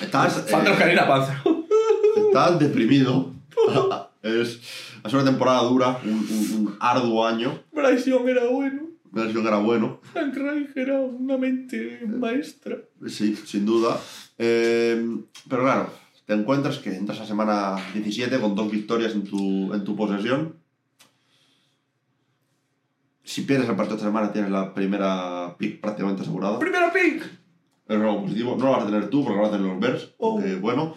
Estás, 0.00 0.44
Fan 0.50 0.64
de 0.64 0.70
los 0.70 0.76
eh, 0.78 0.80
Carolina 0.80 1.06
Panthers. 1.08 1.38
estás 2.26 2.58
deprimido. 2.58 3.32
es, 4.24 4.60
sido 5.06 5.20
una 5.20 5.30
temporada 5.30 5.62
dura, 5.62 6.00
un, 6.04 6.10
un- 6.10 6.66
un 6.66 6.76
arduo 6.80 7.26
año. 7.26 7.60
Bryce 7.72 8.10
Young 8.10 8.28
era 8.28 8.44
bueno. 8.46 8.82
Versión 9.12 9.42
que 9.42 9.48
era 9.48 9.58
bueno. 9.58 10.00
Frank 10.12 10.34
Reich 10.34 10.76
era 10.76 10.98
una 11.00 11.36
mente 11.38 12.00
maestra. 12.04 12.78
Sí, 13.06 13.36
sin 13.46 13.64
duda. 13.64 13.96
Eh, 14.38 15.06
pero 15.48 15.62
claro, 15.62 15.90
te 16.26 16.32
encuentras 16.34 16.78
que 16.78 16.96
entras 16.96 17.20
a 17.20 17.26
semana 17.26 17.76
17 17.92 18.40
con 18.40 18.56
dos 18.56 18.68
victorias 18.72 19.12
en 19.12 19.22
tu, 19.22 19.72
en 19.72 19.84
tu 19.84 19.94
posesión. 19.94 20.56
Si 23.22 23.42
pierdes 23.42 23.68
el 23.68 23.76
partido 23.76 23.96
esta 23.96 24.08
semana, 24.08 24.32
tienes 24.32 24.50
la 24.50 24.74
primera 24.74 25.54
pick 25.58 25.80
prácticamente 25.80 26.22
asegurada. 26.22 26.58
Primera 26.58 26.92
pick. 26.92 27.22
Es 27.88 27.96
algo 27.96 28.22
positivo. 28.22 28.56
No 28.58 28.64
lo 28.66 28.72
vas 28.72 28.82
a 28.82 28.86
tener 28.86 29.08
tú 29.10 29.22
porque 29.22 29.36
lo 29.36 29.42
vas 29.42 29.52
a 29.52 29.56
tener 29.56 29.70
los 29.72 29.80
Bears. 29.80 30.10
Oh. 30.18 30.40
que 30.42 30.56
bueno. 30.56 30.94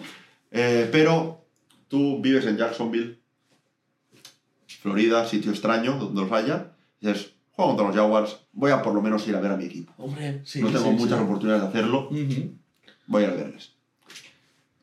Eh, 0.51 0.89
pero 0.91 1.36
tú 1.87 2.21
vives 2.21 2.45
en 2.45 2.57
Jacksonville, 2.57 3.19
Florida, 4.81 5.25
sitio 5.25 5.51
extraño, 5.51 5.97
donde 5.97 6.21
los 6.21 6.31
haya. 6.31 6.71
Y 6.99 7.07
dices, 7.07 7.33
juego 7.51 7.71
contra 7.71 7.87
los 7.87 7.95
Jaguars, 7.95 8.37
voy 8.53 8.71
a 8.71 8.81
por 8.81 8.93
lo 8.93 9.01
menos 9.01 9.27
ir 9.27 9.35
a 9.35 9.41
ver 9.41 9.51
a 9.51 9.57
mi 9.57 9.65
equipo. 9.65 9.93
Hombre, 9.97 10.41
sí. 10.45 10.61
no 10.61 10.67
tengo 10.67 10.85
sí, 10.85 10.89
muchas 10.91 11.17
sí. 11.17 11.23
oportunidades 11.23 11.63
de 11.63 11.69
hacerlo 11.69 12.09
Ujú. 12.09 12.53
voy 13.07 13.23
a 13.23 13.27
ir 13.27 13.33
a 13.33 13.35
verles. 13.35 13.73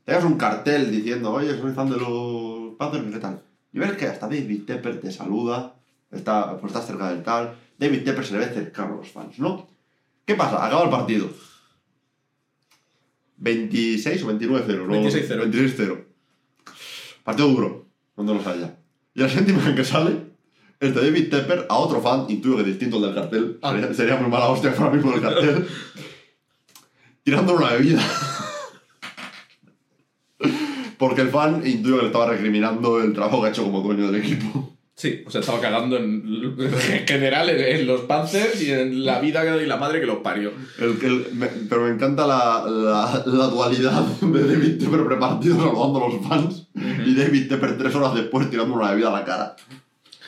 Tengas 0.05 0.25
un 0.25 0.37
cartel 0.37 0.91
diciendo, 0.91 1.33
oye, 1.33 1.57
soy 1.57 1.73
fan 1.73 1.89
de 1.89 1.97
los 1.97 2.77
Panthers, 2.77 3.11
¿qué 3.11 3.19
tal? 3.19 3.43
Y 3.73 3.79
ves 3.79 3.93
que 3.93 4.07
hasta 4.07 4.27
David 4.29 4.65
Tepper 4.65 5.01
te 5.01 5.11
saluda, 5.11 5.77
está, 6.11 6.59
pues 6.59 6.73
estás 6.73 6.87
cerca 6.87 7.11
del 7.11 7.23
tal. 7.23 7.57
David 7.79 8.05
Tepper 8.05 8.25
se 8.25 8.35
le 8.35 8.41
ve 8.41 8.53
cercano 8.53 8.95
a 8.95 8.97
los 8.99 9.11
fans, 9.11 9.39
¿no? 9.39 9.67
¿Qué 10.25 10.35
pasa? 10.35 10.65
Acaba 10.65 10.85
el 10.85 10.91
partido. 10.91 11.29
26 13.39 14.23
o 14.23 14.33
29-0, 14.33 14.87
¿no? 14.87 14.95
26-0. 14.95 15.51
26-0. 15.51 16.05
Partido 17.25 17.49
duro, 17.49 17.89
donde 18.17 18.35
los 18.35 18.47
haya. 18.47 18.77
Y 19.15 19.21
la 19.21 19.29
siguiente 19.29 19.53
imagen 19.53 19.75
que 19.75 19.85
sale 19.85 20.35
es 20.79 20.95
de 20.95 21.03
David 21.03 21.31
Tepper 21.31 21.67
a 21.69 21.77
otro 21.77 22.01
fan, 22.01 22.27
intuyo 22.29 22.59
que 22.59 22.65
distinto 22.65 22.97
al 22.97 23.03
del 23.03 23.15
cartel. 23.15 23.59
Ah. 23.63 23.73
Sería, 23.73 23.95
sería 23.95 24.17
muy 24.17 24.31
mala 24.31 24.49
hostia 24.49 24.75
ahora 24.77 24.91
mismo 24.91 25.13
el 25.15 25.23
cartel. 25.23 25.67
tirando 27.25 27.57
una 27.57 27.73
bebida. 27.73 28.03
Porque 30.99 31.23
el 31.23 31.31
fan 31.31 31.67
intuyo 31.67 31.97
que 31.97 32.03
le 32.03 32.09
estaba 32.09 32.27
recriminando 32.27 33.03
el 33.03 33.13
trabajo 33.13 33.41
que 33.41 33.49
ha 33.49 33.51
hecho 33.51 33.65
como 33.65 33.81
dueño 33.81 34.11
del 34.11 34.23
equipo. 34.23 34.74
Sí, 34.97 35.25
o 35.27 35.31
sea, 35.31 35.41
estaba 35.41 35.61
cagando 35.61 35.97
en, 35.97 36.23
en 36.93 37.07
general 37.07 37.51
en, 37.51 37.81
en 37.81 37.87
los 37.87 38.03
Panthers 38.03 38.63
y 38.63 38.71
en 38.71 39.05
la 39.05 39.19
vida 39.19 39.45
y 39.61 39.67
la 39.67 39.77
madre 39.77 39.99
que 40.01 40.07
los 40.07 40.19
parió. 40.19 40.53
El, 40.79 40.97
el- 41.03 41.27
me- 41.35 41.49
pero 41.69 41.83
me 41.83 41.91
encanta 41.91 42.27
la, 42.27 42.65
la, 42.67 43.23
la 43.27 43.47
dualidad 43.47 44.03
de 44.21 44.45
David 44.47 44.79
Tepper 44.79 45.05
prepartido 45.05 45.57
saludando 45.57 46.05
a 46.05 46.09
los 46.11 46.27
fans 46.29 46.69
y 47.07 47.15
David 47.15 47.49
Tepper 47.49 47.77
tres 47.77 47.95
horas 47.97 48.15
después 48.15 48.49
tirando 48.51 48.73
una 48.75 48.91
bebida 48.91 49.09
a 49.09 49.19
la 49.19 49.25
cara. 49.25 49.57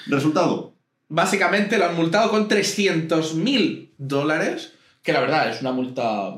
Resultado, 0.07 0.74
Básicamente 1.09 1.79
lo 1.79 1.85
han 1.87 1.94
multado 1.94 2.31
con 2.31 2.48
300.000 2.48 3.90
dólares, 3.96 4.72
que 5.02 5.12
la 5.12 5.20
verdad 5.20 5.48
es 5.50 5.61
una 5.61 5.70
multa... 5.70 6.35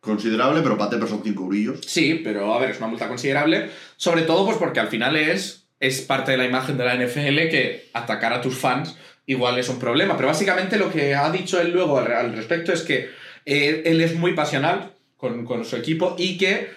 considerable, 0.00 0.60
pero 0.62 0.76
para 0.76 0.90
Tepper 0.90 1.08
son 1.08 1.22
cinco 1.24 1.46
brillos. 1.46 1.80
Sí, 1.86 2.20
pero 2.22 2.52
a 2.54 2.58
ver, 2.58 2.70
es 2.72 2.78
una 2.78 2.88
multa 2.88 3.08
considerable, 3.08 3.70
sobre 3.96 4.22
todo 4.22 4.44
pues 4.44 4.58
porque 4.58 4.80
al 4.80 4.88
final 4.88 5.16
es, 5.16 5.63
es 5.80 6.00
parte 6.02 6.32
de 6.32 6.38
la 6.38 6.46
imagen 6.46 6.76
de 6.78 6.84
la 6.84 6.94
NFL 6.94 7.48
que 7.50 7.88
atacar 7.92 8.32
a 8.32 8.40
tus 8.40 8.56
fans 8.56 8.96
igual 9.26 9.58
es 9.58 9.68
un 9.68 9.78
problema. 9.78 10.16
Pero 10.16 10.28
básicamente 10.28 10.78
lo 10.78 10.90
que 10.90 11.14
ha 11.14 11.30
dicho 11.30 11.60
él 11.60 11.72
luego 11.72 11.98
al, 11.98 12.12
al 12.12 12.36
respecto 12.36 12.72
es 12.72 12.82
que 12.82 13.10
eh, 13.46 13.82
él 13.86 14.00
es 14.00 14.14
muy 14.14 14.34
pasional 14.34 14.92
con, 15.16 15.44
con 15.44 15.64
su 15.64 15.76
equipo 15.76 16.14
y 16.18 16.38
que 16.38 16.68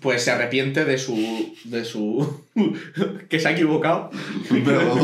pues 0.00 0.24
se 0.24 0.30
arrepiente 0.30 0.84
de 0.84 0.98
su... 0.98 1.54
de 1.64 1.84
su... 1.84 2.44
que 3.28 3.40
se 3.40 3.48
ha 3.48 3.52
equivocado 3.52 4.10
Pero 4.48 4.96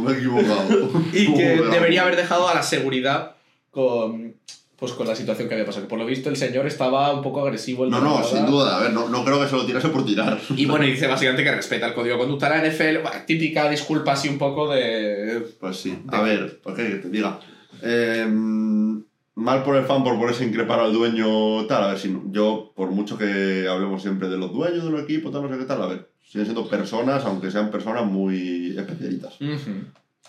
me 0.00 0.12
he 0.12 0.16
equivocado. 0.16 0.90
y 1.12 1.34
que 1.34 1.56
debería 1.70 2.02
haber 2.02 2.16
dejado 2.16 2.48
a 2.48 2.54
la 2.54 2.62
seguridad 2.62 3.36
con 3.70 4.34
pues 4.82 4.94
con 4.94 5.06
la 5.06 5.14
situación 5.14 5.46
que 5.46 5.54
había 5.54 5.64
pasado. 5.64 5.84
Que 5.84 5.88
por 5.88 5.96
lo 6.00 6.04
visto 6.04 6.28
el 6.28 6.34
señor 6.34 6.66
estaba 6.66 7.14
un 7.14 7.22
poco 7.22 7.40
agresivo. 7.40 7.86
No, 7.86 8.00
no, 8.00 8.24
sin 8.24 8.44
duda. 8.46 8.78
A 8.78 8.80
ver, 8.80 8.92
no, 8.92 9.08
no 9.08 9.24
creo 9.24 9.40
que 9.40 9.46
se 9.46 9.54
lo 9.54 9.64
tirase 9.64 9.90
por 9.90 10.04
tirar. 10.04 10.40
Y 10.56 10.66
bueno, 10.66 10.84
dice 10.84 11.06
básicamente 11.06 11.44
que 11.44 11.54
respeta 11.54 11.86
el 11.86 11.94
código 11.94 12.14
de 12.14 12.18
conducta 12.18 12.50
de 12.50 12.58
la 12.58 12.68
NFL. 12.68 13.00
Bueno, 13.00 13.24
típica 13.24 13.70
disculpa 13.70 14.14
así 14.14 14.28
un 14.28 14.38
poco 14.38 14.68
de... 14.74 15.54
Pues 15.60 15.76
sí. 15.76 15.96
A 16.08 16.22
ver, 16.22 16.60
¿por 16.60 16.74
qué 16.74 16.88
que 16.88 16.94
te 16.96 17.10
diga? 17.10 17.38
Eh, 17.80 18.26
mal 18.26 19.62
por 19.62 19.76
el 19.76 19.84
fan 19.84 20.02
por 20.02 20.18
ponerse 20.18 20.42
a 20.42 20.48
increpar 20.48 20.80
al 20.80 20.92
dueño, 20.92 21.64
tal. 21.66 21.84
A 21.84 21.86
ver, 21.90 21.98
si 22.00 22.12
yo, 22.32 22.72
por 22.74 22.90
mucho 22.90 23.16
que 23.16 23.68
hablemos 23.68 24.02
siempre 24.02 24.28
de 24.28 24.36
los 24.36 24.52
dueños 24.52 24.82
del 24.82 24.98
equipo, 24.98 25.30
tal, 25.30 25.42
no 25.42 25.48
sé 25.48 25.58
qué 25.58 25.64
tal, 25.64 25.80
a 25.80 25.86
ver, 25.86 26.10
siguen 26.28 26.46
siendo 26.46 26.68
personas, 26.68 27.24
aunque 27.24 27.52
sean 27.52 27.70
personas 27.70 28.04
muy 28.04 28.76
especialitas. 28.76 29.38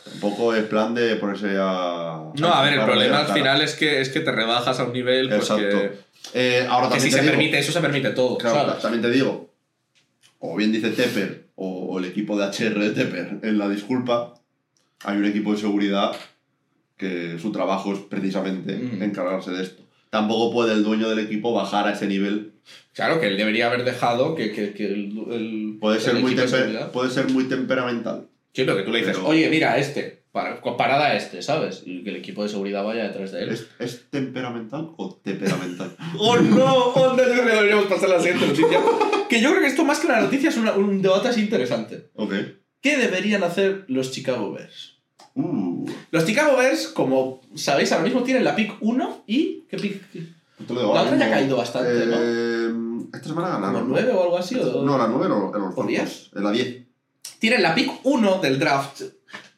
Ujú. 0.06 0.12
Tampoco 0.20 0.54
es 0.56 0.63
plan 0.66 0.94
de 0.94 1.16
ponerse 1.16 1.56
a. 1.60 2.32
No, 2.38 2.48
a 2.54 2.62
ver, 2.63 2.74
el 2.74 2.84
problema 2.86 3.18
a 3.20 3.26
al 3.26 3.34
final 3.34 3.62
es 3.62 3.76
que, 3.76 4.02
es 4.02 4.10
que 4.10 4.20
te 4.20 4.32
rebajas 4.32 4.80
a 4.80 4.84
un 4.86 4.94
nivel 4.94 5.30
pues, 5.30 5.42
Exacto. 5.42 5.63
que, 5.80 5.92
Eh, 6.34 6.66
ahora 6.70 6.88
que 6.88 6.94
también 6.96 7.02
si 7.02 7.10
te 7.10 7.16
se 7.16 7.22
digo- 7.22 7.32
permite, 7.32 7.60
eso 7.60 7.72
se 7.72 7.82
permite 7.82 8.10
todo. 8.12 8.38
Claro, 8.38 8.56
¿sabes? 8.58 8.74
ta- 8.76 8.80
también 8.82 9.02
te 9.02 9.12
digo, 9.12 9.54
o 10.39 10.56
bien 10.56 10.72
dice 10.72 10.89
Tepper 10.92 11.48
o, 11.56 12.00
el 12.00 12.06
equipo 12.06 12.38
de 12.38 12.46
HR 12.46 12.80
de 12.80 12.89
Tepper 12.92 13.39
en 13.44 13.58
la 13.58 13.70
disculpa, 13.70 14.34
hay 15.04 15.18
un 15.18 15.26
equipo 15.26 15.52
de 15.54 15.58
seguridad 15.60 16.16
que 16.98 17.38
su 17.42 17.52
trabajo 17.52 17.94
es 17.94 18.00
precisamente 18.00 18.76
Mm. 18.76 19.04
encargarse 19.04 19.52
de 19.52 19.63
esto. 19.63 19.84
Tampoco 20.10 20.52
puede 20.54 20.74
el 20.74 20.84
dueño 20.84 21.10
del 21.10 21.20
equipo 21.20 21.54
bajar 21.54 21.88
a 21.88 21.94
ese 21.94 22.08
nivel. 22.08 22.54
Claro, 22.94 23.20
que 23.20 23.28
él 23.28 23.38
debería 23.38 23.68
haber 23.68 23.84
dejado 23.84 24.36
que, 24.36 24.52
que, 24.52 24.74
que 24.74 24.86
el, 24.86 25.18
el- 25.32 25.78
Puede 25.82 25.98
el 25.98 26.02
ser, 26.04 26.16
muy 26.16 26.36
temper- 26.36 26.92
puede 26.92 27.10
ser 27.10 27.30
muy 27.32 27.46
temperamental. 27.46 28.28
Sí, 28.54 28.63
pero 28.63 28.78
que 28.78 28.84
tú 28.84 28.92
le 28.92 29.00
dices, 29.00 29.16
Pero- 29.18 29.28
oye, 29.30 29.50
mira, 29.50 29.78
este, 29.78 30.24
para, 30.32 30.62
comparada 30.62 31.08
a 31.08 31.16
este, 31.16 31.42
¿sabes? 31.42 31.82
Y 31.86 32.04
que 32.04 32.12
el 32.12 32.16
equipo 32.18 32.44
de 32.44 32.50
seguridad 32.50 32.84
vaya 32.84 33.04
detrás 33.06 33.32
de 33.32 33.44
él. 33.44 33.50
¿Es, 33.50 33.68
¿Es 33.80 34.10
temperamental 34.10 34.89
o 34.98 35.16
temperamental? 35.24 35.96
¡Oh 36.20 36.38
no! 36.38 36.66
¡Oh 36.66 37.13
no! 37.13 37.18
Yo 37.18 37.24
creo 37.34 37.46
que 37.46 37.52
deberíamos 37.52 37.86
pasar 37.86 38.12
a 38.12 38.18
la 38.18 38.20
siguiente 38.20 38.46
noticia. 38.48 38.80
que 39.30 39.42
yo 39.42 39.50
creo 39.50 39.62
que 39.62 39.68
esto 39.68 39.84
más 39.86 40.00
que 40.00 40.08
una 40.08 40.22
noticia 40.22 40.50
es 40.50 40.58
una- 40.58 40.74
un 40.74 41.02
debate 41.02 41.30
así 41.30 41.42
interesante. 41.42 42.10
ok. 42.16 42.34
¿Qué 42.82 42.98
deberían 42.98 43.44
hacer 43.44 43.86
los 43.88 44.12
Chicago 44.12 44.52
Bears? 44.52 45.00
Uh. 45.36 45.89
Los 46.12 46.26
Chicago 46.26 46.58
Bears, 46.58 46.89
como 46.89 47.39
sabéis, 47.56 47.92
ahora 47.94 48.04
mismo 48.04 48.24
tienen 48.24 48.44
la 48.44 48.56
pick 48.56 48.74
1 48.82 49.24
y... 49.26 49.62
¿Qué 49.70 49.78
pick? 49.78 50.12
Te 50.12 50.74
lo 50.74 50.82
digo, 50.82 50.94
La 50.94 51.02
otra 51.04 51.18
ya 51.18 51.28
ha 51.28 51.30
caído 51.32 51.56
bastante, 51.58 52.06
¿no? 52.06 52.16
eh, 52.20 53.08
Esta 53.13 53.30
semana 53.30 53.52
¿Como 53.54 53.62
ganaron. 53.62 53.88
¿no? 53.89 53.94
9 53.96 54.12
o 54.13 54.24
algo 54.24 54.38
así? 54.38 54.56
o- 54.56 54.84
No, 54.84 54.98
la 54.98 55.08
9 55.08 55.28
no, 55.30 55.48
¿O 55.48 55.52
Falcons. 55.54 55.88
10? 55.88 56.30
En 56.36 56.44
la 56.44 56.52
10. 56.52 56.83
Tienen 57.44 57.62
la 57.62 57.76
pick 57.76 57.92
1 58.04 58.40
del 58.40 58.58
draft 58.58 59.02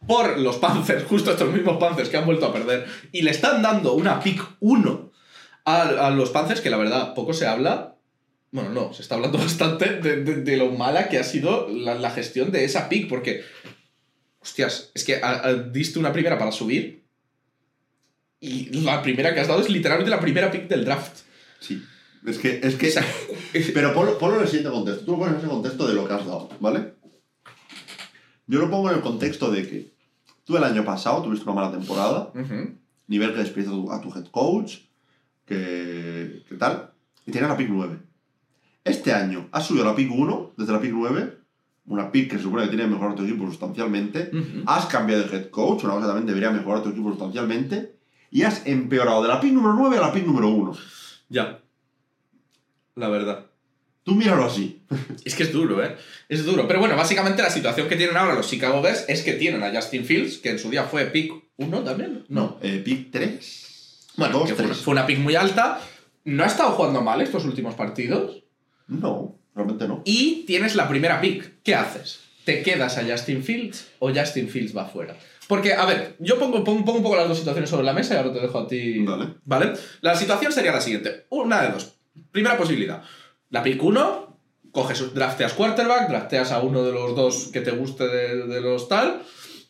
por 0.07 0.39
los 0.39 0.55
Panthers, 0.57 1.03
justo 1.07 1.29
estos 1.29 1.53
mismos 1.53 1.77
Panthers 1.77 2.09
que 2.09 2.17
han 2.17 2.25
vuelto 2.25 2.47
a 2.47 2.51
perder, 2.51 2.87
y 3.11 3.21
le 3.21 3.29
están 3.29 3.61
dando 3.61 3.93
una 3.93 4.19
pick 4.21 4.41
1 4.59 5.11
a, 5.65 5.81
a 5.83 6.09
los 6.09 6.31
Panthers, 6.31 6.61
que 6.61 6.71
la 6.71 6.77
verdad 6.77 7.13
poco 7.13 7.31
se 7.31 7.45
habla. 7.45 7.95
Bueno, 8.49 8.71
no, 8.71 8.91
se 8.91 9.03
está 9.03 9.13
hablando 9.13 9.37
bastante 9.47 9.97
de, 10.01 10.23
de- 10.23 10.41
de 10.41 10.57
lo 10.57 10.71
mala 10.71 11.09
que 11.09 11.19
ha 11.19 11.23
sido 11.23 11.67
la, 11.69 11.93
la 11.93 12.09
gestión 12.09 12.51
de 12.51 12.65
esa 12.65 12.89
pick, 12.89 13.07
porque, 13.07 13.43
hostias, 14.39 14.89
es 14.95 15.03
que 15.03 15.17
a- 15.21 15.45
a- 15.45 15.53
diste 15.53 15.99
una 15.99 16.11
primera 16.11 16.39
para 16.39 16.51
subir, 16.51 17.03
y 18.39 18.81
la 18.81 19.03
primera 19.03 19.31
que 19.35 19.41
has 19.41 19.47
dado 19.47 19.61
es 19.61 19.69
literalmente 19.69 20.09
la 20.09 20.19
primera 20.19 20.49
pick 20.49 20.67
del 20.67 20.85
draft. 20.85 21.19
Sí. 21.59 21.83
Es 22.27 22.39
que. 22.39 22.59
Es 22.63 22.73
que 22.75 22.87
O 22.87 22.91
sea, 22.91 23.05
Pero 23.75 23.93
ponlo, 23.93 24.17
ponlo 24.17 24.37
en 24.37 24.41
el 24.43 24.47
siguiente 24.47 24.71
contexto. 24.71 25.05
Tú 25.05 25.11
lo 25.11 25.19
pones 25.19 25.33
en 25.35 25.39
ese 25.41 25.47
contexto 25.47 25.87
de 25.87 25.93
lo 25.93 26.07
que 26.07 26.13
has 26.15 26.25
dado, 26.25 26.49
¿vale? 26.59 26.94
Yo 28.47 28.59
lo 28.59 28.69
pongo 28.69 28.89
en 28.89 28.97
el 28.97 29.01
contexto 29.01 29.49
de 29.51 29.67
que 29.67 29.93
tú 30.43 30.55
el 30.57 30.63
año 30.63 30.83
pasado 30.85 31.21
tuviste 31.23 31.45
una 31.45 31.55
mala 31.61 31.71
temporada, 31.71 32.31
Ujú. 32.35 32.75
nivel 33.07 33.33
que 33.33 33.39
despierta 33.39 33.71
a 33.91 34.01
tu, 34.01 34.09
head 34.15 34.27
coach, 34.31 34.77
que, 35.45 36.43
que 36.47 36.55
tal, 36.55 36.91
y 37.25 37.31
tenías 37.31 37.49
la 37.49 37.57
pick 37.57 37.69
9. 37.69 37.97
Este 38.83 39.13
año 39.13 39.47
has 39.51 39.65
subido 39.65 39.83
a 39.85 39.89
la 39.89 39.95
pick 39.95 40.11
1, 40.11 40.53
desde 40.57 40.73
la 40.73 40.79
pick 40.79 40.91
9, 40.93 41.37
una 41.87 42.11
pick 42.11 42.29
que 42.31 42.37
se 42.37 42.43
supone 42.43 42.63
que 42.63 42.69
tiene 42.69 42.83
que 42.83 42.89
mejorar 42.91 43.15
tu 43.15 43.23
equipo 43.23 43.45
sustancialmente, 43.47 44.29
Ujú. 44.31 44.63
has 44.67 44.85
cambiado 44.85 45.23
de 45.23 45.35
head 45.35 45.49
coach, 45.49 45.83
una 45.83 45.93
cosa 45.95 46.07
también 46.07 46.27
debería 46.27 46.51
mejorar 46.51 46.83
tu 46.83 46.89
equipo 46.89 47.09
sustancialmente, 47.09 47.95
y 48.31 48.43
has 48.43 48.65
empeorado 48.67 49.21
de 49.23 49.29
la 49.29 49.39
pick 49.39 49.53
número 49.53 49.73
9 49.75 49.97
a 49.97 50.01
la 50.01 50.11
pick 50.13 50.25
número 50.25 50.49
1. 50.49 50.73
Ya. 51.29 51.59
La 52.95 53.09
verdad. 53.09 53.47
Tú 54.05 54.13
míralo 54.13 54.45
así. 54.45 54.83
Es 55.25 55.33
que 55.33 55.43
es 55.43 55.51
duro, 55.51 55.83
¿eh? 55.83 55.95
Es 56.29 56.45
duro. 56.45 56.67
Pero 56.67 56.79
bueno, 56.79 56.95
básicamente 56.95 57.41
la 57.41 57.49
situación 57.49 57.89
que 57.89 57.95
tienen 57.95 58.15
ahora 58.15 58.35
los 58.35 58.47
Chicago 58.47 58.79
Bears 58.79 59.05
es 59.07 59.23
que 59.23 59.33
tienen 59.33 59.63
a 59.63 59.73
Justin 59.73 60.05
Fields, 60.05 60.37
que 60.37 60.51
en 60.51 60.59
su 60.59 60.69
día 60.69 60.83
fue 60.83 61.05
pick 61.07 61.33
1 61.57 61.83
también. 61.83 62.23
No. 62.29 62.59
Eh, 62.61 62.83
pick 62.85 63.09
3. 63.09 64.11
Bueno, 64.17 64.39
2, 64.39 64.49
que 64.49 64.55
fue, 64.55 64.65
3. 64.65 64.77
fue 64.77 64.91
una 64.91 65.07
pick 65.07 65.17
muy 65.17 65.35
alta. 65.35 65.81
No 66.23 66.43
ha 66.43 66.45
estado 66.45 66.71
jugando 66.73 67.01
mal 67.01 67.19
estos 67.21 67.45
últimos 67.45 67.73
partidos. 67.73 68.43
No, 68.87 69.39
realmente 69.55 69.87
no. 69.87 70.03
Y 70.05 70.43
tienes 70.45 70.75
la 70.75 70.87
primera 70.87 71.19
pick. 71.19 71.63
¿Qué 71.63 71.73
haces? 71.73 72.19
¿Te 72.43 72.61
quedas 72.61 72.99
a 72.99 73.03
Justin 73.03 73.43
Fields 73.43 73.87
o 73.97 74.13
Justin 74.13 74.49
Fields 74.49 74.77
va 74.77 74.85
fuera? 74.85 75.17
Porque, 75.47 75.73
a 75.73 75.85
ver, 75.85 76.15
yo 76.19 76.37
pongo, 76.37 76.63
pongo, 76.63 76.85
pongo 76.85 76.99
un 76.99 77.03
poco 77.03 77.15
las 77.15 77.27
dos 77.27 77.39
situaciones 77.39 77.71
sobre 77.71 77.83
la 77.83 77.93
mesa 77.93 78.13
y 78.13 78.17
ahora 78.17 78.33
te 78.33 78.39
dejo 78.39 78.59
a 78.59 78.67
ti. 78.67 78.99
Vale. 78.99 79.29
¿Vale? 79.45 79.73
La 80.01 80.15
situación 80.15 80.51
sería 80.51 80.71
la 80.71 80.81
siguiente. 80.81 81.25
Una 81.29 81.63
de 81.63 81.71
dos. 81.71 81.95
Primera 82.31 82.55
posibilidad. 82.55 83.03
La 83.55 83.63
pick 83.63 83.81
1, 83.81 84.37
coges, 84.71 85.13
drafteas 85.13 85.53
quarterback, 85.53 86.09
drafteas 86.09 86.51
a 86.51 86.59
uno 86.59 86.83
de 86.83 86.91
los 86.91 87.15
dos 87.15 87.49
que 87.53 87.61
te 87.61 87.71
guste 87.71 88.05
de, 88.05 88.47
de 88.47 88.59
los 88.59 88.89
tal, 88.89 89.21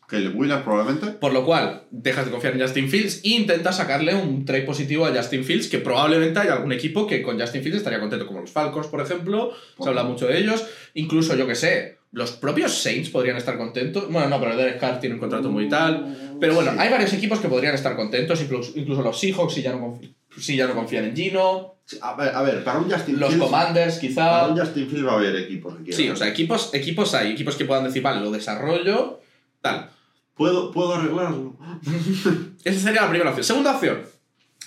Caleb 0.08 0.36
Williams 0.36 0.62
probablemente. 0.64 1.06
por 1.18 1.32
lo 1.32 1.44
cual 1.44 1.82
dejas 1.92 2.24
de 2.26 2.30
confiar 2.32 2.54
en 2.54 2.60
Justin 2.62 2.88
Fields 2.88 3.20
e 3.24 3.28
intentas 3.30 3.76
sacarle 3.76 4.14
un 4.14 4.44
trade 4.44 4.62
positivo 4.62 5.06
a 5.06 5.14
Justin 5.14 5.44
Fields, 5.44 5.68
que 5.68 5.78
probablemente 5.78 6.38
hay 6.40 6.48
algún 6.48 6.72
equipo 6.72 7.06
que 7.06 7.22
con 7.22 7.38
Justin 7.40 7.62
Fields 7.62 7.78
estaría 7.78 8.00
contento, 8.00 8.26
como 8.26 8.40
los 8.40 8.50
Falcons, 8.50 8.88
por 8.88 9.00
ejemplo, 9.00 9.52
se 9.80 9.88
habla 9.88 10.02
mucho 10.02 10.26
de 10.26 10.38
ellos, 10.38 10.64
incluso 10.94 11.36
yo 11.36 11.46
que 11.46 11.54
sé, 11.54 11.98
los 12.12 12.32
propios 12.32 12.72
Saints 12.72 13.10
podrían 13.10 13.36
estar 13.36 13.56
contentos, 13.58 14.10
bueno, 14.10 14.28
no, 14.28 14.40
pero 14.40 14.56
Derek 14.56 14.80
Carr 14.80 14.98
tiene 15.00 15.14
un 15.14 15.20
contrato 15.20 15.48
muy 15.48 15.68
tal, 15.68 16.36
pero 16.40 16.54
bueno, 16.54 16.72
Sí. 16.72 16.78
hay 16.80 16.88
varios 16.90 17.12
equipos 17.12 17.38
que 17.40 17.48
podrían 17.48 17.74
estar 17.76 17.94
contentos, 17.94 18.40
incluso, 18.42 18.72
incluso 18.74 19.02
los 19.02 19.18
Seahawks 19.20 19.54
si 19.54 19.62
ya, 19.62 19.72
no 19.72 19.78
confi- 19.80 20.12
si 20.38 20.56
ya 20.56 20.66
no 20.66 20.74
confían 20.74 21.04
en 21.04 21.16
Gino, 21.16 21.76
Sí, 21.86 21.98
A 22.02 22.14
ver, 22.16 22.34
a 22.34 22.42
ver, 22.42 22.64
para 22.64 22.80
un 22.80 22.90
Justin 22.90 23.20
los 23.20 23.28
Fields. 23.28 23.44
Commanders 23.44 23.94
Para 23.94 24.08
quizá... 24.08 24.48
un 24.48 24.58
Justin 24.58 24.88
Fields 24.88 25.06
va 25.06 25.12
a 25.12 25.14
haber 25.14 25.36
equipos 25.36 25.76
que 25.76 25.84
quieran. 25.84 25.96
Sí, 25.96 26.10
o 26.10 26.16
sea, 26.16 26.26
equipos, 26.26 26.74
equipos 26.74 27.14
hay, 27.14 27.30
equipos 27.30 27.54
que 27.54 27.64
puedan 27.64 27.84
decir, 27.84 28.02
vale, 28.02 28.20
lo 28.20 28.32
desarrollo, 28.32 29.20
tal. 29.60 29.90
¿Puedo, 30.34 30.72
puedo 30.72 30.94
arreglarlo. 30.94 31.56
Esa 32.64 32.80
sería 32.80 33.02
la 33.02 33.08
primera 33.08 33.30
opción. 33.30 33.44
Segunda 33.44 33.76
opción, 33.76 34.02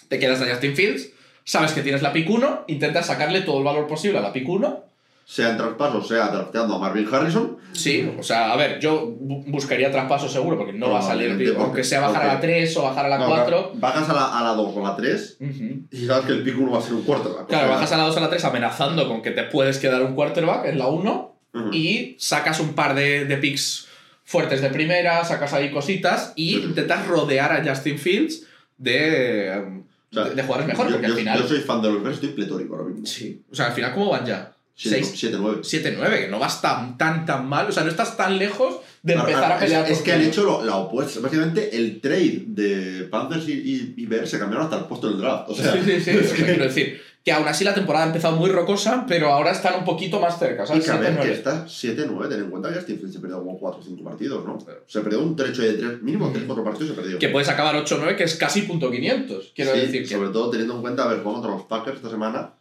te 0.08 0.18
quedas 0.18 0.42
a 0.42 0.50
Justin 0.50 0.78
Fields, 0.78 1.10
sabes 1.44 1.74
que 1.74 1.82
tienes 1.82 2.02
la 2.02 2.14
pick 2.14 2.30
1, 2.30 2.66
intentas 2.68 3.08
sacarle 3.08 3.42
todo 3.42 3.58
el 3.58 3.66
valor 3.66 3.86
posible 3.86 4.18
a 4.18 4.22
la 4.22 4.32
pick 4.32 4.48
1. 4.48 4.86
Sea 5.30 5.52
en 5.52 5.58
traspasos, 5.58 6.08
sea 6.08 6.30
drafteando 6.30 6.74
a 6.74 6.80
Marvin 6.80 7.08
Harrison. 7.14 7.58
Sí, 7.72 8.12
o 8.18 8.24
sea, 8.24 8.52
a 8.52 8.56
ver, 8.56 8.80
yo 8.80 9.08
bu- 9.08 9.44
buscaría 9.46 9.92
traspaso 9.92 10.28
seguro 10.28 10.58
porque 10.58 10.74
no, 10.74 10.90
va 10.90 10.98
a 11.00 11.02
salir, 11.04 11.56
aunque 11.60 11.84
sea 11.84 12.00
bajar 12.00 12.24
a 12.24 12.26
la 12.26 12.32
porque- 12.34 12.48
3 12.48 12.78
o 12.78 12.82
bajar 12.82 13.06
a 13.06 13.10
la 13.10 13.18
No, 13.20 13.28
4. 13.28 13.46
claro, 13.46 13.72
Bajas 13.76 14.10
a 14.10 14.14
la, 14.14 14.40
a 14.40 14.44
la 14.44 14.50
2 14.54 14.76
o 14.76 14.82
la 14.84 14.96
3 14.96 15.38
Ujú. 15.40 15.82
y 15.92 16.06
sabes 16.08 16.26
que 16.26 16.32
el 16.32 16.42
pick 16.42 16.58
1 16.60 16.72
va 16.72 16.80
a 16.80 16.82
ser 16.82 16.94
un 16.96 17.04
quarterback. 17.04 17.46
Claro, 17.48 17.68
sea, 17.68 17.76
bajas 17.76 17.92
a 17.92 17.98
la 17.98 18.04
2 18.06 18.16
o 18.16 18.18
a 18.18 18.22
la 18.22 18.30
3 18.32 18.44
amenazando 18.44 19.08
con 19.08 19.22
que 19.22 19.30
te 19.30 19.44
puedes 19.44 19.78
quedar 19.78 20.02
un 20.02 20.16
quarterback 20.16 20.66
en 20.66 20.80
la 20.80 20.88
1 20.88 21.36
ujú. 21.54 21.70
y 21.74 22.16
sacas 22.18 22.60
un 22.60 22.74
par 22.74 22.96
de, 22.96 23.26
de 23.26 23.38
picks 23.38 23.88
fuertes 24.24 24.62
de 24.64 24.70
primera, 24.72 25.24
sacas 25.26 25.54
ahí 25.54 25.70
cositas 25.70 26.34
y 26.36 26.58
Ujú. 26.58 26.70
intentas 26.70 27.06
rodear 27.08 27.52
a 27.54 27.64
Justin 27.64 28.00
Fields 28.00 28.48
de, 28.80 29.62
um, 29.64 29.84
O 30.12 30.14
sea, 30.16 30.24
de, 30.24 30.34
de 30.34 30.42
jugadores 30.42 30.68
mejores, 30.68 30.92
yo, 30.92 30.98
porque 30.98 31.08
yo- 31.08 31.14
al 31.14 31.20
final... 31.20 31.40
Yo 31.40 31.48
soy 31.48 31.60
fan 31.60 31.84
de 31.84 31.92
los 31.92 32.02
Bears, 32.02 32.16
estoy 32.16 32.30
pletórico 32.30 32.76
ahora 32.76 32.88
mismo. 32.90 33.06
Sí, 33.06 33.44
o 33.52 33.54
sea, 33.54 33.68
al 33.68 33.74
final, 33.74 33.94
¿cómo 33.94 34.10
van 34.10 34.26
ya? 34.26 34.52
6 34.82 35.14
7-9. 35.34 35.60
7-9, 35.62 36.20
que 36.22 36.28
no 36.30 36.40
vas 36.40 36.62
tan, 36.62 36.98
tan, 36.98 37.26
tan 37.26 37.48
mal, 37.48 37.68
o 37.68 37.72
sea, 37.72 37.84
no 37.84 37.90
estás 37.90 38.16
tan 38.16 38.38
lejos 38.38 38.80
de 39.04 39.14
Claro, 39.14 39.28
empezar 39.30 39.44
a 39.44 39.48
claro, 39.58 39.62
pelear 39.62 39.86
Es, 39.86 39.98
es 39.98 40.04
que 40.04 40.12
han 40.14 40.22
hecho 40.22 40.44
lo, 40.44 40.64
la 40.64 40.76
opuesta. 40.78 41.20
Básicamente, 41.20 41.76
el 41.76 42.00
trade 42.02 42.44
de 42.48 43.04
Panthers 43.10 43.48
y, 43.50 43.54
y, 43.54 43.94
y 43.98 44.06
Bears 44.06 44.30
se 44.30 44.40
cambiaron 44.40 44.66
hasta 44.66 44.78
el 44.80 44.86
puesto 44.86 45.10
del 45.10 45.20
draft. 45.20 45.50
O 45.50 45.56
sea, 45.56 45.74
sí, 45.74 45.80
sí, 45.86 46.00
sí, 46.02 46.10
es 46.22 46.34
que- 46.34 46.44
quiero 46.46 46.64
decir 46.64 47.02
que 47.24 47.34
aún 47.34 47.48
así 47.50 47.66
la 47.66 47.74
temporada 47.74 48.06
ha 48.06 48.08
empezado 48.08 48.38
muy 48.38 48.50
rocosa, 48.50 49.04
pero 49.06 49.28
ahora 49.34 49.52
están 49.52 49.76
un 49.76 49.84
poquito 49.84 50.22
más 50.22 50.40
cerca, 50.40 50.64
Y 50.64 50.68
¿sabes? 50.68 50.86
que 50.86 50.92
a 50.92 50.96
ver, 50.98 51.14
7-9. 51.18 51.22
que 51.24 51.32
está 51.34 51.66
7-9, 51.68 52.30
ten 52.30 52.40
en 52.40 52.50
cuenta 52.50 52.70
que 52.70 52.76
Justin 52.76 52.96
Fields 52.98 53.14
se 53.14 53.20
perdió 53.20 53.38
como 53.40 53.58
4 53.60 53.82
o 53.82 53.84
5 53.84 54.04
partidos, 54.04 54.46
¿no? 54.46 54.58
Se 54.88 55.02
perdió 55.02 55.22
un 55.22 55.36
trecho 55.36 55.62
de 55.62 55.74
3, 55.74 56.02
mínimo 56.02 56.32
3-4 56.34 56.64
partidos 56.64 56.90
se 56.90 56.94
perdió. 57.02 57.20
Que 57.20 57.28
puedes 57.28 57.50
acabar 57.50 57.76
8-9, 57.76 58.16
que 58.16 58.24
es 58.24 58.36
casi 58.36 58.62
punto 58.62 58.90
500. 58.90 59.52
Quiero 59.54 59.74
Sí, 59.74 59.80
decir 59.82 60.04
que. 60.04 60.16
sobre 60.16 60.30
todo 60.30 60.50
teniendo 60.50 60.76
en 60.76 60.82
cuenta, 60.82 61.04
a 61.04 61.08
ver, 61.10 61.18
jugamos 61.20 61.42
contra 61.42 61.52
los 61.58 61.66
Packers 61.68 61.98
esta 61.98 62.10
semana. 62.10 62.54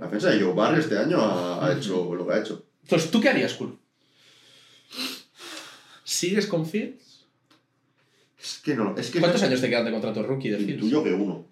La 0.00 0.06
defensa 0.06 0.30
de 0.30 0.40
Joe 0.40 0.54
Barry 0.54 0.80
este 0.80 0.98
año 0.98 1.20
ha, 1.20 1.64
ha 1.66 1.72
hecho 1.76 2.14
lo 2.14 2.26
que 2.26 2.32
ha 2.32 2.38
hecho. 2.40 2.64
Entonces, 2.82 3.10
¿tú 3.10 3.20
qué 3.20 3.28
harías, 3.28 3.54
Kul? 3.54 3.78
¿Sigues 6.04 6.46
con 6.46 6.66
Fields? 6.66 7.26
Es 8.42 8.60
que 8.64 8.74
no, 8.74 8.96
es 8.96 9.10
que 9.10 9.20
¿Cuántos 9.20 9.42
años 9.42 9.60
te 9.60 9.68
quedan 9.68 9.84
de 9.84 9.90
contrato 9.92 10.22
rookie 10.22 10.48
de 10.48 10.56
Fields? 10.56 10.74
intuyo 10.84 11.04
que 11.04 11.12
uno. 11.12 11.46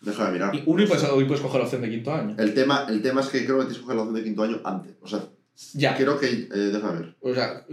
Deja 0.00 0.26
de 0.26 0.32
mirar. 0.32 0.54
Y 0.54 0.62
uno 0.64 0.82
y 0.82 0.86
puedes, 0.86 1.02
y 1.04 1.24
puedes 1.24 1.40
coger 1.42 1.58
la 1.60 1.64
opción 1.64 1.82
de 1.82 1.90
quinto 1.90 2.14
año. 2.14 2.34
El 2.38 2.54
tema, 2.54 2.86
el 2.88 3.02
tema 3.02 3.20
es 3.20 3.26
que 3.28 3.44
creo 3.44 3.58
que 3.58 3.64
tienes 3.64 3.78
que 3.78 3.82
coger 3.82 3.96
la 3.96 4.02
opción 4.02 4.14
de 4.16 4.24
quinto 4.24 4.42
año 4.44 4.60
antes. 4.64 4.92
O 5.02 5.08
sea, 5.08 5.24
Ya. 5.74 5.94
creo 5.96 6.18
que. 6.18 6.26
Eh, 6.28 6.48
déjame 6.72 7.00
ver. 7.00 7.16
O 7.20 7.34
sea, 7.34 7.66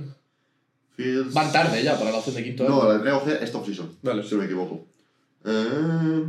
Fields. 0.95 1.33
van 1.33 1.51
tarde 1.51 1.81
ya 1.83 1.97
para 1.97 2.11
la 2.11 2.17
opción 2.17 2.35
de 2.35 2.43
quinto 2.43 2.63
año. 2.65 2.75
No, 2.83 2.91
la 2.91 2.99
creo 2.99 3.23
que 3.23 3.41
esta 3.43 3.59
offseason. 3.59 3.97
Vale. 4.01 4.23
Si 4.23 4.31
no 4.33 4.39
me 4.39 4.45
equivoco. 4.45 4.87
Eh, 5.45 6.23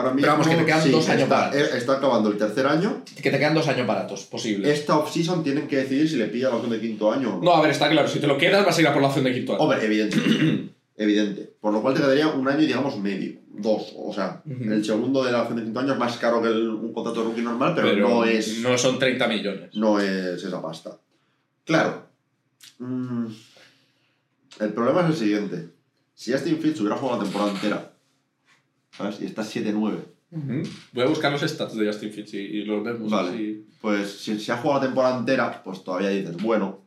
Ahora 0.00 0.14
mismo. 0.14 0.20
Pero 0.22 0.32
vamos, 0.32 0.48
que 0.48 0.56
te 0.56 0.64
quedan 0.66 0.90
dos 0.92 1.08
años 1.08 1.22
está, 1.24 1.34
baratos. 1.34 1.60
eh, 1.60 1.70
está 1.78 1.92
acabando 1.94 2.28
el 2.30 2.36
tercer 2.38 2.66
año. 2.66 3.02
Que 3.22 3.30
te 3.30 3.38
quedan 3.38 3.54
dos 3.54 3.68
años 3.68 3.86
baratos, 3.86 4.24
posible. 4.24 4.70
Esta 4.72 4.96
offseason 4.98 5.42
tienen 5.44 5.68
que 5.68 5.76
decidir 5.78 6.08
si 6.08 6.16
le 6.16 6.26
pilla 6.26 6.48
la 6.48 6.56
opción 6.56 6.72
de 6.72 6.80
quinto 6.80 7.12
año 7.12 7.30
o 7.34 7.36
no. 7.36 7.42
No, 7.42 7.54
a 7.56 7.60
ver, 7.62 7.70
está 7.70 7.88
claro, 7.88 8.08
si 8.08 8.18
te 8.18 8.26
lo 8.26 8.36
quedas 8.38 8.64
vas 8.64 8.76
a 8.76 8.80
ir 8.80 8.86
a 8.88 8.92
por 8.92 9.02
la 9.02 9.08
opción 9.08 9.24
de 9.24 9.32
quinto 9.34 9.52
año. 9.54 9.62
Hombre, 9.62 9.84
evidente. 9.84 10.16
evidente. 10.96 11.52
Por 11.60 11.72
lo 11.72 11.82
cual 11.82 11.94
te 11.94 12.00
quedaría 12.00 12.28
un 12.28 12.48
año 12.48 12.62
y 12.62 12.66
digamos 12.66 12.98
medio. 12.98 13.38
Dos. 13.52 13.92
O 13.96 14.12
sea, 14.14 14.42
el 14.46 14.82
segundo 14.84 15.22
de 15.24 15.32
la 15.32 15.42
opción 15.42 15.58
de 15.58 15.64
quinto 15.64 15.80
año 15.80 15.92
es 15.92 15.98
más 15.98 16.16
caro 16.16 16.40
que 16.40 16.48
el- 16.48 16.68
un 16.70 16.92
contrato 16.94 17.20
de 17.20 17.26
rookie 17.26 17.42
normal, 17.42 17.74
pero, 17.74 17.92
no 18.08 18.24
es. 18.24 18.58
No 18.60 18.78
son 18.78 18.98
30 18.98 19.26
millones. 19.28 19.70
no 19.74 20.00
es 20.00 20.42
esa 20.42 20.62
pasta. 20.62 20.96
Claro. 21.64 22.06
mm, 22.78 23.26
el 24.60 24.72
problema 24.72 25.02
es 25.02 25.06
el 25.08 25.16
siguiente. 25.16 25.68
Si 26.14 26.32
Justin 26.32 26.58
Fields 26.58 26.80
hubiera 26.80 26.96
jugado 26.96 27.18
la 27.18 27.24
temporada 27.24 27.50
entera, 27.52 27.89
¿sabes? 28.92 29.20
Y 29.20 29.26
está 29.26 29.42
7-9, 29.42 29.98
Voy 30.92 31.02
a 31.04 31.08
buscar 31.08 31.32
los 31.32 31.40
stats 31.42 31.74
de 31.76 31.86
Justin 31.86 32.12
Fields 32.12 32.34
y, 32.34 32.38
y 32.38 32.64
los 32.64 32.84
vemos. 32.84 33.10
Vale. 33.10 33.30
así. 33.30 33.66
pues 33.80 34.12
si, 34.20 34.38
si 34.38 34.52
ha 34.52 34.58
jugado 34.58 34.80
la 34.80 34.86
temporada 34.86 35.18
entera, 35.18 35.60
pues 35.64 35.82
todavía 35.82 36.10
dices, 36.10 36.36
bueno, 36.40 36.78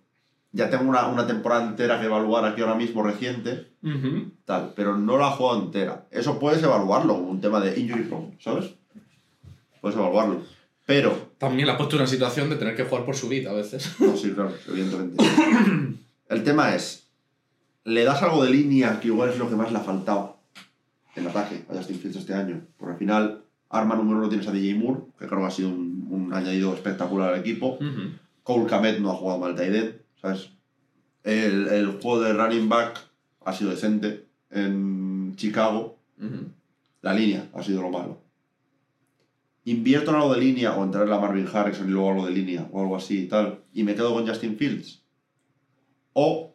ya 0.53 0.69
tengo 0.69 0.89
una, 0.89 1.07
una 1.07 1.27
temporada 1.27 1.67
entera 1.67 1.99
que 1.99 2.05
evaluar 2.05 2.45
aquí 2.45 2.61
ahora 2.61 2.75
mismo 2.75 3.03
reciente, 3.03 3.67
Ujú. 3.83 4.31
tal, 4.45 4.71
pero 4.75 4.97
no 4.97 5.17
la 5.17 5.27
ha 5.27 5.31
jugado 5.31 5.61
entera. 5.61 6.05
Eso 6.11 6.39
puedes 6.39 6.63
evaluarlo 6.63 7.15
como 7.15 7.29
un 7.31 7.41
tema 7.41 7.59
de 7.59 7.77
injury 7.77 8.03
prone, 8.03 8.37
¿sabes? 8.39 8.71
Puedes 9.81 9.97
evaluarlo. 9.97 10.41
Pero 10.85 11.31
También 11.37 11.67
la 11.67 11.73
ha 11.73 11.77
puesto 11.77 11.95
en 11.95 12.01
una 12.03 12.09
situación 12.09 12.49
de 12.49 12.55
tener 12.57 12.75
que 12.77 12.83
jugar 12.83 13.03
por 13.05 13.15
su 13.15 13.27
vida 13.27 13.49
a 13.51 13.53
veces. 13.53 13.95
No, 13.99 14.15
sí, 14.15 14.31
claro, 14.31 14.53
evidentemente. 14.69 15.21
El 16.29 16.43
tema 16.43 16.75
es, 16.75 17.07
le 17.83 18.03
das 18.05 18.21
algo 18.21 18.43
de 18.43 18.51
línea 18.51 18.99
que 19.01 19.07
igual 19.09 19.29
es 19.29 19.37
lo 19.37 19.49
que 19.49 19.55
más 19.57 19.71
le 19.71 19.77
ha 19.79 19.81
faltado 19.81 20.37
en 21.15 21.27
ataque 21.27 21.65
a 21.69 21.75
Justin 21.75 21.99
Fields 21.99 22.17
este 22.17 22.33
año. 22.33 22.65
Porque 22.77 22.93
al 22.93 22.99
final, 22.99 23.43
arma 23.69 23.95
número 23.95 24.19
uno 24.19 24.29
tienes 24.29 24.47
a 24.47 24.51
DJ 24.51 24.75
Moore, 24.75 25.01
que 25.17 25.27
creo 25.27 25.39
que 25.39 25.45
ha 25.45 25.51
sido 25.51 25.69
un, 25.69 26.07
un 26.09 26.33
añadido 26.33 26.73
espectacular 26.73 27.33
al 27.33 27.39
equipo. 27.39 27.75
Ujú. 27.75 28.11
Cole 28.43 28.65
Kamet 28.67 28.99
no 28.99 29.11
ha 29.11 29.15
jugado 29.15 29.39
mal 29.39 29.55
tight 29.55 29.73
end, 29.73 29.95
¿sabes? 30.21 30.49
El, 31.23 31.67
el 31.67 31.87
juego 32.01 32.21
de 32.21 32.33
running 32.33 32.67
back 32.67 32.99
ha 33.45 33.53
sido 33.53 33.71
decente 33.71 34.25
en 34.49 35.33
Chicago. 35.35 35.97
La 37.01 37.13
línea 37.13 37.49
ha 37.53 37.63
sido 37.63 37.81
lo 37.81 37.89
malo. 37.89 38.21
Invierto 39.65 40.11
en 40.11 40.17
algo 40.17 40.33
de 40.33 40.39
línea 40.39 40.73
o 40.73 40.83
en 40.83 40.91
traer 40.91 41.11
a 41.11 41.19
Marvin 41.19 41.47
Harrison 41.51 41.87
y 41.87 41.91
luego 41.91 42.11
algo 42.11 42.25
de 42.25 42.31
línea 42.31 42.67
o 42.71 42.81
algo 42.81 42.95
así 42.95 43.23
y 43.23 43.27
tal. 43.27 43.59
Y 43.73 43.83
me 43.83 43.95
quedo 43.95 44.13
con 44.13 44.27
Justin 44.27 44.57
Fields. 44.57 45.03
O 46.13 46.52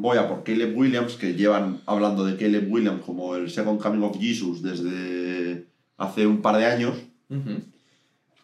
voy 0.00 0.16
a 0.16 0.28
por 0.28 0.44
Caleb 0.44 0.76
Williams, 0.76 1.14
que 1.14 1.34
llevan 1.34 1.80
hablando 1.86 2.24
de 2.24 2.36
Caleb 2.36 2.70
Williams 2.70 3.02
como 3.04 3.34
el 3.34 3.50
Second 3.50 3.80
Coming 3.80 4.02
of 4.04 4.16
Jesus 4.18 4.62
desde 4.62 5.66
hace 5.96 6.26
un 6.26 6.40
par 6.40 6.56
de 6.56 6.66
años. 6.66 6.94
Ujú. 7.28 7.60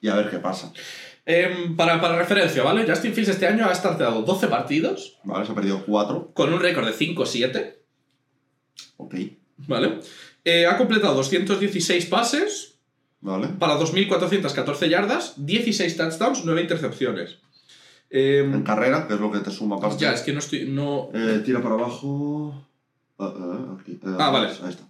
Y 0.01 0.09
a 0.09 0.17
ver 0.17 0.31
qué 0.31 0.39
pasa. 0.39 0.73
Em, 1.25 1.75
para, 1.77 2.01
para 2.01 2.19
referencia, 2.19 2.63
¿vale? 2.63 2.85
Justin 2.87 3.15
Fields 3.15 3.31
este 3.31 3.47
año 3.47 3.65
ha 3.67 3.75
starteado 3.75 4.23
12 4.23 4.49
partidos 4.49 5.17
Vale, 5.25 5.47
se 5.47 5.53
ha 5.53 5.55
perdido 5.55 5.83
4. 5.87 6.33
con 6.35 6.53
un 6.53 6.61
récord 6.61 6.87
de 6.87 6.93
5-7, 6.93 7.77
Ok. 8.99 9.15
¿vale? 9.69 10.01
Eh, 10.45 10.67
ha 10.67 10.77
completado 10.77 11.15
216 11.15 12.07
pases 12.07 12.79
Vale. 13.21 13.49
para 13.59 13.79
2.414 13.79 14.89
yardas, 14.89 15.35
16 15.39 15.97
touchdowns, 15.97 16.45
9 16.45 16.61
intercepciones. 16.61 17.39
Em, 18.17 18.55
En 18.55 18.62
carrera, 18.62 19.09
que 19.09 19.15
es 19.15 19.21
lo 19.21 19.33
que 19.33 19.41
te 19.41 19.51
suma 19.51 19.81
parte. 19.81 19.99
ya, 19.99 20.12
es 20.12 20.21
que 20.23 20.33
no 20.33 20.39
estoy... 20.39 20.67
No... 20.69 21.11
Eh, 21.12 21.43
tira 21.45 21.61
para 21.61 21.75
abajo. 21.75 22.65
Ah, 23.19 23.33
ah, 23.37 23.77
aquí. 23.81 23.93
Eh, 23.93 24.17
Ah, 24.19 24.31
vale. 24.31 24.47
Ahí 24.62 24.71
está. 24.71 24.85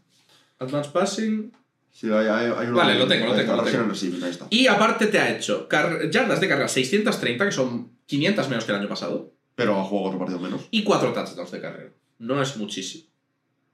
Advanced 0.59 0.93
Passing... 0.93 1.53
Sí, 1.91 2.09
hay, 2.11 2.27
hay, 2.27 2.47
hay 2.55 2.67
uno 2.67 2.77
Vale, 2.77 2.99
lo 2.99 3.07
tengo, 3.07 3.27
lo 3.29 3.35
tengo, 3.35 3.57
lo 3.57 3.63
tengo. 3.63 3.93
Ahí 4.25 4.31
está. 4.31 4.47
Y 4.51 4.67
aparte 4.67 5.07
te 5.07 5.19
ha 5.21 5.35
hecho 5.35 5.69
car- 5.69 6.11
yardas 6.11 6.41
de 6.41 6.49
carrera 6.49 6.69
630, 6.69 7.45
que 7.47 7.53
son 7.53 7.93
500 8.07 8.49
menos 8.51 8.65
que 8.65 8.73
el 8.73 8.79
año 8.81 8.89
pasado, 8.89 9.33
Pero 9.55 9.81
ha 9.81 9.85
jugado 9.85 10.09
otro 10.09 10.19
partido 10.19 10.41
menos. 10.41 10.63
y 10.71 10.83
4 10.83 11.13
touchdowns 11.15 11.51
de 11.53 11.61
carrera. 11.61 11.91
No 12.19 12.43
es 12.43 12.57
muchísimo. 12.59 13.05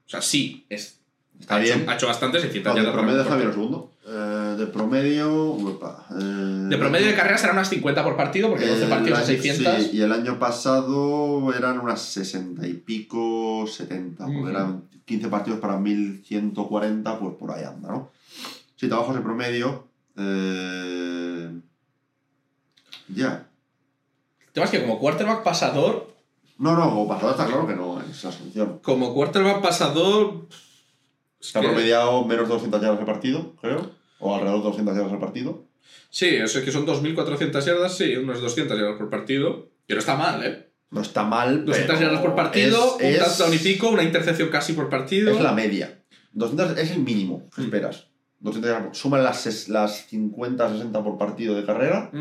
O 0.05 0.09
sea, 0.09 0.21
sí, 0.21 0.65
es, 0.69 1.00
Está 1.41 1.55
ha, 1.55 1.59
bien. 1.59 1.81
Hecho, 1.81 1.91
ha 1.91 1.95
hecho 1.95 2.07
bastante, 2.07 2.39
600 2.39 2.71
No, 2.71 2.75
de 2.79 2.85
yardas. 2.85 2.93
promedio, 3.01 3.23
déjame 3.23 3.45
un 3.47 3.51
segundo. 3.53 3.91
Eh, 4.07 4.55
de 4.57 4.67
promedio. 4.67 5.51
uepa, 5.53 6.05
eh, 6.11 6.13
De 6.69 6.77
promedio 6.77 7.07
de 7.07 7.15
carrera 7.15 7.37
serán 7.37 7.55
unas 7.57 7.69
50 7.69 8.03
por 8.03 8.15
partido, 8.15 8.49
porque 8.49 8.65
12 8.67 8.83
el 8.83 8.89
partidos 8.89 9.19
de 9.27 9.33
año- 9.33 9.41
600. 9.43 9.83
Sí, 9.83 9.89
y 9.93 10.01
el 10.01 10.11
año 10.11 10.39
pasado 10.39 11.53
eran 11.53 11.79
unas 11.79 12.01
60 12.01 12.65
y 12.67 12.73
pico, 12.73 13.65
70. 13.67 14.25
Porque 14.25 14.39
Ujú. 14.39 14.49
eran 14.49 14.83
15 15.05 15.27
partidos 15.29 15.59
para 15.59 15.77
1140, 15.77 17.19
pues 17.19 17.35
por 17.35 17.51
ahí 17.51 17.63
anda, 17.63 17.89
¿no? 17.89 18.11
Si 18.75 18.87
trabajas 18.87 19.15
de 19.15 19.21
promedio. 19.21 19.87
Eh, 20.17 21.51
ya. 23.13 23.47
El 24.47 24.53
tema 24.53 24.65
es 24.65 24.71
que 24.71 24.81
como 24.81 24.99
quarterback 24.99 25.43
pasador, 25.43 26.11
No, 26.57 26.75
no, 26.75 26.89
como 26.89 27.07
pasador 27.07 27.31
está 27.31 27.45
claro 27.47 27.65
que 27.67 27.75
no 27.75 27.99
es 28.01 28.23
la 28.23 28.31
solución. 28.31 28.79
como 28.83 29.13
quarterback 29.13 29.61
pasador... 29.61 30.47
Se 31.41 31.57
ha 31.57 31.61
promediado 31.61 32.23
menos 32.25 32.47
de 32.47 32.53
200 32.53 32.81
yardas 32.81 32.99
al 32.99 33.05
partido, 33.05 33.55
creo. 33.59 33.91
O 34.19 34.33
alrededor 34.35 34.59
de 34.59 34.65
200 34.69 34.95
yardas 34.95 35.11
al 35.13 35.19
partido. 35.19 35.65
Sí, 36.09 36.39
o 36.39 36.47
sea 36.47 36.63
que 36.63 36.71
son 36.71 36.85
2.400 36.85 37.65
yardas, 37.65 37.97
sí, 37.97 38.15
unas 38.15 38.39
200 38.41 38.77
yardas 38.77 38.97
por 38.97 39.09
partido. 39.09 39.69
Que 39.87 39.95
no 39.95 39.99
está 39.99 40.15
mal, 40.15 40.43
¿eh? 40.43 40.71
No 40.91 41.01
está 41.01 41.23
mal. 41.23 41.65
200 41.65 41.95
pero 41.97 42.07
yardas 42.07 42.21
por 42.21 42.35
partido, 42.35 42.97
es- 42.99 43.05
un 43.05 43.11
es- 43.11 43.19
touchdown 43.37 43.53
y 43.53 43.57
pico, 43.57 43.89
una 43.89 44.03
intercepción 44.03 44.49
casi 44.49 44.73
por 44.73 44.89
partido. 44.89 45.31
Es 45.31 45.41
la 45.41 45.53
media. 45.53 46.03
200 46.33 46.77
es 46.77 46.91
el 46.91 46.99
mínimo 46.99 47.49
que 47.55 47.61
Mm. 47.61 47.65
esperas. 47.65 48.07
200 48.39 48.69
yardas 48.69 48.87
por- 48.87 48.95
Suman 48.95 49.23
las, 49.23 49.67
las 49.69 50.05
50, 50.07 50.69
60 50.69 51.03
por 51.03 51.17
partido 51.17 51.55
de 51.55 51.65
carrera. 51.65 52.11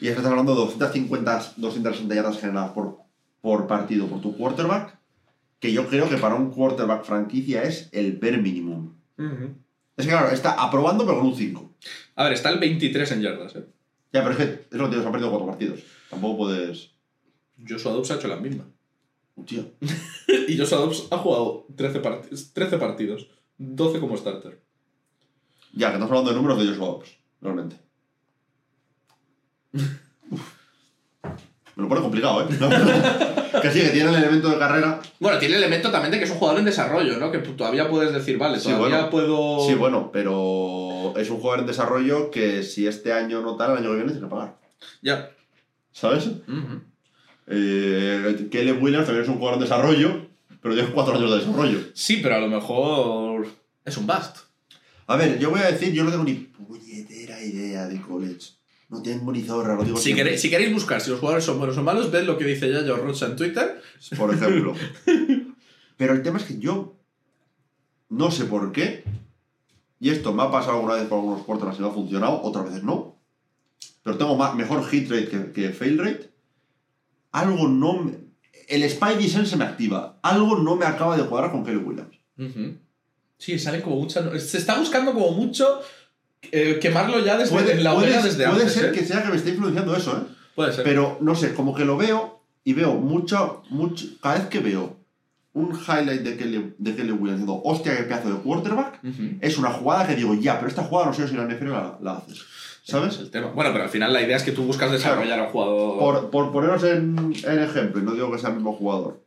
Y 0.00 0.08
estás 0.08 0.24
hablando 0.26 0.54
de 0.54 0.60
250, 0.62 1.52
260 1.56 2.14
yardas 2.14 2.38
generadas 2.40 2.72
por, 2.72 2.98
por 3.42 3.66
partido 3.66 4.06
por 4.06 4.20
tu 4.20 4.36
quarterback. 4.36 4.98
Que 5.60 5.72
yo 5.72 5.86
creo 5.88 6.08
que 6.08 6.16
para 6.16 6.34
un 6.34 6.50
quarterback 6.50 7.04
franquicia 7.04 7.62
es 7.62 7.88
el 7.92 8.16
bare 8.18 8.38
minimum. 8.38 8.94
Es 9.96 10.06
que 10.06 10.10
claro, 10.10 10.30
está 10.30 10.52
aprobando 10.52 11.04
pero 11.04 11.18
con 11.18 11.26
un 11.28 11.36
5. 11.36 11.74
A 12.16 12.24
ver, 12.24 12.32
está 12.32 12.48
el 12.50 12.58
23 12.58 13.12
en 13.12 13.20
yardas, 13.22 13.54
¿eh? 13.56 13.66
Ya, 14.12 14.22
pero 14.24 14.30
es 14.32 14.36
que 14.38 14.44
es 14.70 14.78
lo 14.78 14.88
que 14.90 14.96
se 15.00 15.06
ha 15.06 15.12
perdido 15.12 15.30
4 15.30 15.46
partidos. 15.46 15.80
Tampoco 16.08 16.38
puedes. 16.38 16.92
Joshua 17.68 17.92
Dobbs 17.92 18.10
ha 18.10 18.14
hecho 18.16 18.28
la 18.28 18.36
misma. 18.36 18.66
Hostia. 19.36 19.64
Y 20.48 20.56
Joshua 20.58 20.78
Dobbs 20.78 21.06
ha 21.10 21.18
jugado 21.18 21.66
13, 21.76 22.00
parti- 22.02 22.52
13 22.54 22.78
partidos, 22.78 23.28
12 23.58 24.00
como 24.00 24.16
starter. 24.16 24.60
Ya, 25.72 25.88
que 25.88 25.94
estamos 25.94 26.10
hablando 26.10 26.30
de 26.30 26.36
números 26.36 26.58
de 26.58 26.66
Joshua 26.68 26.86
Dobbs, 26.86 27.16
realmente. 27.42 27.76
Me 31.80 31.84
lo 31.84 31.88
pone 31.88 32.02
complicado, 32.02 32.42
¿eh? 32.42 32.46
que 33.62 33.70
sí, 33.70 33.80
que 33.80 33.88
tiene 33.88 34.10
el 34.10 34.16
elemento 34.16 34.50
de 34.50 34.58
carrera. 34.58 35.00
Bueno, 35.18 35.38
tiene 35.38 35.56
el 35.56 35.62
elemento 35.62 35.90
también 35.90 36.12
de 36.12 36.18
que 36.18 36.24
es 36.24 36.30
un 36.30 36.36
jugador 36.36 36.58
en 36.60 36.66
desarrollo, 36.66 37.16
¿no? 37.16 37.30
Que 37.32 37.38
todavía 37.38 37.88
puedes 37.88 38.12
decir, 38.12 38.36
vale, 38.36 38.58
Sí, 38.60 38.68
todavía 38.68 39.06
bueno. 39.06 39.10
puedo... 39.10 39.66
Sí, 39.66 39.74
bueno, 39.74 40.10
pero 40.12 41.14
es 41.16 41.30
un 41.30 41.38
jugador 41.38 41.60
en 41.60 41.66
desarrollo 41.66 42.30
que 42.30 42.62
si 42.62 42.86
este 42.86 43.12
año 43.14 43.40
no 43.40 43.56
tal, 43.56 43.72
el 43.72 43.78
año 43.78 43.90
que 43.90 43.96
viene 43.96 44.12
tiene 44.12 44.26
que 44.26 44.30
pagar. 44.30 44.56
Ya. 45.00 45.30
¿Sabes? 45.92 46.26
Ujú. 46.26 46.82
Eh, 47.46 48.48
Caleb 48.52 48.82
Williams 48.82 49.06
también 49.06 49.24
es 49.24 49.28
un 49.30 49.38
jugador 49.38 49.54
en 49.58 49.64
desarrollo, 49.64 50.26
pero 50.62 50.74
tiene 50.74 50.90
4 50.90 51.14
años 51.16 51.30
de 51.30 51.38
desarrollo. 51.38 51.78
Sí, 51.94 52.18
pero 52.22 52.36
a 52.36 52.40
lo 52.40 52.48
mejor 52.48 53.46
es 53.84 53.96
un 53.96 54.06
bust. 54.06 54.36
A 55.06 55.16
ver, 55.16 55.38
yo 55.38 55.50
voy 55.50 55.60
a 55.60 55.70
decir, 55.72 55.92
yo 55.92 56.04
no 56.04 56.10
tengo 56.10 56.24
ni 56.24 56.34
puñetera 56.34 57.42
idea 57.42 57.86
de 57.88 58.00
college. 58.00 58.50
No 58.90 59.00
zorra, 59.46 59.76
lo 59.76 59.84
digo 59.84 59.96
Si 59.96 60.14
queréis, 60.14 60.40
si 60.40 60.50
queréis 60.50 60.74
buscar 60.74 61.00
si 61.00 61.10
los 61.10 61.20
jugadores 61.20 61.44
son 61.44 61.58
buenos 61.58 61.78
o 61.78 61.82
malos, 61.82 62.10
ved 62.10 62.24
lo 62.24 62.36
que 62.36 62.44
dice 62.44 62.70
Yayo 62.70 62.96
Rocha 62.96 63.26
en 63.26 63.36
Twitter. 63.36 63.80
por 64.18 64.34
ejemplo. 64.34 64.74
Pero 65.96 66.14
el 66.14 66.22
tema 66.22 66.38
es 66.38 66.44
que 66.44 66.58
yo 66.58 66.96
no 68.08 68.30
sé 68.32 68.46
por 68.46 68.72
qué, 68.72 69.04
y 70.00 70.10
esto 70.10 70.32
me 70.32 70.42
ha 70.42 70.50
pasado 70.50 70.78
alguna 70.78 70.94
vez 70.94 71.04
por 71.04 71.18
algunos 71.18 71.42
quarterbacks 71.44 71.78
y 71.78 71.82
no 71.82 71.88
ha 71.88 71.92
funcionado, 71.92 72.42
otras 72.42 72.64
veces 72.64 72.82
no, 72.82 73.20
pero 74.02 74.16
tengo 74.16 74.36
más, 74.36 74.54
mejor 74.54 74.84
hit 74.88 75.10
rate 75.10 75.28
que, 75.28 75.52
que 75.52 75.70
fail 75.70 75.98
rate. 75.98 76.30
Algo 77.32 77.68
no 77.68 78.02
me... 78.02 78.12
El 78.66 78.88
Spidey 78.88 79.28
Sense 79.28 79.50
se 79.50 79.56
me 79.56 79.64
activa. 79.64 80.18
Algo 80.22 80.56
no 80.56 80.76
me 80.76 80.86
acaba 80.86 81.16
de 81.16 81.24
cuadrar 81.24 81.52
con 81.52 81.64
Kelly 81.64 81.78
Williams. 81.78 82.16
Sí, 83.36 83.58
salen 83.58 83.82
como 83.82 83.96
mucha... 83.96 84.38
Se 84.38 84.58
está 84.58 84.78
buscando 84.78 85.12
como 85.12 85.32
mucho 85.32 85.80
eh, 86.52 86.78
quemarlo 86.80 87.18
ya 87.24 87.36
desde 87.38 87.72
en 87.72 87.84
la 87.84 87.94
puede- 87.94 88.12
desde 88.22 88.44
puede 88.44 88.62
antes, 88.62 88.72
ser 88.72 88.86
¿eh? 88.86 88.92
que 88.92 89.04
sea 89.04 89.22
que 89.22 89.28
me 89.30 89.36
esté 89.36 89.50
influenciando 89.50 89.94
eso, 89.96 90.16
¿eh? 90.16 90.32
Puede 90.54 90.72
ser. 90.72 90.84
Pero 90.84 91.18
no 91.20 91.34
sé, 91.34 91.54
como 91.54 91.74
que 91.74 91.84
lo 91.84 91.96
veo 91.96 92.40
y 92.64 92.72
veo 92.74 92.94
mucho, 92.94 93.62
mucho. 93.70 94.06
Cada 94.22 94.36
vez 94.36 94.46
que 94.48 94.58
veo 94.60 94.96
un 95.52 95.70
highlight 95.72 96.22
de 96.22 96.36
Kelly, 96.36 96.74
de 96.78 96.94
Kelly 96.94 97.10
Williams 97.12 97.40
diciendo, 97.40 97.60
hostia, 97.64 97.96
qué 97.96 98.04
pedazo 98.04 98.30
de 98.32 98.40
quarterback, 98.40 99.00
es 99.40 99.58
una 99.58 99.70
jugada 99.70 100.06
que 100.06 100.14
digo, 100.16 100.34
ya, 100.34 100.56
pero 100.56 100.68
esta 100.68 100.84
jugada 100.84 101.08
no 101.08 101.14
sé 101.14 101.26
si 101.28 101.34
la 101.34 101.44
NFL 101.44 101.70
la, 101.70 101.98
la 102.00 102.12
haces. 102.18 102.38
Es 102.38 102.46
¿Sabes? 102.84 103.18
el 103.18 103.30
tema. 103.30 103.48
Bueno, 103.48 103.70
pero 103.72 103.84
al 103.84 103.90
final 103.90 104.12
la 104.12 104.22
idea 104.22 104.36
es 104.36 104.42
que 104.42 104.52
tú 104.52 104.62
buscas 104.64 104.90
desarrollar 104.90 105.38
a 105.38 105.42
un 105.44 105.48
jugador... 105.50 105.98
Por, 105.98 106.30
por 106.30 106.52
poneros 106.52 106.82
en, 106.84 107.32
en 107.44 107.58
ejemplo, 107.62 108.00
y 108.00 108.04
no 108.04 108.12
digo 108.14 108.30
que 108.32 108.38
sea 108.38 108.48
el 108.50 108.56
mismo 108.56 108.72
jugador, 108.74 109.22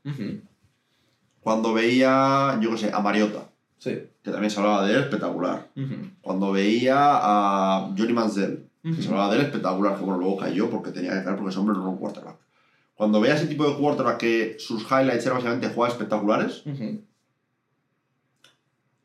cuando 1.42 1.74
veía, 1.74 2.58
yo 2.62 2.72
qué 2.72 2.78
sé, 2.78 2.92
a 2.94 3.00
Mariota, 3.00 3.50
Sí. 3.80 4.00
Que 4.24 4.32
también 4.32 4.50
se 4.50 4.60
hablaba 4.60 4.86
de 4.88 4.94
él, 4.96 5.02
espectacular. 5.02 5.70
Cuando 6.22 6.52
veía 6.54 6.96
a 6.98 7.94
Johnny 7.98 8.14
Manziel, 8.14 8.70
que 8.82 9.02
se 9.02 9.10
hablaba 9.10 9.34
de 9.34 9.40
él, 9.40 9.46
espectacular, 9.46 9.98
que 9.98 10.04
bueno, 10.04 10.20
luego 10.20 10.38
cayó 10.38 10.70
porque 10.70 10.92
tenía 10.92 11.12
que 11.14 11.24
caer 11.24 11.36
porque 11.36 11.50
ese 11.52 11.60
hombre 11.60 11.76
no 11.76 11.82
era 11.82 11.90
un 11.92 11.98
quarterback. 11.98 12.38
Cuando 12.96 13.20
veía 13.20 13.36
ese 13.36 13.48
tipo 13.48 13.68
de 13.68 13.76
quarterback 13.76 14.18
que 14.18 14.56
sus 14.60 14.84
highlights 14.84 15.26
eran 15.26 15.38
básicamente 15.38 15.70
jugadas 15.70 15.94
espectaculares, 15.96 16.64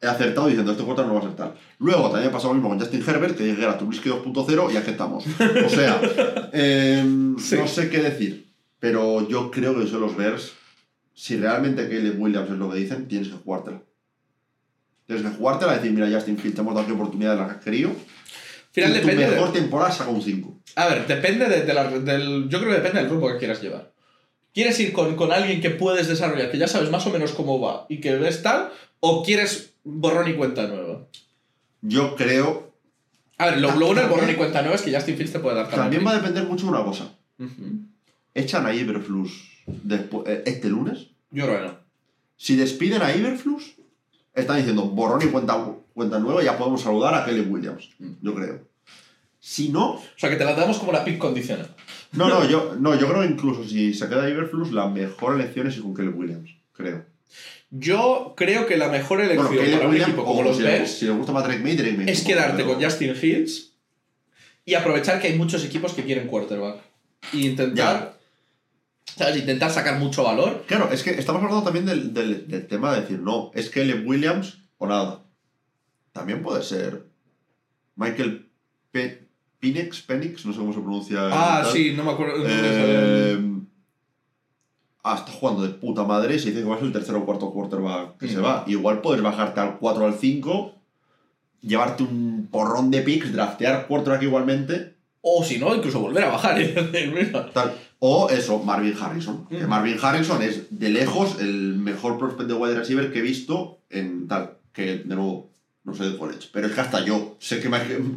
he 0.00 0.06
acertado 0.06 0.46
diciendo 0.46 0.70
este 0.72 0.84
quarterback 0.84 1.08
no 1.12 1.14
va 1.18 1.20
a 1.20 1.24
acertar. 1.24 1.54
Luego 1.78 2.10
también 2.10 2.30
pasó 2.30 2.48
lo 2.48 2.54
mismo 2.54 2.68
con 2.68 2.78
Justin 2.78 3.02
Herbert, 3.06 3.36
que 3.36 3.44
dije 3.44 3.62
era 3.62 3.76
Trubisky 3.78 4.08
2.0 4.10 4.72
y 4.72 4.76
aquí 4.76 4.90
estamos. 4.92 5.24
O 5.26 5.68
sea, 5.68 6.00
em, 6.52 7.36
Sí. 7.38 7.56
no 7.56 7.66
sé 7.66 7.88
qué 7.90 7.98
decir, 8.02 8.52
pero 8.78 9.26
yo 9.28 9.50
creo 9.50 9.76
que 9.78 9.86
son 9.86 10.00
los 10.02 10.16
Bears. 10.16 10.52
Si 11.14 11.36
realmente 11.36 11.88
Caleb 11.88 12.20
Williams 12.20 12.48
es 12.50 12.56
lo 12.58 12.70
que 12.70 12.78
dicen, 12.78 13.08
tienes 13.08 13.28
que 13.28 13.34
jugártela. 13.38 13.82
Tienes 15.08 15.24
que 15.24 15.36
jugártela 15.38 15.72
y 15.72 15.76
decir, 15.78 15.90
mira, 15.92 16.08
Justin 16.12 16.36
Fields, 16.38 16.54
te 16.54 16.60
hemos 16.60 16.74
dado 16.74 16.84
aquí 16.86 16.94
oportunidad 16.94 17.32
de 17.32 17.40
la 17.40 17.46
que 17.48 17.52
has 17.54 17.64
querido. 17.64 17.90
Al 17.90 17.96
final 18.72 18.90
y 18.90 18.94
tu 18.94 19.00
depende 19.00 19.24
de- 19.24 19.30
mejor 19.32 19.52
temporada 19.52 19.90
saca 19.90 20.10
un 20.10 20.22
5. 20.22 20.60
A 20.76 20.86
ver, 20.86 21.06
depende 21.08 21.48
de, 21.48 21.62
de 21.64 21.74
la- 21.74 21.90
del. 21.90 22.48
Yo 22.48 22.60
creo 22.60 22.70
que 22.70 22.76
depende 22.80 23.00
del 23.00 23.10
rumbo 23.10 23.28
que 23.32 23.38
quieras 23.38 23.60
llevar. 23.60 23.90
¿Quieres 24.54 24.78
ir 24.80 24.92
con, 24.92 25.16
con 25.16 25.32
alguien 25.32 25.60
que 25.60 25.70
puedes 25.70 26.06
desarrollar, 26.08 26.50
que 26.50 26.58
ya 26.58 26.68
sabes 26.68 26.90
más 26.90 27.06
o 27.06 27.10
menos 27.10 27.32
cómo 27.32 27.60
va 27.60 27.86
y 27.88 28.00
que 28.00 28.14
ves 28.16 28.42
tal? 28.42 28.70
¿O 29.00 29.24
quieres 29.24 29.72
borrón 29.82 30.28
y 30.28 30.34
cuenta 30.34 30.66
nueva? 30.68 31.06
Yo 31.80 32.14
creo. 32.14 32.72
A 33.38 33.46
ver, 33.46 33.60
lo, 33.60 33.70
bueno 33.72 34.00
del 34.00 34.10
borrón 34.10 34.30
y 34.30 34.34
cuenta 34.34 34.60
nueva 34.62 34.74
es 34.76 34.82
que 34.82 34.92
Justin 34.94 35.16
Fields 35.16 35.32
te 35.32 35.38
puede 35.38 35.56
dar 35.56 35.70
También 35.70 36.02
también. 36.02 36.06
va 36.06 36.10
a 36.10 36.16
depender 36.20 36.44
mucho 36.44 36.66
de 36.66 36.72
una 36.72 36.84
cosa. 36.84 37.12
Ujú. 37.38 37.82
echan 38.34 38.66
a 38.66 38.74
Iberflus 38.74 39.48
despu- 39.86 40.24
eh, 40.26 40.42
este 40.46 40.68
lunes, 40.68 41.08
Yo 41.30 41.46
creo 41.46 41.58
que 41.60 41.66
no. 41.68 41.76
si 42.36 42.56
despiden 42.56 43.00
a 43.02 43.14
Iberflus, 43.14 43.74
están 44.34 44.56
diciendo 44.58 44.82
borrón 44.84 45.22
y 45.22 45.26
cuenta, 45.26 45.56
cuenta 45.94 46.18
nueva, 46.18 46.42
ya 46.42 46.56
podemos 46.56 46.80
saludar 46.82 47.14
a 47.14 47.24
Kelly 47.24 47.40
Williams, 47.42 47.88
yo 48.22 48.34
creo. 48.34 48.68
Si 49.40 49.68
no, 49.70 49.92
O 49.94 50.02
sea, 50.16 50.28
que 50.28 50.36
te 50.36 50.44
la 50.44 50.54
damos 50.54 50.78
como 50.78 50.92
la 50.92 51.04
pick 51.04 51.18
condicional. 51.18 51.68
no, 52.12 52.28
no, 52.28 52.44
yo, 52.48 52.76
no, 52.78 52.98
yo 52.98 53.08
creo 53.08 53.22
que 53.22 53.28
incluso 53.28 53.64
si 53.64 53.94
se 53.94 54.08
queda 54.08 54.28
Iberflus, 54.28 54.72
la 54.72 54.88
mejor 54.88 55.34
elección 55.34 55.66
es 55.66 55.76
ir 55.76 55.82
con 55.82 55.94
Kelly 55.94 56.08
Williams, 56.08 56.50
creo. 56.72 57.06
Yo 57.70 58.32
creo 58.36 58.66
que 58.66 58.76
la 58.78 58.88
mejor 58.88 59.20
elección 59.20 59.54
Bueno, 59.54 59.76
para 59.76 59.88
un 59.88 59.96
equipo 59.96 60.24
como 60.24 60.42
los 60.42 60.56
si, 60.56 60.62
Bears 60.62 60.90
si 60.90 61.06
les 61.06 61.14
gusta 61.16 61.32
más 61.32 61.44
Drake 61.44 61.60
May, 61.62 61.76
Drake 61.76 61.96
May. 61.98 62.08
es 62.08 62.22
quedarte 62.22 62.64
con 62.64 62.82
Justin 62.82 63.14
Fields 63.14 63.74
y 64.64 64.74
aprovechar 64.74 65.20
que 65.20 65.28
hay 65.28 65.36
muchos 65.36 65.64
equipos 65.64 65.92
que 65.92 66.02
quieren 66.04 66.28
quarterback. 66.28 66.80
Y 67.32 67.46
intentar, 67.48 68.17
¿sabes? 69.16 69.36
Intentar 69.36 69.70
sacar 69.70 69.98
mucho 69.98 70.22
valor. 70.24 70.64
Claro, 70.66 70.90
es 70.92 71.02
que 71.02 71.10
estamos 71.10 71.42
hablando 71.42 71.62
también 71.64 71.86
del, 71.86 72.12
del- 72.14 72.48
del 72.48 72.66
tema 72.66 72.94
de 72.94 73.00
decir, 73.02 73.18
no, 73.20 73.50
es 73.54 73.70
Kelly 73.70 74.04
Williams 74.06 74.58
o 74.78 74.86
nada. 74.86 75.22
También 76.12 76.42
puede 76.42 76.62
ser 76.62 77.04
Michael 77.96 78.48
Pe 78.90 79.26
Penix, 79.60 80.02
Penix, 80.02 80.46
no 80.46 80.52
sé 80.52 80.58
cómo 80.60 80.72
se 80.72 80.80
pronuncia. 80.80 81.18
Ah, 81.32 81.60
tal. 81.64 81.72
sí, 81.72 81.92
no 81.96 82.04
me 82.04 82.12
acuerdo. 82.12 82.44
Eh, 82.46 83.40
ah, 85.04 85.14
está 85.16 85.32
jugando 85.32 85.62
de 85.62 85.70
puta 85.70 86.04
madre 86.04 86.36
y 86.36 86.38
se 86.38 86.50
dice 86.50 86.62
que 86.62 86.68
va 86.68 86.74
a 86.76 86.78
ser 86.78 86.86
el 86.86 86.92
tercer 86.92 87.14
o 87.14 87.24
cuarto 87.24 87.50
quarterback 87.52 88.18
que 88.18 88.26
Mm. 88.26 88.30
se 88.30 88.40
va. 88.40 88.64
Igual 88.66 89.00
puedes 89.00 89.22
bajarte 89.22 89.60
al 89.60 89.78
4 89.78 90.04
o 90.04 90.06
al 90.06 90.14
5, 90.14 90.74
llevarte 91.62 92.02
un 92.04 92.48
porrón 92.50 92.90
de 92.90 93.02
picks, 93.02 93.32
draftear 93.32 93.86
quarterback 93.88 94.22
igualmente, 94.22 94.94
O 95.20 95.42
si 95.42 95.58
no, 95.58 95.74
incluso 95.74 95.98
volver 96.00 96.22
a 96.24 96.28
bajar. 96.30 96.56
mira. 97.12 97.50
tal. 97.50 97.74
O 98.00 98.28
eso, 98.30 98.58
Marvin 98.60 98.94
Harrison. 99.00 99.46
Que 99.48 99.64
Mm. 99.64 99.68
Marvin 99.68 99.96
Harrison 100.00 100.40
es 100.42 100.62
de 100.70 100.88
lejos 100.90 101.40
el 101.40 101.74
mejor 101.76 102.18
prospect 102.18 102.48
de 102.48 102.54
wide 102.54 102.74
receiver 102.74 103.12
que 103.12 103.18
he 103.18 103.22
visto 103.22 103.78
en 103.90 104.28
tal. 104.28 104.52
Que 104.72 104.98
de 104.98 105.14
nuevo, 105.16 105.50
no 105.84 105.94
sé 105.94 106.04
de 106.04 106.16
college. 106.16 106.48
Pero 106.52 106.68
es 106.68 106.72
que 106.74 106.80
hasta 106.80 107.04
yo 107.04 107.36
sé 107.40 107.60
que, 107.60 107.68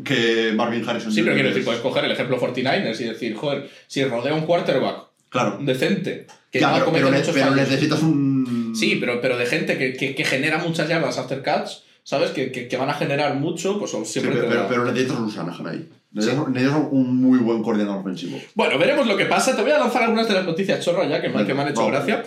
que 0.03 0.53
Marvin 0.55 0.87
Harrison. 0.87 1.11
Sí, 1.11 1.21
pero 1.23 1.33
quiero 1.33 1.49
decir, 1.49 1.61
es- 1.61 1.65
puedes 1.65 1.81
coger 1.81 2.05
el 2.05 2.11
ejemplo 2.11 2.37
49ers 2.39 2.99
y 3.01 3.05
decir, 3.05 3.35
joder, 3.35 3.69
si 3.87 4.03
rodea 4.03 4.33
un 4.35 4.45
quarterback 4.45 5.07
Claro. 5.29 5.57
decente, 5.61 6.27
que 6.51 6.59
Ya, 6.59 6.67
no 6.71 6.91
pero, 6.91 7.09
pero 7.09 7.33
pero 7.33 7.55
necesitas 7.55 8.03
un. 8.03 8.73
Sí, 8.75 8.97
pero, 8.99 9.19
pero 9.21 9.37
de 9.37 9.45
gente 9.45 9.77
que, 9.77 9.93
que, 9.93 10.13
que 10.13 10.25
genera 10.25 10.57
muchas 10.59 10.87
yardas 10.89 11.17
after 11.17 11.41
catch, 11.41 11.71
¿sabes? 12.03 12.31
Que, 12.31 12.51
que, 12.51 12.67
que 12.67 12.77
van 12.77 12.89
a 12.89 12.93
generar 12.93 13.35
mucho, 13.35 13.79
pues 13.79 13.91
Sí, 13.91 13.97
siempre 14.05 14.33
pero, 14.35 14.43
te 14.47 14.49
pero, 14.55 14.67
pero 14.67 14.85
necesitas 14.85 15.17
un 15.17 15.29
Shanahan 15.29 15.67
ahí. 15.67 15.89
Necesitas, 16.11 16.49
necesitas 16.49 16.87
un 16.91 17.21
muy 17.21 17.39
buen 17.39 17.63
coordinador 17.63 17.99
ofensivo. 17.99 18.37
Bueno, 18.53 18.77
veremos 18.77 19.07
lo 19.07 19.15
que 19.15 19.25
pasa. 19.25 19.55
Te 19.55 19.61
voy 19.61 19.71
a 19.71 19.79
lanzar 19.79 20.03
algunas 20.03 20.27
de 20.27 20.33
las 20.33 20.45
noticias 20.45 20.83
chorras 20.83 21.09
ya 21.09 21.21
que 21.21 21.29
me, 21.29 21.45
que 21.45 21.53
me 21.53 21.61
han 21.61 21.69
hecho 21.69 21.87
gracia. 21.87 22.23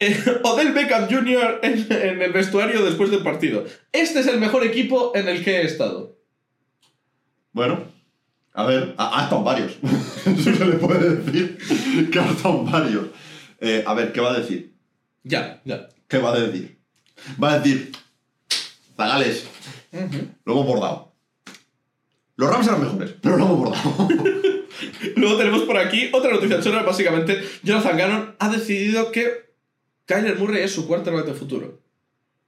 Eh, 0.00 0.16
Odell 0.44 0.72
Beckham 0.72 1.08
Jr. 1.10 1.60
En, 1.62 1.86
en 1.90 2.22
el 2.22 2.32
vestuario 2.32 2.84
después 2.84 3.10
del 3.10 3.22
partido. 3.22 3.64
Este 3.92 4.20
es 4.20 4.26
el 4.28 4.38
mejor 4.38 4.64
equipo 4.64 5.12
en 5.14 5.28
el 5.28 5.44
que 5.44 5.58
he 5.58 5.64
estado. 5.64 6.16
Bueno, 7.52 7.82
a 8.54 8.64
ver, 8.64 8.94
ha, 8.96 9.20
ha 9.20 9.24
estado 9.24 9.42
varios. 9.42 9.72
Eso 10.26 10.54
se 10.54 10.66
le 10.66 10.76
puede 10.76 11.16
decir 11.16 12.10
que 12.10 12.18
ha 12.18 12.30
estado 12.30 12.64
varios. 12.64 13.06
Eh, 13.60 13.84
a 13.86 13.94
ver, 13.94 14.12
¿qué 14.12 14.20
va 14.20 14.32
a 14.32 14.38
decir? 14.38 14.74
Ya, 15.22 15.60
ya. 15.64 15.88
¿Qué 16.06 16.18
va 16.18 16.32
a 16.32 16.40
decir? 16.40 16.78
Va 17.42 17.52
a 17.52 17.58
decir, 17.58 17.92
Zagales, 18.96 19.46
lo 20.44 20.52
hemos 20.52 20.66
bordado. 20.66 21.07
Los 22.38 22.50
Rams 22.50 22.68
eran 22.68 22.80
mejores, 22.80 23.16
pero 23.20 23.36
lo 23.36 23.46
hemos 23.46 23.58
bordado. 23.58 24.08
Luego 25.16 25.36
tenemos 25.36 25.62
por 25.62 25.76
aquí 25.76 26.08
otra 26.12 26.32
noticia 26.32 26.60
chorra. 26.60 26.84
Básicamente, 26.84 27.42
Jonathan 27.64 27.98
Gannon 27.98 28.36
ha 28.38 28.48
decidido 28.48 29.10
que 29.10 29.52
Kyler 30.06 30.38
Murray 30.38 30.62
es 30.62 30.72
su 30.72 30.86
quarterback 30.86 31.26
de 31.26 31.34
futuro. 31.34 31.80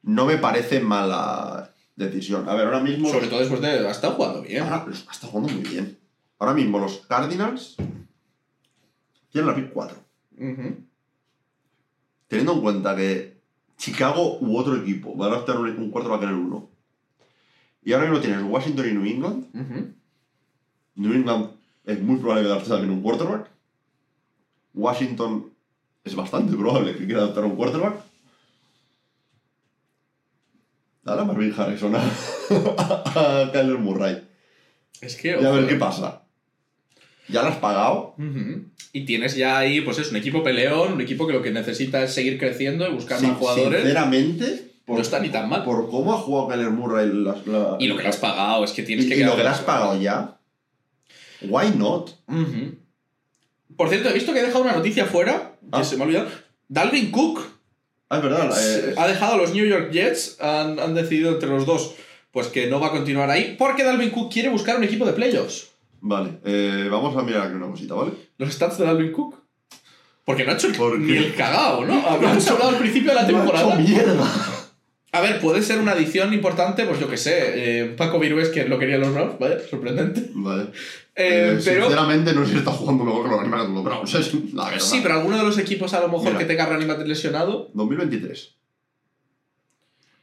No 0.03 0.27
me 0.27 0.39
parece 0.39 0.79
mala 0.79 1.75
decisión. 1.97 2.49
A 2.49 2.55
ver, 2.55 2.67
ahora 2.67 2.79
mismo... 2.79 3.11
Sobre 3.11 3.27
todo 3.27 3.41
después 3.41 3.61
de... 3.61 3.87
Ha 3.87 3.91
estado 3.91 4.15
jugando 4.15 4.43
bien. 4.43 4.63
Ahora, 4.63 4.87
jugando 5.23 5.53
muy 5.53 5.63
bien. 5.63 5.99
Ahora 6.39 6.55
mismo 6.55 6.79
los 6.79 6.99
Cardinals 7.09 7.75
tienen 9.31 9.51
la 9.51 9.57
pick 9.57 9.73
4. 9.73 9.97
Ujú. 10.39 10.77
Teniendo 12.29 12.53
en 12.53 12.61
cuenta 12.61 12.95
que 12.95 13.41
Chicago 13.77 14.39
u 14.41 14.57
otro 14.57 14.77
equipo 14.77 15.17
va 15.17 15.27
a 15.27 15.31
draftear 15.31 15.59
un, 15.59 15.91
cuarto 15.91 16.15
en 16.23 16.29
el 16.29 16.35
1. 16.37 16.71
Y 17.85 17.93
ahora 17.93 18.07
mismo 18.07 18.21
tienes 18.21 18.43
Washington 18.43 18.89
y 18.89 18.93
New 18.93 19.07
England. 19.07 19.95
New 20.97 21.13
England 21.15 21.51
es 21.87 22.01
muy 22.01 22.17
probable 22.19 22.43
que 22.43 22.49
drafte 22.49 22.69
también 22.69 22.91
un 22.91 23.03
quarterback. 23.03 23.49
Washington 24.75 25.51
es 26.05 26.15
bastante 26.15 26.57
probable 26.57 26.95
que 26.97 27.07
quiera 27.07 27.23
adaptar 27.23 27.45
un 27.45 27.57
quarterback. 27.57 27.95
Dale 31.03 31.23
a 31.23 31.25
Marvin 31.25 31.55
Harrison 31.57 31.95
a, 31.97 32.01
a 32.03 33.51
Kyler 33.53 33.79
Murray. 33.79 34.23
Es 35.01 35.17
que... 35.17 35.29
Y 35.41 35.45
a 35.45 35.51
ver 35.51 35.67
qué 35.67 35.77
pasa. 35.77 36.23
¿Ya 37.29 37.43
lo 37.43 37.49
has 37.49 37.57
pagado? 37.57 38.15
Y 38.93 39.05
tienes 39.07 39.35
ya 39.37 39.57
ahí, 39.57 39.81
pues 39.81 39.99
es 39.99 40.11
un 40.11 40.17
equipo 40.17 40.43
peleón, 40.43 40.93
un 40.93 41.01
equipo 41.01 41.27
que 41.27 41.33
lo 41.33 41.43
que 41.43 41.53
necesita 41.53 42.03
es 42.03 42.13
seguir 42.13 42.39
creciendo 42.39 42.87
y 42.87 42.93
buscar 42.93 43.19
Sin- 43.19 43.31
más 43.31 43.39
jugadores. 43.39 43.81
Sinceramente, 43.83 44.70
por, 44.85 44.97
No 44.97 45.03
está 45.03 45.21
ni 45.21 45.29
tan 45.29 45.49
mal. 45.49 45.63
por 45.65 45.89
cómo 45.91 46.13
ha 46.13 46.17
jugado 46.19 46.49
Kyler 46.49 46.71
Murray 46.71 47.11
la- 47.13 47.77
Y 47.79 47.87
lo 47.87 47.97
que 47.97 48.03
le 48.03 48.09
has 48.09 48.17
pagado, 48.17 48.65
es 48.65 48.73
que 48.73 48.83
tienes 48.83 49.07
y, 49.07 49.09
que 49.09 49.17
y 49.17 49.25
lo 49.25 49.37
que 49.37 49.43
le 49.43 49.49
has 49.49 49.61
pagado 49.61 50.01
ya. 50.01 50.39
Why 51.43 51.71
not? 51.77 52.11
Por 53.77 53.89
cierto, 53.89 54.09
he 54.11 54.13
visto 54.13 54.33
que 54.33 54.41
he 54.41 54.43
dejado 54.45 54.63
una 54.65 54.73
noticia 54.75 55.07
fuera, 55.07 55.53
que 55.61 55.69
Ah. 55.73 55.85
se 55.85 55.97
me 55.97 56.03
ha 56.03 56.07
olvidado. 56.07 56.29
Dalvin 56.69 57.11
Cook 57.11 57.41
Ah, 58.09 58.17
es 58.19 58.23
verdad. 58.23 58.51
eh, 58.61 58.95
ha 58.97 59.07
dejado 59.07 59.35
a 59.35 59.37
los 59.37 59.55
New 59.55 59.65
York 59.67 59.91
Jets, 59.93 60.37
han, 60.41 60.79
han 60.81 60.95
decidido 60.95 61.31
entre 61.33 61.49
los 61.49 61.65
dos 61.67 61.95
pues 62.33 62.47
que 62.49 62.69
no 62.69 62.79
va 62.79 62.89
a 62.89 62.91
continuar 62.91 63.29
ahí, 63.31 63.57
porque 63.59 63.83
Dalvin 63.83 64.11
Cook 64.11 64.33
quiere 64.33 64.49
buscar 64.51 64.77
un 64.77 64.85
equipo 64.85 65.05
de 65.05 65.13
playoffs. 65.15 65.69
Vale, 66.01 66.39
eh, 66.45 66.89
vamos 66.91 67.17
a 67.17 67.23
mirar 67.23 67.47
aquí 67.47 67.55
una 67.57 67.67
cosita, 67.67 67.95
¿vale? 67.95 68.13
Los 68.39 68.53
stats 68.53 68.79
de 68.79 68.85
Dalvin 68.87 69.11
Cook. 69.13 69.35
Porque 70.25 70.45
no 70.45 70.53
ha 70.53 70.55
hecho 70.55 70.69
el- 70.69 70.75
¿Por 70.77 70.99
ni 70.99 71.17
el 71.17 71.35
cagao, 71.35 71.85
¿no? 71.85 71.95
Habíamos 72.07 72.47
hablado 72.49 72.71
al 72.71 72.77
principio 72.79 73.11
de 73.11 73.15
la 73.17 73.27
temporada. 73.27 73.75
mierda! 73.77 74.25
A 75.13 75.21
ver, 75.21 75.41
puede 75.41 75.63
ser 75.63 75.81
una 75.81 75.93
adición 75.93 76.33
importante, 76.33 76.85
pues 76.87 77.01
yo 77.01 77.09
que 77.09 77.17
sé, 77.17 77.81
eh, 77.83 77.85
Paco 77.97 78.21
Virués 78.21 78.49
que 78.51 78.69
lo 78.69 78.79
quería 78.79 78.97
los 78.99 79.13
Browns, 79.13 79.39
vaya, 79.41 79.59
sorprendente. 79.69 80.31
Vale. 80.35 80.65
Eh, 81.17 81.57
Eh, 81.57 81.61
pero 81.65 81.83
Sinceramente, 81.87 82.33
no 82.33 82.45
sé 82.47 82.53
si 82.53 82.59
está 82.59 82.71
jugando 82.71 83.05
mejor 83.05 83.25
que 83.25 83.31
los 83.31 83.41
animales 83.41 83.69
de 83.69 83.75
los 83.75 83.85
Browns. 83.85 84.15
Es 84.15 84.35
la 84.55 84.67
verdad. 84.67 84.81
sí, 84.81 85.01
pero 85.03 85.15
alguno 85.15 85.37
de 85.37 85.43
los 85.43 85.59
equipos 85.59 85.93
a 85.95 86.01
lo 86.01 86.09
mejor 86.09 86.29
Mira. 86.29 86.39
que 86.39 86.45
tenga 86.45 86.67
back 86.67 87.07
lesionado. 87.07 87.71
2023. 87.75 88.55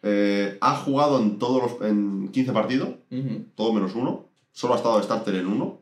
Eh, 0.03 0.57
ha 0.61 0.75
jugado 0.75 1.19
en 1.21 1.37
todos 1.37 1.79
los 1.79 1.89
en 1.89 2.29
15 2.29 2.51
partidos, 2.53 2.89
todo 3.55 3.73
menos 3.73 3.93
uno. 3.95 4.29
Solo 4.53 4.73
ha 4.73 4.77
estado 4.77 4.97
de 4.97 5.03
starter 5.03 5.35
en 5.35 5.47
uno. 5.47 5.81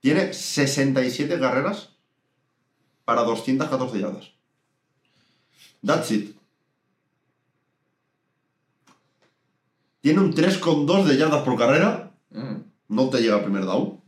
Tiene 0.00 0.32
67 0.32 1.38
carreras 1.38 1.90
para 3.04 3.22
214 3.22 4.00
yardas. 4.00 4.30
That's 5.84 6.10
it. 6.10 6.36
Tiene 10.04 10.20
un 10.20 10.34
3,2 10.34 11.04
de 11.06 11.16
yardas 11.16 11.42
por 11.44 11.56
carrera. 11.58 12.12
Ujú. 12.30 12.62
No 12.88 13.08
te 13.08 13.22
llega 13.22 13.36
al 13.36 13.42
primer 13.42 13.64
down. 13.64 14.02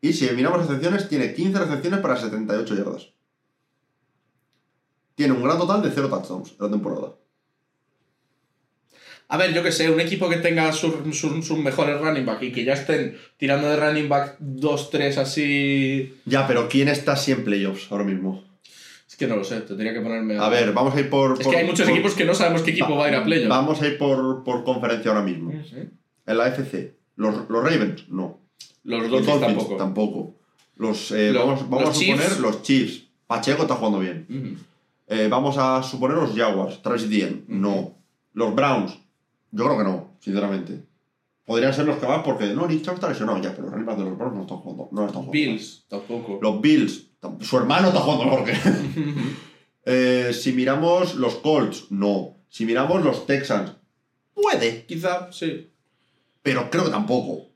Y 0.00 0.12
si 0.14 0.28
miramos 0.30 0.66
recepciones, 0.66 1.08
tiene 1.08 1.32
15 1.32 1.60
recepciones 1.60 2.00
para 2.00 2.16
78 2.16 2.74
yardas. 2.74 3.10
Tiene 5.14 5.34
un 5.34 5.44
gran 5.44 5.58
total 5.58 5.80
de 5.80 5.92
0 5.92 6.08
touchdowns 6.08 6.50
en 6.50 6.56
la 6.58 6.70
temporada. 6.70 7.12
A 9.28 9.36
ver, 9.36 9.54
yo 9.54 9.62
que 9.62 9.70
sé, 9.70 9.88
un 9.92 10.00
equipo 10.00 10.28
que 10.28 10.38
tenga 10.38 10.72
sus 10.72 10.94
sus- 11.16 11.46
sus 11.46 11.58
mejores 11.58 12.00
running 12.00 12.26
back 12.26 12.42
y 12.42 12.50
que 12.50 12.64
ya 12.64 12.72
estén 12.72 13.16
tirando 13.36 13.68
de 13.68 13.76
running 13.76 14.08
back 14.08 14.38
2-3 14.40 15.18
así. 15.18 16.20
Ya, 16.26 16.48
pero 16.48 16.68
¿quién 16.68 16.88
está 16.88 17.12
así 17.12 17.30
en 17.30 17.44
playoffs 17.44 17.92
ahora 17.92 18.02
mismo? 18.02 18.42
Que 19.22 19.28
no 19.28 19.36
lo 19.36 19.44
sé, 19.44 19.60
tendría 19.60 19.92
que 19.94 20.00
ponerme 20.00 20.36
A 20.36 20.48
ver, 20.48 20.72
vamos 20.72 20.94
a 20.96 21.00
ir 21.00 21.08
por. 21.08 21.34
Es 21.34 21.44
por- 21.44 21.52
que 21.52 21.58
hay 21.60 21.66
muchos 21.66 21.86
por- 21.86 21.94
equipos 21.94 22.14
que 22.14 22.24
no 22.24 22.34
sabemos 22.34 22.62
qué 22.62 22.72
equipo 22.72 22.96
va 22.96 23.06
a 23.06 23.08
ir 23.10 23.14
a 23.14 23.22
playoff. 23.24 23.48
Vamos 23.48 23.80
a 23.80 23.86
ir 23.86 23.98
por, 23.98 24.42
por 24.42 24.64
conferencia 24.64 25.10
ahora 25.12 25.22
mismo. 25.22 25.50
Ujú. 25.50 25.88
En 26.26 26.36
la 26.38 26.48
FC. 26.48 26.96
Los, 27.16 27.48
los 27.48 27.62
Ravens, 27.64 28.08
no. 28.08 28.40
Los 28.84 29.08
Dolphins 29.10 29.40
tampoco. 29.40 29.76
tampoco. 29.76 30.34
Los, 30.76 31.12
eh, 31.12 31.32
Los- 31.32 31.44
vamos 31.46 31.70
vamos 31.70 31.80
los 31.86 31.90
a 31.90 31.94
suponer 32.00 32.18
Chiefs. 32.26 32.40
los 32.40 32.62
Chiefs. 32.62 33.08
Pacheco 33.26 33.62
está 33.62 33.74
jugando 33.76 34.00
bien. 34.00 34.58
Eh, 35.06 35.28
vamos 35.30 35.56
a 35.58 35.82
suponer 35.82 36.16
los 36.16 36.34
Jaguars. 36.34 36.82
Travis 36.82 37.04
Etienne, 37.04 37.44
no. 37.48 37.94
Los 38.34 38.54
Browns, 38.54 38.98
yo 39.52 39.64
creo 39.64 39.78
que 39.78 39.84
no, 39.84 40.16
sinceramente. 40.20 40.82
Podrían 41.44 41.74
ser 41.74 41.86
los 41.86 41.96
que 41.98 42.06
van 42.06 42.22
porque 42.22 42.46
no, 42.54 42.66
Nick 42.66 42.82
Chubb 42.82 42.94
está 42.94 43.08
lesionado 43.08 43.38
ya, 43.42 43.54
pero 43.54 43.68
los 43.68 43.98
de 43.98 44.04
los 44.04 44.16
Browns 44.18 44.34
no 44.36 44.42
están 44.42 44.58
jugando. 44.58 44.88
No 44.92 45.00
están 45.06 45.22
jugando. 45.24 45.32
Bills, 45.32 45.84
tampoco. 45.88 46.38
Los 46.40 46.60
Bills, 46.60 47.10
su 47.40 47.56
hermano 47.56 47.88
está 47.88 48.00
jugando 48.00 48.24
mejor 48.24 48.44
que 48.44 48.52
él. 48.52 49.36
Eh, 49.84 50.32
si 50.32 50.52
miramos 50.52 51.14
los 51.16 51.34
Colts, 51.36 51.86
no. 51.90 52.36
Si 52.48 52.64
miramos 52.66 53.02
los 53.04 53.26
Texans, 53.26 53.72
puede, 54.34 54.84
Quizá, 54.86 55.32
sí. 55.32 55.70
pero 56.42 56.70
creo 56.70 56.84
que 56.84 56.90
tampoco. 56.90 57.48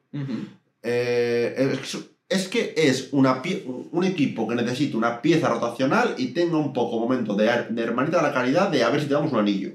Eh, 0.82 1.54
es 1.58 1.78
que 1.78 2.16
es 2.28 2.48
que 2.48 2.74
es 2.76 3.08
una 3.12 3.40
pie- 3.42 3.62
un 3.92 4.02
equipo 4.04 4.48
que 4.48 4.56
necesita 4.56 4.96
una 4.96 5.22
pieza 5.22 5.48
rotacional 5.48 6.14
y 6.18 6.28
tenga 6.28 6.56
un 6.56 6.72
poco 6.72 6.98
momento 6.98 7.34
de, 7.36 7.44
de 7.70 7.82
hermanita 7.82 8.16
de 8.16 8.22
la 8.24 8.32
caridad 8.34 8.68
de 8.70 8.82
a 8.82 8.90
ver 8.90 9.00
si 9.02 9.06
te 9.06 9.14
damos 9.14 9.32
un 9.32 9.38
anillo. 9.38 9.72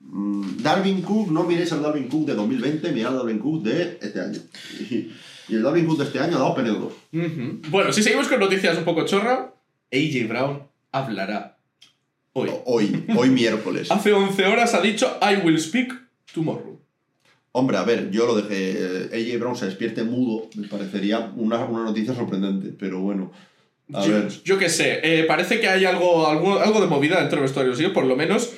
Mm, 0.00 0.62
Darwin 0.62 1.00
Cook, 1.02 1.30
no 1.30 1.44
miréis 1.44 1.72
al 1.72 1.82
Darwin 1.82 2.08
Cook 2.08 2.26
de 2.26 2.34
2020, 2.34 2.92
mirad 2.92 3.12
al 3.12 3.18
Darwin 3.18 3.38
Cook 3.38 3.62
de 3.62 3.98
este 4.00 4.20
año. 4.20 4.38
Y, 5.48 5.54
el 5.56 5.62
Darwin 5.62 5.86
Cook 5.86 5.98
de 5.98 6.04
este 6.04 6.18
año 6.20 6.36
ha 6.36 6.40
dado 6.40 6.56
PN2. 6.56 6.84
Ujú. 7.12 7.60
Bueno, 7.70 7.92
si 7.92 8.02
seguimos 8.02 8.28
con 8.28 8.40
noticias 8.40 8.76
un 8.78 8.84
poco 8.84 9.04
chorra, 9.04 9.52
AJ 9.92 10.28
Brown 10.28 10.62
hablará 10.92 11.58
hoy. 12.32 12.50
Hoy, 12.64 13.04
hoy 13.16 13.30
miércoles. 13.30 13.90
Hace 13.90 14.12
11 14.12 14.46
horas 14.46 14.74
ha 14.74 14.80
dicho 14.80 15.18
I 15.22 15.44
will 15.44 15.58
speak 15.60 15.92
tomorrow. 16.32 16.80
Hombre, 17.52 17.76
a 17.76 17.84
ver, 17.84 18.10
yo 18.10 18.26
lo 18.26 18.34
dejé. 18.34 18.74
eh, 18.76 19.08
AJ 19.32 19.38
Brown 19.38 19.56
se 19.56 19.66
despierte 19.66 20.02
mudo, 20.02 20.48
me 20.56 20.66
parecería 20.66 21.32
una, 21.36 21.64
una 21.64 21.84
noticia 21.84 22.12
sorprendente, 22.14 22.74
pero 22.76 22.98
bueno. 23.00 23.30
A 23.92 24.04
yo, 24.04 24.12
ver. 24.12 24.28
yo 24.44 24.58
qué 24.58 24.68
sé, 24.68 25.00
eh, 25.04 25.24
parece 25.24 25.60
que 25.60 25.68
hay 25.68 25.84
algo, 25.84 26.26
algo, 26.26 26.58
algo 26.58 26.80
de 26.80 26.86
movida 26.86 27.20
dentro 27.20 27.36
del 27.36 27.42
vestuario, 27.44 27.74
¿sí? 27.76 27.86
Por 27.88 28.06
lo 28.06 28.16
menos 28.16 28.54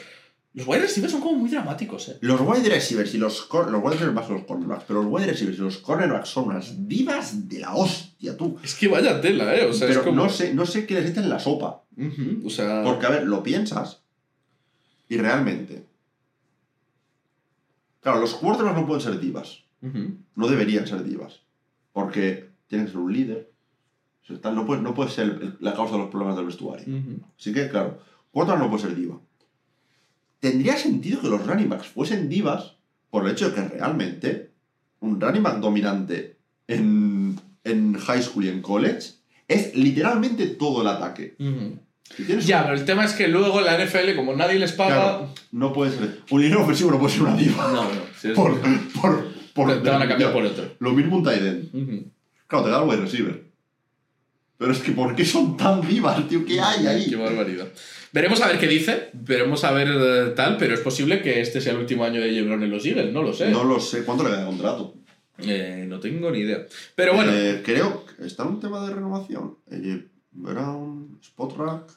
los 0.56 0.66
wide 0.66 0.80
receivers 0.80 1.12
son 1.12 1.20
como 1.20 1.38
muy 1.38 1.50
dramáticos, 1.50 2.08
¿eh? 2.08 2.18
Los 2.22 2.40
wide 2.40 2.68
receivers 2.68 3.14
y 3.14 3.18
los, 3.18 3.42
cor- 3.42 3.70
los 3.70 3.80
wide 3.82 3.92
receivers 3.92 4.14
más 4.14 4.26
que 4.26 4.32
los 4.32 4.44
cornerbacks, 4.44 4.84
pero 4.88 5.02
los 5.02 5.12
wide 5.12 5.26
receivers 5.26 5.58
y 5.58 5.60
los 5.60 5.78
cornerbacks 5.78 6.28
son 6.28 6.48
unas 6.48 6.88
divas 6.88 7.48
de 7.48 7.60
la 7.60 7.74
hostia, 7.74 8.36
tú. 8.36 8.56
Es 8.64 8.74
que 8.74 8.88
vaya 8.88 9.20
tela, 9.20 9.54
¿eh? 9.54 9.66
O 9.66 9.72
sea, 9.72 9.86
pero 9.86 10.00
es 10.00 10.06
como... 10.06 10.22
no, 10.24 10.28
sé, 10.30 10.54
no 10.54 10.66
sé 10.66 10.86
qué 10.86 10.94
les 10.94 11.10
echan 11.10 11.24
en 11.24 11.30
la 11.30 11.38
sopa. 11.38 11.84
O 12.44 12.50
sea... 12.50 12.82
Porque, 12.84 13.06
a 13.06 13.10
ver, 13.10 13.26
lo 13.26 13.42
piensas 13.42 14.02
y 15.08 15.18
realmente. 15.18 15.86
Claro, 18.00 18.20
los 18.20 18.34
quarterbacks 18.34 18.78
no 18.80 18.86
pueden 18.86 19.02
ser 19.02 19.18
divas. 19.20 19.62
No 20.34 20.48
deberían 20.48 20.86
ser 20.86 21.04
divas. 21.04 21.40
Porque 21.92 22.50
tienen 22.66 22.86
que 22.86 22.92
ser 22.92 23.00
un 23.00 23.12
líder. 23.12 23.50
O 24.22 24.36
sea, 24.40 24.50
No 24.52 24.66
puede, 24.66 24.82
no 24.82 24.94
puede 24.94 25.10
ser 25.10 25.24
el- 25.40 25.56
la 25.60 25.74
causa 25.74 25.92
de 25.94 25.98
los 26.00 26.08
problemas 26.10 26.36
del 26.36 26.46
vestuario. 26.46 26.86
Ujú. 26.88 27.20
Así 27.38 27.52
que, 27.52 27.68
claro, 27.68 27.98
quarterback 28.32 28.62
no 28.64 28.70
puede 28.70 28.82
ser 28.82 28.94
diva. 28.96 29.20
Tendría 30.40 30.76
sentido 30.76 31.20
que 31.20 31.28
los 31.28 31.46
running 31.46 31.68
backs 31.68 31.86
fuesen 31.88 32.28
divas 32.28 32.74
por 33.10 33.24
el 33.24 33.32
hecho 33.32 33.50
de 33.50 33.54
que 33.54 33.68
realmente 33.68 34.50
un 35.00 35.20
running 35.20 35.42
back 35.42 35.58
dominante 35.60 36.36
en, 36.68 37.38
en 37.64 37.94
high 37.98 38.22
school 38.22 38.44
y 38.44 38.48
en 38.48 38.62
college 38.62 39.12
es 39.48 39.74
literalmente 39.74 40.46
todo 40.48 40.82
el 40.82 40.88
ataque. 40.88 41.36
Ya, 42.46 42.62
pero 42.64 42.74
el 42.76 42.84
tema 42.84 43.04
es 43.04 43.12
que 43.14 43.28
luego 43.28 43.60
la 43.60 43.76
NFL, 43.84 44.14
como 44.16 44.34
nadie 44.34 44.58
les 44.58 44.72
paga... 44.72 44.94
Claro, 44.94 45.28
no 45.52 45.72
puede 45.72 45.92
ser. 45.96 46.20
Un 46.30 46.40
líder 46.40 46.56
ofensivo 46.58 46.90
no 46.92 46.98
puede 46.98 47.12
ser 47.14 47.22
una 47.22 47.36
diva. 47.36 47.72
No, 47.72 47.82
no. 47.84 48.00
si 48.20 48.28
Por, 48.28 48.60
por, 49.00 49.28
por- 49.54 49.68
te, 49.74 49.80
te 49.80 49.90
van 49.90 50.02
a 50.02 50.08
cambiar 50.08 50.32
por 50.32 50.44
otro. 50.44 50.72
Lo 50.78 50.92
mismo 50.92 51.16
un 51.16 51.24
tight 51.24 51.42
end. 51.42 52.10
Claro, 52.46 52.64
te 52.64 52.70
da 52.70 52.82
el 52.82 52.88
wide 52.88 53.00
receiver. 53.00 53.45
Pero 54.58 54.72
es 54.72 54.78
que, 54.78 54.92
¿por 54.92 55.14
qué 55.14 55.24
son 55.24 55.56
tan 55.56 55.86
divas, 55.86 56.26
tío? 56.28 56.44
¿Qué 56.46 56.58
hay 56.60 56.86
ahí? 56.86 57.06
Qué 57.10 57.16
barbaridad. 57.16 57.68
Veremos 58.12 58.40
a 58.40 58.46
ver 58.48 58.58
qué 58.58 58.66
dice, 58.66 59.10
veremos 59.12 59.62
a 59.64 59.72
ver 59.72 59.88
eh, 59.90 60.32
tal, 60.34 60.56
pero 60.56 60.72
es 60.74 60.80
posible 60.80 61.20
que 61.20 61.40
este 61.42 61.60
sea 61.60 61.72
el 61.74 61.78
último 61.80 62.04
año 62.04 62.20
de 62.20 62.28
Lebron 62.32 62.62
en 62.62 62.70
los 62.70 62.84
Eagles, 62.86 63.12
no 63.12 63.22
lo 63.22 63.32
sé. 63.34 63.50
No 63.50 63.64
lo 63.64 63.78
sé. 63.78 64.04
¿Cuánto 64.04 64.24
le 64.24 64.30
queda 64.30 64.40
de 64.40 64.46
contrato? 64.46 64.94
Eh, 65.38 65.84
no 65.86 66.00
tengo 66.00 66.30
ni 66.30 66.38
idea. 66.38 66.66
Pero 66.94 67.12
bueno, 67.14 67.30
Eh, 67.34 67.60
creo 67.62 68.04
que 68.06 68.26
está 68.26 68.44
en 68.44 68.48
un 68.50 68.60
tema 68.60 68.86
de 68.88 68.94
renovación. 68.94 69.58
Eh, 69.70 70.06
Brown, 70.32 71.18
Spotrack. 71.22 71.90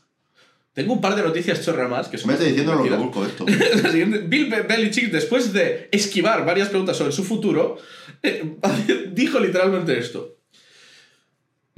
tengo 0.73 0.93
un 0.93 0.99
par 1.01 1.15
de 1.15 1.21
noticias 1.23 1.63
chorra 1.63 1.87
más 1.87 2.07
que 2.09 2.17
son 2.17 2.31
Mete 2.31 2.45
diciendo 2.45 2.73
lo 2.75 2.83
que 2.83 2.89
busco 2.91 3.25
esto. 3.25 3.45
La 3.83 3.89
siguiente, 3.89 4.19
Bill 4.27 4.49
Be- 4.49 4.63
Belichick, 4.63 5.11
después 5.11 5.53
de 5.53 5.87
esquivar 5.93 6.45
varias 6.45 6.67
preguntas 6.67 6.97
sobre 6.97 7.13
su 7.13 7.23
futuro, 7.23 7.77
dijo 9.13 9.39
literalmente 9.39 9.97
esto. 9.97 10.35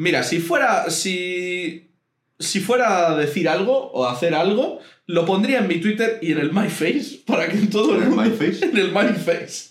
Mira, 0.02 0.24
si 0.24 0.40
fuera. 0.40 0.90
Si. 0.90 1.88
Si 2.40 2.60
fuera 2.60 3.12
a 3.12 3.16
decir 3.16 3.48
algo 3.48 3.92
o 3.92 4.08
hacer 4.08 4.34
algo, 4.34 4.80
lo 5.06 5.28
pondría 5.28 5.60
en 5.60 5.68
mi 5.68 5.80
Twitter 5.80 6.18
y 6.24 6.32
en 6.32 6.40
el 6.40 6.52
MyFace 6.52 7.20
para 7.28 7.48
que 7.48 7.58
todo 7.68 7.92
el 7.92 7.98
¿En 7.98 8.04
el 8.04 8.10
mundo. 8.10 8.24
MyFace? 8.24 8.66
En 8.72 8.78
el 8.78 8.92
MyFace. 8.92 9.70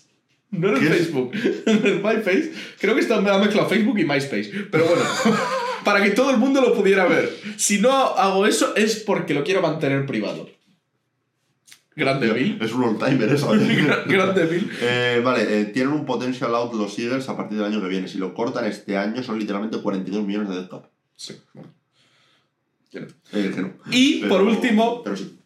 No 0.51 0.69
en 0.69 0.77
el. 0.77 0.89
Facebook. 0.89 1.31
En 1.65 1.85
el 1.85 1.95
MyFace. 2.01 2.53
Creo 2.79 2.95
que 2.95 3.01
está 3.01 3.19
mezclado 3.19 3.67
Facebook 3.67 3.99
y 3.99 4.05
MySpace. 4.05 4.51
Pero 4.71 4.85
bueno. 4.85 5.03
para 5.83 6.01
que 6.01 6.11
todo 6.11 6.31
el 6.31 6.37
mundo 6.37 6.61
lo 6.61 6.73
pudiera 6.73 7.05
ver. 7.07 7.29
Si 7.57 7.79
no 7.79 7.91
hago 7.91 8.47
eso 8.47 8.73
es 8.77 8.97
porque 8.99 9.33
lo 9.33 9.43
quiero 9.43 9.61
mantener 9.61 10.05
privado. 10.05 10.49
Grande 11.95 12.31
Bill. 12.31 12.57
Es 12.61 12.71
un 12.71 12.83
old-timer 12.83 13.29
eso. 13.33 13.51
Gra- 13.53 14.05
Grande 14.07 14.45
Bill. 14.45 14.71
Eh, 14.81 15.21
vale, 15.23 15.61
eh, 15.61 15.65
tienen 15.65 15.91
un 15.93 16.05
potential 16.05 16.55
out 16.55 16.73
los 16.73 16.97
Eagles 16.97 17.27
a 17.29 17.35
partir 17.35 17.57
del 17.57 17.67
año 17.67 17.81
que 17.81 17.87
viene. 17.89 18.07
Si 18.07 18.17
lo 18.17 18.33
cortan 18.33 18.65
este 18.65 18.97
año 18.97 19.21
son 19.23 19.37
literalmente 19.39 19.77
42 19.79 20.23
millones 20.25 20.49
de 20.49 20.55
dead 20.55 20.69
cap. 20.69 20.85
Sí, 21.15 21.35
bueno. 21.53 21.69
Eh, 22.93 23.51
que 23.55 23.61
no. 23.61 23.73
Y 23.91 24.19
Pero- 24.21 24.29
por 24.29 24.41
último, 24.43 25.03
Pero 25.03 25.15
sí. 25.17 25.37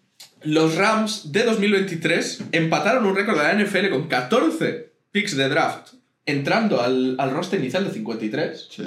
los 0.44 0.76
Rams 0.76 1.32
de 1.32 1.44
2023 1.44 2.44
empataron 2.52 3.06
un 3.06 3.16
récord 3.16 3.38
de 3.38 3.44
la 3.44 3.54
NFL 3.54 3.90
con 3.90 4.08
14 4.08 4.94
picks 5.12 5.36
de 5.36 5.50
draft 5.50 5.94
entrando 6.26 6.82
al, 6.82 7.16
al 7.20 7.32
roster 7.32 7.60
inicial 7.60 7.86
de 7.86 7.92
53. 7.94 8.68
Sí. 8.72 8.84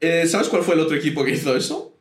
Eh, 0.00 0.26
¿Sabes 0.28 0.48
cuál 0.48 0.62
fue 0.62 0.74
el 0.74 0.80
otro 0.80 0.96
equipo 0.96 1.24
que 1.24 1.32
hizo 1.32 1.56
eso? 1.56 1.98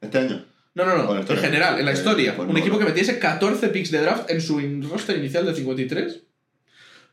Este 0.00 0.18
año. 0.18 0.44
No, 0.86 0.96
no, 0.96 1.10
¿O 1.10 1.16
en 1.16 1.24
no. 1.24 1.30
En 1.32 1.38
general, 1.38 1.78
en 1.78 1.84
la 1.84 1.90
Eh, 1.90 1.94
historia. 1.94 2.34
un 2.38 2.56
equipo 2.56 2.74
no. 2.74 2.78
que 2.80 2.84
metiese 2.86 3.18
14 3.18 3.68
picks 3.68 3.90
de 3.90 4.00
draft 4.00 4.30
en 4.30 4.40
su 4.40 4.58
roster 4.90 5.16
inicial 5.18 5.44
de 5.44 5.54
53. 5.54 6.20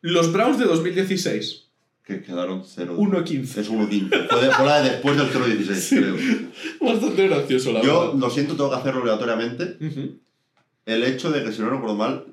Los 0.01 0.32
Browns 0.32 0.59
de 0.59 0.66
2016. 0.66 1.63
Que 2.03 2.22
quedaron 2.22 2.63
0 2.63 2.95
1-15. 2.97 3.57
Es 3.61 3.70
1-15. 3.70 4.28
Fue, 4.30 4.41
de- 4.41 4.84
de 4.84 4.89
después 4.91 5.18
del 5.18 5.28
0-16, 5.28 5.76
Sí. 5.89 5.95
creo. 5.97 6.16
Bastante 6.80 7.28
gracioso, 7.28 7.72
la 7.74 7.82
Yo 7.82 7.99
verdad. 8.01 8.13
lo 8.20 8.30
siento, 8.30 8.55
tengo 8.55 8.70
que 8.70 8.76
hacerlo 8.76 9.01
obligatoriamente. 9.01 9.78
Ujú, 9.84 10.20
El 10.86 11.03
hecho 11.03 11.32
de 11.32 11.43
que, 11.43 11.51
si 11.51 11.61
no 11.63 11.72
recuerdo 11.72 11.95
mal, 11.95 12.26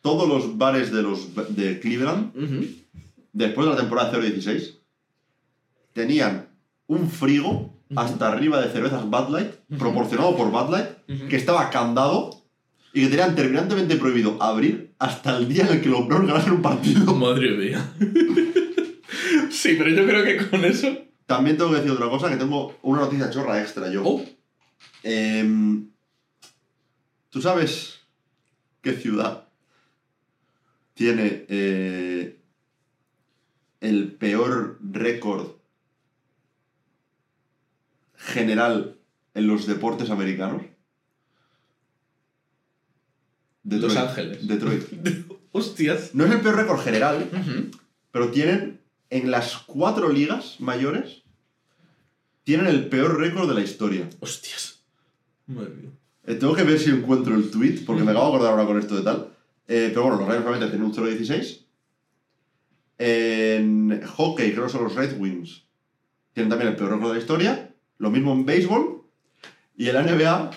todos 0.00 0.26
los 0.28 0.58
bares 0.58 0.90
de 0.90 1.02
los 1.02 1.28
de 1.54 1.78
Cleveland, 1.78 2.36
ujú. 2.36 2.66
después 3.32 3.66
de 3.68 3.72
la 3.74 3.78
temporada 3.80 4.10
0-16, 4.10 4.78
tenían 5.92 6.48
un 6.88 7.08
frigo 7.08 7.72
hasta 7.96 8.28
arriba 8.32 8.60
de 8.60 8.70
cervezas 8.70 9.04
Bud 9.04 9.30
Light, 9.30 9.52
proporcionado 9.78 10.36
por 10.36 10.50
Bud 10.50 10.70
Light, 10.70 11.28
que 11.28 11.36
estaba 11.36 11.70
candado 11.70 12.30
y 12.92 13.02
que 13.02 13.08
tenían 13.08 13.34
terminantemente 13.34 13.96
prohibido 13.96 14.40
abrir 14.42 14.94
hasta 14.98 15.36
el 15.36 15.48
día 15.48 15.66
en 15.66 15.74
el 15.74 15.80
que 15.80 15.88
los 15.88 16.06
Browns 16.06 16.26
ganaron 16.26 16.52
un 16.52 16.62
partido. 16.62 17.14
Madre 17.14 17.50
mía. 17.52 17.92
sí, 19.50 19.76
pero 19.78 19.90
yo 19.90 20.06
creo 20.06 20.24
que 20.24 20.48
con 20.48 20.64
eso. 20.64 20.88
También 21.26 21.56
tengo 21.56 21.70
que 21.70 21.76
decir 21.76 21.92
otra 21.92 22.08
cosa, 22.08 22.28
que 22.28 22.36
tengo 22.36 22.76
una 22.82 23.02
noticia 23.02 23.30
chorra 23.30 23.60
extra 23.60 23.88
yo. 23.88 24.02
Oh, 24.04 24.24
Em, 25.02 25.90
¿Tú 27.30 27.40
sabes 27.40 28.00
qué 28.82 28.92
ciudad 28.92 29.48
tiene 30.94 31.46
eh, 31.48 32.40
el 33.80 34.12
peor 34.12 34.78
récord 34.82 35.52
general 38.20 38.98
en 39.34 39.46
los 39.46 39.66
deportes 39.66 40.10
americanos? 40.10 40.62
Los 43.64 43.96
Ángeles. 43.96 44.46
Detroit. 44.46 44.84
hostias. 45.52 46.14
No 46.14 46.24
es 46.24 46.32
el 46.32 46.40
peor 46.40 46.56
récord 46.56 46.80
general, 46.80 47.28
pero 48.10 48.30
tienen 48.30 48.80
en 49.10 49.30
las 49.30 49.58
cuatro 49.58 50.08
ligas 50.08 50.56
mayores, 50.60 51.22
tienen 52.44 52.66
el 52.66 52.88
peor 52.88 53.18
récord 53.18 53.48
de 53.48 53.54
la 53.54 53.62
historia. 53.62 54.08
Hostias. 54.20 54.80
Madre 55.46 55.74
mía. 55.74 55.90
Eh, 56.26 56.34
tengo 56.34 56.54
que 56.54 56.64
ver 56.64 56.78
si 56.78 56.90
encuentro 56.90 57.34
el 57.34 57.50
tweet, 57.50 57.84
porque 57.84 58.02
me 58.02 58.10
acabo 58.10 58.26
de 58.26 58.34
acordar 58.34 58.52
ahora 58.52 58.66
con 58.66 58.78
esto 58.78 58.96
de 58.96 59.02
tal. 59.02 59.32
Eh, 59.66 59.88
pero 59.88 60.02
bueno, 60.02 60.18
los 60.18 60.28
Rams 60.28 60.44
realmente 60.44 60.68
tienen 60.68 60.86
un 60.86 60.94
0-16. 60.94 61.66
En 62.98 64.02
hockey, 64.06 64.52
creo 64.52 64.66
que 64.66 64.72
son 64.72 64.84
los 64.84 64.94
Red 64.94 65.18
Wings. 65.18 65.64
Tienen 66.32 66.50
también 66.50 66.70
el 66.70 66.76
peor 66.76 66.92
récord 66.92 67.08
de 67.08 67.14
la 67.14 67.20
historia. 67.20 67.69
Lo 68.00 68.10
mismo 68.10 68.32
en 68.32 68.44
béisbol. 68.44 69.02
Y 69.78 69.88
en 69.88 69.94
la 69.94 70.02
NBA, 70.02 70.50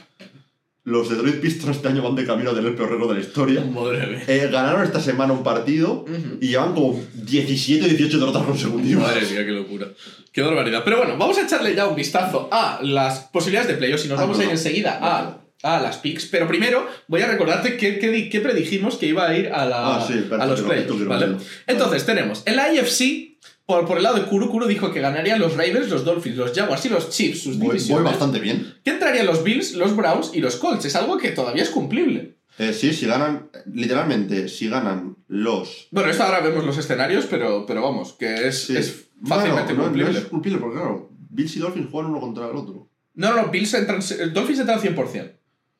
los 0.86 1.10
Detroit 1.10 1.39
Pistons 1.39 1.78
este 1.78 1.88
año 1.88 2.02
van 2.02 2.16
de 2.16 2.26
camino 2.26 2.50
a 2.52 2.54
tener 2.56 2.72
el 2.72 2.76
peor 2.76 2.91
récord 2.91 3.10
de 3.10 3.16
la 3.16 3.22
historia. 3.22 3.62
Madre 3.62 4.08
mía. 4.08 4.24
Eh, 4.28 4.50
ganaron 4.52 4.84
esta 4.84 5.00
semana 5.00 5.32
un 5.32 5.44
partido 5.44 6.04
y 6.41 6.48
llevan 6.48 6.74
como 6.74 7.02
17 7.14 7.86
o 7.86 7.88
18 7.88 8.20
derrotas 8.20 8.44
consecutivas. 8.44 9.04
Madre 9.08 9.22
mía, 9.30 9.46
qué 9.46 9.52
locura. 9.52 9.88
Qué 10.32 10.41
barbaridad. 10.41 10.82
Pero 10.84 10.98
bueno, 10.98 11.18
vamos 11.18 11.38
a 11.38 11.44
echarle 11.44 11.76
ya 11.76 11.88
un 11.88 11.96
vistazo 11.96 12.50
a 12.52 12.80
las 12.82 13.20
posibilidades 13.32 13.70
de 13.70 13.76
playoffs 13.76 14.06
y 14.06 14.10
nos 14.10 14.18
Ah, 14.20 14.24
vamos 14.24 14.39
a 14.39 14.44
ir 14.46 14.50
enseguida 14.50 14.98
a, 15.02 15.38
a 15.64 15.80
las 15.80 15.98
picks. 15.98 16.26
Pero 16.26 16.48
primero 16.50 16.86
voy 17.08 17.22
a 17.22 17.28
recordarte 17.28 17.78
qué, 17.78 18.00
qué 18.00 18.30
qué 18.30 18.39
predijimos 18.41 18.98
que 18.98 19.06
iba 19.06 19.28
a 19.30 19.38
ir 19.38 19.48
a, 19.54 19.66
la- 19.66 19.98
Ah, 19.98 20.06
sí, 20.06 20.26
a 20.38 20.46
los 20.48 20.62
playoffs. 20.62 21.06
¿vale? 21.06 21.36
Entonces, 21.68 22.06
tenemos 22.06 22.44
en 22.46 22.56
la 22.58 22.64
AFC, 22.66 23.38
por, 23.66 23.86
por 23.86 23.97
el 23.97 24.03
lado 24.03 24.16
de 24.18 24.26
Kuru, 24.26 24.49
Kuru 24.49 24.68
dijo 24.68 24.91
que 24.91 24.99
ganarían 24.99 25.39
los 25.39 25.53
Ravens, 25.55 25.89
los 25.89 26.03
Dolphins, 26.03 26.36
los 26.38 26.53
Jaguars 26.53 26.86
y 26.86 26.89
los 26.89 27.09
Chiefs, 27.09 27.41
sus 27.43 27.57
Voy, 27.57 27.68
voy 27.68 27.76
divisiones. 27.78 28.03
bastante 28.05 28.39
bien. 28.39 28.76
¿Qué 28.84 28.91
entrarían 28.91 29.26
los 29.26 29.43
Bills, 29.43 29.74
los 29.74 29.95
Browns 29.95 30.32
y 30.34 30.39
los 30.41 30.55
Colts? 30.57 30.86
Es 30.86 30.95
algo 30.95 31.18
que 31.18 31.30
todavía 31.32 31.64
es 31.64 31.70
cumplible. 31.70 32.36
Eh, 32.59 32.72
sí, 32.74 32.93
si 32.93 33.05
ganan, 33.07 33.49
literalmente, 33.66 34.47
si 34.47 34.70
ganan 34.70 35.16
los 35.28 35.88
Bueno, 35.91 36.09
esto 36.11 36.24
ahora 36.24 36.39
vemos 36.41 36.64
los 36.66 36.78
escenarios, 36.78 37.26
pero, 37.30 37.66
pero 37.66 37.82
vamos, 37.82 38.14
que 38.14 38.47
es, 38.47 38.66
Sí. 38.66 38.78
es 38.78 39.07
fácilmente 39.26 39.74
Bueno, 39.74 39.76
no, 39.76 39.76
no 39.76 39.84
cumplible. 39.86 40.20
es 40.20 40.26
cumplible, 40.26 40.59
porque 40.59 40.78
claro, 40.78 41.09
Bills 41.30 41.55
y 41.55 41.59
Dolphins 41.59 41.88
juegan 41.89 42.11
uno 42.11 42.20
contra 42.20 42.49
el 42.49 42.55
otro. 42.55 42.89
No, 43.16 43.34
no, 43.36 43.49
Bills 43.49 43.74
entran, 43.74 44.01
Dolphins 44.34 44.59
entran 44.59 44.80
100%. 44.80 45.32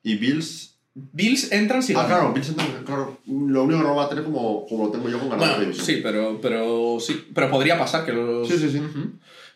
Y 0.02 0.16
Bills. 0.16 0.73
Bills 0.94 1.50
entran 1.50 1.82
si 1.82 1.92
Ah, 1.94 2.04
claro, 2.06 2.32
Bills 2.32 2.48
entran, 2.50 2.68
claro. 2.84 3.18
Lo 3.26 3.64
único 3.64 3.80
que 3.80 3.86
no 3.88 3.96
va 3.96 4.04
a 4.04 4.08
tener 4.08 4.22
como, 4.24 4.64
como 4.66 4.86
lo 4.86 4.90
tengo 4.92 5.08
yo 5.08 5.18
con 5.18 5.28
ganar 5.28 5.56
Bueno, 5.56 5.72
sí, 5.74 6.00
pero, 6.02 6.38
pero 6.40 6.98
sí, 7.00 7.26
pero 7.34 7.50
podría 7.50 7.76
pasar 7.78 8.04
que 8.06 8.12
los... 8.12 8.46
Sí, 8.48 8.56
sí, 8.58 8.70
sí. 8.70 8.80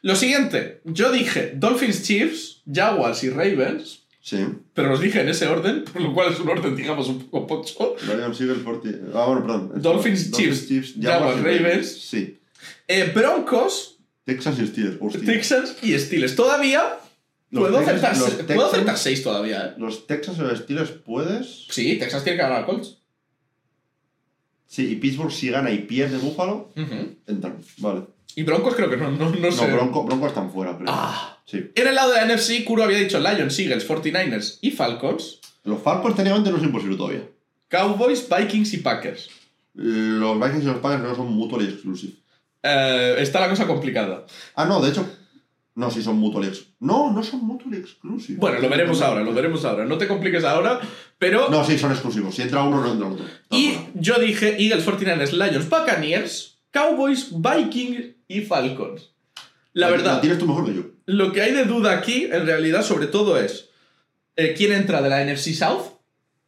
Lo 0.03 0.17
siguiente, 0.17 0.81
yo 0.85 1.13
dije 1.13 1.53
Dolphins, 1.57 2.03
Chiefs, 2.03 2.63
Jaguars 2.73 3.23
y 3.25 3.31
Ravens, 3.31 4.05
Sí. 4.21 4.45
pero 4.75 4.89
los 4.91 5.01
dije 5.01 5.21
en 5.23 5.29
ese 5.29 5.47
orden, 5.47 5.85
por 5.93 6.03
lo 6.03 6.13
cual 6.13 6.33
es 6.33 6.41
un 6.41 6.49
orden, 6.51 6.75
digamos, 6.77 7.09
un 7.09 7.21
poco 7.31 7.47
pocho. 7.47 7.97
Lions, 8.07 8.41
Eagles, 8.41 8.59
40. 8.63 9.17
Ah, 9.19 9.27
bueno, 9.27 9.43
perdón. 9.43 9.73
Dolphins, 9.77 10.31
Chiefs, 10.33 10.95
Jaguars, 11.01 11.39
y 11.41 11.43
Ravens. 11.43 11.87
Sí. 12.01 12.39
Eh, 12.89 13.13
Broncos, 13.15 13.97
Texans 14.25 14.59
y 14.59 14.67
Steelers. 14.67 14.97
hostia. 15.01 15.25
Texans 15.25 15.77
y 15.83 15.99
Steelers. 15.99 16.35
Todavía 16.37 16.99
puedo 17.53 17.79
acertar, 17.79 18.15
puedo 18.47 18.67
acertar 18.67 18.99
6 18.99 19.23
todavía, 19.23 19.67
¿eh? 19.67 19.75
Los 19.79 20.07
Texans 20.07 20.39
y 20.39 20.43
los 20.43 20.59
Steelers 20.59 20.91
puedes. 20.91 21.67
Sí, 21.71 21.97
Texas 21.99 22.25
tiene 22.25 22.37
que 22.37 22.43
ganar 22.43 22.63
a 22.63 22.67
Colts. 22.67 22.99
Sí, 24.67 24.93
y 24.93 24.97
Pittsburgh 24.97 25.33
si 25.33 25.49
gana 25.51 25.71
y 25.71 25.79
pierde 25.79 26.19
Buffalo, 26.19 26.71
Ujú. 26.77 27.17
entran. 27.27 27.57
Vale. 27.79 28.03
Y 28.35 28.43
Broncos 28.43 28.75
creo 28.77 28.91
que 28.91 28.97
no, 28.99 29.11
no, 29.11 29.31
no 29.31 29.37
No, 29.41 29.53
sé. 29.53 29.67
Bronco, 29.73 30.05
Broncos 30.05 30.29
están 30.29 30.53
fuera, 30.53 30.77
pero. 30.77 30.91
Ah. 30.93 31.39
Sí. 31.47 31.71
En 31.75 31.89
el 31.89 31.95
lado 31.95 32.13
de 32.13 32.21
la 32.21 32.27
NFC, 32.35 32.63
Kuro 32.65 32.83
había 32.85 32.99
dicho 32.99 33.19
Lions, 33.19 33.59
Eagles, 33.59 33.89
49ers 33.89 34.59
y 34.61 34.71
Falcons. 34.71 35.41
Los 35.65 35.81
Falcons 35.83 36.15
técnicamente 36.15 36.51
no 36.51 36.59
es 36.59 36.63
imposible 36.63 36.97
todavía. 36.97 37.23
Cowboys, 37.69 38.27
Vikings 38.29 38.75
y 38.75 38.77
Packers. 38.79 39.31
Los 39.75 40.39
Vikings 40.39 40.65
y 40.65 40.67
los 40.67 40.77
Packers 40.79 41.03
no 41.03 41.15
son 41.15 41.33
mutually 41.33 41.69
exclusive. 41.69 42.13
Eh, 42.63 43.17
está 43.19 43.41
la 43.41 43.49
cosa 43.49 43.67
complicada. 43.67 44.27
Ah, 44.55 44.67
no, 44.67 44.81
de 44.83 44.91
hecho. 44.91 45.09
No, 45.79 45.93
sí 45.93 46.03
son 46.03 46.17
mutually. 46.19 46.51
No, 46.81 47.13
no 47.13 47.23
son 47.23 47.45
mutually 47.47 47.77
exclusive. 47.79 48.37
Bueno, 48.41 48.59
lo 48.59 48.69
veremos 48.69 49.01
ahora, 49.01 49.23
lo 49.23 49.33
veremos 49.33 49.65
ahora. 49.65 49.85
No 49.85 49.97
te 49.97 50.09
compliques 50.09 50.43
ahora, 50.43 50.81
pero... 51.19 51.49
No, 51.51 51.65
sí, 51.65 51.79
son 51.79 51.93
exclusivos. 51.93 52.35
Si 52.35 52.43
entra 52.43 52.65
uno, 52.65 52.81
no 52.83 52.91
entra 52.93 53.07
otro. 53.09 53.25
y 53.51 53.75
yo 53.95 54.19
dije 54.19 54.57
Eagles, 54.61 54.85
49ers, 54.85 55.31
Lions, 55.33 55.69
Buccaneers, 55.71 56.59
Cowboys, 56.73 57.29
Vikings 57.31 58.07
y 58.27 58.41
Falcons. 58.41 59.13
La 59.73 59.89
verdad, 59.89 60.15
La 60.17 60.21
tienes 60.21 60.41
tú 60.41 60.47
mejor 60.49 60.67
que 60.67 60.75
yo. 60.75 60.83
lo 61.07 61.31
que 61.33 61.43
hay 61.43 61.53
de 61.53 61.65
duda 61.65 61.93
aquí, 61.93 62.25
en 62.25 62.45
realidad, 62.45 62.83
sobre 62.83 63.07
todo 63.07 63.39
es 63.39 63.69
eh, 64.35 64.55
quién 64.57 64.73
entra 64.73 65.01
de 65.01 65.09
la 65.11 65.25
NFC 65.25 65.55
South 65.55 65.98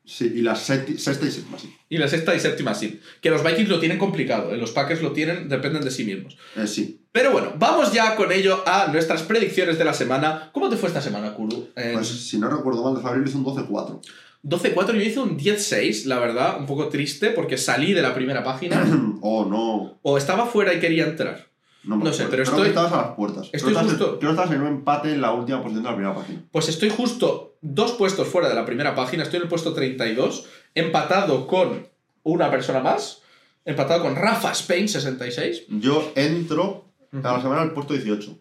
Sí, 0.05 0.33
y 0.35 0.43
la 0.43 0.57
sexta 0.57 0.91
y 0.91 0.99
séptima, 0.99 1.59
sí. 1.59 1.73
y 1.89 1.99
la 1.99 2.09
sexta 2.09 2.35
y 2.35 2.41
séptima 2.41 2.75
seed. 2.75 2.95
Que 3.21 3.31
los 3.31 3.45
Vikings 3.45 3.69
lo 3.69 3.79
tienen 3.79 3.99
complicado, 3.99 4.53
eh, 4.53 4.57
los 4.57 4.73
Packers 4.73 5.03
lo 5.03 5.13
tienen, 5.13 5.49
dependen 5.49 5.85
de 5.85 5.91
sí 5.91 6.05
mismos. 6.05 6.37
Eh, 6.57 6.67
sí. 6.67 7.01
Pero 7.13 7.33
bueno, 7.33 7.53
vamos 7.59 7.93
ya 7.93 8.17
con 8.17 8.33
ello 8.33 8.63
a 8.67 8.89
nuestras 8.89 9.23
predicciones 9.23 9.79
de 9.79 9.85
la 9.85 9.95
semana. 9.95 10.51
¿Cómo 10.53 10.69
te 10.69 10.77
fue 10.77 10.89
esta 10.89 11.01
semana, 11.01 11.35
Kuru? 11.35 11.69
Pues 11.75 12.09
si 12.09 12.39
no 12.39 12.49
recuerdo 12.49 12.83
mal, 12.83 12.95
de 12.95 13.03
Fabril 13.03 13.29
hizo 13.29 13.39
un 13.39 13.45
12-4. 13.45 14.01
12-4 14.43 14.95
yo 14.95 15.01
hice 15.03 15.21
un 15.21 15.39
10-6, 15.39 16.07
la 16.07 16.19
verdad, 16.19 16.59
un 16.59 16.67
poco 16.67 16.89
triste 16.89 17.31
porque 17.31 17.59
salí 17.59 17.93
de 17.93 18.03
la 18.03 18.15
primera 18.15 18.43
página 18.43 18.83
oh, 19.21 19.45
no. 19.45 19.99
o 20.03 20.19
estaba 20.19 20.47
fuera 20.47 20.73
y 20.73 20.81
quería 20.81 21.05
entrar. 21.05 21.50
No, 21.83 21.97
No 21.97 22.13
sé, 22.13 22.25
pero 22.25 22.43
Creo 22.43 22.45
estoy- 22.45 22.63
que 22.65 22.69
estabas 22.69 22.93
a 22.93 22.97
las 22.99 23.17
puertas. 23.17 23.49
estoy 23.53 23.73
creo, 23.73 23.85
justo- 23.85 24.19
creo 24.19 24.31
que 24.31 24.31
estabas 24.31 24.51
en 24.53 24.61
un 24.61 24.67
empate 24.69 25.13
en 25.13 25.21
la 25.23 25.33
última 25.33 25.63
posición 25.63 25.83
de 25.85 25.89
la 25.91 25.97
primera 25.97 26.15
página. 26.15 26.43
Pues 26.53 26.69
estoy 26.69 26.91
justo 26.91 27.55
dos 27.63 27.93
puestos 27.93 28.29
fuera 28.29 28.49
de 28.49 28.55
la 28.55 28.67
primera 28.67 28.95
página, 28.95 29.23
estoy 29.23 29.39
en 29.39 29.45
el 29.45 29.49
puesto 29.49 29.73
32, 29.73 30.47
empatado 30.75 31.47
con 31.47 31.87
una 32.23 32.51
persona 32.51 32.81
más, 32.81 33.23
empatado 33.65 34.03
con 34.03 34.15
Rafa 34.15 34.53
Spain 34.53 34.89
66. 34.89 35.63
Yo 35.69 36.13
entro 36.17 36.85
a 37.13 37.33
la 37.33 37.41
semana 37.41 37.63
al 37.63 37.73
puesto 37.73 37.95
18. 37.95 38.37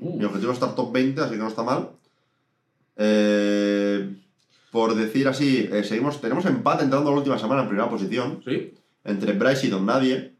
Uh, 0.00 0.18
Mi 0.18 0.24
objetivo 0.24 0.50
es 0.52 0.56
estar 0.58 0.74
top 0.74 0.92
20, 0.92 1.20
así 1.20 1.32
que 1.32 1.36
no 1.38 1.48
está 1.48 1.62
mal. 1.62 1.90
Eh, 2.96 4.12
por 4.70 4.94
decir 4.94 5.26
así, 5.28 5.68
eh, 5.72 5.84
seguimos, 5.84 6.20
tenemos 6.20 6.44
empate 6.46 6.84
entrando 6.84 7.08
a 7.10 7.12
la 7.12 7.18
última 7.18 7.38
semana 7.38 7.62
en 7.62 7.68
primera 7.68 7.88
posición. 7.88 8.40
¿Sí? 8.44 8.74
Entre 9.04 9.32
Bryce 9.32 9.66
y 9.66 9.70
Don 9.70 9.86
Nadie. 9.86 10.34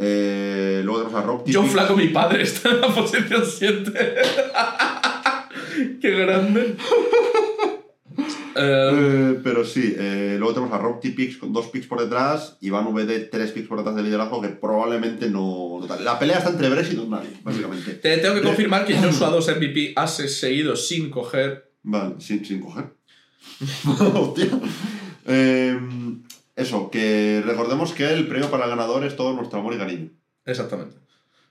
Eh, 0.00 0.80
luego 0.84 1.02
tenemos 1.02 1.22
a 1.22 1.26
Rob 1.26 1.44
John. 1.52 1.68
Flaco, 1.68 1.94
mi 1.94 2.08
padre, 2.08 2.42
está 2.50 2.70
en 2.70 2.80
la 2.80 2.88
posición 2.94 3.44
7. 3.46 3.92
Qué 6.00 6.10
grande. 6.10 6.76
Eh, 8.56 8.90
Eh, 9.32 9.40
pero 9.44 9.64
sí, 9.64 9.94
eh, 9.96 10.34
luego 10.38 10.52
tenemos 10.54 10.74
a 10.74 10.78
Rob 10.78 11.00
T-Pix 11.00 11.36
con 11.36 11.52
dos 11.52 11.68
picks 11.68 11.86
por 11.86 12.00
detrás, 12.00 12.56
Iván 12.60 12.92
VD 12.92 13.28
tres 13.30 13.52
picks 13.52 13.68
por 13.68 13.78
detrás 13.78 13.94
de 13.96 14.02
liderazgo, 14.02 14.40
que 14.42 14.48
probablemente 14.48 15.30
no. 15.30 15.80
La 16.02 16.18
pelea 16.18 16.38
está 16.38 16.50
entre 16.50 16.68
Bryce 16.68 16.94
y 16.94 16.96
Don 16.96 17.10
Nadie, 17.10 17.30
básicamente. 17.44 17.92
te 17.94 18.18
tengo 18.18 18.34
que 18.34 18.42
confirmar 18.42 18.84
que 18.84 18.96
Joshua 18.96 19.28
2 19.30 19.48
MVP 19.56 19.92
ha 19.96 20.06
seguido 20.08 20.74
sin 20.76 21.10
coger. 21.10 21.70
Vale, 21.84 22.16
sin, 22.18 22.44
sin 22.44 22.60
coger. 22.60 22.92
Hostia. 24.14 24.48
Eh, 25.26 25.78
eso, 26.60 26.90
que 26.90 27.42
recordemos 27.44 27.92
que 27.92 28.12
el 28.12 28.26
premio 28.28 28.50
para 28.50 28.64
el 28.64 28.70
ganador 28.70 29.04
es 29.04 29.16
todo 29.16 29.32
nuestro 29.32 29.58
amor 29.60 29.74
y 29.74 29.78
cariño. 29.78 30.10
Exactamente. 30.44 30.96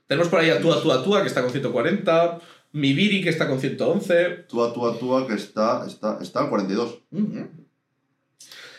Tenemos 0.07 0.28
por 0.30 0.39
ahí 0.39 0.49
a 0.49 0.60
Tua 0.62 0.82
Tua 0.82 1.03
Tua, 1.03 1.22
que 1.22 1.28
está 1.28 1.41
con 1.41 1.51
140. 1.51 2.39
Mibiri, 2.72 3.24
que 3.24 3.30
está 3.30 3.47
con 3.47 3.60
111. 3.60 4.45
Túa, 4.47 4.74
túa, 4.74 4.97
túa, 4.97 5.28
que 5.28 5.34
está, 5.34 5.86
está, 5.88 6.20
está 6.22 6.41
al 6.41 6.49
42. 6.49 6.99
Ujú. 7.12 7.47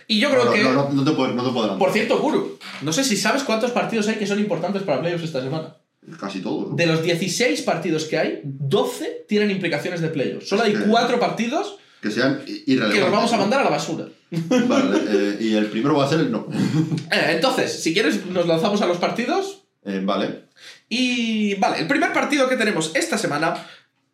Y 0.07 0.18
yo 0.18 0.28
creo 0.31 0.45
no, 0.45 0.53
que. 0.53 0.62
no, 0.64 0.72
no, 0.72 0.91
no 0.91 1.05
te 1.05 1.12
puedo, 1.12 1.33
no 1.33 1.43
te 1.45 1.51
puedo 1.51 1.61
adelantar. 1.61 1.78
Por 1.78 1.93
cierto, 1.93 2.18
Guru, 2.18 2.59
no 2.83 2.93
sé 2.93 3.05
si 3.05 3.16
sabes 3.16 3.45
cuántos 3.45 3.70
partidos 3.70 4.09
hay 4.09 4.16
que 4.16 4.26
son 4.26 4.39
importantes 4.41 4.83
para 4.83 5.01
playoffs 5.01 5.24
esta 5.24 5.41
semana. 5.41 5.76
Casi 6.18 6.41
todo. 6.41 6.70
¿no? 6.70 6.76
De 6.76 6.87
los 6.87 7.03
16 7.03 7.62
partidos 7.62 8.05
que 8.07 8.18
hay, 8.18 8.41
12 8.45 9.26
tienen 9.28 9.51
implicaciones 9.51 10.01
de 10.01 10.09
playoffs. 10.09 10.49
Solo 10.49 10.62
hay 10.62 10.72
que- 10.72 10.81
4 10.89 11.20
partidos 11.20 11.76
Que 12.01 12.11
sean 12.11 12.40
irrelevantes. 12.46 12.94
que 12.98 13.01
los 13.05 13.11
vamos 13.12 13.32
a 13.32 13.36
mandar 13.36 13.61
a 13.61 13.64
la 13.64 13.70
basura. 13.70 14.07
Vale, 14.30 14.98
eh, 15.09 15.36
y 15.40 15.55
el 15.55 15.66
primero 15.66 15.96
va 15.96 16.07
a 16.07 16.09
ser 16.09 16.20
el 16.20 16.30
no. 16.30 16.46
Eh, 17.12 17.26
entonces, 17.32 17.82
si 17.82 17.92
quieres, 17.92 18.26
nos 18.26 18.46
lanzamos 18.46 18.80
a 18.82 18.86
los 18.86 18.98
partidos. 18.98 19.64
Eh, 19.84 20.01
vale. 20.05 20.44
Y 20.88 21.55
vale, 21.57 21.80
el 21.80 21.86
primer 21.86 22.12
partido 22.12 22.48
que 22.48 22.57
tenemos 22.57 22.92
esta 22.94 23.18
semana 23.18 23.66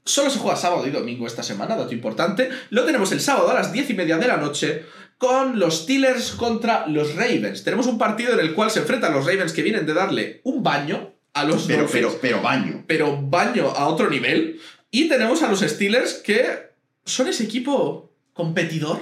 solo 0.04 0.30
se 0.30 0.38
juega 0.38 0.56
sábado 0.56 0.86
y 0.86 0.90
domingo 0.90 1.26
esta 1.26 1.42
semana, 1.42 1.76
dato 1.76 1.92
importante. 1.92 2.48
Lo 2.70 2.84
tenemos 2.84 3.12
el 3.12 3.20
sábado 3.20 3.50
a 3.50 3.54
las 3.54 3.72
10 3.72 3.90
y 3.90 3.94
media 3.94 4.18
de 4.18 4.28
la 4.28 4.36
noche 4.36 4.84
con 5.18 5.58
los 5.58 5.82
Steelers 5.82 6.32
contra 6.32 6.86
los 6.86 7.14
Ravens. 7.14 7.64
Tenemos 7.64 7.86
un 7.86 7.98
partido 7.98 8.32
en 8.34 8.40
el 8.40 8.54
cual 8.54 8.70
se 8.70 8.80
enfrentan 8.80 9.12
los 9.12 9.26
Ravens 9.26 9.52
que 9.52 9.62
vienen 9.62 9.86
de 9.86 9.94
darle 9.94 10.40
un 10.44 10.62
baño 10.62 11.12
a 11.34 11.44
los 11.44 11.64
Pero, 11.64 11.82
Dolphins, 11.82 12.06
pero, 12.06 12.18
pero 12.20 12.42
baño. 12.42 12.84
pero 12.86 13.20
baño 13.20 13.68
a 13.68 13.88
otro 13.88 14.08
nivel. 14.08 14.60
Y 14.90 15.08
tenemos 15.08 15.42
a 15.42 15.48
los 15.50 15.60
Steelers 15.60 16.14
que 16.14 16.65
son 17.06 17.28
ese 17.28 17.44
equipo 17.44 18.12
competidor. 18.34 19.00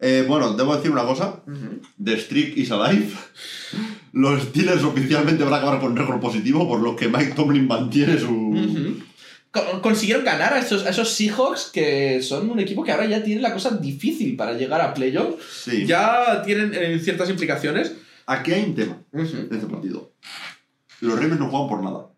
Eh, 0.00 0.24
bueno, 0.26 0.54
debo 0.54 0.74
decir 0.76 0.90
una 0.90 1.04
cosa. 1.04 1.42
The 2.02 2.18
Streak 2.18 2.56
is 2.56 2.72
alive. 2.72 3.12
Los 4.12 4.42
Steelers 4.42 4.82
oficialmente 4.82 5.44
van 5.44 5.54
a 5.54 5.56
acabar 5.58 5.80
con 5.80 5.96
récord 5.96 6.20
positivo, 6.20 6.66
por 6.66 6.80
lo 6.80 6.96
que 6.96 7.08
Mike 7.08 7.34
Tomlin 7.34 7.66
mantiene 7.66 8.18
su... 8.18 9.02
Consiguieron 9.82 10.24
ganar 10.24 10.52
a 10.52 10.58
esos, 10.58 10.84
a 10.84 10.90
esos 10.90 11.10
Seahawks 11.10 11.70
que 11.72 12.20
son 12.22 12.50
un 12.50 12.58
equipo 12.58 12.82
que 12.82 12.90
ahora 12.90 13.06
ya 13.06 13.22
tiene 13.22 13.40
la 13.40 13.52
cosa 13.52 13.70
difícil 13.70 14.34
para 14.34 14.54
llegar 14.54 14.80
a 14.80 14.92
playoff. 14.92 15.40
Sí. 15.48 15.86
Ya 15.86 16.42
tienen 16.44 16.72
eh, 16.74 16.98
ciertas 16.98 17.30
implicaciones. 17.30 17.94
Aquí 18.26 18.52
hay 18.52 18.64
un 18.64 18.74
tema 18.74 18.98
en 19.12 19.20
este 19.22 19.66
partido. 19.68 20.12
Los 21.00 21.14
Ravens 21.14 21.38
no 21.38 21.50
juegan 21.50 21.68
por 21.68 21.84
nada. 21.84 22.10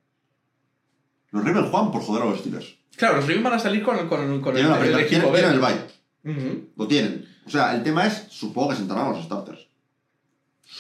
Los 1.31 1.45
Ravens 1.45 1.69
juegan 1.71 1.93
por 1.93 2.03
joder 2.03 2.23
a 2.23 2.27
los 2.27 2.39
Steelers. 2.39 2.75
Claro, 2.97 3.17
los 3.17 3.25
Ravens 3.27 3.45
van 3.45 3.53
a 3.53 3.59
salir 3.59 3.83
con, 3.83 4.09
con, 4.09 4.41
con 4.41 4.57
el, 4.57 4.69
la 4.69 4.75
el 4.75 4.81
presión, 4.81 5.01
equipo 5.01 5.33
tienen, 5.33 5.53
el 5.53 5.61
bye. 5.61 6.65
Lo 6.77 6.89
tienen. 6.89 7.27
O 7.47 7.51
sea, 7.51 7.75
el 7.75 7.83
tema 7.83 8.07
es, 8.07 8.27
supongo 8.31 8.71
que 8.71 8.77
sentarán 8.77 9.07
a 9.07 9.11
los 9.11 9.25
starters. 9.25 9.67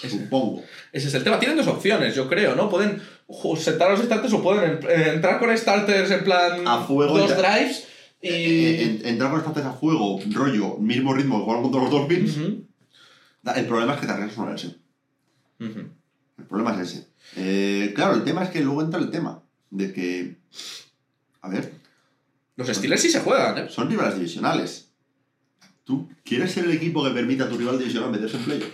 Ese. 0.02 0.18
Supongo. 0.24 0.62
Ese 0.92 1.08
es 1.08 1.14
el 1.14 1.22
tema. 1.24 1.38
Tienen 1.38 1.56
dos 1.56 1.68
opciones, 1.68 2.14
yo 2.14 2.28
creo, 2.28 2.54
¿no? 2.56 2.68
Pueden 2.68 3.00
sentar 3.56 3.88
a 3.88 3.92
los 3.92 4.04
starters 4.04 4.32
o 4.32 4.42
pueden 4.42 4.80
eh, 4.88 5.12
entrar 5.14 5.38
con 5.38 5.56
starters 5.56 6.10
en 6.10 6.24
plan 6.24 6.66
A 6.66 6.80
fuego 6.82 7.16
dos 7.16 7.36
drives 7.36 7.86
y... 8.20 8.28
Eh, 8.28 8.82
en- 8.82 9.06
entrar 9.06 9.30
con 9.30 9.40
starters 9.40 9.66
a 9.66 9.72
fuego, 9.72 10.18
rollo, 10.32 10.76
mismo 10.78 11.14
ritmo 11.14 11.38
que 11.38 11.44
jugaron 11.44 11.62
contra 11.62 11.82
los 11.82 11.90
Dolphins. 11.90 12.36
Ujú. 12.36 12.64
El 13.54 13.66
problema 13.66 13.94
es 13.94 14.00
que 14.00 14.06
te 14.06 14.12
arriesgas 14.12 14.38
una 14.38 14.52
lesión. 14.52 14.76
Ujú. 15.60 15.80
El 16.38 16.44
problema 16.46 16.74
es 16.82 16.88
ese. 16.90 17.06
Eh, 17.36 17.92
claro, 17.94 18.14
el 18.14 18.24
tema 18.24 18.42
es 18.42 18.50
que 18.50 18.60
luego 18.60 18.82
entra 18.82 18.98
el 18.98 19.10
tema 19.10 19.40
de 19.70 19.92
que. 19.92 20.36
A 21.42 21.48
ver, 21.48 21.72
Los 22.56 22.68
Steelers 22.68 23.02
sí 23.02 23.10
se 23.10 23.20
juegan, 23.20 23.58
¿eh? 23.58 23.66
son 23.68 23.88
rivales 23.90 24.14
divisionales. 24.16 24.88
¿Tú 25.84 26.08
quieres 26.24 26.52
ser 26.52 26.64
el 26.64 26.72
equipo 26.72 27.04
que 27.04 27.10
permita 27.10 27.44
a 27.44 27.48
tu 27.48 27.56
rival 27.56 27.78
divisional 27.78 28.10
meterse 28.10 28.36
en 28.38 28.44
playoffs? 28.44 28.72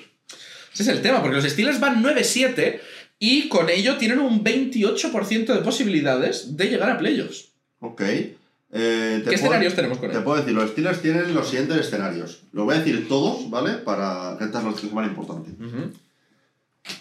Ese 0.72 0.82
es 0.84 0.88
el 0.88 1.02
tema, 1.02 1.20
porque 1.20 1.36
los 1.36 1.44
Steelers 1.44 1.80
van 1.80 2.02
9-7 2.02 2.80
y 3.18 3.48
con 3.48 3.68
ello 3.68 3.98
tienen 3.98 4.20
un 4.20 4.42
28% 4.42 5.46
de 5.52 5.60
posibilidades 5.60 6.56
de 6.56 6.68
llegar 6.68 6.90
a 6.90 6.98
playoffs. 6.98 7.48
Ok. 7.80 8.00
Eh, 8.00 8.30
te 8.70 9.18
¿Qué 9.18 9.20
puedo- 9.22 9.34
escenarios 9.34 9.74
tenemos 9.74 9.98
con 9.98 10.10
Te 10.10 10.16
él? 10.16 10.24
puedo 10.24 10.38
decir, 10.38 10.54
los 10.54 10.70
Steelers 10.70 11.02
tienen 11.02 11.34
los 11.34 11.46
siguientes 11.48 11.76
escenarios. 11.76 12.40
Los 12.52 12.64
voy 12.64 12.76
a 12.76 12.78
decir 12.78 13.06
todos, 13.08 13.50
¿vale? 13.50 13.74
Para 13.74 14.36
que 14.38 14.44
esta 14.44 14.60
es 14.60 14.64
la 14.64 14.72
semana 14.74 15.08
importante. 15.08 15.50
Ujú. 15.62 15.92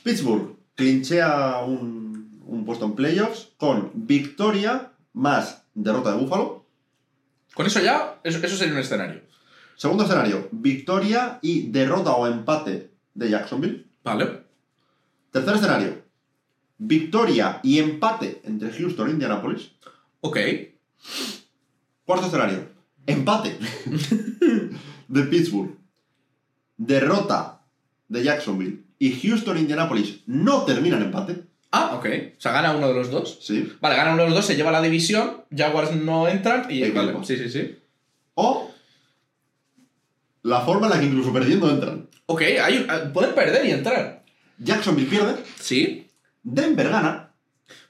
Pittsburgh 0.04 0.56
clinchea 0.76 1.60
un, 1.66 2.42
un 2.46 2.66
puesto 2.66 2.86
en 2.86 2.94
playoffs 2.96 3.50
con 3.58 3.92
victoria 3.94 4.92
más 5.14 5.64
derrota 5.74 6.12
de 6.12 6.18
Buffalo. 6.18 6.61
Con 7.54 7.66
eso 7.66 7.80
ya, 7.82 8.20
eso, 8.24 8.40
eso 8.40 8.56
sería 8.56 8.74
un 8.74 8.80
escenario. 8.80 9.22
Segundo 9.76 10.04
escenario, 10.04 10.48
victoria 10.52 11.40
y 11.42 11.72
derrota 11.72 12.12
o 12.12 12.28
empate 12.28 12.92
de 13.14 13.30
Jacksonville. 13.30 13.88
Vale. 14.04 14.44
Tercer 15.32 15.56
escenario, 15.56 16.04
victoria 16.78 17.60
y 17.64 17.80
empate 17.80 18.42
entre 18.44 18.72
Houston 18.72 19.08
e 19.08 19.12
Indianapolis. 19.12 19.72
Ok. 20.22 20.38
Cuarto 22.06 22.28
escenario, 22.28 22.68
empate 23.06 23.58
de 25.08 25.24
Pittsburgh, 25.24 25.78
derrota 26.78 27.62
de 28.08 28.24
Jacksonville 28.24 28.84
y 29.00 29.20
Houston 29.22 29.58
e 29.58 29.62
Indianapolis 29.62 30.22
no 30.28 30.64
terminan 30.64 31.02
empate. 31.02 31.46
Ah, 31.72 31.96
ok. 31.96 32.06
O 32.38 32.42
sea, 32.42 32.52
gana 32.52 32.76
uno 32.76 32.88
de 32.90 32.94
los 32.94 33.10
dos. 33.10 33.40
Sí. 33.42 33.72
Vale, 33.80 33.96
gana 33.96 34.14
uno 34.14 34.24
de 34.24 34.30
los 34.30 34.38
dos, 34.38 34.46
se 34.46 34.56
lleva 34.56 34.72
la 34.72 34.82
división, 34.82 35.44
Jaguars 35.56 35.96
no 35.96 36.28
entran 36.28 36.68
y... 36.70 36.90
Vale, 36.92 37.14
sí, 37.24 37.38
sí, 37.38 37.50
sí. 37.50 37.78
O 38.36 38.72
la 40.44 40.62
forma 40.62 40.88
en 40.88 40.94
la 40.94 41.00
que 41.00 41.06
incluso 41.06 41.32
perdiendo 41.32 41.70
entran. 41.70 42.08
Ok, 42.26 42.42
hay 42.42 42.86
ah, 42.90 43.12
pueden 43.14 43.34
perder 43.36 43.66
y 43.66 43.72
entrar. 43.72 44.24
Jacksonville 44.58 45.10
pierde, 45.10 45.36
Sí. 45.60 46.08
Denver 46.44 46.90
gana 46.90 47.32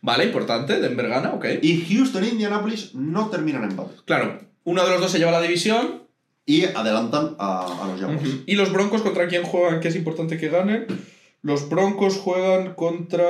Vale, 0.02 0.26
importante, 0.26 0.80
Denver 0.80 1.08
gana, 1.08 1.34
ok. 1.34 1.46
y 1.62 1.86
Houston 1.86 2.24
e 2.24 2.30
Indianapolis 2.30 2.94
no 2.96 3.30
terminan 3.30 3.64
empate. 3.64 3.96
Claro, 4.06 4.40
uno 4.64 4.84
de 4.84 4.90
los 4.92 5.02
dos 5.02 5.12
se 5.12 5.18
lleva 5.20 5.32
la 5.32 5.42
división. 5.42 6.02
Y 6.44 6.66
adelantan 6.66 7.36
a, 7.38 7.84
a 7.84 7.88
los 7.88 8.02
Jaguars. 8.02 8.30
¿Y 8.48 8.56
los 8.56 8.72
Broncos 8.74 9.04
contra 9.04 9.28
quién 9.28 9.44
juegan? 9.44 9.80
Que 9.80 9.90
es 9.90 9.96
importante 9.96 10.38
que 10.38 10.50
ganen. 10.50 10.88
Los 11.44 11.70
Broncos 11.70 12.18
juegan 12.18 12.74
contra... 12.74 13.22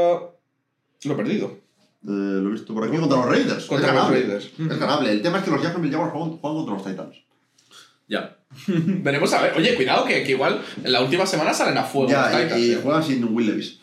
Lo 1.06 1.14
he 1.14 1.16
perdido. 1.18 1.47
Eh, 2.04 2.08
lo 2.41 2.49
he 2.49 2.52
visto 2.54 2.74
por 2.74 2.88
aquí 2.88 2.97
contra 2.97 3.18
los 3.18 3.28
Raiders. 3.28 3.66
Contra 3.66 3.89
es 3.89 3.93
los 3.93 4.04
ganable. 4.04 4.22
Raiders. 4.22 4.45
Es 4.60 4.80
ganable. 4.80 5.12
El 5.12 5.22
tema 5.22 5.38
es 5.39 5.43
que 5.43 5.52
los 5.52 5.62
Jacksonville 5.62 5.91
Jaguars 5.93 6.14
juegan, 6.14 6.38
juegan 6.38 6.58
contra 6.66 6.74
los 6.76 6.84
Titans. 6.86 7.18
Ya. 8.08 8.38
Veremos 8.68 9.32
a 9.34 9.41
ver. 9.41 9.54
Oye, 9.58 9.76
cuidado 9.76 10.06
que, 10.06 10.24
que 10.24 10.32
igual 10.32 10.62
en 10.84 10.91
la 10.91 11.02
última 11.02 11.26
semana 11.26 11.54
salen 11.54 11.78
a 11.78 11.84
fuego 11.84 12.12
los 12.12 12.28
Titans. 12.32 12.58
y, 12.60 12.66
y 12.66 12.72
eh. 12.74 12.80
juegan 12.84 13.04
sin 13.04 13.24
Will 13.34 13.47
Levis, 13.47 13.80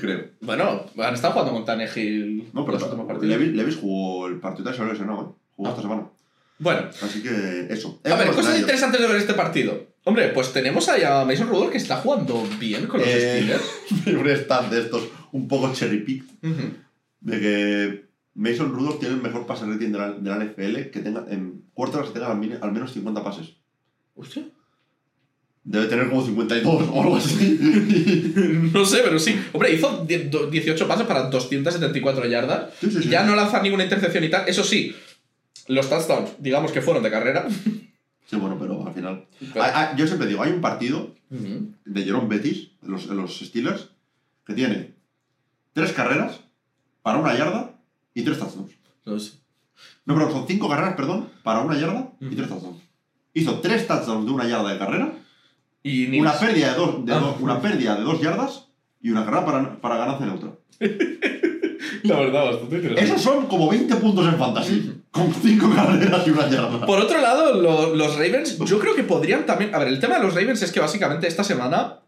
creo. 0.00 0.26
Bueno, 0.40 0.86
han 0.98 1.14
estado 1.14 1.32
jugando 1.32 1.52
con 1.54 1.64
Tannehill 1.64 2.50
No, 2.52 2.64
pero 2.64 2.78
los 2.78 2.84
últimos 2.84 3.06
partidos. 3.06 3.36
Levis, 3.36 3.54
Levis 3.56 3.76
jugó 3.76 4.28
el 4.28 4.38
partido 4.38 4.72
se 4.72 4.78
lo 4.84 4.92
lesionó, 4.92 5.14
¿eh? 5.22 5.42
Jugó 5.56 5.68
Ah. 5.68 5.70
esta 5.72 5.82
semana. 5.82 6.06
Bueno, 6.58 6.82
Así 7.02 7.22
que 7.24 7.66
eso. 7.70 8.00
a 8.04 8.14
ver, 8.14 8.28
cosas 8.30 8.56
interesantes 8.60 9.00
de 9.00 9.08
ver 9.08 9.16
este 9.16 9.34
partido. 9.34 9.86
Hombre, 10.04 10.28
pues 10.28 10.52
tenemos 10.52 10.88
ahí 10.88 11.02
a 11.02 11.24
Mason 11.24 11.48
Rudolph 11.48 11.72
que 11.72 11.78
está 11.78 11.96
jugando 11.96 12.46
bien 12.60 12.86
con 12.86 13.00
los 13.00 13.08
Eh, 13.08 13.42
Steelers. 13.98 14.16
un 14.20 14.28
stat 14.30 14.70
de 14.70 14.80
estos 14.82 15.08
un 15.32 15.48
poco 15.48 15.72
cherry 15.72 16.00
pick 16.04 16.24
Ujú. 16.42 16.62
de 17.20 17.40
que 17.40 18.04
Mason 18.34 18.72
Rudolph 18.72 18.98
tiene 19.00 19.16
el 19.16 19.22
mejor 19.22 19.46
pase 19.46 19.66
rating 19.66 19.90
de 19.92 19.98
la, 19.98 20.12
de 20.12 20.30
la 20.30 20.44
NFL 20.44 20.90
que 20.90 21.00
tenga 21.00 21.26
en 21.28 21.64
quarters 21.74 22.08
que 22.08 22.14
tenga 22.20 22.30
al, 22.30 22.72
menos 22.72 22.92
50 22.92 23.22
pases. 23.24 23.54
Hostia. 24.14 24.44
Debe 25.64 25.86
tener 25.86 26.08
como 26.08 26.24
52 26.24 26.88
o 26.92 27.02
algo 27.02 27.16
así. 27.16 27.58
No 28.74 28.84
sé, 28.84 29.00
pero 29.04 29.18
sí. 29.18 29.38
Hombre, 29.52 29.72
hizo 29.72 30.04
die- 30.06 30.28
do- 30.30 30.48
18 30.50 30.88
pases 30.88 31.06
para 31.06 31.28
274 31.30 32.26
yardas. 32.26 32.74
Sí, 32.80 32.90
sí, 32.90 33.02
sí. 33.04 33.08
Ya 33.08 33.22
no 33.24 33.36
lanza 33.36 33.62
ninguna 33.62 33.84
intercepción 33.84 34.24
y 34.24 34.30
tal. 34.30 34.48
Eso 34.48 34.64
sí, 34.64 34.94
los 35.68 35.88
touchdowns, 35.88 36.30
digamos 36.40 36.72
que 36.72 36.80
fueron 36.82 37.02
de 37.02 37.10
carrera. 37.10 37.46
Sí, 38.26 38.36
bueno, 38.36 38.56
pero 38.58 38.86
al 38.86 38.92
final. 38.94 39.26
Ah, 39.56 39.72
ah, 39.92 39.96
yo 39.96 40.06
siempre 40.06 40.26
digo, 40.26 40.42
hay 40.42 40.50
un 40.52 40.60
partido 40.60 41.14
Ujú. 41.30 41.72
de 41.84 42.02
Jerome 42.02 42.28
Bettis, 42.28 42.70
en 42.82 42.90
los, 42.90 43.06
los 43.06 43.38
Steelers, 43.38 43.90
que 44.46 44.54
tiene 44.54 44.91
tres 45.72 45.92
carreras 45.92 46.40
para 47.02 47.18
una 47.18 47.36
yarda 47.36 47.72
y 48.14 48.22
tres 48.22 48.38
touchdowns. 48.38 48.72
No 50.04 50.14
pero 50.14 50.30
son 50.30 50.46
cinco 50.46 50.68
carreras, 50.68 50.94
perdón, 50.94 51.28
para 51.42 51.60
una 51.60 51.78
yarda 51.78 52.12
y 52.20 52.34
tres 52.36 52.48
touchdowns. 52.48 52.80
Hizo 53.34 53.60
tres 53.60 53.86
touchdowns 53.86 54.26
de 54.26 54.32
una 54.32 54.46
yarda 54.46 54.72
de 54.72 54.78
carrera, 54.78 55.12
Y 55.84 56.06
ni 56.06 56.20
una 56.20 56.32
pérdida 56.38 56.70
de 56.72 56.76
dos, 56.78 57.04
de 57.04 57.12
Ah. 57.12 57.18
dos- 57.18 57.36
una 57.40 57.60
pérdida 57.60 57.96
de 57.96 58.02
dos 58.02 58.20
yardas 58.20 58.68
y 59.00 59.10
una 59.10 59.24
carrera 59.24 59.44
para, 59.44 59.80
para 59.80 59.96
ganancia 59.96 60.26
neutra. 60.26 60.50
La 62.04 62.16
verdad, 62.18 62.44
bastante 62.46 62.76
interesante. 62.76 63.04
Esos 63.04 63.20
son 63.22 63.46
como 63.46 63.68
20 63.68 63.94
puntos 63.96 64.26
en 64.26 64.38
fantasy, 64.38 65.02
con 65.10 65.32
cinco 65.34 65.70
carreras 65.74 66.26
y 66.26 66.30
una 66.30 66.48
yarda. 66.48 66.86
Por 66.86 67.00
otro 67.00 67.20
lado, 67.20 67.54
lo- 67.60 67.94
los 67.94 68.14
Ravens, 68.14 68.58
yo 68.58 68.78
creo 68.78 68.94
que 68.94 69.02
podrían 69.04 69.46
también. 69.46 69.74
A 69.74 69.78
ver, 69.78 69.88
el 69.88 70.00
tema 70.00 70.16
de 70.18 70.22
los 70.24 70.34
Ravens 70.34 70.62
es 70.62 70.72
que 70.72 70.80
básicamente 70.80 71.26
esta 71.26 71.44
semana 71.44 71.98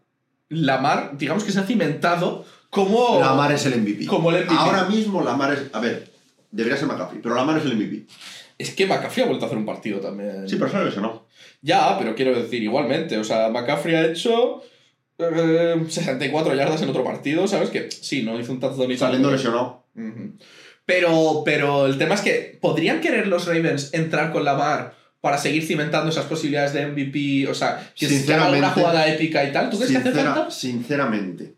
Lamar, 0.49 1.17
digamos 1.17 1.43
que 1.43 1.51
se 1.51 1.59
ha 1.59 1.63
cimentado 1.63 2.45
como. 2.75 3.19
Lamar 3.19 3.53
es 3.53 3.65
el 3.65 3.79
MVP. 3.81 4.05
Como 4.05 4.31
el 4.31 4.43
MVP. 4.43 4.53
Ahora 4.57 4.83
mismo 4.85 5.23
Lamar 5.23 5.53
es. 5.53 5.59
A 5.73 5.79
ver, 5.79 6.11
debería 6.51 6.77
ser 6.77 6.87
McCaffrey, 6.87 7.21
pero 7.21 7.33
Lamar 7.33 7.57
es 7.57 7.65
el 7.65 7.75
MVP. 7.75 8.05
Es 8.57 8.75
que 8.75 8.85
McCaffrey 8.85 9.23
ha 9.23 9.27
vuelto 9.27 9.45
a 9.45 9.47
hacer 9.47 9.57
un 9.57 9.65
partido 9.65 9.99
también. 9.99 10.47
Sí, 10.47 10.57
pero 10.57 10.69
sabes 10.69 10.93
que 10.93 11.01
no. 11.01 11.25
Ya, 11.61 11.97
pero 11.97 12.13
quiero 12.15 12.35
decir, 12.39 12.61
igualmente. 12.61 13.17
O 13.17 13.23
sea, 13.23 13.49
McCaffrey 13.49 13.95
ha 13.95 14.05
hecho. 14.05 14.61
eh, 15.17 15.85
64 15.87 16.53
yardas 16.53 16.81
en 16.81 16.89
otro 16.89 17.03
partido, 17.03 17.47
¿sabes? 17.47 17.69
Que 17.69 17.89
sí, 17.89 18.23
no 18.23 18.37
hizo 18.39 18.51
un 18.51 18.59
touchdown 18.59 18.89
tal. 18.89 18.97
Saliendo 18.97 19.31
lesionado. 19.31 19.85
Ujú. 19.95 20.33
Pero, 20.85 21.41
pero 21.45 21.87
el 21.87 21.97
tema 21.97 22.15
es 22.15 22.21
que 22.21 22.57
podrían 22.61 22.99
querer 23.01 23.27
los 23.27 23.47
Ravens 23.47 23.93
entrar 23.93 24.31
con 24.31 24.43
Lamar 24.43 24.93
para 25.21 25.37
seguir 25.39 25.65
cimentando 25.65 26.09
esas 26.11 26.25
posibilidades 26.25 26.73
de 26.73 26.85
MVP, 26.85 27.49
o 27.49 27.55
sea, 27.55 27.91
que 27.95 28.07
se 28.07 28.31
haga 28.33 28.49
una 28.51 28.69
jugada 28.69 29.07
épica 29.07 29.43
y 29.43 29.51
tal. 29.51 29.71
¿Tú 29.71 29.77
crees 29.77 29.91
que 29.93 29.97
hace 29.97 30.11
falta? 30.11 30.51
Sinceramente. 30.51 31.55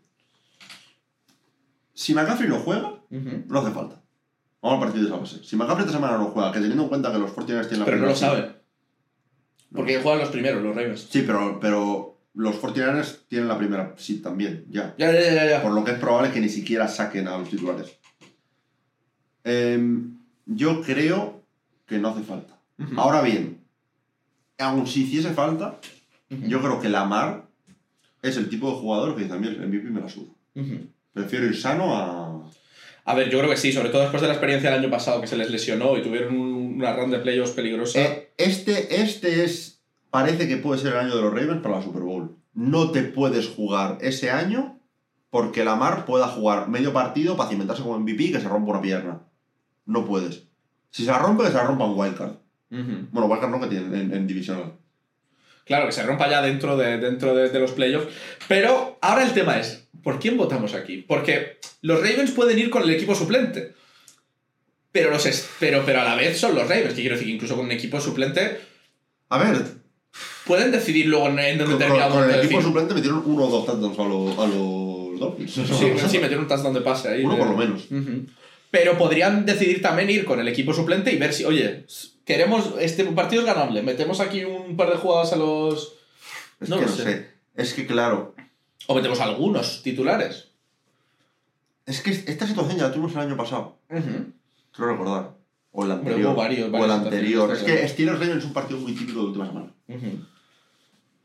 Si 1.98 2.14
McCaffrey 2.14 2.48
no 2.48 2.60
juega, 2.60 2.94
no 3.10 3.58
hace 3.58 3.72
falta. 3.72 4.00
Vamos 4.62 4.78
al 4.78 4.84
partido 4.84 5.02
de 5.02 5.10
esa 5.10 5.18
base. 5.18 5.42
Si 5.42 5.56
McCaffrey 5.56 5.84
esta 5.84 5.98
semana 5.98 6.16
no 6.16 6.26
juega, 6.26 6.52
que 6.52 6.60
teniendo 6.60 6.84
en 6.84 6.88
cuenta 6.90 7.10
que 7.10 7.18
los 7.18 7.32
49ers 7.32 7.66
tienen 7.66 7.80
la 7.80 7.84
Pero 7.86 7.96
no 7.96 8.06
lo 8.06 8.12
primera 8.12 8.14
saben. 8.14 8.56
Porque 9.74 10.00
juegan 10.00 10.20
los 10.20 10.28
primeros, 10.28 10.62
los 10.62 10.76
Ravens. 10.76 11.08
Sí, 11.10 11.24
pero, 11.26 11.58
pero 11.60 12.20
los 12.34 12.62
49ers 12.62 13.26
tienen 13.26 13.48
la 13.48 13.58
primera 13.58 13.94
sí 13.96 14.20
también, 14.20 14.64
ya. 14.70 14.94
Ya, 14.96 15.10
ya, 15.10 15.34
ya, 15.34 15.50
ya. 15.50 15.60
Por 15.60 15.72
lo 15.72 15.82
que 15.82 15.90
es 15.90 15.98
probable 15.98 16.30
que 16.30 16.40
ni 16.40 16.48
siquiera 16.48 16.86
saquen 16.86 17.26
a 17.26 17.36
los 17.36 17.50
titulares. 17.50 17.98
Em, 19.42 20.18
yo 20.46 20.82
creo 20.82 21.42
que 21.84 21.98
no 21.98 22.10
hace 22.10 22.22
falta. 22.22 22.60
Ahora 22.96 23.22
bien, 23.22 23.60
aun 24.58 24.86
si 24.86 25.02
hiciese 25.02 25.34
falta, 25.34 25.80
yo 26.30 26.60
creo 26.60 26.80
que 26.80 26.90
Lamar 26.90 27.48
es 28.22 28.36
el 28.36 28.48
tipo 28.48 28.70
de 28.70 28.76
jugador 28.76 29.16
que 29.16 29.22
dice 29.22 29.34
a 29.34 29.38
mí 29.38 29.48
el 29.48 29.66
MVP 29.66 29.90
me 29.90 30.00
la 30.00 30.08
suda. 30.08 30.32
Prefiero 31.18 31.46
ir 31.46 31.56
sano 31.56 31.96
a... 31.96 32.28
A 33.04 33.14
ver, 33.14 33.30
yo 33.30 33.38
creo 33.38 33.50
que 33.50 33.56
sí, 33.56 33.72
sobre 33.72 33.88
todo 33.88 34.02
después 34.02 34.20
de 34.20 34.28
la 34.28 34.34
experiencia 34.34 34.70
del 34.70 34.80
año 34.80 34.90
pasado 34.90 35.20
que 35.20 35.26
se 35.26 35.36
les 35.36 35.50
lesionó 35.50 35.96
y 35.96 36.02
tuvieron 36.02 36.36
un- 36.38 36.74
una 36.76 36.94
run 36.94 37.10
de 37.10 37.18
playoffs 37.18 37.52
peligrosa. 37.52 37.98
Eh, 38.00 38.32
este, 38.36 39.00
este 39.02 39.44
es... 39.44 39.82
Parece 40.10 40.46
que 40.48 40.56
puede 40.58 40.80
ser 40.80 40.92
el 40.92 40.98
año 41.00 41.16
de 41.16 41.22
los 41.22 41.32
Ravens 41.32 41.62
para 41.62 41.76
la 41.76 41.82
Super 41.82 42.02
Bowl. 42.02 42.36
No 42.54 42.90
te 42.90 43.02
puedes 43.02 43.48
jugar 43.48 43.98
ese 44.00 44.30
año 44.30 44.78
porque 45.30 45.64
Lamar 45.64 46.04
pueda 46.06 46.28
jugar 46.28 46.68
medio 46.68 46.92
partido 46.94 47.36
para 47.36 47.50
cimentarse 47.50 47.82
como 47.82 47.98
MVP 47.98 48.22
y 48.24 48.32
que 48.32 48.40
se 48.40 48.48
rompa 48.48 48.72
una 48.72 48.80
pierna. 48.82 49.20
No 49.86 50.04
puedes. 50.06 50.44
Si 50.90 51.04
se 51.04 51.10
la 51.10 51.18
rompe, 51.18 51.44
que 51.44 51.50
se 51.50 51.54
la 51.56 51.64
rompa 51.64 51.84
en 51.84 51.92
Wildcard. 51.98 52.32
Bueno, 52.70 53.26
Wildcard 53.26 53.50
no 53.50 53.60
que 53.60 53.66
tiene 53.68 54.00
en, 54.00 54.12
en 54.14 54.26
divisional. 54.26 54.72
Claro, 55.64 55.86
que 55.86 55.92
se 55.92 56.02
rompa 56.02 56.28
ya 56.30 56.40
dentro 56.40 56.76
de, 56.78 56.96
dentro 56.98 57.34
de, 57.34 57.50
de 57.50 57.58
los 57.60 57.72
playoffs. 57.72 58.08
Pero 58.48 58.98
ahora 59.02 59.24
el 59.24 59.32
tema 59.32 59.58
es, 59.58 59.87
¿por 60.08 60.18
quién 60.18 60.38
votamos 60.38 60.72
aquí? 60.72 61.04
Porque 61.06 61.58
los 61.82 62.00
Ravens 62.00 62.30
pueden 62.30 62.58
ir 62.58 62.70
con 62.70 62.82
el 62.82 62.88
equipo 62.90 63.14
suplente. 63.14 63.74
Pero, 64.90 65.10
los 65.10 65.26
es- 65.26 65.46
pero, 65.60 65.82
pero 65.84 66.00
a 66.00 66.04
la 66.04 66.14
vez 66.14 66.38
son 66.40 66.54
los 66.54 66.66
Ravens, 66.66 66.94
que 66.94 67.02
quiero 67.02 67.14
decir 67.14 67.28
que 67.28 67.34
incluso 67.34 67.56
con 67.56 67.66
un 67.66 67.72
equipo 67.72 68.00
suplente 68.00 68.58
A 69.28 69.36
ver, 69.36 69.62
pueden 70.46 70.72
decidir 70.72 71.06
luego 71.08 71.28
en, 71.28 71.38
en 71.40 71.52
un 71.52 71.58
con, 71.58 71.66
con- 71.66 71.78
determinado 71.78 72.10
con 72.14 72.18
el 72.20 72.24
momento 72.30 72.38
equipo 72.46 72.56
decir, 72.58 72.68
suplente 72.72 72.94
metieron 72.94 73.22
uno 73.26 73.44
o 73.44 73.50
dos 73.50 73.66
touchdowns 73.66 73.98
a, 73.98 74.02
lo- 74.04 74.42
a 74.42 74.46
los 74.46 75.20
Dolphins. 75.20 75.52
Sí, 75.52 76.08
sí, 76.10 76.18
meter 76.18 76.38
un 76.38 76.48
touchdown 76.48 76.72
de 76.72 76.80
pase 76.80 77.08
ahí. 77.08 77.22
Uno 77.22 77.34
de- 77.34 77.38
por 77.40 77.50
lo 77.50 77.56
menos. 77.58 77.84
Ujú. 77.90 78.24
Pero 78.70 78.96
podrían 78.96 79.44
decidir 79.44 79.82
también 79.82 80.08
ir 80.08 80.24
con 80.24 80.40
el 80.40 80.48
equipo 80.48 80.72
suplente 80.72 81.12
y 81.12 81.18
ver 81.18 81.34
si, 81.34 81.44
oye, 81.44 81.84
queremos, 82.24 82.72
este 82.80 83.04
partido 83.04 83.42
es 83.42 83.46
ganable, 83.46 83.82
metemos 83.82 84.20
aquí 84.20 84.44
un 84.44 84.74
par 84.74 84.88
de 84.90 84.96
jugadas 84.96 85.34
a 85.34 85.36
los... 85.36 85.94
Es 86.60 86.68
No 86.70 86.76
que 86.78 86.84
lo 86.86 86.90
no 86.90 86.96
sé. 86.96 87.02
sé. 87.02 87.28
Es 87.56 87.74
que 87.74 87.86
claro, 87.86 88.34
O 88.88 88.94
metemos 88.94 89.20
algunos 89.20 89.82
titulares. 89.82 90.48
es 91.86 92.00
que 92.02 92.10
esta 92.10 92.46
situación 92.46 92.76
ya 92.78 92.84
la 92.88 92.92
tuvimos 92.92 93.12
el 93.12 93.18
año 93.20 93.36
pasado. 93.36 93.78
Ujú. 93.90 94.32
Creo 94.72 94.88
recordar. 94.92 95.34
O 95.72 95.84
el 95.84 95.92
anterior. 95.92 96.26
hubo 96.32 96.34
varios- 96.34 96.72
o 96.72 96.84
el 96.84 96.90
anterior. 96.90 97.50
Es 97.52 97.62
que 97.62 97.86
Steelers 97.88 98.18
Ravens 98.18 98.38
es 98.38 98.44
un 98.44 98.52
partido 98.52 98.78
muy 98.80 98.92
típico 98.92 99.20
de 99.20 99.26
última 99.26 99.46
semana. 99.46 99.72
Ujú. 99.88 100.10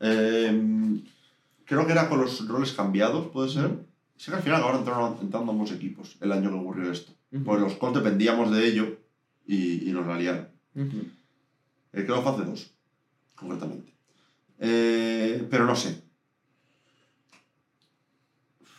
Eh, 0.00 1.00
creo 1.64 1.86
que 1.86 1.92
era 1.92 2.08
con 2.08 2.20
los 2.20 2.46
roles 2.48 2.72
cambiados, 2.72 3.28
puede 3.28 3.48
ser. 3.50 3.70
Sé 4.16 4.30
que 4.30 4.36
al 4.36 4.42
final 4.42 4.56
acabaron 4.58 4.80
entrando, 4.80 5.18
entrando 5.20 5.52
ambos 5.52 5.72
equipos 5.72 6.16
el 6.20 6.32
año 6.32 6.50
que 6.50 6.56
ocurrió 6.56 6.90
esto. 6.90 7.12
Ujú. 7.32 7.44
Pues 7.44 7.60
los 7.60 7.74
Colts 7.74 7.98
dependíamos 8.02 8.50
de 8.54 8.66
ello 8.66 8.98
y, 9.46 9.88
y 9.88 9.92
nos 9.92 10.06
la 10.06 10.16
liaron. 10.18 10.48
Ujú. 10.74 10.98
Eh, 11.92 12.04
creo 12.04 12.16
que 12.16 12.22
fue 12.22 12.32
hace 12.32 12.44
dos, 12.44 12.70
concretamente. 13.34 13.92
Eh, 14.60 15.46
pero 15.50 15.66
no 15.66 15.74
sé. 15.76 16.00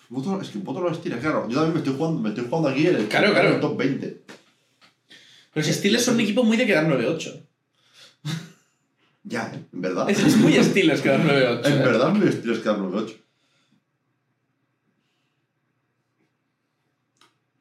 Voto- 0.09 0.39
Es 0.41 0.49
que 0.49 0.59
voto 0.59 0.81
los 0.81 0.97
Steelers, 0.97 1.21
claro. 1.21 1.47
Yo 1.49 1.55
también 1.55 1.73
me 1.73 1.79
estoy 1.79 1.95
jugando, 1.97 2.21
me 2.21 2.29
estoy 2.29 2.45
jugando 2.47 2.69
aquí 2.69 2.87
en 2.87 2.95
el, 2.95 3.07
Claro, 3.07 3.27
en 3.27 3.33
claro. 3.33 3.55
el 3.55 3.59
top 3.61 3.77
20. 3.77 4.21
Los 5.55 5.65
Steelers 5.67 6.03
son 6.05 6.15
un 6.15 6.21
equipo 6.21 6.43
muy 6.43 6.57
de 6.57 6.65
quedar 6.65 6.85
9-8. 6.87 7.41
Ya, 9.27 9.51
en 9.51 9.81
verdad. 9.81 10.07
Es, 10.07 10.19
es 10.19 10.37
muy 10.37 10.53
Steelers 10.53 11.01
quedar 11.01 11.19
9-8. 11.21 11.61
En 11.65 11.73
¿eh? 11.73 11.77
verdad 11.83 12.11
me 12.13 12.31
Steelers 12.31 12.59
quedan 12.59 12.79
9-8. 12.91 13.17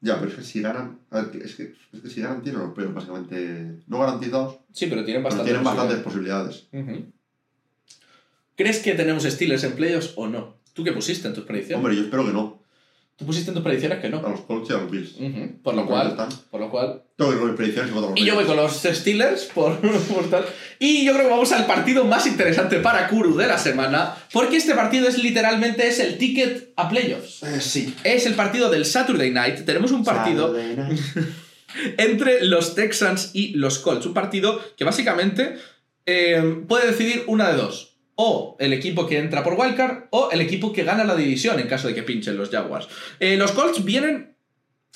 Ya, 0.01 0.19
pero 0.19 0.29
es 0.29 0.37
que 0.37 0.43
si 0.43 0.61
ganan. 0.61 0.99
A 1.09 1.21
ver, 1.21 1.41
es 1.43 1.55
que, 1.55 1.73
es 1.93 2.01
que 2.01 2.09
si 2.09 2.21
ganan 2.21 2.43
tienen 2.43 2.61
los 2.61 2.73
playoffs 2.73 2.93
básicamente 2.95 3.79
no 3.87 3.97
garantizados, 3.99 4.59
Sí, 4.71 4.85
pero 4.87 5.03
tienen 5.03 5.23
pero 5.23 5.35
bastante. 5.35 5.45
tienen 5.51 5.63
bastantes 5.63 5.97
posibilidades. 6.03 6.67
Ujú. 6.71 7.11
¿Crees 8.55 8.79
que 8.79 8.93
tenemos 8.93 9.23
Steelers 9.23 9.63
en 9.63 9.73
playoffs 9.73 10.13
o 10.15 10.27
no? 10.27 10.57
¿Tú 10.75 10.83
qué 10.83 10.91
pusiste 10.91 11.29
en 11.29 11.33
tus 11.33 11.45
predicciones? 11.45 11.77
Hombre, 11.77 11.95
yo 11.95 12.03
espero 12.03 12.25
que 12.25 12.33
no. 12.33 12.61
Tú 13.15 13.25
pusiste 13.25 13.49
en 13.49 13.53
tus 13.53 13.63
predicciones 13.63 13.99
que 13.99 14.09
no. 14.09 14.17
A 14.17 14.29
los 14.29 14.41
Colts 14.41 14.69
y 14.69 14.73
a 14.73 14.77
los 14.77 14.91
Bills. 14.91 15.15
Ujú. 15.17 15.61
Por 15.63 15.73
lo 15.73 15.85
cual, 15.85 16.09
están. 16.09 16.27
por 16.51 16.59
lo 16.59 16.69
cual. 16.69 17.01
Tengo 17.15 17.31
que 17.31 17.35
ir 17.35 17.39
con 17.39 17.49
mis 17.49 17.55
predicciones 17.55 17.91
y 17.91 17.93
voto 17.93 18.07
a 18.07 18.09
los 18.09 18.19
Y 18.19 18.25
yo 18.25 18.35
voy 18.35 18.43
con 18.43 18.57
los 18.57 18.73
Steelers 18.73 19.45
por, 19.45 19.79
por 20.13 20.29
tal. 20.29 20.43
Y 20.79 21.05
yo 21.05 21.13
creo 21.13 21.23
que 21.23 21.31
vamos 21.31 21.49
al 21.53 21.65
partido 21.65 22.03
más 22.03 22.27
interesante 22.27 22.79
para 22.79 23.07
Kuru 23.07 23.37
de 23.37 23.47
la 23.47 23.57
semana, 23.57 24.17
porque 24.33 24.57
este 24.57 24.75
partido 24.75 25.07
es 25.07 25.17
literalmente 25.17 25.87
es 25.87 25.99
el 26.01 26.17
ticket 26.17 26.73
a 26.75 26.89
playoffs. 26.89 27.41
Eh, 27.43 27.61
sí. 27.61 27.95
Es 28.03 28.25
el 28.25 28.33
partido 28.33 28.69
del 28.69 28.83
Saturday 28.83 29.31
Night. 29.31 29.63
Tenemos 29.63 29.93
un 29.93 30.03
partido 30.03 30.47
Saturday 30.47 30.75
night. 30.75 30.99
entre 31.97 32.43
los 32.43 32.75
Texans 32.75 33.31
y 33.31 33.53
los 33.53 33.79
Colts. 33.79 34.05
Un 34.05 34.13
partido 34.13 34.61
que 34.75 34.83
básicamente 34.83 35.55
eh, 36.05 36.63
puede 36.67 36.87
decidir 36.87 37.23
una 37.27 37.49
de 37.49 37.55
dos. 37.55 37.94
O 38.15 38.55
el 38.59 38.71
equipo 38.73 39.05
que 39.07 39.17
entra 39.19 39.43
por 39.43 39.53
Wildcard 39.59 40.05
o 40.11 40.29
el 40.31 40.39
equipo 40.41 40.71
que 40.71 40.83
gana 40.83 41.03
la 41.03 41.15
división 41.15 41.59
en 41.59 41.67
caso 41.67 41.87
de 41.87 41.95
que 41.95 42.03
pinchen 42.03 42.37
los 42.37 42.49
Jaguars. 42.49 42.87
Eh, 43.19 43.35
los 43.37 43.51
Colts 43.51 43.83
vienen 43.83 44.35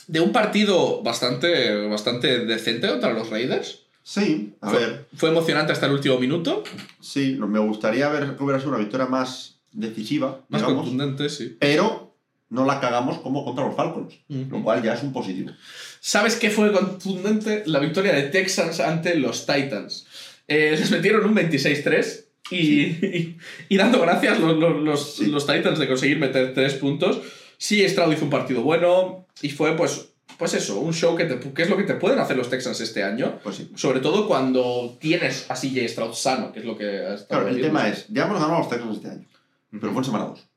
de 0.08 0.22
un 0.22 0.32
partido 0.32 1.04
bastante, 1.04 1.88
bastante 1.88 2.46
decente 2.46 2.88
contra 2.88 3.12
los 3.14 3.30
Raiders. 3.30 3.82
Sí, 4.04 4.56
a 4.62 4.70
fue, 4.70 4.80
ver. 4.80 5.06
fue 5.16 5.30
emocionante 5.30 5.72
hasta 5.74 5.86
el 5.86 5.92
último 5.92 6.18
minuto. 6.18 6.64
Sí, 7.02 7.38
me 7.40 7.60
gustaría 7.60 8.08
ver 8.10 8.36
que 8.36 8.44
hubiera 8.44 8.60
sido 8.60 8.72
una 8.72 8.80
victoria 8.80 9.06
más 9.06 9.60
decisiva, 9.72 10.42
Más 10.50 10.62
digamos, 10.62 10.84
contundente, 10.86 11.30
sí. 11.30 11.58
pero 11.60 12.16
no 12.50 12.66
la 12.66 12.80
cagamos 12.80 13.20
como 13.20 13.46
contra 13.46 13.66
los 13.66 13.76
Falcons, 13.76 14.16
lo 14.28 14.64
cual 14.64 14.82
ya 14.82 14.94
es 14.96 15.04
un 15.04 15.14
positivo. 15.14 15.52
¿Sabes 16.00 16.38
qué 16.38 16.50
fue 16.50 16.72
contundente? 16.72 17.64
La 17.68 17.78
victoria 17.80 18.14
de 18.14 18.24
Texans 18.24 18.80
ante 18.80 19.14
los 19.16 19.46
Titans. 19.46 20.08
Eh, 20.48 20.76
les 20.80 20.90
metieron 20.90 21.24
un 21.26 21.36
26-3 21.36 22.26
y, 22.52 22.82
y, 22.82 23.38
y 23.70 23.78
dando 23.78 24.02
gracias 24.02 24.40
los, 24.40 24.58
los, 24.58 24.82
los- 24.82 25.16
Sí. 25.16 25.26
los 25.28 25.46
Titans 25.46 25.80
de 25.80 25.88
conseguir 25.88 26.18
meter 26.20 26.54
3 26.54 26.74
puntos. 26.76 27.22
Sí, 27.58 27.88
Stroud 27.88 28.14
hizo 28.14 28.24
un 28.26 28.30
partido 28.32 28.62
bueno 28.62 29.28
y 29.42 29.50
fue 29.50 29.76
pues, 29.76 30.10
pues 30.38 30.54
eso, 30.54 30.80
un 30.80 30.94
show 30.94 31.16
que, 31.16 31.26
te- 31.26 31.54
que 31.54 31.62
es 31.64 31.70
lo 31.70 31.76
que 31.78 31.84
te 31.84 31.96
pueden 31.96 32.20
hacer 32.20 32.38
los 32.38 32.50
Texans 32.50 32.80
este 32.82 33.04
año. 33.04 33.40
Pues 33.44 33.58
sí. 33.58 33.72
Sobre 33.76 34.00
todo 34.00 34.28
cuando 34.28 34.98
tienes 35.00 35.50
a 35.52 35.56
CJ 35.56 35.88
Stroud 35.90 36.14
sano, 36.14 36.52
que 36.54 36.60
es 36.60 36.66
lo 36.66 36.78
que 36.78 36.86
ha 36.86 37.14
estado 37.16 37.28
Claro, 37.28 37.48
el 37.48 37.54
vendiendo. 37.56 37.78
tema 37.80 37.90
es, 37.90 38.08
ya 38.08 38.24
hemos 38.26 38.36
ganado 38.40 38.56
a 38.56 38.60
los 38.60 38.70
Texans 38.70 38.96
este 38.98 39.10
año, 39.10 39.26
pero 39.72 39.92
fue 39.92 40.00
en 40.02 40.06
semana 40.06 40.26
2. 40.26 40.48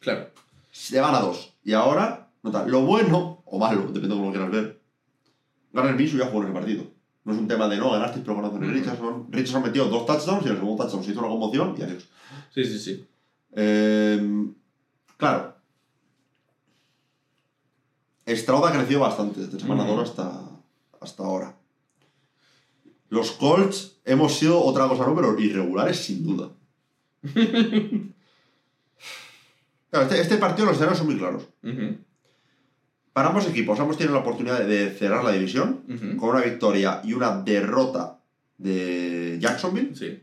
Claro. 0.00 0.30
Se 0.72 1.00
van 1.00 1.14
a 1.14 1.20
2. 1.20 1.54
Y 1.64 1.72
ahora, 1.74 2.30
nota, 2.42 2.64
lo 2.66 2.82
bueno, 2.82 3.42
o 3.44 3.58
malo, 3.58 3.82
depende 3.82 4.08
de 4.08 4.14
cómo 4.14 4.26
lo 4.26 4.32
quieras 4.32 4.50
ver, 4.50 4.80
Garner 5.72 5.94
Minshew 5.96 6.18
ya 6.18 6.26
jugó 6.26 6.40
en 6.42 6.46
el 6.48 6.54
partido. 6.54 6.84
No 7.28 7.34
es 7.34 7.40
un 7.40 7.46
tema 7.46 7.68
de 7.68 7.76
no 7.76 7.90
ganaste, 7.90 8.20
pero 8.20 8.36
ganaste 8.36 8.56
Ujú. 8.56 8.66
Richardson. 8.70 9.26
Richardson 9.30 9.62
metió 9.62 9.84
dos 9.84 10.06
touchdowns 10.06 10.46
y 10.46 10.48
el 10.48 10.56
segundo 10.56 10.82
touchdown 10.82 11.04
se 11.04 11.10
hizo 11.10 11.20
una 11.20 11.28
conmoción 11.28 11.74
y 11.78 11.82
adiós. 11.82 12.08
Sí, 12.54 12.64
sí, 12.64 12.78
sí. 12.78 13.06
Eh, 13.52 14.46
claro. 15.18 15.54
Stroud 18.26 18.64
ha 18.64 18.72
crecido 18.72 19.00
bastante 19.00 19.40
desde 19.40 19.60
semana 19.60 19.84
Ujú. 19.84 19.96
2 19.96 20.08
hasta, 20.08 20.40
hasta 21.02 21.22
ahora. 21.22 21.54
Los 23.10 23.32
Colts 23.32 23.98
hemos 24.06 24.34
sido 24.34 24.64
otra 24.64 24.88
cosa, 24.88 25.06
¿no? 25.06 25.14
Pero 25.14 25.38
irregulares 25.38 25.98
sin 25.98 26.24
duda. 26.24 26.48
Claro, 29.90 30.04
este, 30.06 30.20
este 30.20 30.36
partido 30.36 30.66
los 30.66 30.74
escenarios 30.74 30.98
son 30.98 31.06
muy 31.06 31.16
claros. 31.16 31.48
Para 33.18 33.30
ambos 33.30 33.48
equipos, 33.48 33.80
ambos 33.80 33.96
tienen 33.96 34.14
la 34.14 34.20
oportunidad 34.20 34.64
de 34.64 34.90
cerrar 34.90 35.24
la 35.24 35.32
división 35.32 35.82
con 36.20 36.28
una 36.28 36.40
victoria 36.40 37.00
y 37.02 37.14
una 37.14 37.42
derrota 37.42 38.20
de 38.58 39.38
Jacksonville. 39.40 39.96
Sí. 39.96 40.22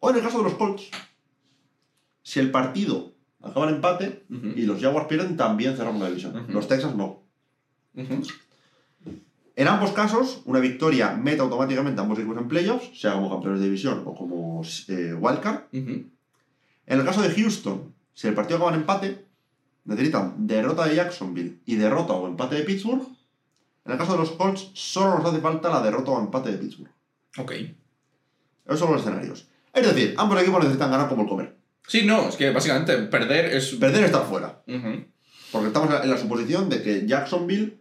O 0.00 0.10
en 0.10 0.16
el 0.16 0.22
caso 0.22 0.36
de 0.36 0.44
los 0.44 0.52
Colts, 0.52 0.90
si 2.22 2.40
el 2.40 2.50
partido 2.50 3.14
acaba 3.40 3.70
en 3.70 3.76
empate, 3.76 4.22
y 4.28 4.66
los 4.66 4.82
Jaguars 4.82 5.06
pierden, 5.06 5.38
también 5.38 5.78
cerramos 5.78 6.02
la 6.02 6.08
división. 6.08 6.46
Los 6.50 6.68
Texans 6.68 6.94
no. 6.94 7.22
En 7.94 9.66
ambos 9.66 9.92
casos, 9.92 10.42
una 10.44 10.60
victoria 10.60 11.14
mete 11.14 11.40
automáticamente 11.40 12.02
a 12.02 12.04
ambos 12.04 12.18
equipos 12.18 12.36
en 12.36 12.48
playoffs, 12.48 13.00
sea 13.00 13.14
como 13.14 13.30
campeones 13.30 13.60
de 13.60 13.64
división 13.64 14.02
o 14.04 14.14
como 14.14 14.60
eh, 14.88 15.14
wildcard. 15.18 15.68
En 15.72 16.12
el 16.86 17.02
caso 17.06 17.22
de 17.22 17.30
Houston, 17.30 17.94
si 18.12 18.28
el 18.28 18.34
partido 18.34 18.58
acaba 18.58 18.74
en 18.74 18.80
empate, 18.80 19.23
necesitan 19.84 20.46
derrota 20.46 20.86
de 20.86 20.96
Jacksonville 20.96 21.60
y 21.64 21.76
derrota 21.76 22.14
o 22.14 22.26
empate 22.26 22.56
de 22.56 22.62
Pittsburgh. 22.62 23.06
En 23.84 23.92
el 23.92 23.98
caso 23.98 24.12
de 24.12 24.18
los 24.18 24.32
Colts, 24.32 24.70
solo 24.74 25.18
nos 25.18 25.26
hace 25.26 25.40
falta 25.40 25.68
la 25.68 25.82
derrota 25.82 26.12
o 26.12 26.20
empate 26.20 26.52
de 26.52 26.58
Pittsburgh. 26.58 26.90
Ok. 27.38 27.52
Esos 28.66 28.78
son 28.78 28.92
los 28.92 29.02
escenarios. 29.02 29.46
Es 29.72 29.86
decir, 29.86 30.14
ambos 30.16 30.40
equipos 30.40 30.60
necesitan 30.60 30.90
ganar 30.90 31.08
como 31.08 31.22
el 31.22 31.28
comer. 31.28 31.56
Sí, 31.86 32.04
no, 32.06 32.28
es 32.28 32.36
que 32.36 32.50
básicamente 32.50 32.96
perder 32.96 33.46
es. 33.46 33.74
Perder 33.74 34.04
es 34.04 34.06
estar 34.06 34.26
fuera. 34.26 34.62
Ujú. 34.66 35.04
Porque 35.52 35.66
estamos 35.66 36.02
en 36.02 36.10
la 36.10 36.16
suposición 36.16 36.68
de 36.68 36.82
que 36.82 37.06
Jacksonville. 37.06 37.78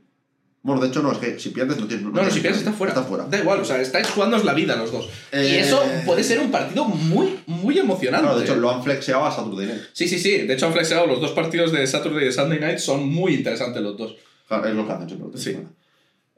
Bueno, 0.64 0.82
de 0.82 0.88
hecho, 0.88 1.04
no, 1.04 1.12
es 1.12 1.18
que 1.18 1.38
si 1.40 1.50
pierdes 1.50 1.78
no 1.78 1.88
tienes. 1.88 2.06
No, 2.06 2.12
no, 2.12 2.32
si 2.32 2.40
pierdes 2.40 2.60
está 2.60 2.72
fuera. 2.72 2.94
Está 2.94 3.04
fuera. 3.06 3.26
Da 3.26 3.38
igual, 3.38 3.60
o 3.60 3.66
sea, 3.66 3.82
estáis 3.82 4.08
jugándoos 4.10 4.46
la 4.46 4.54
vida 4.54 4.78
los 4.78 4.94
dos. 4.94 5.10
Y 5.34 5.36
Eh, 5.36 5.60
eso 5.60 5.84
puede 6.06 6.24
ser 6.24 6.40
un 6.40 6.52
partido 6.52 6.86
muy, 6.86 7.38
muy 7.48 7.78
emocionante. 7.78 8.26
Claro, 8.26 8.40
de 8.40 8.46
hecho, 8.46 8.56
lo 8.56 8.72
han 8.72 8.82
flexeado 8.82 9.26
a 9.26 9.32
Saturday 9.32 9.68
Night. 9.68 9.82
Sí, 9.92 10.08
sí, 10.08 10.18
sí. 10.18 10.38
De 10.48 10.54
hecho, 10.54 10.68
han 10.68 10.74
flexeado 10.74 11.06
los 11.06 11.20
dos 11.20 11.32
partidos 11.32 11.74
de 11.74 11.86
Saturday 11.86 12.24
y 12.24 12.26
de 12.28 12.32
Sunday 12.32 12.60
Night. 12.62 12.78
Son 12.78 13.06
muy 13.08 13.34
interesantes 13.34 13.82
los 13.84 13.98
dos. 13.98 14.16
Claro, 14.48 14.66
es 14.68 14.74
lo 14.74 14.88
que 14.88 14.94
hacen 14.94 15.10
siempre. 15.10 15.38
Sí. 15.40 15.58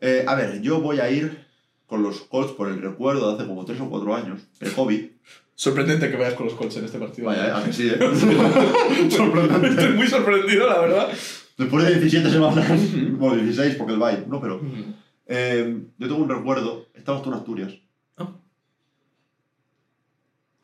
Eh, 0.02 0.26
a 0.28 0.34
ver, 0.34 0.60
yo 0.62 0.82
voy 0.82 1.00
a 1.00 1.10
ir 1.12 1.46
con 1.86 2.02
los 2.02 2.22
Colts 2.22 2.54
por 2.54 2.68
el 2.70 2.82
recuerdo 2.82 3.30
de 3.30 3.36
hace 3.36 3.48
como 3.48 3.64
3 3.64 3.80
o 3.82 3.90
4 3.92 4.16
años, 4.16 4.42
pre-COVID. 4.58 5.06
Sorprendente 5.58 6.10
que 6.10 6.18
veas 6.18 6.34
con 6.34 6.48
los 6.48 6.56
Colts 6.56 6.76
en 6.78 6.86
este 6.86 6.98
partido. 6.98 7.28
Vaya, 7.28 7.48
eh, 7.48 7.52
a 7.52 7.64
que 7.64 7.72
sí, 7.72 7.88
eh. 7.90 7.98
Estoy 8.02 9.12
Sorprendente. 9.12 9.90
muy 9.90 10.08
sorprendido, 10.08 10.68
la 10.68 10.80
verdad. 10.80 11.10
Después 11.58 11.86
de 11.86 11.92
17 12.00 12.30
semanas, 12.30 12.68
bueno, 13.18 13.36
16 13.44 13.76
porque 13.76 13.94
el 13.94 14.00
bye, 14.00 14.26
no, 14.28 14.42
pero. 14.42 14.62
eh, 15.28 15.82
yo 15.98 16.08
tengo 16.08 16.22
un 16.22 16.30
recuerdo, 16.30 16.88
estabas 16.94 17.22
tú 17.24 17.30
en 17.30 17.36
Asturias, 17.36 17.74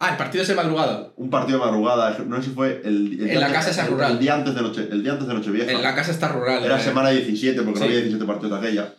Ah, 0.04 0.10
el 0.12 0.18
partido 0.18 0.42
es 0.42 0.48
de 0.48 0.56
madrugada. 0.56 1.14
un 1.16 1.30
partido 1.30 1.60
de 1.60 1.66
madrugada, 1.66 2.18
no 2.26 2.38
sé 2.38 2.50
si 2.50 2.56
fue 2.56 2.82
el. 2.84 3.14
el 3.14 3.22
En 3.22 3.28
día 3.28 3.39
la 3.39 3.46
antes- 3.48 3.66
casa 3.68 3.86
el- 3.86 3.92
rural. 3.92 4.12
El 4.14 4.20
día 4.20 4.34
antes 4.34 4.56
de, 4.56 4.62
noche, 4.64 4.88
el 4.89 5.04
día 5.04 5.12
antes 5.12 5.28
de 5.28 5.34
Nochevieja. 5.36 5.72
En 5.72 5.84
la 5.84 5.94
casa 5.94 6.10
está 6.12 6.28
rural. 6.30 6.64
Era 6.66 6.80
eh, 6.80 6.84
semana 6.84 7.10
17, 7.12 7.62
porque 7.62 7.76
Sí. 7.78 7.80
no 7.82 7.86
había 7.86 8.00
17 8.00 8.26
partidos 8.26 8.60
de 8.62 8.68
aquella. 8.68 8.96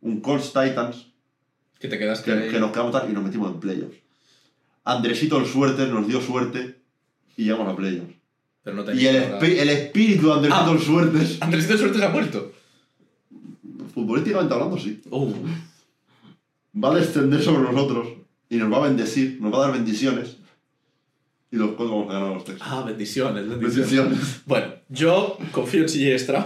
Un 0.00 0.20
Colts 0.20 0.52
Titans, 0.52 1.06
Que 1.78 1.86
te 1.86 1.98
quedaste 2.00 2.24
que, 2.32 2.36
ahí. 2.36 2.50
que 2.50 2.58
nos 2.58 2.72
quedamos 2.72 2.90
tal 2.90 3.08
y 3.08 3.12
nos 3.12 3.22
metimos 3.22 3.52
en 3.54 3.60
playoffs. 3.60 3.96
Andresito 4.84 5.38
el 5.38 5.46
suerte 5.46 5.86
nos 5.86 6.08
dio 6.08 6.20
suerte 6.20 6.80
y 7.36 7.44
llegamos 7.44 7.72
a 7.72 7.76
playoffs. 7.76 8.14
Pero 8.68 8.84
no 8.84 8.92
Y 8.92 9.06
el, 9.06 9.16
el 9.42 9.68
espíritu 9.70 10.26
de 10.26 10.32
Andresito 10.34 10.54
Ah. 10.70 10.72
el 10.74 10.80
suerte, 10.82 11.36
Andresito 11.40 11.72
de 11.72 11.78
suerte 11.78 11.98
se 11.98 12.04
ha 12.04 12.08
muerto. 12.10 12.52
futbolísticamente 13.94 14.52
hablando, 14.52 14.76
sí, 14.78 15.00
Uh. 15.10 15.32
va 16.84 16.92
a 16.92 16.96
descender 16.96 17.42
sobre 17.42 17.62
nosotros 17.72 18.08
y 18.50 18.56
nos 18.56 18.70
va 18.70 18.76
a 18.76 18.88
bendecir, 18.88 19.38
nos 19.40 19.52
va 19.52 19.56
a 19.58 19.60
dar 19.68 19.72
bendiciones. 19.72 20.36
Y 21.50 21.56
los 21.56 21.70
Colts 21.76 21.90
vamos 21.90 22.10
a 22.10 22.12
ganar 22.12 22.30
a 22.30 22.34
los 22.34 22.44
Texans. 22.44 22.70
Ah, 22.70 22.82
bendiciones, 22.86 23.48
bendiciones. 23.48 23.90
Bendiciones. 23.90 24.42
Bueno, 24.44 24.66
yo 24.90 25.38
confío 25.50 25.80
en 25.80 25.88
CJ 25.88 26.18
Stroud. 26.18 26.44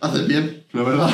Haces 0.00 0.26
bien, 0.26 0.64
la 0.72 0.82
verdad. 0.82 1.10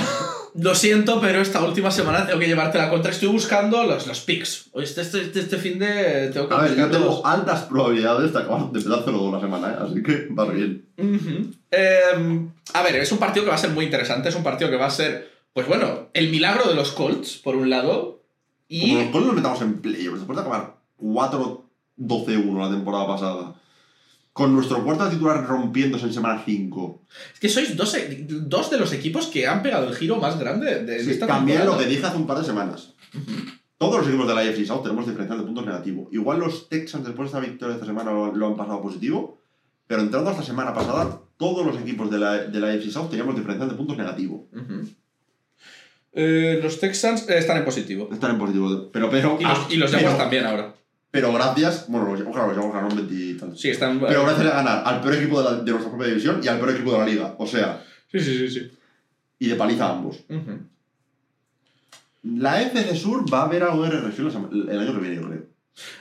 Lo 0.60 0.74
siento, 0.74 1.20
pero 1.20 1.40
esta 1.40 1.62
última 1.62 1.90
semana 1.90 2.26
tengo 2.26 2.40
que 2.40 2.46
llevarte 2.48 2.78
la 2.78 2.90
contra. 2.90 3.10
Estoy 3.12 3.28
buscando 3.28 3.84
los, 3.84 4.06
los 4.08 4.20
picks. 4.20 4.70
Hoy 4.72 4.84
Este, 4.84 5.02
este, 5.02 5.20
este, 5.22 5.40
este 5.40 5.56
fin 5.58 5.78
de 5.78 6.30
tengo 6.32 6.48
que 6.48 6.54
A 6.54 6.58
ver, 6.62 6.76
yo 6.76 6.88
tengo 6.90 7.04
los- 7.04 7.20
altas 7.24 7.62
probabilidades 7.62 8.32
de 8.32 8.38
acabar 8.40 8.70
de 8.72 8.80
0 8.80 9.30
la 9.32 9.40
semana, 9.40 9.68
¿eh? 9.70 9.76
así 9.80 10.02
que 10.02 10.26
va 10.36 10.46
bien. 10.46 10.84
Em, 11.70 12.50
a 12.74 12.82
ver, 12.82 12.96
es 12.96 13.12
un 13.12 13.18
partido 13.18 13.44
que 13.44 13.50
va 13.50 13.54
a 13.56 13.58
ser 13.58 13.70
muy 13.70 13.84
interesante. 13.84 14.28
Es 14.30 14.34
un 14.34 14.42
partido 14.42 14.68
que 14.70 14.76
va 14.76 14.86
a 14.86 14.90
ser, 14.90 15.30
pues 15.52 15.68
bueno, 15.68 16.08
el 16.12 16.28
milagro 16.30 16.68
de 16.68 16.74
los 16.74 16.90
Colts, 16.92 17.36
por 17.36 17.54
un 17.54 17.70
lado. 17.70 18.22
Y 18.68 18.88
Como 18.90 19.02
los 19.02 19.10
Colts 19.12 19.26
nos 19.28 19.36
metamos 19.36 19.62
en 19.62 19.80
playoffs, 19.80 20.18
después 20.18 20.36
de 20.36 20.40
acabar 20.42 20.74
4-12-1 21.00 22.58
la 22.60 22.70
temporada 22.70 23.06
pasada, 23.06 23.54
con 24.38 24.54
nuestro 24.54 24.84
cuarto 24.84 25.08
titular 25.10 25.44
rompiéndose 25.44 26.06
en 26.06 26.12
semana 26.12 26.40
5. 26.44 27.02
es 27.34 27.40
que 27.40 27.48
sois 27.48 27.76
dos, 27.76 27.96
dos 28.46 28.70
de 28.70 28.78
los 28.78 28.92
equipos 28.92 29.26
que 29.26 29.48
han 29.48 29.64
pegado 29.64 29.88
el 29.88 29.96
giro 29.96 30.14
más 30.14 30.38
grande 30.38 30.84
de 30.84 31.02
Sí, 31.02 31.10
esta 31.10 31.26
también 31.26 31.66
lo 31.66 31.76
que 31.76 31.86
dije 31.86 32.06
hace 32.06 32.16
un 32.16 32.28
par 32.28 32.38
de 32.38 32.44
semanas. 32.44 32.94
Todos 33.78 33.98
los 33.98 34.06
equipos 34.06 34.28
de 34.28 34.34
la 34.36 34.42
AFC 34.42 34.64
South 34.64 34.84
tenemos 34.84 35.06
diferencial 35.06 35.40
de 35.40 35.44
puntos 35.44 35.66
negativo. 35.66 36.08
Igual 36.12 36.38
los 36.38 36.68
Texans 36.68 37.04
después 37.04 37.32
de 37.32 37.36
esta 37.36 37.50
victoria 37.50 37.74
esta 37.74 37.86
semana 37.86 38.12
lo, 38.12 38.32
lo 38.32 38.46
han 38.46 38.56
pasado 38.56 38.80
positivo, 38.80 39.40
pero 39.88 40.02
entrando 40.02 40.30
a 40.30 40.34
esta 40.34 40.44
semana 40.44 40.72
pasada 40.72 41.18
todos 41.36 41.66
los 41.66 41.76
equipos 41.76 42.08
de 42.08 42.18
la, 42.20 42.34
de 42.38 42.60
la 42.60 42.68
AFC 42.68 42.90
South 42.92 43.08
teníamos 43.10 43.34
diferencial 43.34 43.68
de 43.68 43.74
puntos 43.74 43.96
negativo. 43.98 44.46
Eh, 46.12 46.60
los 46.62 46.78
Texans 46.78 47.28
eh, 47.28 47.38
están 47.38 47.56
en 47.56 47.64
positivo. 47.64 48.08
Están 48.12 48.30
en 48.30 48.38
positivo. 48.38 48.88
Pero, 48.92 49.10
pero. 49.10 49.36
Y 49.40 49.42
los, 49.42 49.58
ah, 49.58 49.66
y 49.68 49.76
los 49.76 49.90
pero- 49.90 50.02
Jaguars 50.02 50.18
también 50.18 50.46
ahora. 50.46 50.74
Pero 51.10 51.32
gracias. 51.32 51.86
Bueno, 51.88 52.14
los, 52.14 52.22
claro, 52.22 52.48
los 52.48 52.56
Jaguars 52.56 52.74
ganaron 52.74 52.96
20 52.96 53.14
y 53.14 53.34
tal. 53.34 53.56
Sí, 53.56 53.70
están. 53.70 53.98
Pero 54.00 54.22
gracias 54.24 54.46
a 54.46 54.56
ganar 54.56 54.82
al 54.84 55.00
peor 55.00 55.14
equipo 55.14 55.42
de, 55.42 55.50
la- 55.50 55.56
de 55.62 55.70
nuestra 55.70 55.90
propia 55.90 56.08
división 56.08 56.40
y 56.42 56.48
al 56.48 56.58
peor 56.58 56.70
equipo 56.70 56.92
de 56.92 56.98
la 56.98 57.06
liga. 57.06 57.34
O 57.38 57.46
sea, 57.46 57.82
Sí, 58.12 58.20
sí, 58.20 58.36
sí. 58.38 58.50
sí. 58.50 58.70
y 59.38 59.48
de 59.48 59.54
paliza 59.54 59.86
a 59.86 59.92
ambos. 59.92 60.16
Ujú. 60.28 60.58
La 62.24 62.60
FC 62.62 62.94
Sur 62.96 63.24
va 63.32 63.44
a 63.44 63.48
ver 63.48 63.62
algo 63.62 63.84
de 63.84 63.90
regresión 63.90 64.50
el 64.52 64.78
año 64.78 64.92
que 64.92 65.00
viene, 65.00 65.16
yo 65.16 65.28
creo. 65.28 65.42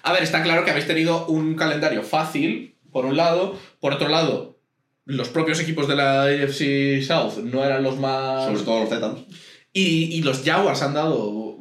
A 0.04 0.12
ver, 0.12 0.24
está 0.24 0.42
claro 0.44 0.66
que 0.66 0.72
habéis 0.72 0.88
tenido 0.88 1.28
un 1.28 1.56
calendario 1.56 2.02
fácil, 2.04 2.76
por 2.92 3.06
un 3.06 3.16
lado. 3.16 3.56
Por 3.80 3.94
otro 3.94 4.10
lado, 4.10 4.58
los 5.06 5.30
propios 5.30 5.60
equipos 5.60 5.88
de 5.88 5.96
la 5.96 6.24
AFC 6.24 7.02
South 7.06 7.44
no 7.44 7.64
eran 7.64 7.84
los 7.84 7.98
más. 8.00 8.46
Sobre 8.46 8.64
todo 8.64 8.80
los 8.82 8.90
Titans. 8.90 9.20
Y, 9.72 10.16
y 10.18 10.22
los 10.24 10.44
Jaguars 10.44 10.82
han 10.82 10.96
dado 10.96 11.58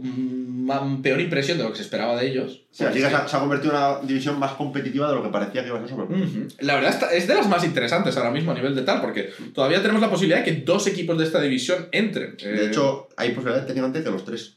ma- 0.66 0.98
peor 1.02 1.20
impresión 1.20 1.56
de 1.58 1.64
lo 1.64 1.70
que 1.70 1.76
se 1.76 1.82
esperaba 1.82 2.16
de 2.20 2.28
ellos. 2.30 2.62
Sí, 2.70 2.84
así 2.84 2.94
que 3.00 3.08
se 3.08 3.14
ha, 3.14 3.28
se 3.28 3.36
ha 3.36 3.40
convertido 3.40 3.72
en 3.72 3.78
una 3.78 4.00
división 4.06 4.38
más 4.38 4.52
competitiva 4.52 5.08
de 5.08 5.14
lo 5.14 5.22
que 5.22 5.28
parecía 5.30 5.62
que 5.62 5.68
iba 5.68 5.78
a 5.78 5.80
ser 5.80 5.90
sobre. 5.90 6.16
La 6.60 6.74
verdad 6.74 7.12
es 7.12 7.26
de 7.26 7.34
las 7.34 7.48
más 7.48 7.64
interesantes 7.64 8.16
ahora 8.16 8.30
mismo 8.30 8.50
a 8.50 8.54
nivel 8.54 8.74
de 8.74 8.82
tal, 8.82 9.00
porque 9.00 9.30
todavía 9.54 9.80
tenemos 9.80 10.00
la 10.02 10.10
posibilidad 10.10 10.38
de 10.38 10.44
que 10.44 10.60
dos 10.62 10.86
equipos 10.86 11.16
de 11.18 11.24
esta 11.24 11.40
división 11.40 11.88
entren. 11.92 12.36
De 12.36 12.64
Eh, 12.64 12.66
hecho, 12.68 13.08
hay 13.16 13.30
posibilidad 13.30 13.64
técnicamente 13.66 14.02
que 14.02 14.10
los 14.10 14.24
tres. 14.24 14.56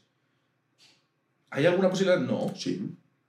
¿hay 1.50 1.66
alguna 1.66 1.90
posibilidad? 1.90 2.20
No. 2.20 2.52
Sí, 2.56 2.80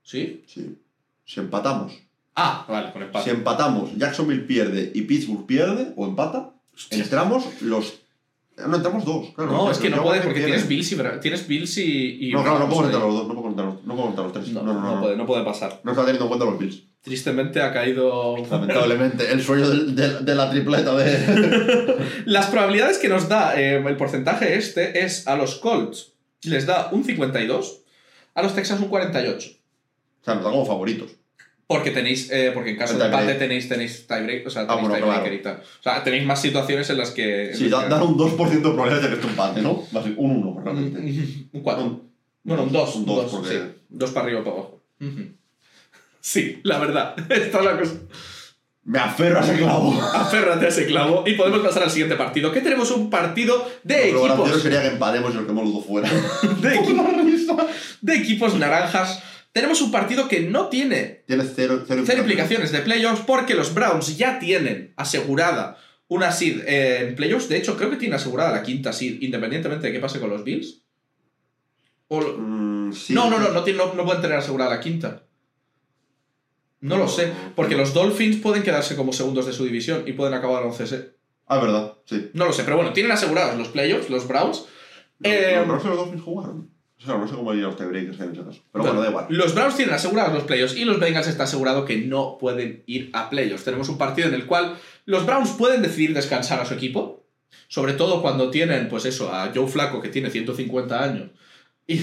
¿Sí? 0.02 0.44
sí. 0.46 0.76
Si 1.24 1.40
empatamos. 1.40 1.92
Ah, 2.34 2.64
vale, 2.68 2.92
con 2.92 3.02
empate. 3.02 3.24
Si 3.24 3.30
empatamos, 3.30 3.96
Jacksonville 3.96 4.42
pierde 4.42 4.90
y 4.94 5.02
Pittsburgh 5.02 5.46
pierde 5.46 5.92
o 5.96 6.06
empata, 6.06 6.50
entramos 6.90 7.44
los. 7.62 8.00
No, 8.56 8.76
entramos 8.76 9.04
dos. 9.04 9.30
Claro, 9.34 9.50
No, 9.50 9.70
es 9.70 9.78
que 9.78 9.88
no 9.90 10.02
puedes 10.02 10.22
porque 10.24 10.40
tienes 10.40 10.68
Bills 10.68 10.92
y, 10.92 10.96
tienes 11.20 11.48
Bills 11.48 11.78
y, 11.78 12.28
y 12.28 12.32
No, 12.32 12.42
claro, 12.42 12.58
no 12.60 12.68
puedo 12.68 12.82
contar 12.82 13.00
los 13.00 13.14
dos, 13.14 13.22
no 13.28 13.34
puedo 13.34 13.42
contar 13.46 13.64
los, 13.64 13.84
no 13.84 13.94
puedo 13.94 14.06
contar 14.08 14.24
los 14.24 14.32
tres. 14.34 14.48
No, 14.48 14.62
No, 14.62 14.74
no, 14.74 14.80
no. 14.80 14.94
no 14.96 15.00
puede, 15.00 15.16
no 15.16 15.26
puede 15.26 15.44
pasar. 15.44 15.80
No 15.84 15.92
está 15.92 16.04
teniendo 16.04 16.24
en 16.24 16.28
cuenta 16.28 16.44
los 16.46 16.58
Bills. 16.58 16.82
Tristemente 17.02 17.60
ha 17.62 17.72
caído... 17.72 18.36
Lamentablemente, 18.48 19.32
el 19.32 19.42
sueño 19.42 19.68
del- 19.68 19.96
del- 19.96 20.24
de, 20.24 20.34
la 20.36 20.50
tripleta 20.50 20.94
de. 20.96 21.96
Las 22.26 22.46
probabilidades 22.46 22.98
que 22.98 23.08
nos 23.08 23.28
da 23.28 23.58
eh, 23.60 23.76
el 23.84 23.96
porcentaje 23.96 24.54
este 24.56 25.02
es 25.04 25.26
a 25.26 25.34
los 25.36 25.56
Colts 25.56 26.12
les 26.44 26.66
da 26.66 26.90
un 26.92 27.02
52, 27.04 27.80
a 28.34 28.42
los 28.42 28.54
Texans 28.54 28.80
un 28.80 28.88
48. 28.88 29.50
o 29.50 30.24
sea, 30.24 30.34
nos 30.34 30.44
da 30.44 30.50
como 30.50 30.64
favoritos. 30.66 31.10
Porque 31.66 31.90
tenéis, 31.90 32.28
eh, 32.30 32.50
porque 32.52 32.70
en 32.70 32.76
caso 32.76 32.98
de 32.98 33.04
empate 33.06 33.34
tenéis, 33.34 33.68
tenéis 33.68 34.06
tiebreak, 34.06 34.46
o 34.46 34.50
sea, 34.50 34.62
Ah, 34.62 34.66
tenéis 34.76 34.88
bueno, 34.88 34.94
tiebreaker 35.06 35.40
claro. 35.40 35.56
y 35.58 35.62
tal. 35.62 35.62
O 35.80 35.82
sea, 35.82 36.04
tenéis 36.04 36.24
más 36.26 36.40
situaciones 36.42 36.90
en 36.90 36.98
las 36.98 37.10
que... 37.12 37.52
Sí, 37.54 37.64
las 37.68 37.70
da- 37.70 37.82
que- 37.84 37.90
dan 37.94 38.02
un 38.02 38.16
2% 38.18 38.68
de 38.68 38.74
probabilidades 38.74 39.02
de 39.02 39.08
que 39.08 39.14
esto 39.14 39.28
empate, 39.28 39.62
¿no? 39.62 39.84
Un 40.16 40.36
1, 40.36 40.60
realmente. 40.62 40.98
Un, 41.00 41.48
un 41.52 41.60
4. 41.62 41.84
Un- 41.84 42.02
Bueno, 42.44 42.62
un 42.64 42.72
2. 42.72 42.94
Un 42.96 43.00
Un 43.02 43.06
2, 43.06 43.16
2, 43.22 43.30
porque. 43.32 43.48
sí. 43.50 43.58
Dos 43.88 44.10
para 44.10 44.26
arriba 44.26 44.40
o 44.40 44.44
para 44.44 44.56
abajo. 44.56 44.82
Sí, 46.20 46.60
la 46.62 46.78
verdad. 46.78 47.14
Esta 47.30 47.58
es 47.58 47.64
la 47.64 47.78
cosa. 47.78 47.92
Me 48.84 48.98
aferro 48.98 49.38
a 49.38 49.44
ese 49.44 49.56
clavo. 49.56 49.92
Aférrate 50.12 50.66
a 50.66 50.68
ese 50.68 50.86
clavo 50.86 51.22
y 51.26 51.34
podemos 51.34 51.60
pasar 51.60 51.84
al 51.84 51.90
siguiente 51.90 52.16
partido. 52.16 52.50
Que 52.50 52.60
tenemos 52.60 52.90
un 52.90 53.10
partido 53.10 53.64
de 53.84 54.10
Lo 54.12 54.24
gracioso 54.24 54.42
equipos. 54.46 54.62
sería 54.62 54.82
que 54.82 54.88
empatemos 54.88 55.32
y 55.34 55.38
quedemos 55.38 55.64
los 55.64 55.74
dos 55.74 55.86
fuera. 55.86 56.10
De, 56.60 56.80
equi- 56.80 57.66
de 58.00 58.14
equipos 58.16 58.54
naranjas. 58.58 59.22
Tenemos 59.52 59.82
un 59.82 59.90
partido 59.90 60.28
que 60.28 60.40
no 60.40 60.68
tiene 60.68 61.24
Tienes 61.26 61.52
cero, 61.54 61.84
cero, 61.86 62.02
cero 62.06 62.20
implicaciones 62.20 62.72
de 62.72 62.80
playoffs 62.80 63.22
porque 63.26 63.54
los 63.54 63.74
Browns 63.74 64.16
ya 64.16 64.38
tienen 64.38 64.94
asegurada 64.96 65.78
una 66.08 66.32
seed 66.32 66.62
eh, 66.66 67.08
en 67.08 67.14
playoffs. 67.14 67.48
De 67.48 67.58
hecho, 67.58 67.76
creo 67.76 67.90
que 67.90 67.96
tienen 67.96 68.16
asegurada 68.16 68.50
la 68.52 68.62
quinta 68.62 68.92
seed 68.92 69.20
independientemente 69.20 69.86
de 69.86 69.92
qué 69.92 70.00
pase 70.00 70.20
con 70.20 70.30
los 70.30 70.42
Bills. 70.44 70.82
O, 72.08 72.20
Mm, 72.20 72.92
sí. 72.92 73.14
No, 73.14 73.30
no, 73.30 73.38
no, 73.38 73.50
no, 73.50 73.66
no, 73.66 73.94
no 73.94 74.04
pueden 74.04 74.20
tener 74.22 74.36
asegurada 74.36 74.70
la 74.74 74.80
quinta. 74.80 75.24
No 76.80 76.96
lo 76.98 77.06
sé, 77.06 77.32
porque 77.54 77.76
los 77.76 77.94
Dolphins 77.94 78.38
pueden 78.38 78.64
quedarse 78.64 78.96
como 78.96 79.12
segundos 79.12 79.46
de 79.46 79.52
su 79.52 79.64
división 79.64 80.02
y 80.06 80.12
pueden 80.14 80.34
acabar 80.34 80.64
11 80.64 81.12
Ah, 81.46 81.56
es 81.56 81.62
verdad, 81.62 81.94
sí. 82.06 82.30
No 82.34 82.44
lo 82.46 82.52
sé, 82.52 82.64
pero 82.64 82.76
bueno, 82.76 82.92
tienen 82.92 83.12
asegurados 83.12 83.56
los 83.56 83.68
playoffs, 83.68 84.10
los 84.10 84.26
Browns. 84.26 84.64
Los, 85.20 85.32
Eh, 85.32 85.54
los 85.56 85.66
Browns 85.68 85.84
y 85.84 85.88
los 85.88 85.96
Dolphins 85.96 86.22
jugaron. 86.22 86.70
No 87.06 87.26
sé 87.26 87.34
cómo 87.34 87.52
irían 87.52 87.68
los 87.68 87.76
tiebreakers 87.76 88.20
en 88.20 88.32
ese 88.32 88.44
caso. 88.44 88.62
Pero 88.72 88.84
bueno, 88.84 89.00
da 89.00 89.08
igual. 89.08 89.26
Los 89.28 89.54
Browns 89.54 89.76
tienen 89.76 89.94
asegurados 89.94 90.34
los 90.34 90.44
playoffs 90.44 90.76
y 90.76 90.84
los 90.84 91.00
Bengals 91.00 91.26
está 91.26 91.44
asegurado 91.44 91.84
que 91.84 91.96
no 91.96 92.38
pueden 92.38 92.82
ir 92.86 93.10
a 93.12 93.28
playoffs. 93.30 93.64
Tenemos 93.64 93.88
un 93.88 93.98
partido 93.98 94.28
en 94.28 94.34
el 94.34 94.46
cual 94.46 94.76
los 95.04 95.26
Browns 95.26 95.50
pueden 95.50 95.82
decidir 95.82 96.14
descansar 96.14 96.60
a 96.60 96.64
su 96.64 96.74
equipo, 96.74 97.24
sobre 97.68 97.94
todo 97.94 98.22
cuando 98.22 98.50
tienen, 98.50 98.88
pues 98.88 99.04
eso, 99.04 99.32
a 99.32 99.50
Joe 99.54 99.66
Flaco 99.66 100.00
que 100.00 100.08
tiene 100.08 100.30
150 100.30 101.02
años. 101.02 101.30
Y 101.86 102.02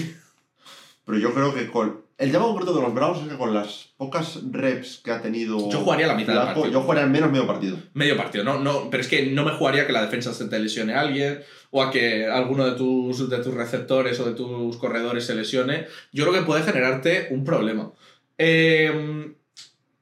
Pero 1.04 1.18
yo 1.18 1.32
creo 1.34 1.54
que 1.54 1.68
con. 1.70 2.00
El 2.18 2.32
tema 2.32 2.44
concreto 2.44 2.74
de 2.74 2.82
los 2.82 2.92
Browns 2.92 3.22
es 3.22 3.28
que 3.28 3.38
con 3.38 3.54
las 3.54 3.94
pocas 3.96 4.40
reps 4.50 5.00
que 5.02 5.10
ha 5.10 5.22
tenido. 5.22 5.70
Yo 5.70 5.78
jugaría 5.80 6.06
la 6.06 6.14
mitad 6.14 6.34
del 6.34 6.42
partido. 6.54 6.66
Yo 6.72 6.80
jugaría 6.82 7.04
al 7.04 7.10
menos 7.10 7.30
medio 7.32 7.46
partido. 7.46 7.78
Medio 7.94 8.16
partido, 8.18 8.44
no, 8.44 8.58
no, 8.60 8.90
pero 8.90 9.00
es 9.00 9.08
que 9.08 9.26
no 9.30 9.42
me 9.44 9.52
jugaría 9.52 9.86
que 9.86 9.92
la 9.94 10.02
defensa 10.02 10.34
se 10.34 10.44
te 10.46 10.58
lesione 10.58 10.92
a 10.94 11.00
alguien 11.00 11.40
o 11.70 11.82
a 11.82 11.90
que 11.90 12.26
alguno 12.26 12.66
de 12.66 12.72
tus, 12.72 13.30
de 13.30 13.38
tus 13.38 13.54
receptores 13.54 14.20
o 14.20 14.26
de 14.26 14.32
tus 14.34 14.76
corredores 14.76 15.24
se 15.24 15.34
lesione. 15.34 15.86
Yo 16.12 16.24
creo 16.28 16.38
que 16.40 16.46
puede 16.46 16.62
generarte 16.62 17.28
un 17.30 17.42
problema. 17.44 17.90
Eh, 18.36 19.32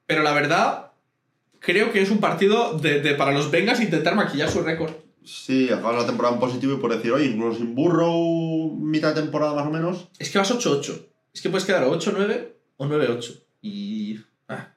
pero 0.05 0.23
la 0.23 0.33
verdad, 0.33 0.91
creo 1.59 1.91
que 1.93 2.01
es 2.01 2.09
un 2.11 2.19
partido 2.19 2.77
de, 2.77 2.99
de- 3.01 3.15
para 3.15 3.31
los 3.31 3.49
Bengals 3.51 3.79
intentar 3.79 4.15
maquillar 4.15 4.49
su 4.49 4.61
récord. 4.61 4.91
Sí, 5.29 5.69
acabas 5.69 6.01
la 6.01 6.05
temporada 6.07 6.33
en 6.33 6.39
positivo 6.39 6.73
y 6.73 6.77
por 6.77 6.91
decir, 6.91 7.11
oye, 7.11 7.25
incluso 7.25 7.59
sin 7.59 7.75
Burrow, 7.75 8.75
mitad 8.79 9.13
de 9.13 9.21
temporada 9.21 9.53
más 9.53 9.67
o 9.67 9.69
menos. 9.69 10.07
Es 10.17 10.31
que 10.31 10.39
vas 10.39 10.51
8-8. 10.51 11.05
Es 11.33 11.41
que 11.41 11.49
puedes 11.49 11.65
quedar 11.65 11.83
8-9 11.85 12.47
o 12.77 12.85
9-8. 12.87 13.39
Y. 13.61 14.19
ah. 14.47 14.69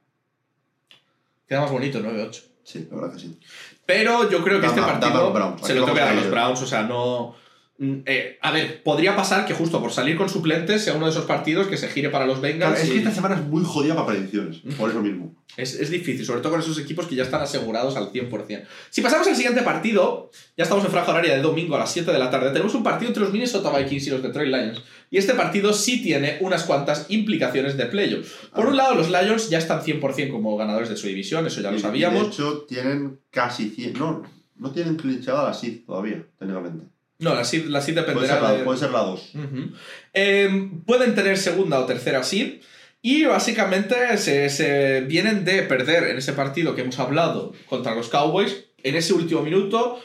Queda 1.48 1.62
más 1.62 1.70
bonito 1.70 2.00
9-8. 2.00 2.42
Sí, 2.64 2.86
la 2.90 2.96
verdad 2.96 3.14
que 3.14 3.20
sí. 3.20 3.38
Pero 3.86 4.28
yo 4.30 4.44
creo 4.44 4.60
que 4.60 4.66
Dame- 4.66 4.80
este 4.80 4.92
partido 4.92 5.58
se 5.62 5.74
lo 5.74 5.86
toca 5.86 6.10
a 6.10 6.14
los 6.14 6.30
Browns, 6.30 6.62
o 6.62 6.66
sea, 6.66 6.82
no... 6.82 7.34
mm, 7.78 7.94
eh, 8.06 8.38
a 8.42 8.50
ver, 8.52 8.82
podría 8.82 9.16
pasar 9.16 9.44
que 9.46 9.54
justo 9.54 9.80
por 9.80 9.92
salir 9.92 10.16
con 10.16 10.28
suplentes 10.28 10.84
sea 10.84 10.94
uno 10.94 11.06
de 11.06 11.12
esos 11.12 11.24
partidos 11.24 11.66
que 11.66 11.76
se 11.76 11.88
gire 11.88 12.10
para 12.10 12.26
los 12.26 12.38
Claro, 12.38 12.52
Bengals. 12.54 12.80
es 12.80 12.88
y- 12.88 12.92
que 12.92 12.98
esta 12.98 13.10
semana 13.12 13.36
es 13.36 13.42
muy 13.42 13.62
jodida 13.64 13.94
para 13.94 14.06
predicciones. 14.08 14.58
Por 14.76 14.90
eso 14.90 15.00
mismo. 15.00 15.34
es, 15.56 15.74
es 15.78 15.90
difícil, 15.90 16.24
sobre 16.24 16.40
todo 16.40 16.52
con 16.52 16.60
esos 16.60 16.78
equipos 16.78 17.06
que 17.06 17.14
ya 17.14 17.24
están 17.24 17.42
asegurados 17.42 17.94
al 17.96 18.10
100%. 18.10 18.64
Si 18.88 19.02
pasamos 19.02 19.26
al 19.28 19.36
siguiente 19.36 19.60
partido, 19.62 20.30
ya 20.56 20.62
estamos 20.64 20.82
en 20.84 20.90
franja 20.90 21.10
horaria 21.12 21.34
de 21.36 21.42
domingo 21.42 21.76
a 21.76 21.78
las 21.80 21.92
7 21.92 22.10
de 22.10 22.18
la 22.18 22.30
tarde, 22.30 22.50
tenemos 22.52 22.74
un 22.74 22.82
partido 22.82 23.08
entre 23.08 23.22
los 23.22 23.32
Minnesota 23.32 23.76
Vikings 23.76 24.06
y 24.06 24.10
los 24.10 24.22
Detroit 24.22 24.48
Lions. 24.48 24.82
Y 25.10 25.18
este 25.18 25.34
partido 25.34 25.74
sí 25.74 26.02
tiene 26.02 26.38
unas 26.40 26.64
cuantas 26.64 27.04
implicaciones 27.10 27.76
de 27.76 27.84
playoff. 27.84 28.26
Por 28.54 28.64
un 28.66 28.78
lado, 28.78 28.94
los 28.94 29.10
Lions 29.10 29.50
ya 29.50 29.58
están 29.58 29.82
100% 29.82 30.30
como 30.30 30.56
ganadores 30.56 30.88
de 30.88 30.96
su 30.96 31.06
división, 31.06 31.46
eso 31.46 31.60
ya 31.60 31.70
lo 31.70 31.76
Y- 31.76 31.80
sabíamos. 31.80 32.22
De 32.22 32.28
hecho, 32.28 32.64
tienen 32.66 33.20
casi 33.30 33.68
100. 33.68 33.92
No, 33.98 34.22
no 34.56 34.70
tienen 34.70 34.96
clinchada 34.96 35.42
la 35.44 35.52
SID 35.52 35.84
todavía, 35.84 36.24
técnicamente. 36.38 36.86
No, 37.22 37.34
la 37.34 37.44
seed, 37.44 37.66
la 37.66 37.80
seed 37.80 37.94
Puede 37.94 38.06
dependerá 38.06 38.34
ser, 38.34 38.42
la, 38.42 38.52
de... 38.52 38.64
puede 38.64 38.78
ser 38.78 38.90
la 38.90 38.98
2. 39.00 39.30
Ujú. 39.34 39.70
Eh, 40.12 40.70
pueden 40.86 41.14
tener 41.14 41.38
segunda 41.38 41.78
o 41.80 41.86
tercera 41.86 42.22
seed 42.22 42.60
y 43.00 43.24
básicamente 43.24 43.94
se, 44.18 44.48
se 44.50 45.00
vienen 45.02 45.44
de 45.44 45.62
perder 45.62 46.04
en 46.10 46.18
ese 46.18 46.32
partido 46.34 46.74
que 46.74 46.82
hemos 46.82 46.98
hablado 46.98 47.52
contra 47.68 47.94
los 47.94 48.08
Cowboys. 48.08 48.64
En 48.82 48.96
ese 48.96 49.12
último 49.14 49.42
minuto 49.42 50.00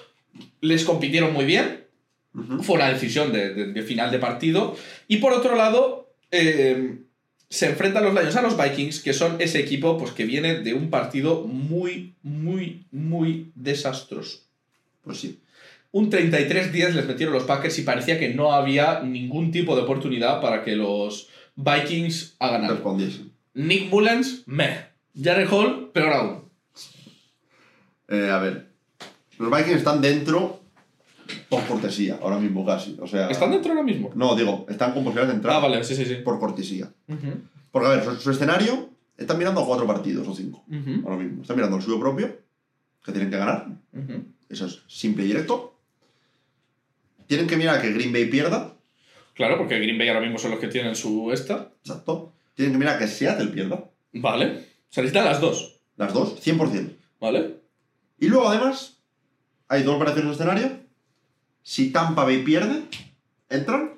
les 0.61 0.83
compitieron 0.85 1.33
muy 1.33 1.45
bien, 1.45 1.85
fue 2.61 2.75
una 2.75 2.89
decisión 2.89 3.31
de, 3.33 3.53
de- 3.53 3.73
de 3.73 3.81
final 3.83 4.11
de 4.11 4.19
partido. 4.19 4.75
Y 5.07 5.17
por 5.17 5.33
otro 5.33 5.55
lado, 5.55 6.13
eh, 6.31 6.99
se 7.49 7.65
enfrentan 7.67 8.03
los 8.03 8.13
Lions 8.13 8.35
a 8.35 8.41
los 8.43 8.55
Vikings, 8.55 9.01
que 9.01 9.13
son 9.13 9.37
ese 9.39 9.59
equipo 9.59 9.97
pues, 9.97 10.11
que 10.11 10.25
viene 10.25 10.59
de 10.59 10.73
un 10.75 10.89
partido 10.91 11.43
muy, 11.47 12.13
muy, 12.21 12.85
muy 12.91 13.51
desastroso. 13.55 14.41
Pues 15.03 15.19
sí. 15.19 15.39
Un 15.97 16.11
33-10 16.11 16.93
les 16.93 17.07
metieron 17.07 17.33
los 17.33 17.43
Packers 17.45 17.79
y 17.79 17.81
parecía 17.81 18.19
que 18.19 18.31
no 18.31 18.51
había 18.53 19.01
ningún 19.01 19.51
tipo 19.51 19.75
de 19.75 19.81
oportunidad 19.81 20.39
para 20.41 20.63
que 20.63 20.75
los 20.75 21.27
Vikings 21.55 22.35
hagan 22.37 22.65
algo. 22.65 22.95
Nick 23.55 23.89
Mullens, 23.89 24.43
meh. 24.45 24.77
Jared 25.19 25.47
Hall, 25.51 25.89
peor 25.91 26.13
aún. 26.13 26.41
Eh, 28.09 28.29
a 28.31 28.37
ver. 28.37 28.67
Los 29.39 29.49
Vikings 29.49 29.77
están 29.77 29.99
dentro 29.99 30.61
por 31.49 31.65
cortesía, 31.65 32.19
ahora 32.21 32.37
mismo 32.37 32.63
casi. 32.63 32.95
O 33.01 33.07
sea. 33.07 33.27
¿Están 33.29 33.49
dentro 33.49 33.71
ahora 33.71 33.83
mismo? 33.83 34.11
No, 34.13 34.35
digo, 34.35 34.67
están 34.69 34.93
con 34.93 35.03
posibilidades 35.03 35.29
de 35.29 35.35
entrar 35.37 35.55
Ah, 35.55 35.59
vale, 35.59 35.83
sí, 35.83 35.95
sí, 35.95 36.05
sí. 36.05 36.15
por 36.23 36.39
cortesía. 36.39 36.91
Porque, 37.71 37.87
a 37.87 37.91
ver, 37.91 38.03
su, 38.03 38.15
su 38.17 38.29
escenario, 38.29 38.91
están 39.17 39.39
mirando 39.39 39.61
a 39.61 39.65
cuatro 39.65 39.87
partidos 39.87 40.27
o 40.27 40.35
cinco, 40.35 40.63
ujú, 40.69 41.09
ahora 41.09 41.23
mismo. 41.23 41.41
Están 41.41 41.55
mirando 41.57 41.77
el 41.77 41.81
suyo 41.81 41.99
propio, 41.99 42.37
que 43.03 43.11
tienen 43.11 43.31
que 43.31 43.37
ganar. 43.37 43.67
Eso 44.47 44.67
es 44.67 44.83
simple 44.87 45.23
y 45.23 45.27
directo. 45.29 45.73
Tienen 47.27 47.47
que 47.47 47.57
mirar 47.57 47.81
que 47.81 47.91
Green 47.91 48.11
Bay 48.13 48.25
pierda. 48.25 48.73
Claro, 49.33 49.57
porque 49.57 49.77
Green 49.79 49.97
Bay 49.97 50.07
ahora 50.09 50.21
mismo 50.21 50.37
son 50.39 50.51
los 50.51 50.59
que 50.59 50.67
tienen 50.67 50.95
su 50.95 51.31
esta. 51.31 51.69
Exacto. 51.83 52.33
Tienen 52.55 52.73
que 52.73 52.79
mirar 52.79 52.97
que 52.97 53.07
Seattle 53.07 53.47
pierda. 53.51 53.83
Vale. 54.13 54.65
Se 54.89 55.01
necesitan 55.01 55.25
las 55.25 55.39
dos. 55.41 55.79
Las 55.97 56.13
dos, 56.13 56.39
100%. 56.43 56.91
¿Vale? 57.19 57.57
Y 58.19 58.27
luego, 58.27 58.47
además, 58.49 58.97
hay 59.67 59.83
dos 59.83 59.99
variaciones 59.99 60.37
de 60.37 60.43
escenario. 60.43 60.79
Si 61.63 61.91
Tampa 61.91 62.23
Bay 62.23 62.43
pierde, 62.43 62.83
entran. 63.49 63.93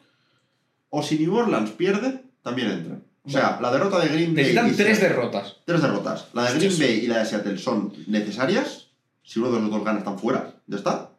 O 0.89 1.03
si 1.03 1.19
New 1.19 1.35
Orleans 1.35 1.69
pierde, 1.72 2.22
también 2.41 2.72
entran. 2.72 3.03
O 3.23 3.30
sea, 3.30 3.60
la 3.61 3.72
derrota 3.72 3.99
de 3.99 4.07
Green 4.07 4.34
Bay. 4.34 4.45
Necesitan 4.45 4.76
tres 4.76 4.97
Seattle- 4.97 5.07
derrotas. 5.10 5.57
Tres 5.65 5.81
derrotas. 5.81 6.27
La 6.34 6.43
de 6.51 6.57
Green 6.57 6.72
Hostia, 6.72 6.88
Bay 6.88 6.95
y 6.99 7.07
la 7.07 7.19
de 7.19 7.26
Seattle 7.26 7.57
son 7.57 7.93
necesarias. 8.07 8.88
Si 9.22 9.39
uno 9.39 9.51
de 9.51 9.60
los 9.61 9.69
dos 9.69 9.84
gana, 9.85 9.99
están 9.99 10.18
fuera. 10.18 10.56
Ya 10.68 10.77
está. 10.77 11.11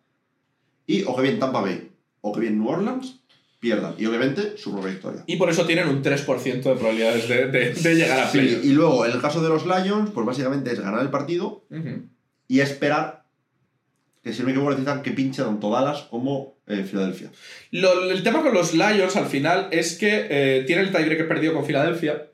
Y 0.87 1.05
o 1.05 1.15
que 1.15 1.23
bien 1.23 1.39
Tampa 1.39 1.61
Bay 1.61 1.90
o 2.21 2.33
que 2.33 2.41
bien 2.41 2.59
New 2.59 2.69
Orleans 2.69 3.21
pierdan. 3.59 3.95
Y 3.99 4.07
obviamente 4.07 4.57
su 4.57 4.73
propia 4.73 4.91
victoria. 4.91 5.23
Y 5.27 5.37
por 5.37 5.51
eso 5.51 5.67
tienen 5.67 5.89
un 5.89 6.03
3% 6.03 6.63
de 6.71 6.77
probabilidades 6.77 7.29
de, 7.29 7.47
de- 7.49 7.75
de 7.75 7.95
llegar 7.95 8.21
a 8.21 8.31
Sí, 8.31 8.39
playoffs. 8.39 8.65
y 8.65 8.73
luego, 8.73 9.05
en 9.07 9.13
el 9.13 9.21
caso 9.21 9.43
de 9.43 9.49
los 9.51 9.65
Lions, 9.67 10.11
pues 10.15 10.27
básicamente 10.27 10.73
es 10.73 10.81
ganar 10.81 11.03
el 11.03 11.11
partido 11.11 11.65
y 12.49 12.61
esperar 12.61 13.25
que 14.23 14.33
si 14.33 14.41
no 14.41 14.47
me 14.47 14.51
equivoco 14.53 14.71
necesitan 14.71 15.03
que 15.03 15.13
pinche 15.13 15.43
tanto 15.43 15.71
Dallas 15.71 16.03
como 16.11 16.57
eh, 16.67 16.85
Filadelfia. 16.85 17.31
Lo- 17.71 18.11
el 18.11 18.23
tema 18.23 18.43
con 18.43 18.55
los 18.55 18.75
Lions 18.75 19.17
al 19.17 19.27
final 19.27 19.69
es 19.73 19.97
que 19.99 20.27
eh, 20.31 20.65
tienen 20.67 20.87
el 20.87 20.93
tiebreaker 20.93 21.29
perdido 21.29 21.55
con 21.55 21.65
Filadelfia 21.65 22.29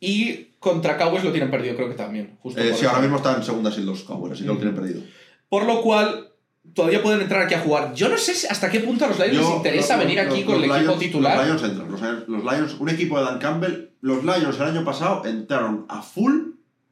y 0.00 0.48
contra 0.58 0.96
Cowboys 0.96 1.24
lo 1.24 1.32
tienen 1.32 1.50
perdido, 1.50 1.76
creo 1.76 1.88
que 1.88 1.94
también. 1.94 2.36
Justo 2.40 2.60
Eh, 2.60 2.72
sí, 2.74 2.84
ahora 2.86 3.00
mismo 3.00 3.16
están 3.16 3.42
segundas 3.42 3.76
y 3.78 3.82
los 3.82 4.02
Cowboys, 4.04 4.34
así 4.34 4.42
que 4.42 4.48
lo 4.48 4.56
tienen 4.56 4.74
perdido. 4.74 5.02
Por 5.48 5.64
lo 5.64 5.82
cual, 5.82 6.27
todavía 6.74 7.02
pueden 7.02 7.20
entrar 7.20 7.42
aquí 7.42 7.54
a 7.54 7.60
jugar. 7.60 7.94
Yo 7.94 8.08
no 8.08 8.16
sé 8.18 8.34
si- 8.34 8.46
hasta 8.46 8.70
qué 8.70 8.80
punto 8.80 9.04
a 9.04 9.08
los 9.08 9.18
Lions 9.18 9.36
les 9.36 9.48
interesa 9.56 9.96
los- 9.96 10.04
venir 10.04 10.20
aquí 10.20 10.36
los- 10.36 10.44
con 10.44 10.62
el 10.62 10.68
los 10.68 10.76
equipo 10.76 10.92
Lions- 10.92 11.00
titular. 11.00 11.36
Los 11.36 11.46
Lions 11.46 11.62
entran. 11.64 11.90
Los, 11.90 12.00
Lions- 12.00 12.24
los 12.28 12.44
Lions, 12.44 12.76
un 12.80 12.88
equipo 12.88 13.18
de 13.18 13.24
Dan 13.24 13.38
Campbell. 13.38 13.88
Los 14.00 14.22
Lions 14.24 14.56
el 14.56 14.62
año 14.62 14.84
pasado 14.84 15.24
entraron 15.24 15.86
a 15.88 16.02
full 16.02 16.32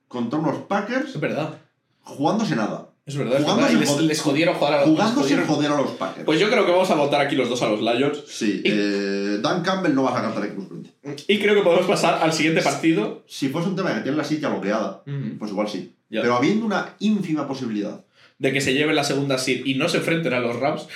contra 0.09 0.39
unos 0.39 0.59
Packers 0.69 1.11
Es 1.15 1.21
verdad. 1.21 1.55
jugándose 2.03 2.57
nada. 2.57 2.91
Es 3.05 3.17
verdad, 3.17 3.37
es 3.39 3.43
Jugándose 3.45 3.77
verdad. 3.77 3.93
Y 3.93 3.99
les, 3.99 4.07
les 4.09 4.21
jodieron 4.21 4.55
jugar 4.57 4.75
a 4.75 4.77
los 4.81 4.89
Jugándose 4.89 5.37
les 5.37 5.47
jodieron- 5.47 5.47
joder 5.47 5.71
a 5.71 5.77
los 5.77 5.91
Packers. 5.93 6.25
Pues 6.25 6.41
yo 6.41 6.51
creo 6.51 6.67
que 6.67 6.73
vamos 6.73 6.91
a 6.91 6.95
votar 6.97 7.21
aquí 7.21 7.37
los 7.37 7.49
dos 7.49 7.63
a 7.63 7.69
los 7.69 7.81
Lions. 7.81 8.25
sí, 8.27 8.63
y- 8.65 8.69
eh, 8.69 9.39
Dan 9.41 9.63
Campbell 9.63 9.95
no 9.95 10.03
va 10.03 10.11
a 10.11 10.15
sacar 10.15 10.33
frente. 10.35 10.91
Y 11.29 11.39
creo 11.39 11.55
que 11.55 11.61
podemos 11.63 11.87
pasar 11.87 12.19
al 12.21 12.33
siguiente 12.33 12.63
partido. 12.63 13.23
Si 13.29 13.49
fuese 13.49 13.69
un 13.69 13.77
tema 13.77 13.91
de 13.91 13.97
que 13.97 14.01
tiene 14.03 14.17
la 14.17 14.25
silla 14.25 14.49
bloqueada, 14.49 15.05
pues 15.39 15.51
igual 15.53 15.69
sí. 15.69 15.95
Ya. 16.09 16.23
Pero 16.23 16.35
habiendo 16.35 16.67
una 16.67 16.95
ínfima 16.99 17.47
posibilidad. 17.47 18.05
De 18.39 18.53
que 18.53 18.61
se 18.61 18.75
lleven 18.75 18.95
la 18.97 19.05
segunda 19.05 19.39
seed 19.39 19.63
y 19.65 19.75
no 19.77 19.89
se 19.89 19.99
enfrenten 19.99 20.33
a 20.35 20.41
los 20.41 20.57
Rams. 20.57 20.87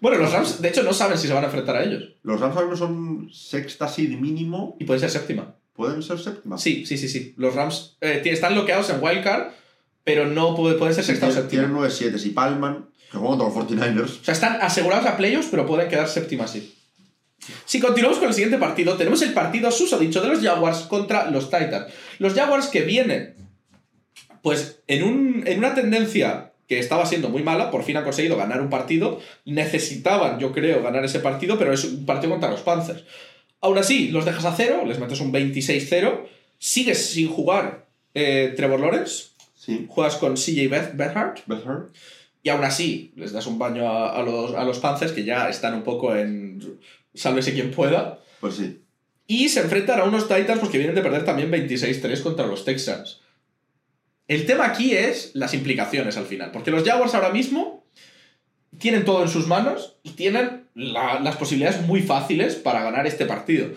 Bueno, 0.00 0.18
los 0.18 0.32
Rams, 0.32 0.60
de 0.62 0.68
hecho, 0.68 0.82
no 0.82 0.92
saben 0.92 1.18
si 1.18 1.26
se 1.28 1.32
van 1.34 1.42
a 1.44 1.46
enfrentar 1.46 1.76
a 1.76 1.84
ellos. 1.84 2.14
Los 2.22 2.40
Rams 2.40 2.56
ahora 2.56 2.76
son 2.76 3.30
sexta 3.32 3.88
seed 3.88 4.10
mínimo. 4.18 4.76
Y 4.80 4.84
puede 4.84 5.00
ser 5.00 5.10
séptima. 5.10 5.54
¿Pueden 5.72 6.02
ser 6.02 6.18
séptima? 6.18 6.58
Sí, 6.58 6.84
sí, 6.86 6.98
sí, 6.98 7.08
sí. 7.08 7.34
Los 7.36 7.54
Rams 7.54 7.96
eh, 8.00 8.22
están 8.24 8.54
bloqueados 8.54 8.90
en 8.90 9.02
Wildcard, 9.02 9.52
pero 10.04 10.26
no 10.26 10.54
puede- 10.56 10.76
pueden 10.76 10.94
ser 10.94 11.04
Sí, 11.04 11.10
sexta 11.12 11.28
o 11.28 11.30
séptima. 11.30 11.62
tienen 11.62 11.72
9-7. 11.72 12.18
Si 12.18 12.30
palman, 12.30 12.86
que 13.10 13.18
juegan 13.18 13.38
los 13.38 13.52
49ers. 13.54 14.20
O 14.20 14.24
sea, 14.24 14.34
están 14.34 14.58
asegurados 14.60 15.06
a 15.06 15.16
playoffs, 15.16 15.48
pero 15.50 15.64
pueden 15.66 15.88
quedar 15.88 16.08
séptima 16.08 16.46
sí. 16.48 16.74
Si 17.64 17.78
continuamos 17.80 18.18
con 18.18 18.28
el 18.28 18.34
siguiente 18.34 18.58
partido, 18.58 18.96
tenemos 18.96 19.22
el 19.22 19.32
partido 19.32 19.70
susodicho 19.70 20.20
de 20.20 20.28
los 20.28 20.40
Jaguars 20.40 20.80
contra 20.80 21.30
los 21.30 21.44
Titans. 21.50 21.86
Los 22.18 22.34
Jaguars 22.34 22.66
que 22.66 22.82
vienen, 22.82 23.36
pues 24.42 24.80
en, 24.86 25.04
un- 25.04 25.42
en 25.46 25.58
una 25.58 25.74
tendencia 25.74 26.47
que 26.68 26.78
estaba 26.78 27.06
siendo 27.06 27.28
muy 27.30 27.42
mala, 27.42 27.70
por 27.70 27.82
fin 27.82 27.96
han 27.96 28.04
conseguido 28.04 28.36
ganar 28.36 28.60
un 28.60 28.68
partido. 28.70 29.20
Necesitaban, 29.46 30.38
yo 30.38 30.52
creo, 30.52 30.82
ganar 30.82 31.04
ese 31.04 31.18
partido, 31.20 31.58
pero 31.58 31.72
es 31.72 31.84
un 31.84 32.06
partido 32.06 32.30
contra 32.30 32.50
los 32.50 32.60
Panthers. 32.60 33.04
Aún 33.60 33.78
así, 33.78 34.08
los 34.08 34.24
dejas 34.24 34.44
a 34.44 34.54
cero, 34.54 34.84
les 34.86 34.98
metes 35.00 35.20
un 35.20 35.32
26-0, 35.32 36.26
sigues 36.58 37.06
sin 37.10 37.28
jugar 37.28 37.86
eh, 38.14 38.52
Trevor 38.56 38.80
Lawrence, 38.80 39.28
Sí. 39.56 39.86
juegas 39.88 40.16
con 40.16 40.34
CJ 40.36 40.68
Beth- 40.70 40.92
Beathard, 40.96 41.40
Beth 41.46 41.66
Hurt. 41.66 41.94
y 42.42 42.48
aún 42.50 42.64
así, 42.64 43.12
les 43.16 43.32
das 43.32 43.46
un 43.46 43.58
baño 43.58 43.86
a, 43.88 44.16
a 44.18 44.22
los, 44.22 44.54
a 44.54 44.64
los 44.64 44.78
Panthers, 44.78 45.12
que 45.12 45.24
ya 45.24 45.48
están 45.50 45.74
un 45.74 45.82
poco 45.82 46.14
en 46.14 46.78
sálvese 47.14 47.52
quien 47.52 47.70
pueda. 47.72 48.20
Pues 48.40 48.54
sí. 48.54 48.80
Y 49.26 49.48
se 49.50 49.60
enfrentan 49.60 50.00
a 50.00 50.04
unos 50.04 50.28
Titans 50.28 50.60
pues, 50.60 50.70
que 50.70 50.78
vienen 50.78 50.94
de 50.94 51.02
perder 51.02 51.24
también 51.24 51.50
26-3 51.50 52.22
contra 52.22 52.46
los 52.46 52.64
Texans. 52.64 53.20
El 54.28 54.46
tema 54.46 54.66
aquí 54.66 54.92
es 54.94 55.30
las 55.34 55.54
implicaciones 55.54 56.16
al 56.16 56.26
final, 56.26 56.50
porque 56.52 56.70
los 56.70 56.84
Jaguars 56.84 57.14
ahora 57.14 57.30
mismo 57.30 57.84
tienen 58.78 59.04
todo 59.04 59.22
en 59.22 59.28
sus 59.28 59.46
manos 59.46 59.96
y 60.02 60.10
tienen 60.10 60.66
la- 60.74 61.18
las 61.20 61.36
posibilidades 61.36 61.84
muy 61.86 62.02
fáciles 62.02 62.54
para 62.54 62.82
ganar 62.82 63.06
este 63.06 63.24
partido. 63.24 63.68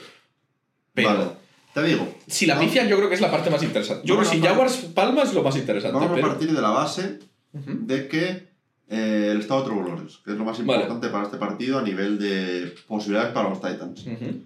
Pero 0.94 1.10
Vale. 1.10 1.26
Te 1.74 1.84
digo. 1.84 2.16
si 2.28 2.46
la 2.46 2.60
pifian, 2.60 2.90
yo 2.90 2.98
creo 2.98 3.08
que 3.08 3.16
es 3.16 3.22
la 3.22 3.32
parte 3.32 3.50
más 3.50 3.64
interesante. 3.64 4.06
Yo 4.06 4.18
creo 4.18 4.30
que 4.30 4.36
si 4.36 4.42
Jaguars 4.42 4.76
palma 4.94 5.24
es 5.24 5.34
lo 5.34 5.42
más 5.42 5.56
interesante. 5.56 5.98
Vamos 5.98 6.20
a 6.20 6.22
partir 6.22 6.52
de 6.54 6.62
la 6.62 6.70
base 6.70 7.20
de 7.54 8.08
que 8.10 8.52
eh, 8.90 9.30
el 9.32 9.40
estado 9.40 9.64
de 9.64 9.70
Lawrence, 9.70 10.18
que 10.26 10.32
es 10.32 10.38
lo 10.38 10.44
más 10.44 10.58
Vale. 10.66 10.82
importante 10.82 11.08
para 11.08 11.24
este 11.24 11.38
partido 11.38 11.80
a 11.80 11.82
nivel 11.82 12.20
de 12.20 12.76
posibilidades 12.88 13.32
para 13.32 13.48
los 13.48 13.62
Titans. 13.62 14.06
Ujú. 14.06 14.44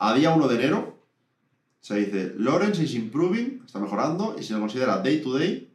A 0.00 0.12
día 0.14 0.34
1 0.34 0.48
de 0.48 0.54
enero 0.56 0.97
se 1.80 1.94
dice 1.96 2.34
Lawrence 2.38 2.82
is 2.82 2.94
improving, 2.94 3.62
está 3.64 3.78
mejorando 3.78 4.36
y 4.38 4.42
se 4.42 4.54
le 4.54 4.60
considera 4.60 4.98
day 4.98 5.20
to 5.22 5.36
day 5.38 5.72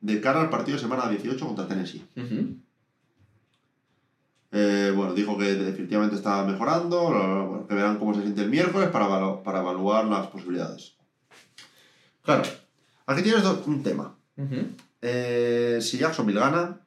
de 0.00 0.20
cara 0.20 0.40
al 0.40 0.50
partido 0.50 0.76
de 0.76 0.82
semana 0.82 1.08
18 1.08 1.46
contra 1.46 1.68
Tennessee. 1.68 2.04
Eh, 4.54 4.92
bueno, 4.94 5.14
dijo 5.14 5.38
que 5.38 5.54
definitivamente 5.54 6.16
está 6.16 6.44
mejorando, 6.44 7.04
bueno, 7.04 7.66
que 7.66 7.74
verán 7.74 7.98
cómo 7.98 8.14
se 8.14 8.20
siente 8.22 8.42
el 8.42 8.50
miércoles 8.50 8.90
para, 8.90 9.06
evalu- 9.08 9.42
para 9.42 9.60
evaluar 9.60 10.04
las 10.06 10.26
posibilidades. 10.26 10.94
Claro, 12.22 12.42
aquí 13.06 13.22
tienes 13.22 13.44
un 13.44 13.82
tema. 13.82 14.14
Eh, 15.00 15.78
si 15.80 15.96
Jacksonville 15.98 16.38
gana, 16.40 16.80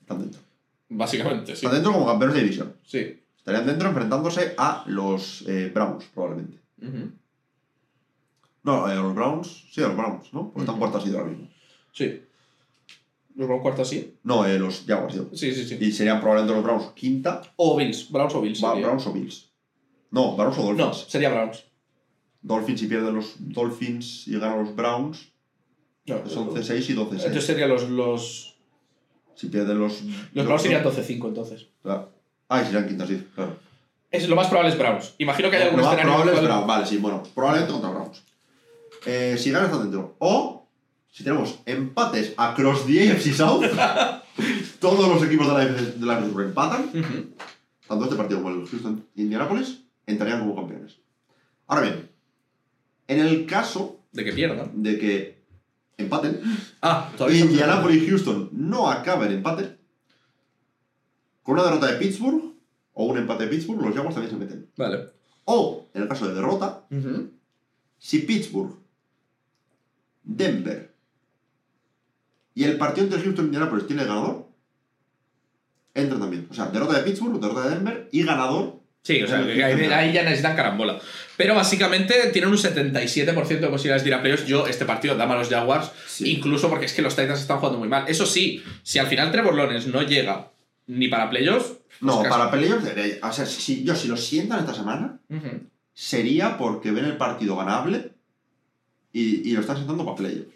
están 0.00 0.20
dentro. 0.20 0.40
Básicamente, 0.88 1.54
sí. 1.56 1.66
Están 1.66 1.72
dentro 1.72 1.92
como 1.92 2.06
campeones 2.06 2.36
de 2.36 2.42
división. 2.42 2.74
Sí. 2.84 3.20
Estarían 3.36 3.66
dentro 3.66 3.88
enfrentándose 3.88 4.54
a 4.56 4.84
los 4.86 5.44
eh, 5.46 5.70
Browns, 5.74 6.04
probablemente. 6.14 6.58
Ujú. 6.80 7.10
No, 8.62 8.90
eh, 8.90 8.94
los 8.94 9.14
Browns, 9.14 9.64
sí, 9.72 9.80
los 9.82 9.96
Browns, 9.96 10.32
¿no? 10.32 10.44
Porque 10.50 10.60
están 10.60 10.74
Ujú. 10.76 10.78
cuartos 10.80 11.02
así 11.04 11.14
ahora 11.14 11.28
mismo. 11.30 11.48
Sí. 11.92 12.22
¿Los 13.36 13.46
Browns 13.48 13.62
cuarto 13.62 13.82
así? 13.82 14.16
No, 14.22 14.46
eh, 14.46 14.58
los 14.58 14.84
Jaguars, 14.86 15.14
digo. 15.14 15.28
Sí, 15.34 15.52
sí, 15.54 15.64
sí. 15.66 15.76
Y 15.80 15.92
serían 15.92 16.20
probablemente 16.20 16.54
los 16.54 16.64
Browns 16.64 16.92
quinta, 16.94 17.42
O 17.56 17.76
Bills. 17.76 18.10
Browns 18.10 18.34
o 18.34 18.40
Bills. 18.40 18.62
Va- 18.64 18.70
sería. 18.72 18.86
Browns 18.86 19.06
o 19.06 19.12
Bills. 19.12 19.50
No, 20.10 20.36
Browns 20.36 20.58
o 20.58 20.72
No, 20.72 20.84
Dolphins. 20.86 21.10
sería 21.10 21.30
Browns. 21.30 21.64
Dolphins 22.42 22.80
si 22.80 22.86
pierden 22.86 23.14
los 23.14 23.34
Dolphins 23.38 24.28
y 24.28 24.38
ganan 24.38 24.64
los 24.64 24.74
Browns, 24.76 25.32
No, 26.06 26.26
son 26.28 26.50
C6 26.50 26.90
y 26.90 26.94
12-6. 26.94 27.12
Entonces 27.12 27.44
serían 27.44 27.70
los, 27.70 27.88
los, 27.88 28.54
Si 29.34 29.48
pierden 29.48 29.78
los... 29.78 30.02
los 30.32 30.44
Browns 30.46 30.62
serían 30.62 30.84
12-5 30.84 31.28
entonces. 31.28 31.66
Claro. 31.82 32.10
Ah, 32.48 32.62
y 32.62 32.66
serían 32.66 32.86
quintas, 32.86 33.08
sí, 33.08 33.26
claro. 33.34 33.56
Es, 34.14 34.28
lo 34.28 34.36
más 34.36 34.46
probable 34.48 34.70
es 34.72 34.78
Browns. 34.78 35.14
Imagino 35.18 35.50
que 35.50 35.56
hay 35.56 35.62
algún 35.64 35.80
Lo 35.80 35.86
más 35.86 35.94
escenario 35.94 36.12
probable 36.22 36.40
es 36.40 36.46
Browns, 36.46 36.66
vale, 36.66 36.86
sí, 36.86 36.96
bueno, 36.98 37.22
probablemente 37.34 37.72
contra 37.72 37.90
Browns. 37.90 38.22
Eh, 39.06 39.36
si 39.38 39.50
ganan, 39.50 39.66
están 39.66 39.82
dentro. 39.82 40.14
O, 40.18 40.68
si 41.10 41.24
tenemos 41.24 41.58
empates 41.66 42.32
across 42.36 42.86
the 42.86 43.10
AFC 43.10 43.32
South, 43.34 43.64
todos 44.80 45.08
los 45.08 45.22
equipos 45.24 45.46
de 45.48 45.52
la 45.52 45.60
AFC 45.60 45.94
de 45.96 46.06
la 46.06 46.16
AFC 46.18 46.38
empatan, 46.38 46.90
tanto 47.88 48.04
este 48.04 48.16
partido 48.16 48.42
como 48.42 48.54
el 48.54 48.66
Houston 48.66 49.04
Indianapolis, 49.16 49.82
entrarían 50.06 50.40
como 50.40 50.56
campeones. 50.56 50.96
Ahora 51.66 51.82
bien, 51.82 52.10
en 53.08 53.20
el 53.20 53.46
caso 53.46 54.00
De 54.12 54.24
que 54.24 54.32
pierdan. 54.32 54.82
de 54.82 54.98
que 54.98 55.44
empaten, 55.96 56.40
Ah. 56.80 57.10
Indianapolis 57.30 58.02
y 58.02 58.08
Houston 58.08 58.48
no 58.52 58.90
acaben 58.90 59.32
empate, 59.32 59.76
con 61.42 61.54
una 61.54 61.64
derrota 61.64 61.86
de 61.86 61.98
Pittsburgh 61.98 62.53
o 62.94 63.04
un 63.06 63.18
empate 63.18 63.44
de 63.44 63.50
Pittsburgh, 63.50 63.82
los 63.82 63.94
Jaguars 63.94 64.14
también 64.14 64.32
se 64.32 64.38
meten. 64.44 64.70
Vale. 64.76 65.06
O, 65.44 65.88
en 65.92 66.02
el 66.02 66.08
caso 66.08 66.26
de 66.28 66.34
derrota, 66.34 66.84
si 67.98 68.20
Pittsburgh, 68.20 68.72
Denver 70.22 70.90
y 72.54 72.64
el 72.64 72.78
partido 72.78 73.06
entre 73.06 73.20
Houston 73.22 73.44
y 73.44 73.48
Indianapolis 73.48 73.86
tiene 73.86 74.04
ganador, 74.04 74.46
entran 75.92 76.20
también. 76.20 76.46
O 76.50 76.54
sea, 76.54 76.66
derrota 76.66 76.96
de 76.98 77.02
Pittsburgh, 77.02 77.40
derrota 77.40 77.64
de 77.68 77.70
Denver 77.74 78.08
y 78.12 78.22
ganador. 78.22 78.80
Sí, 79.02 79.22
o 79.22 79.26
sea, 79.28 79.44
que 79.44 79.62
ahí, 79.62 79.84
ahí 79.84 80.12
ya 80.14 80.22
necesitan 80.22 80.56
carambola. 80.56 80.98
Pero 81.36 81.54
básicamente 81.54 82.14
tienen 82.32 82.50
un 82.50 82.56
77% 82.56 83.60
de 83.60 83.68
posibilidades 83.68 84.02
de 84.02 84.08
ir 84.08 84.14
a 84.14 84.22
playoffs. 84.22 84.46
Yo, 84.46 84.66
este 84.66 84.86
partido, 84.86 85.14
dame 85.14 85.34
a 85.34 85.38
los 85.38 85.48
Jaguars, 85.50 85.90
Sí. 86.06 86.30
incluso 86.32 86.70
porque 86.70 86.86
es 86.86 86.94
que 86.94 87.02
los 87.02 87.14
Titans 87.14 87.40
están 87.40 87.58
jugando 87.58 87.78
muy 87.80 87.88
mal. 87.88 88.04
Eso 88.08 88.24
sí, 88.24 88.62
si 88.82 88.98
al 88.98 89.08
final 89.08 89.30
Trevor 89.30 89.54
Lawrence 89.56 89.90
no 89.90 90.00
llega 90.02 90.52
ni 90.86 91.08
para 91.08 91.30
playoffs. 91.30 91.74
No, 92.00 92.18
pues 92.18 92.28
para 92.28 92.50
playoffs, 92.50 92.86
o 93.22 93.32
sea, 93.32 93.46
si, 93.46 93.84
yo 93.84 93.94
si 93.94 94.08
lo 94.08 94.16
sientan 94.16 94.60
esta 94.60 94.74
semana, 94.74 95.18
casi. 95.28 95.46
Ujú. 95.46 95.60
sería 95.92 96.56
porque 96.58 96.90
ven 96.90 97.04
el 97.04 97.16
partido 97.16 97.56
ganable 97.56 98.12
y, 99.12 99.48
y 99.48 99.52
lo 99.54 99.60
están 99.60 99.76
sentando 99.76 100.04
para 100.04 100.16
playoffs. 100.16 100.48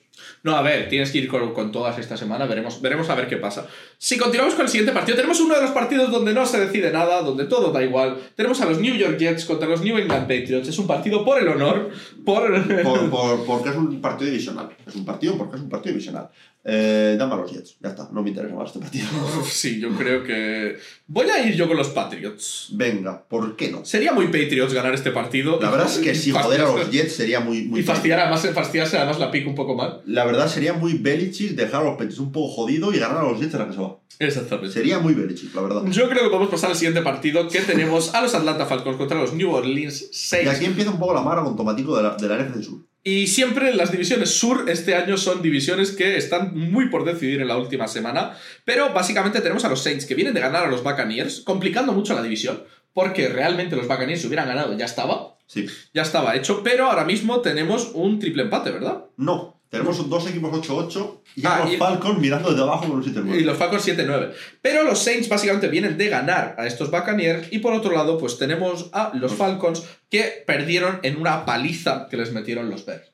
No, 0.42 0.56
a 0.56 0.62
ver, 0.62 0.88
tienes 0.88 1.12
que 1.12 1.18
ir 1.18 1.28
con, 1.28 1.54
con 1.54 1.70
todas 1.70 1.96
esta 1.96 2.16
semana, 2.16 2.44
veremos, 2.46 2.80
veremos 2.82 3.08
a 3.08 3.14
ver 3.14 3.28
qué 3.28 3.36
pasa. 3.36 3.68
Si 3.98 4.18
continuamos 4.18 4.54
con 4.56 4.64
el 4.64 4.68
siguiente 4.68 4.92
partido, 4.92 5.14
tenemos 5.14 5.38
uno 5.40 5.54
de 5.54 5.62
los 5.62 5.70
partidos 5.70 6.10
donde 6.10 6.34
no 6.34 6.44
se 6.44 6.58
decide 6.58 6.90
nada, 6.90 7.22
donde 7.22 7.44
todo 7.44 7.70
da 7.70 7.84
igual. 7.84 8.18
Tenemos 8.34 8.60
a 8.60 8.66
los 8.66 8.80
New 8.80 8.96
York 8.96 9.16
Jets 9.16 9.44
contra 9.44 9.68
los 9.68 9.80
New 9.80 9.96
England 9.96 10.22
Patriots. 10.26 10.66
Es 10.66 10.76
un 10.80 10.88
partido 10.88 11.24
por 11.24 11.40
el 11.40 11.46
honor, 11.46 11.90
por... 12.24 12.82
Por- 12.82 13.10
por- 13.10 13.46
porque 13.46 13.68
es 13.68 13.76
un 13.76 14.00
partido 14.00 14.32
divisional. 14.32 14.70
Es 14.84 14.96
un 14.96 15.04
partido 15.04 15.38
porque 15.38 15.54
es 15.54 15.62
un 15.62 15.68
partido 15.68 15.92
divisional. 15.92 16.28
Eh, 16.64 17.16
dame 17.18 17.34
a 17.34 17.36
los 17.38 17.50
Jets, 17.50 17.78
ya 17.80 17.90
está, 17.90 18.10
no 18.12 18.22
me 18.22 18.28
interesa 18.30 18.54
más 18.54 18.66
este 18.68 18.80
partido. 18.80 19.06
Sí, 19.48 19.80
yo 19.80 19.90
creo 19.96 20.22
que. 20.24 20.76
Voy 21.06 21.30
a 21.30 21.46
ir 21.46 21.54
yo 21.54 21.66
con 21.66 21.76
los 21.76 21.88
Patriots. 21.88 22.68
Venga, 22.72 23.24
¿por 23.26 23.56
qué 23.56 23.70
no? 23.70 23.84
Sería 23.84 24.12
muy 24.12 24.26
Patriots 24.26 24.74
ganar 24.74 24.92
este 24.92 25.10
partido. 25.10 25.58
La 25.62 25.70
verdad 25.70 25.86
es 25.86 25.98
que 25.98 26.14
si 26.14 26.30
joder 26.30 26.60
a 26.60 26.64
los 26.64 26.90
Jets 26.90 27.14
sería 27.14 27.40
muy... 27.40 27.62
muy 27.62 27.80
Y 27.80 27.82
fastidiar 27.82 28.20
además, 28.20 28.46
fastidiarse 28.52 28.98
además 28.98 29.18
la 29.18 29.30
pick 29.30 29.46
un 29.46 29.54
poco 29.54 29.74
mal. 29.74 30.02
La 30.04 30.26
verdad 30.26 30.48
sería 30.48 30.74
muy 30.74 30.94
Belichick 30.94 31.52
dejar 31.52 31.80
a 31.82 31.84
los 31.84 31.92
Patriots 31.94 32.18
un 32.18 32.32
poco 32.32 32.48
jodido 32.48 32.92
y 32.92 32.98
ganar 32.98 33.18
a 33.18 33.22
los 33.30 33.40
Jets 33.40 33.54
en 33.54 33.60
la 33.60 33.66
que 33.68 33.72
se 33.74 33.80
va. 33.80 33.98
Exactamente. 34.18 34.72
Sería 34.74 34.98
muy 34.98 35.14
Belichick, 35.14 35.54
la 35.54 35.62
verdad. 35.62 35.82
Yo 35.86 36.08
creo 36.10 36.24
que 36.24 36.28
podemos 36.28 36.50
pasar 36.50 36.70
al 36.70 36.76
siguiente 36.76 37.00
partido 37.02 37.48
que 37.48 37.60
tenemos 37.60 38.14
a 38.14 38.20
los 38.20 38.34
Atlanta 38.34 38.66
Falcons 38.66 38.96
contra 38.96 39.18
los 39.18 39.32
New 39.32 39.50
Orleans 39.50 40.02
Y 40.02 40.08
Saints. 40.12 40.50
aquí 40.50 40.64
empieza 40.66 40.90
un 40.90 40.98
poco 40.98 41.14
la 41.14 41.22
mara 41.22 41.42
con 41.42 41.56
tomatico 41.56 41.96
de 41.96 42.02
la, 42.02 42.16
de 42.16 42.28
la 42.28 42.36
NFC 42.42 42.62
Sur. 42.64 42.80
Y 43.02 43.28
siempre 43.28 43.74
las 43.74 43.92
divisiones 43.92 44.30
sur 44.30 44.64
este 44.68 44.94
año 44.94 45.16
son 45.16 45.40
divisiones 45.40 45.92
que 45.92 46.16
están 46.16 46.56
muy 46.56 46.88
por 46.90 47.04
decidir 47.04 47.40
en 47.40 47.48
la 47.48 47.56
última 47.56 47.88
semana. 47.88 48.36
Pero 48.64 48.92
básicamente 48.92 49.40
tenemos 49.40 49.64
a 49.64 49.68
los 49.68 49.82
Saints 49.82 50.04
que 50.04 50.14
vienen 50.14 50.34
de 50.34 50.40
ganar 50.40 50.64
a 50.64 50.68
los 50.68 50.82
Buccaneers, 50.82 51.40
complicando 51.40 51.92
mucho 51.92 52.14
la 52.14 52.22
división. 52.22 52.64
Porque 52.92 53.28
realmente 53.28 53.76
los 53.76 53.86
Buccaneers 53.86 54.24
hubieran 54.24 54.48
ganado 54.48 54.76
ya 54.76 54.84
estaba. 54.84 55.38
Sí. 55.46 55.66
Ya 55.94 56.02
estaba 56.02 56.36
hecho. 56.36 56.62
Pero 56.62 56.86
ahora 56.86 57.04
mismo 57.04 57.40
tenemos 57.40 57.92
un 57.94 58.18
triple 58.18 58.42
empate, 58.42 58.70
¿verdad? 58.70 59.04
No, 59.16 59.57
tenemos 59.70 60.08
dos 60.08 60.26
equipos 60.28 60.50
8-8 60.52 61.20
y 61.36 61.46
Ah, 61.46 61.60
los 61.64 61.74
y- 61.74 61.76
Falcons 61.76 62.18
mirando 62.18 62.50
desde 62.50 62.62
abajo 62.62 62.86
con 62.88 62.92
un 62.98 63.04
7-9. 63.04 63.38
Y 63.38 63.44
los 63.44 63.56
Falcons 63.58 63.82
7-9. 63.86 64.32
Pero 64.62 64.82
los 64.84 64.98
Saints 64.98 65.28
básicamente 65.28 65.68
vienen 65.68 65.98
de 65.98 66.08
ganar 66.08 66.54
a 66.58 66.66
estos 66.66 66.90
Buccaneers. 66.90 67.52
Y 67.52 67.58
por 67.58 67.74
otro 67.74 67.92
lado, 67.92 68.16
pues 68.18 68.38
tenemos 68.38 68.88
a 68.92 69.12
los 69.14 69.34
Falcons 69.34 69.82
que 70.10 70.42
perdieron 70.46 71.00
en 71.02 71.20
una 71.20 71.44
paliza 71.44 72.08
que 72.08 72.16
les 72.16 72.32
metieron 72.32 72.70
los 72.70 72.86
Bears. 72.86 73.10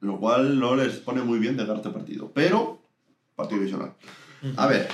Lo 0.00 0.18
cual 0.18 0.58
no 0.58 0.76
les 0.76 0.96
pone 0.96 1.22
muy 1.22 1.38
bien 1.38 1.56
de 1.56 1.62
este 1.64 1.90
partido. 1.90 2.30
Pero, 2.34 2.82
partido 3.34 3.58
divisional. 3.60 3.94
A 4.56 4.66
ver, 4.66 4.88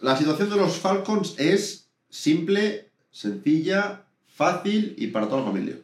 la 0.00 0.16
situación 0.16 0.50
de 0.50 0.56
los 0.56 0.76
Falcons 0.76 1.34
es 1.38 1.88
simple, 2.10 2.90
sencilla, 3.10 4.02
fácil 4.34 4.94
y 4.98 5.08
para 5.08 5.26
toda 5.28 5.40
la 5.42 5.46
familia. 5.48 5.76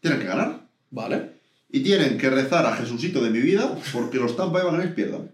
Tienen 0.00 0.20
que 0.20 0.26
ganar. 0.26 0.60
¿Vale? 0.90 1.39
Y 1.72 1.80
tienen 1.80 2.18
que 2.18 2.30
rezar 2.30 2.66
a 2.66 2.74
Jesucito 2.76 3.22
de 3.22 3.30
mi 3.30 3.40
vida 3.40 3.76
porque 3.92 4.18
los 4.18 4.36
Tampa 4.36 4.58
Bay 4.58 4.64
Buccaneers 4.64 4.94
pierdan. 4.94 5.30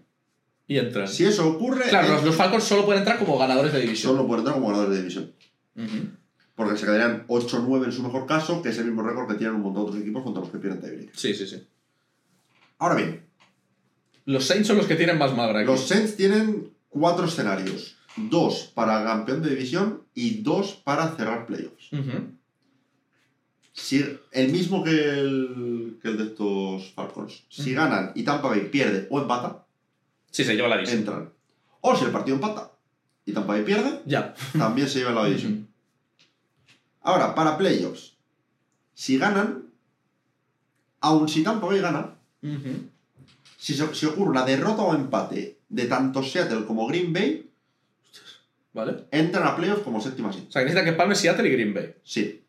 Y 0.67 0.77
entran. 0.77 1.07
Si 1.07 1.23
eso 1.25 1.47
ocurre, 1.49 1.85
Claro, 1.89 2.13
los, 2.13 2.23
los 2.23 2.35
Falcons 2.35 2.63
solo 2.63 2.85
pueden 2.85 2.99
entrar 3.01 3.17
como 3.17 3.37
ganadores 3.37 3.73
de 3.73 3.81
división. 3.81 4.13
solo 4.13 4.27
pueden 4.27 4.41
entrar 4.41 4.55
como 4.55 4.67
ganadores 4.67 4.91
de 4.95 4.97
división. 5.03 5.33
Porque 6.55 6.77
se 6.77 6.85
quedarían 6.85 7.25
8-9 7.27 7.85
en 7.85 7.91
su 7.91 8.03
mejor 8.03 8.25
caso, 8.25 8.61
que 8.61 8.69
es 8.69 8.77
el 8.79 8.85
mismo 8.85 9.03
récord 9.03 9.27
que 9.27 9.35
tienen 9.35 9.55
un 9.55 9.61
montón 9.61 9.83
de 9.83 9.89
otros 9.89 10.01
equipos 10.01 10.23
contra 10.23 10.41
los 10.41 10.51
que 10.51 10.57
pierden 10.57 10.81
tiebreak. 10.81 11.09
Sí, 11.13 11.33
sí, 11.33 11.45
sí. 11.47 11.63
Ahora 12.79 12.95
bien, 12.95 13.21
Los 14.25 14.45
Saints 14.45 14.67
son 14.67 14.77
los 14.77 14.87
que 14.87 14.95
tienen 14.95 15.17
más 15.17 15.35
magra 15.35 15.59
aquí. 15.59 15.67
los 15.67 15.87
Saints 15.87 16.15
tienen 16.17 16.69
cuatro 16.89 17.25
escenarios. 17.25 17.95
Dos 18.17 18.71
para 18.73 19.03
campeón 19.03 19.41
de 19.43 19.51
división 19.51 20.03
y 20.15 20.41
dos 20.41 20.73
para 20.83 21.15
cerrar 21.15 21.45
playoffs. 21.45 21.93
Ujú. 21.93 22.31
Si, 23.79 24.03
el 24.31 24.51
mismo 24.51 24.83
que 24.83 24.89
el, 25.19 25.99
que 26.01 26.07
el 26.09 26.17
de 26.17 26.23
estos 26.25 26.91
Falcons. 26.93 27.43
Si 27.47 27.73
ganan 27.73 28.11
y 28.15 28.23
Tampa 28.23 28.47
Bay 28.49 28.69
pierde 28.69 29.07
o 29.11 29.21
empata, 29.21 29.65
Sí, 30.31 30.43
se 30.43 30.55
lleva 30.55 30.67
la 30.67 30.75
división. 30.77 30.99
entran. 30.99 31.29
O 31.81 31.95
si 31.95 32.05
el 32.05 32.11
partido 32.11 32.35
empata 32.35 32.71
y 33.25 33.33
Tampa 33.33 33.53
Bay 33.53 33.63
pierde, 33.63 34.01
Ya. 34.05 34.33
también 34.57 34.89
se 34.89 34.99
llevan 34.99 35.15
la 35.15 35.25
división. 35.25 35.67
Ahora, 37.01 37.35
para 37.35 37.55
playoffs, 37.57 38.17
si 38.95 39.17
ganan, 39.19 39.69
aun 40.99 41.29
si 41.29 41.43
Tampa 41.43 41.67
Bay 41.67 41.79
gana, 41.79 42.15
si, 43.57 43.73
se- 43.75 43.93
si 43.95 44.05
ocurre 44.07 44.31
una 44.31 44.43
derrota 44.45 44.81
o 44.81 44.95
empate 44.95 45.59
de 45.69 45.85
tanto 45.85 46.23
Seattle 46.23 46.65
como 46.65 46.87
Green 46.87 47.13
Bay, 47.13 47.49
¿Vale? 48.73 49.05
entran 49.11 49.45
a 49.47 49.55
playoffs 49.55 49.83
como 49.83 50.01
séptima 50.01 50.33
seed. 50.33 50.45
O 50.47 50.51
sea, 50.51 50.61
que 50.63 50.65
necesita 50.69 50.83
que 50.83 50.97
palme 50.97 51.13
Seattle 51.15 51.47
y 51.47 51.51
Green 51.51 51.73
Bay. 51.75 51.93
Sí. 52.03 52.43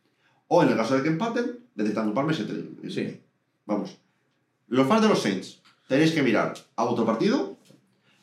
O 0.49 0.63
en 0.63 0.71
el 0.71 0.77
caso 0.77 0.97
de 0.97 1.03
que 1.03 1.09
empaten, 1.09 1.59
necesitan 1.75 2.13
palme 2.15 2.35
Seattle. 2.35 2.65
y- 2.83 2.91
Sí. 2.91 3.21
Vamos. 3.67 3.97
Los 4.69 4.87
fans 4.89 5.03
de 5.03 5.09
los 5.09 5.23
Saints, 5.23 5.61
tenéis 5.89 6.13
que 6.13 6.23
mirar 6.23 6.55
a 6.77 6.85
otro 6.85 7.05
partido, 7.07 7.57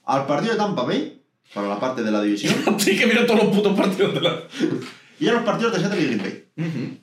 al 0.06 0.26
partido 0.26 0.54
de 0.54 0.58
Tampa 0.60 0.84
Bay, 0.84 1.22
para 1.54 1.68
la 1.68 1.80
parte 1.80 2.04
de 2.04 2.12
la 2.12 2.22
división, 2.22 2.54
sí 2.80 2.98
que 2.98 3.06
miro 3.06 3.26
todos 3.26 3.44
los 3.44 3.56
putos 3.56 3.78
partidos 3.78 4.14
de 4.16 4.22
la... 4.22 4.40
y 5.20 5.28
a 5.28 5.34
los 5.34 5.44
partidos 5.44 5.74
de 5.74 5.80
Seattle 5.80 6.02
y 6.02 6.06
Green 6.06 6.20
Bay. 6.22 7.02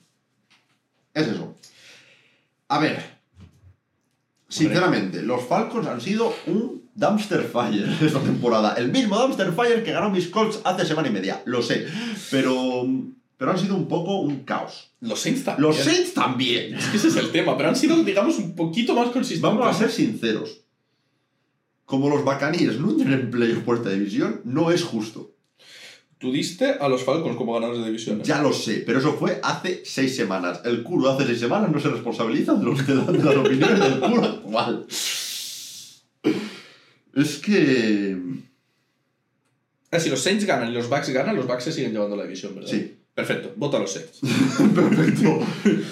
Es 1.13 1.27
eso. 1.27 1.55
A 2.67 2.79
ver. 2.79 3.13
Sinceramente, 4.47 5.21
los 5.23 5.43
Falcons 5.45 5.87
han 5.87 5.99
sido 6.01 6.33
un 6.47 6.89
dumpster 6.93 7.43
fire 7.43 7.89
esta 8.01 8.19
temporada. 8.19 8.75
El 8.75 8.91
mismo 8.91 9.17
dumpster 9.17 9.51
fire 9.53 9.83
que 9.83 9.91
ganó 9.91 10.09
mis 10.09 10.27
Colts 10.27 10.59
hace 10.63 10.85
semana 10.85 11.07
y 11.07 11.11
media. 11.11 11.41
Lo 11.45 11.61
sé. 11.61 11.87
Pero, 12.29 12.85
pero 13.43 13.51
han 13.51 13.59
sido 13.59 13.75
un 13.75 13.89
poco 13.89 14.21
un 14.21 14.45
caos. 14.45 14.91
Los 15.01 15.19
Saints 15.19 15.43
también. 15.43 15.67
Los 15.67 15.75
Saints 15.75 16.13
también. 16.13 16.75
Es 16.75 16.85
que 16.85 16.95
ese 16.95 17.09
es 17.09 17.17
el 17.17 17.29
tema, 17.33 17.57
pero 17.57 17.67
han 17.67 17.75
sido, 17.75 18.01
digamos, 18.01 18.37
un 18.37 18.55
poquito 18.55 18.95
más 18.95 19.07
consistentes. 19.09 19.41
Vamos 19.41 19.67
a 19.67 19.77
ser 19.77 19.91
sinceros. 19.91 20.61
Como 21.83 22.07
los 22.07 22.23
Buccaneers 22.23 22.79
no 22.79 22.91
entran 22.91 23.11
en 23.11 23.29
playoff 23.31 23.63
por 23.65 23.75
esta 23.75 23.89
división, 23.89 24.39
no 24.45 24.71
es 24.71 24.81
justo. 24.85 25.31
Tú 26.19 26.31
diste 26.31 26.69
a 26.79 26.87
los 26.87 27.03
Falcons 27.03 27.35
como 27.35 27.53
ganadores 27.53 27.81
de 27.81 27.87
división. 27.87 28.21
¿eh? 28.21 28.23
Ya 28.23 28.41
lo 28.41 28.53
sé, 28.53 28.81
pero 28.85 28.99
eso 28.99 29.11
fue 29.15 29.41
hace 29.43 29.81
seis 29.83 30.15
semanas. 30.15 30.61
El 30.63 30.81
culo 30.81 31.09
hace 31.11 31.25
seis 31.25 31.41
semanas 31.41 31.69
no 31.69 31.81
se 31.81 31.89
responsabiliza 31.89 32.53
de, 32.53 32.63
los, 32.63 32.87
de, 32.87 32.95
la- 32.95 33.03
de 33.11 33.23
las 33.23 33.35
opiniones 33.35 33.77
del 33.81 33.99
culo 33.99 34.23
actual. 34.23 34.85
Es 37.13 37.39
que... 37.39 38.17
Ah, 39.91 39.99
si 39.99 40.09
los 40.09 40.21
Saints 40.21 40.45
ganan 40.45 40.71
y 40.71 40.73
los 40.73 40.89
Bucks 40.89 41.09
ganan, 41.09 41.35
los 41.35 41.45
Bucks 41.45 41.65
se 41.65 41.71
siguen 41.73 41.91
llevando 41.91 42.15
la 42.15 42.23
división, 42.23 42.55
¿verdad? 42.55 42.71
Sí. 42.71 42.97
Perfecto, 43.15 43.53
voto 43.55 43.77
a 43.77 43.79
los 43.81 43.91
Saints. 43.91 44.19
Perfecto. 44.75 45.39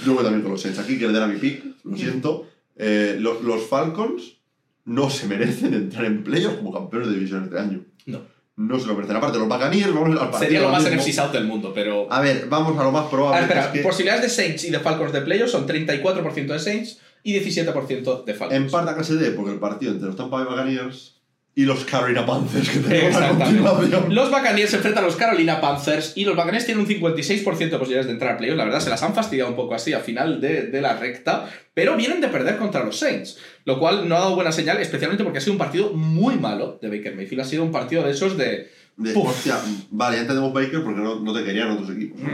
Yo 0.05 0.13
voy 0.15 0.23
también 0.23 0.41
con 0.41 0.51
los 0.51 0.61
Saints. 0.61 0.79
Aquí 0.79 0.97
que 0.97 1.07
le 1.07 1.13
den 1.13 1.23
a 1.23 1.27
mi 1.27 1.37
pick, 1.37 1.63
lo 1.83 1.95
siento. 1.97 2.47
Eh, 2.75 3.17
lo- 3.19 3.41
los 3.41 3.63
Falcons 3.67 4.37
no 4.85 5.09
se 5.09 5.27
merecen 5.27 5.73
entrar 5.75 6.05
en 6.05 6.23
playoffs 6.23 6.57
como 6.57 6.73
campeones 6.73 7.09
de 7.09 7.13
división 7.15 7.43
este 7.43 7.59
año. 7.59 7.83
No. 8.07 8.21
No 8.57 8.79
se 8.79 8.87
lo 8.87 8.95
merecen. 8.95 9.15
Aparte, 9.15 9.37
los 9.39 9.47
Buccaneers, 9.47 9.93
vamos 9.93 10.09
al 10.09 10.17
partido 10.29 10.39
Sería 10.39 10.61
lo 10.61 10.69
más. 10.69 10.83
NFC 10.83 11.11
South 11.13 11.31
del 11.31 11.45
mundo, 11.45 11.71
pero... 11.73 12.11
A 12.11 12.21
ver, 12.21 12.47
vamos 12.49 12.77
a 12.79 12.83
lo 12.83 12.91
más 12.91 13.05
probable. 13.07 13.37
Ah, 13.39 13.41
espera, 13.43 13.61
es 13.65 13.67
que 13.71 13.79
posibilidades 13.81 14.23
de 14.23 14.29
Saints 14.29 14.65
y 14.65 14.71
de 14.71 14.79
Falcons 14.79 15.13
de 15.13 15.21
playoffs 15.21 15.51
son 15.51 15.67
34% 15.67 16.47
de 16.47 16.59
Saints 16.59 16.99
y 17.23 17.33
17% 17.39 18.23
de 18.25 18.33
Falcons. 18.33 18.59
en 18.59 18.69
parte 18.69 18.95
que 18.97 19.03
se 19.03 19.15
dé 19.15 19.31
porque 19.31 19.51
el 19.53 19.59
partido 19.59 19.91
entre 19.91 20.07
los 20.07 20.15
Tampa 20.17 20.37
Bay 20.37 20.45
Buccaneers 20.47 21.20
y 21.53 21.65
los 21.65 21.83
Carolina 21.83 22.25
Panthers 22.25 22.69
que 22.69 22.79
tenemos 22.79 23.21
a 23.21 23.29
continuación. 23.29 24.15
Los 24.15 24.31
Buccaneers 24.31 24.69
se 24.69 24.77
enfrentan 24.77 25.03
a 25.03 25.07
los 25.07 25.17
Carolina 25.17 25.59
Panthers 25.59 26.13
y 26.15 26.23
los 26.23 26.35
Buccaneers 26.35 26.65
tienen 26.65 26.85
un 26.85 26.89
56% 26.89 27.43
de 27.57 27.77
posibilidades 27.77 28.05
de 28.07 28.13
entrar 28.13 28.35
a 28.35 28.37
playoffs. 28.37 28.57
La 28.57 28.63
verdad, 28.63 28.79
se 28.79 28.89
las 28.89 29.03
han 29.03 29.13
fastidiado 29.13 29.49
un 29.49 29.57
poco 29.57 29.75
así 29.75 29.91
a 29.91 29.99
final 29.99 30.39
de, 30.39 30.63
de 30.67 30.81
la 30.81 30.95
recta, 30.95 31.49
pero 31.73 31.97
vienen 31.97 32.21
de 32.21 32.29
perder 32.29 32.57
contra 32.57 32.85
los 32.85 32.97
Saints, 32.97 33.37
lo 33.65 33.79
cual 33.79 34.07
no 34.07 34.15
ha 34.15 34.19
dado 34.19 34.35
buena 34.35 34.53
señal, 34.53 34.77
especialmente 34.77 35.23
porque 35.25 35.39
ha 35.39 35.41
sido 35.41 35.53
un 35.53 35.59
partido 35.59 35.91
muy 35.91 36.35
malo 36.35 36.79
de 36.81 36.87
Baker 36.89 37.15
Mayfield. 37.15 37.41
Ha 37.41 37.45
sido 37.45 37.63
un 37.63 37.71
partido 37.71 38.03
de 38.03 38.11
esos 38.11 38.37
de. 38.37 38.69
De, 38.97 39.13
hostia, 39.15 39.57
vale, 39.89 40.17
ya 40.17 40.21
entendemos 40.21 40.53
Baker 40.53 40.83
porque 40.83 41.01
no, 41.01 41.19
no 41.21 41.33
te 41.33 41.43
querían 41.43 41.71
otros 41.71 41.89
equipos. 41.89 42.19
¿no? 42.21 42.29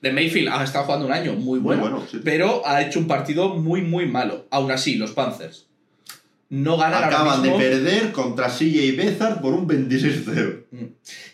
De 0.00 0.12
Mayfield 0.12 0.48
ha 0.48 0.64
estado 0.64 0.84
jugando 0.86 1.06
un 1.06 1.12
año 1.12 1.34
muy 1.34 1.58
bueno, 1.58 1.82
Muy 1.82 1.90
bueno, 1.90 2.06
sí. 2.10 2.20
pero 2.24 2.62
ha 2.66 2.80
hecho 2.80 2.98
un 3.00 3.06
partido 3.06 3.50
muy, 3.50 3.82
muy 3.82 4.06
malo. 4.06 4.46
Aún 4.50 4.70
así, 4.70 4.94
los 4.94 5.10
Panthers 5.12 5.66
no 6.48 6.76
ganan 6.76 7.04
ahora 7.04 7.16
Acaban 7.16 7.42
de 7.42 7.50
perder 7.50 8.12
contra 8.12 8.48
CJ 8.48 8.96
Beathard 8.96 9.40
por 9.40 9.54
un 9.54 9.68
26-0. 9.68 10.92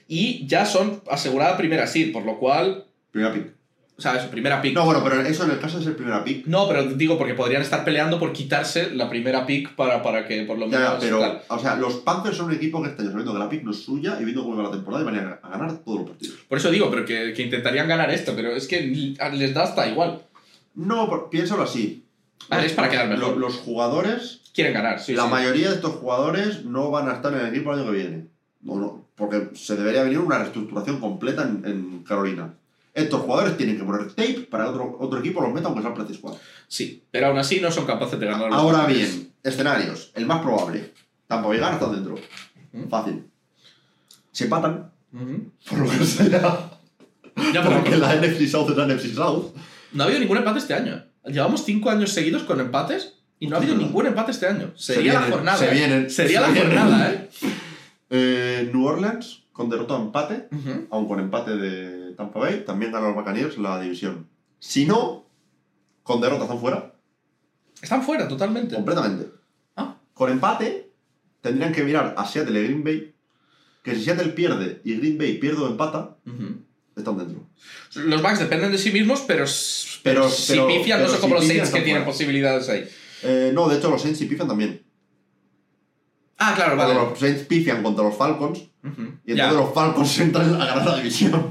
y 0.08 0.46
ya 0.46 0.64
son 0.64 1.02
asegurada 1.10 1.56
primera 1.56 1.86
seed, 1.86 2.12
por 2.12 2.24
lo 2.24 2.38
cual. 2.38 2.86
Primera 3.10 3.32
pick. 3.32 3.52
O 3.98 4.00
sea, 4.02 4.16
es 4.16 4.24
primera 4.24 4.60
pick. 4.60 4.74
No, 4.74 4.84
bueno, 4.84 5.00
pero 5.04 5.20
eso 5.20 5.44
en 5.44 5.50
el 5.50 5.60
caso 5.60 5.78
es 5.78 5.86
el 5.86 5.94
primera 5.94 6.24
pick. 6.24 6.46
No, 6.46 6.66
pero 6.66 6.84
digo 6.94 7.18
porque 7.18 7.34
podrían 7.34 7.62
estar 7.62 7.84
peleando 7.84 8.18
por 8.18 8.32
quitarse 8.32 8.90
la 8.90 9.08
primera 9.08 9.46
pick 9.46 9.76
para, 9.76 10.02
para 10.02 10.26
que 10.26 10.42
por 10.42 10.58
lo 10.58 10.66
menos. 10.66 10.94
ya, 10.94 10.98
pero, 10.98 11.20
tal. 11.20 11.42
o 11.46 11.58
sea, 11.58 11.76
los 11.76 11.96
Panthers 11.96 12.36
son 12.38 12.46
un 12.46 12.54
equipo 12.54 12.82
que 12.82 12.88
año 12.88 13.10
sabiendo 13.10 13.32
que 13.32 13.38
la 13.38 13.48
pick 13.48 13.62
no 13.62 13.70
es 13.70 13.82
suya 13.82 14.18
y 14.20 14.24
viendo 14.24 14.42
cómo 14.42 14.56
va 14.56 14.64
la 14.64 14.70
temporada 14.70 15.02
y 15.02 15.06
van 15.06 15.16
a, 15.18 15.48
ganar 15.48 15.78
todos 15.84 16.00
los 16.00 16.08
partidos. 16.10 16.36
Por 16.48 16.58
eso 16.58 16.70
digo, 16.70 16.90
pero 16.90 17.04
que, 17.04 17.32
que 17.34 17.42
intentarían 17.42 17.86
ganar 17.86 18.10
esto, 18.10 18.32
pero 18.34 18.56
es 18.56 18.66
que 18.66 18.80
les 18.80 19.54
da 19.54 19.64
hasta 19.64 19.86
igual. 19.86 20.22
No, 20.74 21.28
piénsalo 21.30 21.62
así. 21.62 22.04
Ah, 22.48 22.64
es 22.64 22.72
para 22.72 22.88
quedar 22.88 23.08
mejor. 23.08 23.36
Los, 23.36 23.38
los 23.38 23.54
jugadores, 23.58 24.41
Quieren 24.52 24.74
ganar, 24.74 25.00
sí. 25.00 25.14
la 25.14 25.24
sí. 25.24 25.30
mayoría 25.30 25.68
de 25.70 25.76
estos 25.76 25.94
jugadores 25.94 26.64
no 26.64 26.90
van 26.90 27.08
a 27.08 27.14
estar 27.14 27.32
en 27.32 27.40
el 27.40 27.46
equipo 27.54 27.72
el 27.72 27.80
año 27.80 27.90
que 27.90 27.96
viene. 27.96 28.26
No, 28.60 28.76
no, 28.76 29.06
porque 29.14 29.50
se 29.54 29.76
debería 29.76 30.02
venir 30.02 30.18
una 30.18 30.38
reestructuración 30.38 31.00
completa 31.00 31.42
en, 31.42 31.62
en 31.64 32.02
Carolina. 32.04 32.54
Estos 32.94 33.22
jugadores 33.22 33.56
tienen 33.56 33.78
que 33.78 33.84
poner 33.84 34.08
tape 34.08 34.46
para 34.50 34.64
que 34.64 34.70
otro, 34.70 34.96
otro 35.00 35.18
equipo 35.20 35.40
los 35.40 35.52
meta 35.52 35.68
aunque 35.68 35.80
sea 35.82 35.94
practice 35.94 36.18
squad. 36.18 36.34
Sí, 36.68 37.02
pero 37.10 37.28
aún 37.28 37.38
así 37.38 37.60
no 37.60 37.70
son 37.72 37.86
capaces 37.86 38.20
de 38.20 38.26
ganar. 38.26 38.50
los 38.50 38.58
Ahora 38.58 38.84
bien, 38.86 39.32
escenarios. 39.42 40.12
El 40.14 40.26
más 40.26 40.42
probable. 40.42 40.92
Tampa 41.26 41.48
Bay 41.48 41.58
gana, 41.58 41.74
están 41.76 41.92
dentro. 41.92 42.16
Fácil. 42.90 43.24
Se 44.30 44.44
empatan, 44.44 44.90
por 45.68 45.78
lo 45.78 45.90
que 45.90 46.04
sea. 46.04 46.70
Ya, 47.54 47.62
Porque 47.64 47.96
la 47.96 48.14
NFC 48.16 48.46
South 48.46 48.70
es 48.70 48.76
la 48.76 48.86
NFC 48.86 49.14
South. 49.14 49.54
no 49.92 50.02
ha 50.02 50.06
habido 50.06 50.20
ningún 50.20 50.36
empate 50.36 50.58
este 50.58 50.74
año. 50.74 51.02
Llevamos 51.24 51.64
cinco 51.64 51.88
años 51.88 52.10
seguidos 52.12 52.42
con 52.42 52.60
empates 52.60 53.14
Y 53.42 53.48
no 53.48 53.56
ha 53.56 53.58
habido 53.58 53.74
ningún 53.76 54.06
empate 54.06 54.30
este 54.30 54.46
año. 54.46 54.70
Se 54.76 54.94
Sería 54.94 55.14
la 55.14 55.22
jornada. 55.22 55.58
se 55.58 55.68
¿eh? 55.68 55.74
vienen, 55.74 56.08
Sería 56.10 56.40
se 56.40 56.46
la 56.46 56.52
vienen. 56.52 56.78
jornada, 56.78 57.12
¿eh? 57.12 57.28
Eh, 58.14 58.70
New 58.72 58.84
Orleans, 58.86 59.42
con 59.52 59.70
derrota 59.70 59.94
o 59.96 60.02
empate, 60.02 60.46
aun 60.90 61.08
con 61.08 61.18
empate 61.18 61.56
de 61.56 62.12
Tampa 62.14 62.40
Bay, 62.40 62.62
también 62.66 62.92
ganan 62.92 63.08
los 63.08 63.16
Buccaneers 63.16 63.56
la 63.56 63.80
división. 63.80 64.28
Si 64.58 64.84
no, 64.84 65.26
con 66.02 66.20
derrota 66.20 66.42
están 66.44 66.60
fuera, 66.60 66.92
Están 67.80 68.02
fuera 68.02 68.28
totalmente. 68.28 68.74
completamente. 68.74 69.30
Ah. 69.76 69.96
Con 70.12 70.30
empate, 70.30 70.90
tendrían 71.40 71.72
que 71.72 71.82
mirar 71.84 72.14
a 72.18 72.26
Seattle 72.26 72.60
y 72.60 72.64
Green 72.64 72.84
Bay, 72.84 73.14
que 73.82 73.94
si 73.94 74.04
Seattle 74.04 74.32
pierde 74.32 74.82
y 74.84 74.94
Green 74.98 75.16
Bay 75.16 75.38
pierde 75.38 75.62
o 75.62 75.66
empata, 75.66 76.16
están 76.94 77.16
dentro. 77.16 77.46
Los 77.94 78.20
Bucks 78.22 78.40
dependen 78.40 78.70
de 78.72 78.78
sí 78.78 78.90
mismos, 78.92 79.24
pero, 79.26 79.46
Pero- 80.02 80.28
pero 80.28 80.28
si 80.30 80.60
pifian, 80.68 81.00
no 81.02 81.08
como 81.18 81.40
si 81.40 81.40
los 81.40 81.46
Saints 81.46 81.70
que 81.70 81.80
tienen 81.80 82.04
posibilidades 82.04 82.68
ahí. 82.68 82.86
Eh, 83.22 83.50
no, 83.54 83.68
de 83.68 83.78
hecho, 83.78 83.90
los 83.90 84.02
Saints 84.02 84.20
y 84.20 84.26
pifian 84.26 84.48
también. 84.48 84.82
Ah, 86.38 86.52
claro, 86.56 86.76
vale. 86.76 86.94
Los 86.94 87.18
Saints 87.18 87.42
pifian 87.42 87.82
contra 87.82 88.04
los 88.04 88.16
Falcons 88.16 88.58
y 89.24 89.34
Ya. 89.34 89.44
entonces 89.44 89.52
los 89.54 89.74
Falcons 89.74 90.18
entran 90.20 90.54
a 90.60 90.66
ganar 90.66 90.86
la 90.86 90.96
división. 90.96 91.46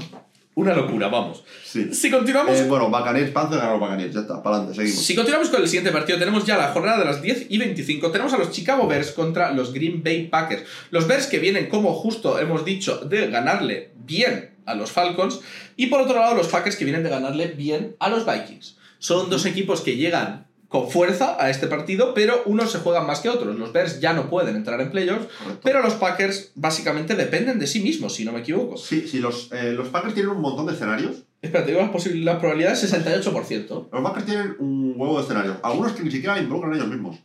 Una 0.54 0.74
locura, 0.74 1.08
vamos. 1.08 1.42
Sí. 1.64 1.94
Si 1.94 2.10
continuamos, 2.10 2.54
Eh, 2.58 2.66
bueno, 2.68 2.90
Buccaneers, 2.90 3.30
Panthers 3.30 3.62
ganan 3.62 3.78
los 3.78 3.80
Buccaneers. 3.80 4.12
Ya 4.14 4.20
está, 4.20 4.42
para 4.42 4.56
adelante, 4.56 4.76
seguimos. 4.82 5.02
si 5.02 5.14
continuamos 5.14 5.48
con 5.48 5.62
el 5.62 5.66
siguiente 5.68 5.90
partido, 5.92 6.18
tenemos 6.18 6.44
ya 6.44 6.58
la 6.58 6.72
jornada 6.72 6.98
de 6.98 7.04
las 7.06 7.22
10 7.22 7.46
y 7.48 7.56
25. 7.56 8.10
Tenemos 8.10 8.34
a 8.34 8.36
los 8.38 8.50
Chicago 8.50 8.86
Bears 8.86 9.12
contra 9.12 9.50
los 9.52 9.72
Green 9.72 10.02
Bay 10.02 10.26
Packers. 10.28 10.64
Los 10.90 11.06
Bears 11.08 11.26
que 11.26 11.38
vienen, 11.38 11.70
como 11.70 11.94
justo 11.94 12.38
hemos 12.38 12.66
dicho, 12.66 12.98
de 12.98 13.28
ganarle 13.28 13.92
bien 14.04 14.50
a 14.66 14.74
los 14.74 14.92
Falcons. 14.92 15.40
Y 15.78 15.86
por 15.86 16.02
otro 16.02 16.16
lado, 16.20 16.34
los 16.34 16.48
Packers 16.48 16.76
que 16.76 16.84
vienen 16.84 17.02
de 17.02 17.08
ganarle 17.08 17.46
bien 17.46 17.96
a 17.98 18.10
los 18.10 18.26
Vikings. 18.26 18.76
Son 18.98 19.30
dos 19.30 19.46
equipos 19.46 19.80
que 19.80 19.96
llegan 19.96 20.48
con 20.72 20.90
fuerza 20.90 21.36
a 21.38 21.50
este 21.50 21.68
partido, 21.68 22.14
pero 22.14 22.42
unos 22.46 22.72
se 22.72 22.78
juegan 22.78 23.06
más 23.06 23.20
que 23.20 23.28
otros. 23.28 23.56
Los 23.56 23.72
Bears 23.72 24.00
ya 24.00 24.12
no 24.14 24.28
pueden 24.28 24.56
entrar 24.56 24.80
en 24.80 24.90
playoffs, 24.90 25.26
Correcto. 25.38 25.60
pero 25.62 25.82
los 25.82 25.94
Packers 25.94 26.50
básicamente 26.56 27.14
dependen 27.14 27.58
de 27.60 27.66
sí 27.68 27.80
mismos, 27.80 28.14
si 28.14 28.24
no 28.24 28.32
me 28.32 28.40
equivoco. 28.40 28.76
Sí, 28.78 29.06
sí, 29.06 29.18
los, 29.20 29.52
eh, 29.52 29.72
los 29.72 29.88
Packers 29.88 30.14
tienen 30.14 30.32
un 30.32 30.40
montón 30.40 30.66
de 30.66 30.72
escenarios. 30.72 31.22
Espera, 31.42 31.64
te 31.64 31.72
digo 31.72 31.82
las, 31.82 31.92
posibil- 31.92 32.24
la 32.24 32.38
probabilidad 32.40 32.72
es 32.72 32.90
68%. 32.92 33.88
Los 33.92 34.02
Packers 34.02 34.24
tienen 34.26 34.56
un 34.58 34.94
huevo 34.96 35.18
de 35.18 35.22
escenarios. 35.24 35.56
Algunos 35.62 35.92
que 35.92 36.02
ni 36.02 36.10
siquiera 36.10 36.38
involucran 36.40 36.74
ellos 36.74 36.88
mismos. 36.88 37.18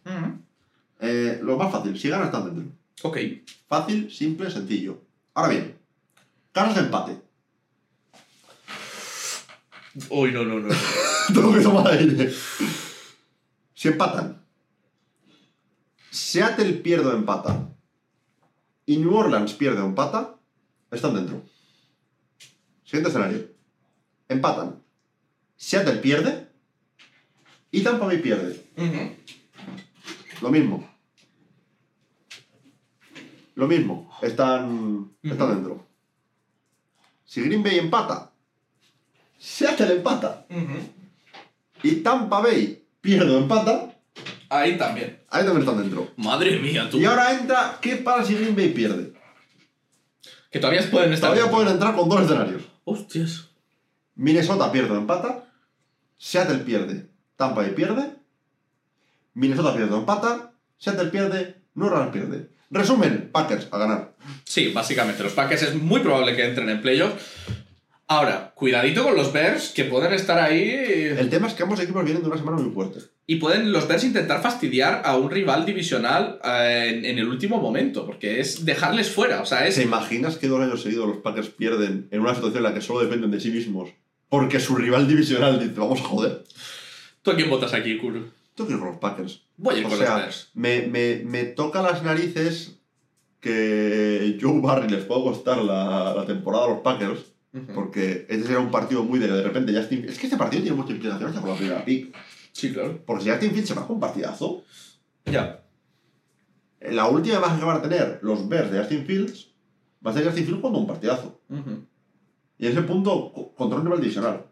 Eh, 1.00 1.40
lo 1.42 1.56
más 1.58 1.72
fácil, 1.72 1.98
si 1.98 2.10
ganan 2.10 2.26
están 2.26 2.46
dentro. 2.54 2.66
Ok. 3.04 3.18
Fácil, 3.70 4.12
simple, 4.12 4.52
sencillo. 4.52 5.00
Ahora 5.36 5.50
bien, 5.52 5.76
casos 6.52 6.76
de 6.76 6.82
empate. 6.82 7.18
Uy, 10.10 10.32
no, 10.32 10.44
no, 10.44 10.60
no. 10.60 10.76
Tengo 11.34 11.54
que 11.54 11.62
tomar 11.62 11.88
aire. 11.94 12.32
Si 13.78 13.88
empatan, 13.90 14.44
Seattle 16.10 16.74
pierde 16.74 17.10
o 17.10 17.12
empata 17.12 17.76
y 18.88 18.98
New 18.98 19.16
Orleans 19.16 19.54
pierde 19.54 19.82
o 19.82 19.86
empata, 19.86 20.40
están 20.90 21.14
dentro. 21.14 21.44
Siguiente 22.84 23.10
escenario. 23.10 23.52
Empatan. 24.28 24.82
Seattle 25.56 25.98
pierde 25.98 26.50
y 27.70 27.84
Tampa 27.84 28.08
Bay 28.08 28.18
pierde. 28.18 28.66
Lo 30.42 30.50
mismo. 30.50 30.90
Lo 33.54 33.68
mismo. 33.68 34.12
Están, 34.24 35.12
están 35.22 35.54
dentro. 35.54 35.86
Si 37.26 37.44
Green 37.44 37.62
Bay 37.62 37.78
empata, 37.78 38.34
Seattle 39.38 39.98
empata 39.98 40.48
y 41.84 41.98
Tampa 41.98 42.42
Bay 42.42 42.87
pierde 43.02 43.36
o 43.36 43.38
empata, 43.38 43.94
Ahí 44.50 44.78
también. 44.78 45.20
ahí 45.30 45.44
también 45.44 45.60
están 45.68 45.78
dentro. 45.82 46.12
Madre 46.16 46.58
mía, 46.60 46.88
tú. 46.90 46.98
Y 46.98 47.06
ahora 47.06 47.34
entra, 47.34 47.78
¿qué 47.82 47.98
pasa 47.98 48.26
si 48.26 48.36
Green 48.36 48.56
Bay 48.56 48.70
pierde? 48.70 49.14
Que 50.50 50.60
todavía 50.60 50.90
pueden 50.90 51.14
estar. 51.14 51.32
Todavía 51.32 51.52
pueden 51.52 51.74
entrar 51.74 51.96
con 51.96 52.08
dos 52.10 52.22
escenarios. 52.22 52.64
Hostias. 52.86 53.50
Minnesota 54.16 54.72
pierde 54.72 54.92
o 54.92 54.98
empata, 54.98 55.46
Seattle 56.18 56.60
pierde, 56.60 57.08
Tampa 57.36 57.62
Bay 57.62 57.72
pierde, 57.76 58.16
Minnesota 59.36 59.76
pierde 59.76 59.94
o 59.94 60.00
empata, 60.00 60.54
Seattle 60.78 61.10
pierde, 61.12 61.62
New 61.76 61.88
Orleans 61.88 62.12
pierde. 62.12 62.50
Resumen, 62.72 63.30
Packers 63.32 63.68
a 63.72 63.78
ganar. 63.78 64.16
Sí, 64.44 64.72
básicamente. 64.74 65.24
Los 65.24 65.34
Packers 65.34 65.62
es 65.62 65.76
muy 65.76 66.00
probable 66.02 66.36
que 66.36 66.46
entren 66.46 66.70
en 66.70 66.82
playoffs. 66.82 67.24
Ahora, 68.10 68.54
cuidadito 68.56 69.04
con 69.04 69.16
los 69.18 69.34
Bears, 69.34 69.74
que 69.76 69.84
pueden 69.84 70.14
estar 70.14 70.40
ahí. 70.40 70.70
El 70.72 71.30
tema 71.30 71.48
es 71.48 71.54
que 71.54 71.64
ambos 71.64 71.80
equipos 71.82 72.06
vienen 72.06 72.24
de 72.24 72.30
una 72.30 72.38
semana 72.38 72.58
muy 72.58 72.72
fuerte. 72.74 73.00
Y 73.26 73.36
pueden 73.36 73.74
los 73.74 73.86
Bears 73.88 74.06
intentar 74.06 74.42
fastidiar 74.42 75.02
a 75.04 75.18
un 75.18 75.30
rival 75.30 75.66
divisional 75.66 76.40
eh, 76.42 76.86
en, 76.90 77.04
en 77.04 77.20
el 77.20 77.28
último 77.28 77.58
momento, 77.62 78.06
porque 78.06 78.40
es 78.40 78.64
dejarles 78.64 79.10
fuera. 79.12 79.42
O 79.42 79.46
sea, 79.46 79.68
es. 79.68 79.76
¿Te 79.76 79.84
imaginas 79.84 80.38
que 80.38 80.48
dos 80.48 80.62
años 80.62 80.82
seguidos 80.82 81.08
los 81.08 81.18
Packers 81.18 81.50
pierden 81.50 82.08
en 82.12 82.22
una 82.22 82.34
situación 82.34 82.60
en 82.60 82.64
la 82.64 82.74
que 82.74 82.80
solo 82.82 83.02
dependen 83.02 83.30
de 83.30 83.42
sí 83.42 83.52
mismos? 83.52 83.90
Porque 84.30 84.62
su 84.62 84.76
rival 84.78 85.06
divisional 85.08 85.60
dice, 85.60 85.74
vamos 85.78 86.00
a 86.00 86.04
joder. 86.06 86.44
¿Tú 87.22 87.32
a 87.32 87.36
quién 87.36 87.50
votas 87.50 87.74
aquí, 87.74 87.98
Kuro? 87.98 88.24
Tú 88.56 88.64
quieres 88.66 88.80
con 88.80 88.92
los 88.92 89.00
Packers. 89.00 89.42
Voy 89.58 89.76
a 89.76 89.78
ir 89.80 89.86
O 89.86 89.90
con 89.90 89.98
sea, 89.98 90.12
los 90.12 90.20
Bears. 90.22 90.50
me, 90.54 90.82
me, 90.88 91.22
me 91.26 91.44
toca 91.44 91.82
las 91.82 92.04
narices 92.04 92.80
que 93.42 94.38
Joe 94.42 94.62
Barry 94.62 94.88
les 94.90 95.04
pueda 95.04 95.24
costar 95.24 95.58
la, 95.58 96.14
la 96.16 96.26
temporada 96.26 96.66
a 96.66 96.70
los 96.70 96.80
Packers, 96.80 97.20
Ujú. 97.54 97.74
porque 97.74 98.26
este 98.30 98.44
será 98.48 98.60
un 98.60 98.70
partido 98.72 99.04
muy 99.04 99.20
de 99.20 99.28
de 99.28 99.42
repente 99.42 99.74
Justin 99.74 100.06
Es 100.08 100.20
que 100.20 100.28
este 100.28 100.38
partido 100.38 100.62
tiene 100.64 100.78
mucha 100.78 100.92
implicación 100.94 101.30
hasta 101.30 101.40
por 101.42 101.52
la 101.52 101.56
primera 101.56 101.86
pick. 101.86 102.14
Sí, 102.52 102.74
claro. 102.74 103.00
Porque 103.06 103.24
si 103.24 103.30
Justin 103.30 103.52
Fields 103.52 103.68
se 103.70 103.74
va 103.76 103.88
con 103.88 103.96
un 103.96 104.00
partidazo, 104.02 104.64
Ya. 105.26 105.64
la 106.82 107.08
última 107.08 107.38
imagen 107.38 107.60
que 107.60 107.66
van 107.66 107.78
a 107.78 107.82
tener 107.82 108.20
los 108.22 108.48
Bears 108.50 108.72
de 108.72 108.80
Justin 108.80 109.06
Fields 109.06 109.52
va 110.06 110.12
a 110.12 110.14
ser 110.14 110.26
Justin 110.26 110.44
Fields 110.46 110.60
jugando 110.62 110.80
un 110.80 110.88
partidazo. 110.88 111.40
Ujú. 111.50 111.86
Y 112.60 112.66
en 112.66 112.72
ese 112.72 112.82
punto, 112.82 113.32
co- 113.34 113.54
contra 113.56 113.78
un 113.80 113.86
nivel 113.86 114.02
divisional. 114.02 114.46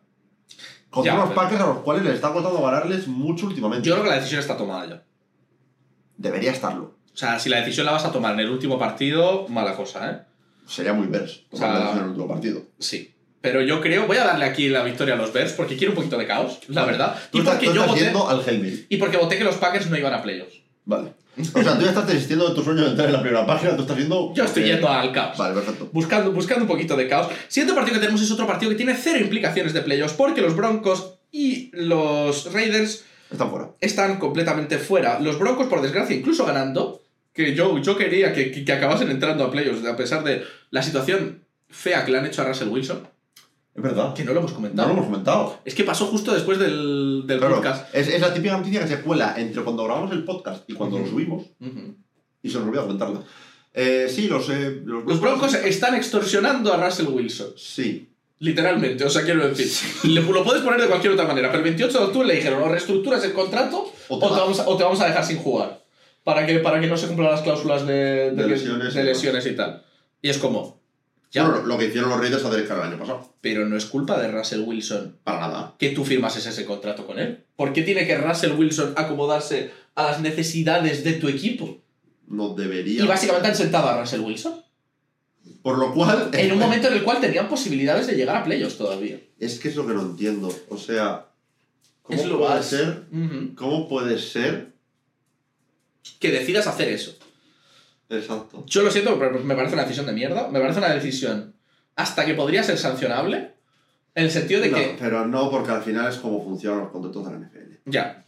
Contra 0.89 1.13
Ya, 1.13 1.17
unos 1.19 1.30
pero- 1.30 1.41
Packers 1.41 1.61
a 1.61 1.67
los 1.67 1.80
cuales 1.80 2.03
les 2.05 2.13
está 2.15 2.31
costando 2.31 2.61
ganarles 2.61 3.07
mucho 3.07 3.47
últimamente. 3.47 3.88
Yo 3.88 3.95
creo 3.95 4.03
que 4.05 4.09
la 4.11 4.15
decisión 4.17 4.39
está 4.39 4.55
tomada 4.55 4.88
ya. 4.88 5.03
Debería 6.17 6.51
estarlo. 6.51 6.95
O 7.13 7.17
sea, 7.17 7.39
si 7.39 7.49
la 7.49 7.57
decisión 7.59 7.85
la 7.85 7.91
vas 7.93 8.05
a 8.05 8.11
tomar 8.11 8.34
en 8.34 8.41
el 8.41 8.49
último 8.49 8.77
partido, 8.80 9.47
mala 9.49 9.76
cosa, 9.76 10.11
¿eh? 10.11 10.22
Sería 10.67 10.93
muy 10.93 11.07
Bears. 11.07 11.43
O 11.51 11.57
sea, 11.57 11.91
en 11.93 11.97
el 11.99 12.03
último 12.05 12.27
partido. 12.27 12.61
Sí. 12.79 13.11
Pero 13.41 13.61
yo 13.61 13.79
creo, 13.79 14.07
voy 14.07 14.17
a 14.17 14.23
darle 14.25 14.45
aquí 14.45 14.69
la 14.69 14.83
victoria 14.83 15.13
a 15.13 15.17
los 15.17 15.31
Bears 15.31 15.53
porque 15.53 15.77
quiero 15.77 15.91
un 15.91 15.97
poquito 15.97 16.17
de 16.17 16.25
caos, 16.25 16.59
la 16.67 16.81
Vale. 16.81 16.93
verdad. 16.93 17.15
Tú 17.31 17.37
Y 17.37 17.41
estás, 17.41 17.53
porque 17.55 17.67
tú 17.67 17.73
yo 17.75 17.81
estás 17.85 18.43
voté. 18.43 18.51
al. 18.51 18.85
Y 18.89 18.97
porque 18.97 19.17
voté 19.17 19.37
que 19.37 19.43
los 19.43 19.55
Packers 19.57 19.89
no 19.89 19.97
iban 19.97 20.13
a 20.13 20.23
playoffs. 20.23 20.55
Vale. 20.85 21.13
O 21.37 21.61
sea, 21.63 21.77
tú 21.77 21.83
ya 21.83 21.89
estás 21.89 22.07
desistiendo 22.07 22.47
de 22.49 22.55
tu 22.55 22.63
sueño 22.63 22.83
de 22.83 22.89
entrar 22.91 23.07
en 23.07 23.13
la 23.13 23.21
primera 23.21 23.45
página, 23.45 23.75
tú 23.75 23.81
estás 23.81 23.97
yendo... 23.97 24.33
Yo 24.33 24.45
estoy 24.45 24.63
yendo 24.63 24.87
al 24.89 25.11
caos. 25.11 25.37
Vale, 25.37 25.53
perfecto. 25.53 25.89
Buscando, 25.91 26.31
buscando 26.31 26.63
un 26.63 26.67
poquito 26.69 26.95
de 26.95 27.07
caos. 27.09 27.27
Siguiente 27.49 27.75
partido 27.75 27.95
que 27.95 27.99
tenemos 27.99 28.21
es 28.21 28.31
otro 28.31 28.47
partido 28.47 28.69
que 28.71 28.77
tiene 28.77 28.95
cero 28.95 29.19
implicaciones 29.19 29.73
de 29.73 29.81
playoffs 29.81 30.13
porque 30.13 30.41
los 30.41 30.55
Broncos 30.55 31.15
y 31.31 31.71
los 31.73 32.51
Raiders 32.53 33.03
Están 33.29 33.49
fuera. 33.51 33.71
están 33.81 34.17
completamente 34.17 34.77
fuera. 34.79 35.19
Los 35.19 35.37
Broncos, 35.37 35.67
por 35.67 35.81
desgracia, 35.81 36.15
incluso 36.15 36.45
ganando, 36.45 37.01
que 37.36 37.53
yo, 37.53 37.78
yo 37.78 37.95
quería 37.98 38.34
que, 38.34 38.49
que, 38.52 38.66
que 38.66 38.72
acabasen 38.74 39.12
entrando 39.12 39.44
a 39.44 39.52
playoffs, 39.52 39.86
a 39.86 39.95
pesar 39.95 40.24
de 40.24 40.44
la 40.72 40.82
situación 40.82 41.44
fea 41.70 42.03
que 42.06 42.12
le 42.12 42.18
han 42.18 42.26
hecho 42.26 42.41
a 42.41 42.45
Russell 42.45 42.70
Wilson, 42.70 43.07
Es 43.76 43.84
verdad. 43.84 44.14
que 44.16 44.24
no 44.24 44.32
lo 44.34 44.40
hemos 44.40 44.52
No 44.52 44.56
comentado. 44.56 44.88
lo 44.88 44.94
hemos 44.94 45.06
comentado. 45.06 45.60
Es 45.66 45.76
que 45.76 45.84
pasó 45.84 46.06
justo 46.07 46.34
después 46.34 46.57
del, 46.57 47.24
del 47.28 47.40
Claro, 47.40 47.56
podcast. 47.56 47.94
es, 47.94 48.07
es 48.07 48.22
la 48.22 48.34
típica 48.34 48.57
noticia 48.57 48.80
que 48.82 48.88
se 48.88 49.02
cuela 49.02 49.36
entre 49.38 49.62
cuando 49.64 49.84
grabamos 49.84 50.12
el 50.14 50.24
podcast 50.24 50.64
y 50.70 50.74
cuando 50.74 50.98
lo 50.98 51.06
subimos 51.07 51.44
Ujú. 51.60 51.95
y 52.41 52.49
se 52.49 52.57
nos 52.57 52.68
olvida 52.68 52.82
comentarla. 52.84 53.22
Eh, 53.74 54.07
sí, 54.10 54.30
los, 54.30 54.49
eh, 54.49 54.82
Los 54.86 55.20
Broncos 55.20 55.53
están 55.56 55.95
extorsionando 55.95 56.74
a 56.74 56.84
Russell 56.86 57.07
Wilson. 57.07 57.48
Sí. 57.57 58.10
Literalmente, 58.40 59.03
o 59.03 59.10
sea, 59.10 59.24
quiero 59.24 59.48
decir. 59.48 59.68
Le- 60.10 60.22
lo 60.22 60.44
puedes 60.45 60.62
poner 60.62 60.80
de 60.82 60.88
cualquier 60.88 61.12
otra 61.14 61.26
manera, 61.28 61.48
pero 61.49 61.60
el 61.60 61.64
28 61.66 61.98
de 61.99 62.06
octubre 62.06 62.28
le 62.28 62.36
dijeron 62.36 62.62
o 62.64 62.70
reestructuras 62.70 63.24
el 63.26 63.34
contrato 63.34 63.91
O 64.07 64.16
o 64.16 64.20
te 64.20 64.26
te, 64.26 64.32
vas. 64.32 64.40
vamos 64.41 64.60
a, 64.60 64.68
o 64.70 64.78
te 64.78 64.84
vamos 64.84 65.02
a 65.02 65.07
dejar 65.07 65.26
sin 65.26 65.38
jugar. 65.40 65.82
Para 66.26 66.45
que, 66.45 66.60
para 66.60 66.81
que 66.81 66.88
no 66.88 66.97
se 66.97 67.07
cumplan 67.07 67.31
las 67.31 67.41
cláusulas 67.41 67.88
de, 67.88 68.31
De 68.31 68.47
lesiones 68.47 68.93
de 68.93 69.02
y 69.02 69.06
lesiones 69.06 69.45
y 69.45 69.56
tal. 69.56 69.85
Y 70.22 70.27
es 70.30 70.38
como. 70.39 70.81
Ya, 71.31 71.47
Bueno, 71.47 71.65
lo 71.65 71.77
que 71.77 71.85
hicieron 71.85 72.10
los 72.10 72.19
Raiders 72.19 72.43
a 72.45 72.49
Derek 72.49 72.68
Carr 72.68 72.80
el 72.80 72.84
año 72.93 72.97
pasado. 72.99 73.34
pero 73.41 73.65
no 73.65 73.76
es 73.77 73.85
culpa 73.85 74.19
de 74.19 74.30
Russell 74.31 74.61
Wilson 74.61 75.18
Para 75.23 75.39
nada. 75.41 75.76
que 75.77 75.89
tú 75.89 76.03
firmases 76.06 76.45
ese 76.45 76.65
contrato 76.65 77.06
con 77.07 77.19
él. 77.19 77.43
¿Por 77.56 77.72
qué 77.73 77.81
tiene 77.84 78.06
que 78.07 78.18
Russell 78.18 78.53
Wilson 78.53 78.93
acomodarse 78.97 79.72
a 79.95 80.03
las 80.03 80.19
necesidades 80.22 81.03
de 81.03 81.14
tu 81.14 81.27
equipo? 81.30 81.77
No 82.27 82.53
debería. 82.56 83.03
Y 83.03 83.07
básicamente 83.07 83.47
han 83.49 83.56
sentado 83.56 83.88
a 83.89 83.99
Russell 84.02 84.22
Wilson 84.22 84.56
Por 85.61 85.77
lo 85.77 85.93
cual. 85.93 86.30
en 86.34 86.52
un 86.53 86.60
momento 86.65 86.88
en 86.88 86.93
el 86.95 87.03
cual 87.03 87.19
tenían 87.22 87.47
posibilidades 87.49 88.07
de 88.07 88.15
llegar 88.15 88.38
a 88.38 88.43
playoffs 88.43 88.77
todavía. 88.77 89.19
Es 89.39 89.60
que 89.60 89.68
es 89.69 89.76
lo 89.76 89.85
que 89.85 89.93
no 89.93 90.02
entiendo. 90.02 90.52
O 90.69 90.77
sea. 90.77 91.26
¿Cómo 92.02 92.19
Es 92.19 92.26
lo 92.27 92.38
puede 92.39 92.49
más- 92.56 92.65
ser? 92.65 93.03
¿Cómo 93.56 93.89
puede 93.89 94.18
ser? 94.19 94.73
Que 96.19 96.32
decidas 96.32 96.68
hacer 96.68 96.90
eso. 96.90 97.15
Exacto. 98.10 98.64
Yo 98.68 98.84
lo 98.84 98.91
siento, 98.91 99.18
pero 99.18 99.40
me 99.40 99.56
parece 99.56 99.73
una 99.73 99.84
decisión 99.84 100.06
de 100.06 100.14
mierda. 100.14 100.48
Me 100.49 100.60
parece 100.60 100.80
una 100.80 100.94
decisión 100.94 101.53
hasta 101.95 102.26
que 102.26 102.34
podría 102.34 102.64
ser 102.64 102.77
sancionable. 102.77 103.53
En 104.14 104.26
el 104.26 104.32
sentido 104.32 104.61
de 104.61 104.69
No, 104.69 104.77
que. 104.77 104.95
pero 104.99 105.26
no, 105.27 105.49
porque 105.52 105.72
al 105.72 105.82
final 105.82 106.10
es 106.10 106.18
como 106.18 106.44
funcionan 106.44 106.80
los 106.82 106.91
contratos 106.91 107.26
de 107.26 107.32
la 107.32 107.38
NFL. 107.40 107.73
Ya. 107.86 108.23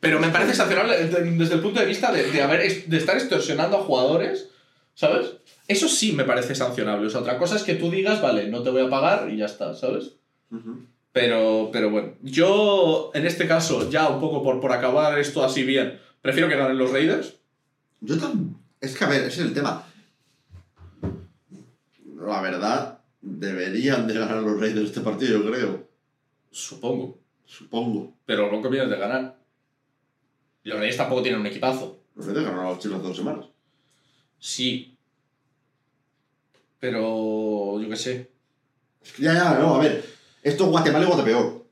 Pero 0.00 0.20
me 0.20 0.28
parece 0.28 0.54
sancionable 0.54 1.06
de- 1.06 1.30
desde 1.32 1.54
el 1.54 1.60
punto 1.60 1.80
de 1.80 1.86
vista 1.86 2.12
de, 2.12 2.30
de 2.30 2.42
haber, 2.42 2.84
de 2.86 2.96
estar 2.96 3.16
extorsionando 3.16 3.78
a 3.78 3.82
jugadores, 3.82 4.50
¿sabes? 4.94 5.26
Eso 5.66 5.88
sí 5.88 6.12
me 6.12 6.24
parece 6.24 6.54
sancionable. 6.54 7.06
O 7.06 7.10
sea, 7.10 7.20
otra 7.20 7.38
cosa 7.38 7.56
es 7.56 7.62
que 7.62 7.74
tú 7.74 7.90
digas, 7.90 8.20
vale, 8.20 8.48
no 8.48 8.62
te 8.62 8.70
voy 8.70 8.82
a 8.86 8.90
pagar 8.90 9.30
y 9.30 9.38
ya 9.38 9.46
está, 9.46 9.74
¿sabes? 9.74 10.12
Pero, 11.12 11.70
pero 11.72 11.90
bueno, 11.90 12.12
yo 12.22 13.10
en 13.14 13.26
este 13.26 13.48
caso, 13.48 13.90
ya 13.90 14.08
un 14.08 14.20
poco 14.20 14.42
por, 14.42 14.60
por 14.60 14.72
acabar 14.72 15.18
esto 15.18 15.42
así 15.44 15.62
bien, 15.64 15.98
prefiero 16.28 16.50
que 16.50 16.56
ganen 16.56 16.76
los 16.76 16.92
Raiders. 16.92 17.36
Yo 18.02 18.18
también. 18.18 18.54
Es 18.82 18.94
que, 18.94 19.02
a 19.02 19.08
ver, 19.08 19.22
ese 19.22 19.40
es 19.40 19.46
el 19.46 19.54
tema. 19.54 19.82
La 22.20 22.42
verdad, 22.42 23.00
deberían 23.22 24.06
de 24.06 24.12
ganar 24.12 24.42
los 24.42 24.60
Raiders 24.60 24.88
este 24.88 25.00
partido, 25.00 25.42
yo 25.42 25.50
creo. 25.50 25.88
Supongo. 26.50 27.18
Supongo. 27.46 28.14
Pero 28.26 28.52
no 28.52 28.60
conviene 28.60 28.88
de 28.88 28.98
ganar. 28.98 29.38
Y 30.62 30.68
los 30.68 30.78
Raiders 30.78 30.98
tampoco 30.98 31.22
tienen 31.22 31.40
un 31.40 31.46
equipazo. 31.46 31.98
Los 32.14 32.26
Raiders 32.26 32.44
ganaron 32.44 32.66
a 32.66 32.70
los 32.72 32.78
Chiefs 32.78 32.96
hace 32.96 33.06
dos 33.06 33.16
semanas. 33.16 33.46
Sí. 34.38 34.98
Pero 36.78 37.80
yo 37.80 37.88
qué 37.88 37.96
sé. 37.96 38.30
Es 39.02 39.12
que 39.12 39.22
ya, 39.22 39.32
ya, 39.32 39.58
no, 39.58 39.76
a 39.76 39.78
ver. 39.78 40.04
Esto 40.42 40.64
es 40.64 40.70
Guatemala 40.70 41.06
y 41.06 41.08
Guatepeor. 41.08 41.66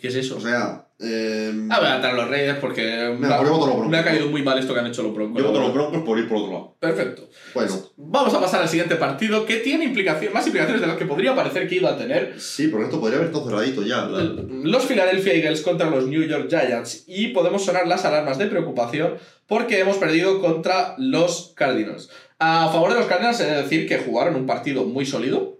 ¿Qué 0.00 0.06
es 0.06 0.14
eso? 0.14 0.36
O 0.36 0.40
sea, 0.40 0.85
eh, 0.98 1.52
voy 1.54 1.70
a 1.86 1.96
atar 1.96 2.12
a 2.12 2.16
los 2.16 2.30
Raiders 2.30 2.58
porque 2.58 2.82
me, 2.82 3.26
Venga, 3.28 3.42
yo 3.42 3.50
voto 3.50 3.64
a 3.64 3.66
los 3.66 3.76
Broncos. 3.76 3.88
me 3.90 3.98
ha 3.98 4.04
caído 4.04 4.28
muy 4.28 4.42
mal 4.42 4.58
esto 4.58 4.72
que 4.72 4.80
han 4.80 4.86
hecho 4.86 5.02
los 5.02 5.14
Broncos. 5.14 5.42
yo 5.42 5.48
voto 5.48 5.60
los 5.60 5.74
Broncos 5.74 6.02
por 6.04 6.18
ir 6.18 6.26
por 6.28 6.38
otro 6.38 6.52
lado. 6.52 6.76
Perfecto. 6.80 7.28
Bueno, 7.54 7.74
Vamos 7.96 8.32
a 8.34 8.40
pasar 8.40 8.62
al 8.62 8.68
siguiente 8.68 8.96
partido 8.96 9.44
que 9.44 9.56
tiene 9.56 9.84
implicaciones, 9.84 10.32
más 10.32 10.46
implicaciones 10.46 10.80
de 10.80 10.86
las 10.86 10.96
que 10.96 11.04
podría 11.06 11.34
parecer 11.34 11.68
que 11.68 11.74
iba 11.76 11.90
a 11.90 11.98
tener. 11.98 12.40
sí, 12.40 12.68
porque 12.68 12.86
esto 12.86 12.98
podría 13.00 13.18
haber 13.18 13.30
todo 13.32 13.44
cerradito 13.48 13.82
ya. 13.82 14.06
la- 14.06 14.22
Los 14.64 14.84
Philadelphia 14.86 15.34
Eagles 15.34 15.60
contra 15.62 15.90
los 15.90 16.06
New 16.06 16.22
York 16.26 16.46
Giants 16.48 17.04
y 17.06 17.28
podemos 17.28 17.64
sonar 17.64 17.86
las 17.86 18.04
alarmas 18.04 18.38
de 18.38 18.46
preocupación 18.46 19.14
porque 19.46 19.80
hemos 19.80 19.96
perdido 19.98 20.40
contra 20.40 20.94
los 20.98 21.52
Cardinals. 21.56 22.08
A 22.38 22.68
favor 22.72 22.92
de 22.92 22.98
los 23.00 23.06
Cardinals 23.06 23.38
de 23.38 23.46
decir 23.62 23.86
que 23.88 23.98
jugaron 23.98 24.34
un 24.36 24.46
partido 24.46 24.84
muy 24.84 25.04
sólido 25.06 25.58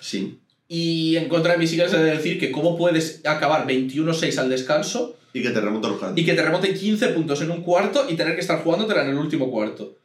Sí. 0.00 0.40
Y 0.68 1.16
en 1.16 1.28
contra 1.28 1.52
de 1.52 1.58
mis 1.58 1.76
de 1.76 1.98
decir 1.98 2.38
que 2.40 2.50
cómo 2.50 2.76
puedes 2.76 3.24
acabar 3.24 3.66
21-6 3.66 4.38
al 4.38 4.48
descanso 4.48 5.16
Y 5.32 5.42
que 5.42 5.50
te 5.50 5.60
remontan 5.60 5.92
los 5.92 6.18
y 6.18 6.24
que 6.24 6.34
te 6.34 6.42
remonten 6.42 6.74
15 6.74 7.08
puntos 7.08 7.40
en 7.42 7.50
un 7.50 7.62
cuarto 7.62 8.06
y 8.08 8.16
tener 8.16 8.34
que 8.34 8.40
estar 8.40 8.62
jugándotela 8.62 9.04
en 9.04 9.10
el 9.10 9.18
último 9.18 9.50
cuarto. 9.50 9.96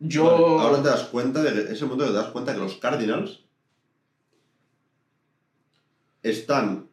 Yo... 0.00 0.24
Vale, 0.24 0.62
Ahora 0.62 0.82
te 0.82 0.88
das 0.88 1.04
cuenta 1.04 1.42
de 1.42 1.52
que, 1.52 1.72
ese 1.72 1.84
momento 1.84 2.06
que 2.06 2.10
te 2.10 2.16
das 2.16 2.32
cuenta 2.32 2.54
que 2.54 2.60
los 2.60 2.74
Cardinals 2.76 3.40
están 6.22 6.88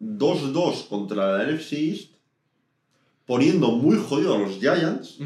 2-2 0.00 0.88
contra 0.88 1.38
la 1.38 1.50
NFC 1.50 1.72
East, 1.72 2.12
poniendo 3.26 3.72
muy 3.72 3.96
jodido 3.96 4.34
a 4.34 4.38
los 4.38 4.58
Giants. 4.58 5.18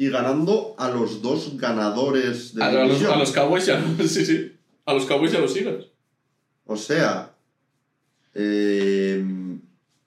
Y 0.00 0.08
ganando 0.08 0.74
a 0.78 0.88
los 0.88 1.20
dos 1.20 1.58
ganadores 1.58 2.54
de 2.54 2.64
A, 2.64 2.72
la 2.72 2.80
a 2.80 2.84
los, 2.84 2.92
división. 2.92 3.12
a 3.12 3.18
los 3.18 3.32
Cowboys 3.32 3.68
y 3.68 3.70
a 3.70 3.78
los... 3.78 4.10
Sí, 4.10 4.24
sí. 4.24 4.56
A 4.86 4.94
los 4.94 5.04
Cowboys 5.04 5.34
y 5.34 5.36
a 5.36 5.40
los 5.40 5.54
Eagles. 5.54 5.88
O 6.64 6.74
sea, 6.74 7.34
eh, 8.34 9.22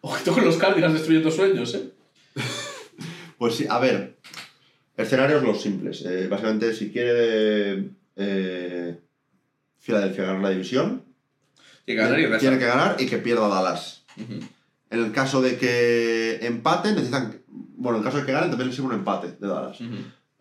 Ojito 0.02 0.34
con 0.34 0.45
los 0.45 0.57
Cardinals 0.57 0.95
destruyendo 0.95 1.30
sueños, 1.30 1.76
¿eh? 1.76 1.91
pues 3.38 3.53
sí, 3.53 3.68
a 3.70 3.78
ver, 3.78 4.18
escenarios 4.98 5.44
los 5.44 5.61
simples. 5.61 6.03
Eh, 6.07 6.28
básicamente, 6.28 6.74
si 6.74 6.91
quiere 6.91 7.91
eh, 8.15 8.99
Filadelfia 9.78 10.24
ganar 10.24 10.41
la 10.41 10.49
división, 10.49 11.03
Y 11.86 11.94
ganar 11.94 12.20
y 12.20 12.40
tiene 12.40 12.57
que 12.57 12.65
ganar 12.65 12.95
y 12.98 13.06
que 13.06 13.20
pierda 13.20 13.48
Dallas. 13.48 14.06
En 14.18 14.99
el 14.99 15.11
caso 15.11 15.44
de 15.44 15.56
que 15.60 16.40
empaten, 16.41 16.95
necesitan. 16.95 17.43
Bueno, 17.84 17.97
en 17.99 18.03
caso 18.03 18.18
de 18.18 18.26
que 18.26 18.31
ganen, 18.31 18.49
también 18.49 18.68
necesitan 18.69 18.91
un 18.91 18.97
empate 18.97 19.27
de 19.39 19.47
Dallas. 19.47 19.80
Ujú. 19.81 19.95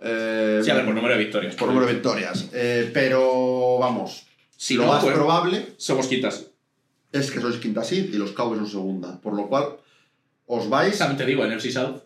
Eh, 0.04 0.60
Sí, 0.64 0.70
a 0.70 0.74
ver, 0.74 0.84
por 0.84 0.94
número 0.94 1.14
de 1.14 1.20
victorias. 1.24 1.54
por 1.56 1.68
número 1.68 1.86
de 1.86 1.92
victorias. 1.94 2.48
Eh, 2.52 2.90
pero 2.94 3.78
vamos, 3.80 4.26
Si 4.56 4.74
lo 4.74 4.84
no, 4.84 4.92
más 4.92 5.02
pues, 5.02 5.14
probable 5.14 5.74
somos 5.76 6.06
quitas. 6.06 6.46
es 7.12 7.30
que 7.30 7.40
sois 7.40 7.56
quinta 7.56 7.82
seed 7.84 8.12
y 8.14 8.16
los 8.16 8.32
Cowboys 8.32 8.58
son 8.60 8.68
segunda. 8.70 9.20
Por 9.20 9.34
lo 9.34 9.48
cual, 9.48 9.64
os 10.46 10.68
vais. 10.68 10.96
También 10.98 11.18
te 11.18 11.26
digo, 11.26 11.44
en 11.44 11.50
NFC 11.56 11.70
South. 11.72 11.96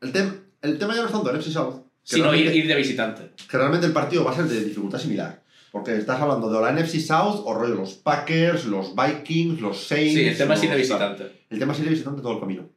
El, 0.00 0.12
tem- 0.12 0.40
el 0.62 0.78
tema 0.78 0.94
ya 0.94 1.00
no 1.02 1.06
es 1.06 1.12
tanto 1.12 1.30
en 1.30 1.36
FC 1.36 1.50
South. 1.52 1.76
Sino 2.04 2.34
ir, 2.34 2.46
ir 2.54 2.66
de 2.66 2.74
visitante. 2.74 3.30
que 3.48 3.56
realmente 3.56 3.86
el 3.86 3.92
partido 3.92 4.24
va 4.24 4.32
a 4.32 4.36
ser 4.36 4.44
de 4.46 4.64
dificultad 4.64 4.98
similar. 4.98 5.40
Porque 5.70 5.96
estás 5.96 6.20
hablando 6.20 6.50
de 6.52 6.60
la 6.60 6.72
NFC 6.72 7.00
South 7.00 7.42
o 7.46 7.54
rollo 7.54 7.74
los 7.76 7.94
Packers, 7.94 8.66
los 8.66 8.92
Vikings, 8.94 9.60
los 9.60 9.86
Saints. 9.86 10.12
Sí, 10.14 10.24
el 10.26 10.36
tema 10.36 10.54
es 10.54 10.62
ir 10.64 10.70
de 10.70 10.76
visitante. 10.76 11.32
El 11.48 11.58
tema 11.58 11.72
es 11.72 11.78
ir 11.78 11.84
de 11.86 11.90
visitante 11.92 12.20
todo 12.20 12.32
el 12.34 12.40
camino. 12.40 12.68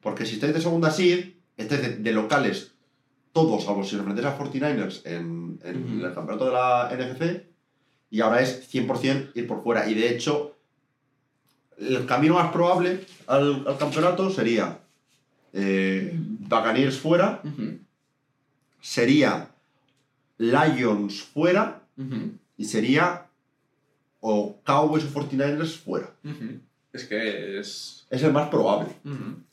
Porque 0.00 0.26
si 0.26 0.34
estáis 0.34 0.54
de 0.54 0.60
segunda 0.60 0.90
seed, 0.90 1.34
estáis 1.56 1.82
de, 1.82 1.96
de 1.96 2.12
locales 2.12 2.72
todos, 3.32 3.64
salvo 3.64 3.82
si 3.82 3.96
os 3.96 4.00
enfrentáis 4.00 4.28
a 4.28 4.38
49ers 4.38 5.02
en, 5.04 5.58
el 5.64 6.12
campeonato 6.14 6.46
de 6.46 6.52
la 6.52 6.90
NFC, 6.92 7.46
y 8.10 8.20
ahora 8.20 8.42
es 8.42 8.68
100% 8.72 9.30
ir 9.34 9.46
por 9.46 9.62
fuera. 9.62 9.88
Y 9.88 9.94
de 9.94 10.10
hecho, 10.10 10.56
el 11.78 12.04
camino 12.06 12.34
más 12.34 12.52
probable 12.52 13.06
al, 13.26 13.66
al 13.66 13.78
campeonato 13.78 14.30
sería 14.30 14.80
eh, 15.52 16.12
Buccaneers 16.14 16.98
fuera, 16.98 17.40
sería 18.80 19.48
Lions 20.38 21.22
fuera, 21.22 21.82
y 22.58 22.64
sería 22.64 23.26
o 24.20 24.56
Cowboys 24.62 25.04
o 25.04 25.08
49ers 25.08 25.78
fuera. 25.78 26.10
Es 26.92 27.04
que 27.04 27.58
es... 27.58 28.06
Es 28.10 28.22
el 28.22 28.32
más 28.32 28.50
probable. 28.50 28.88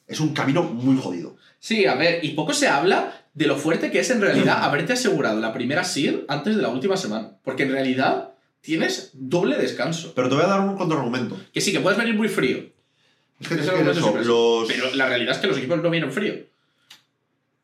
Es 0.10 0.20
un 0.20 0.34
camino 0.34 0.64
muy 0.64 0.98
jodido. 1.02 1.38
Sí, 1.60 1.86
a 1.86 1.96
ver, 1.96 2.24
y 2.26 2.30
poco 2.32 2.54
se 2.54 2.68
habla 2.68 3.14
de 3.34 3.46
lo 3.48 3.56
fuerte 3.58 3.92
que 3.92 4.00
es 4.00 4.10
en 4.10 4.20
realidad 4.22 4.64
haberte 4.64 4.94
asegurado 4.94 5.40
la 5.40 5.54
primera 5.54 5.84
seed 5.84 6.22
antes 6.28 6.56
de 6.56 6.62
la 6.62 6.70
última 6.70 6.98
semana. 6.98 7.38
Porque 7.44 7.64
en 7.64 7.72
realidad 7.72 8.32
tienes 8.62 9.12
doble 9.14 9.56
descanso. 9.58 10.14
Pero 10.16 10.28
te 10.30 10.36
voy 10.36 10.44
a 10.44 10.48
dar 10.48 10.60
un 10.62 10.76
contraargumento. 10.76 11.38
Que 11.54 11.62
sí, 11.62 11.72
que 11.72 11.80
puedes 11.80 11.98
venir 11.98 12.16
muy 12.16 12.28
frío. 12.28 12.58
Es 13.40 13.48
que, 13.48 13.54
es 13.54 13.60
que 13.62 13.66
eso, 13.68 13.94
siempre 13.94 14.26
los... 14.26 14.68
Pero 14.68 14.96
la 14.96 15.08
realidad 15.08 15.32
es 15.36 15.38
que 15.38 15.48
los 15.48 15.58
equipos 15.58 15.82
no 15.82 15.90
vienen 15.90 16.12
frío. 16.12 16.34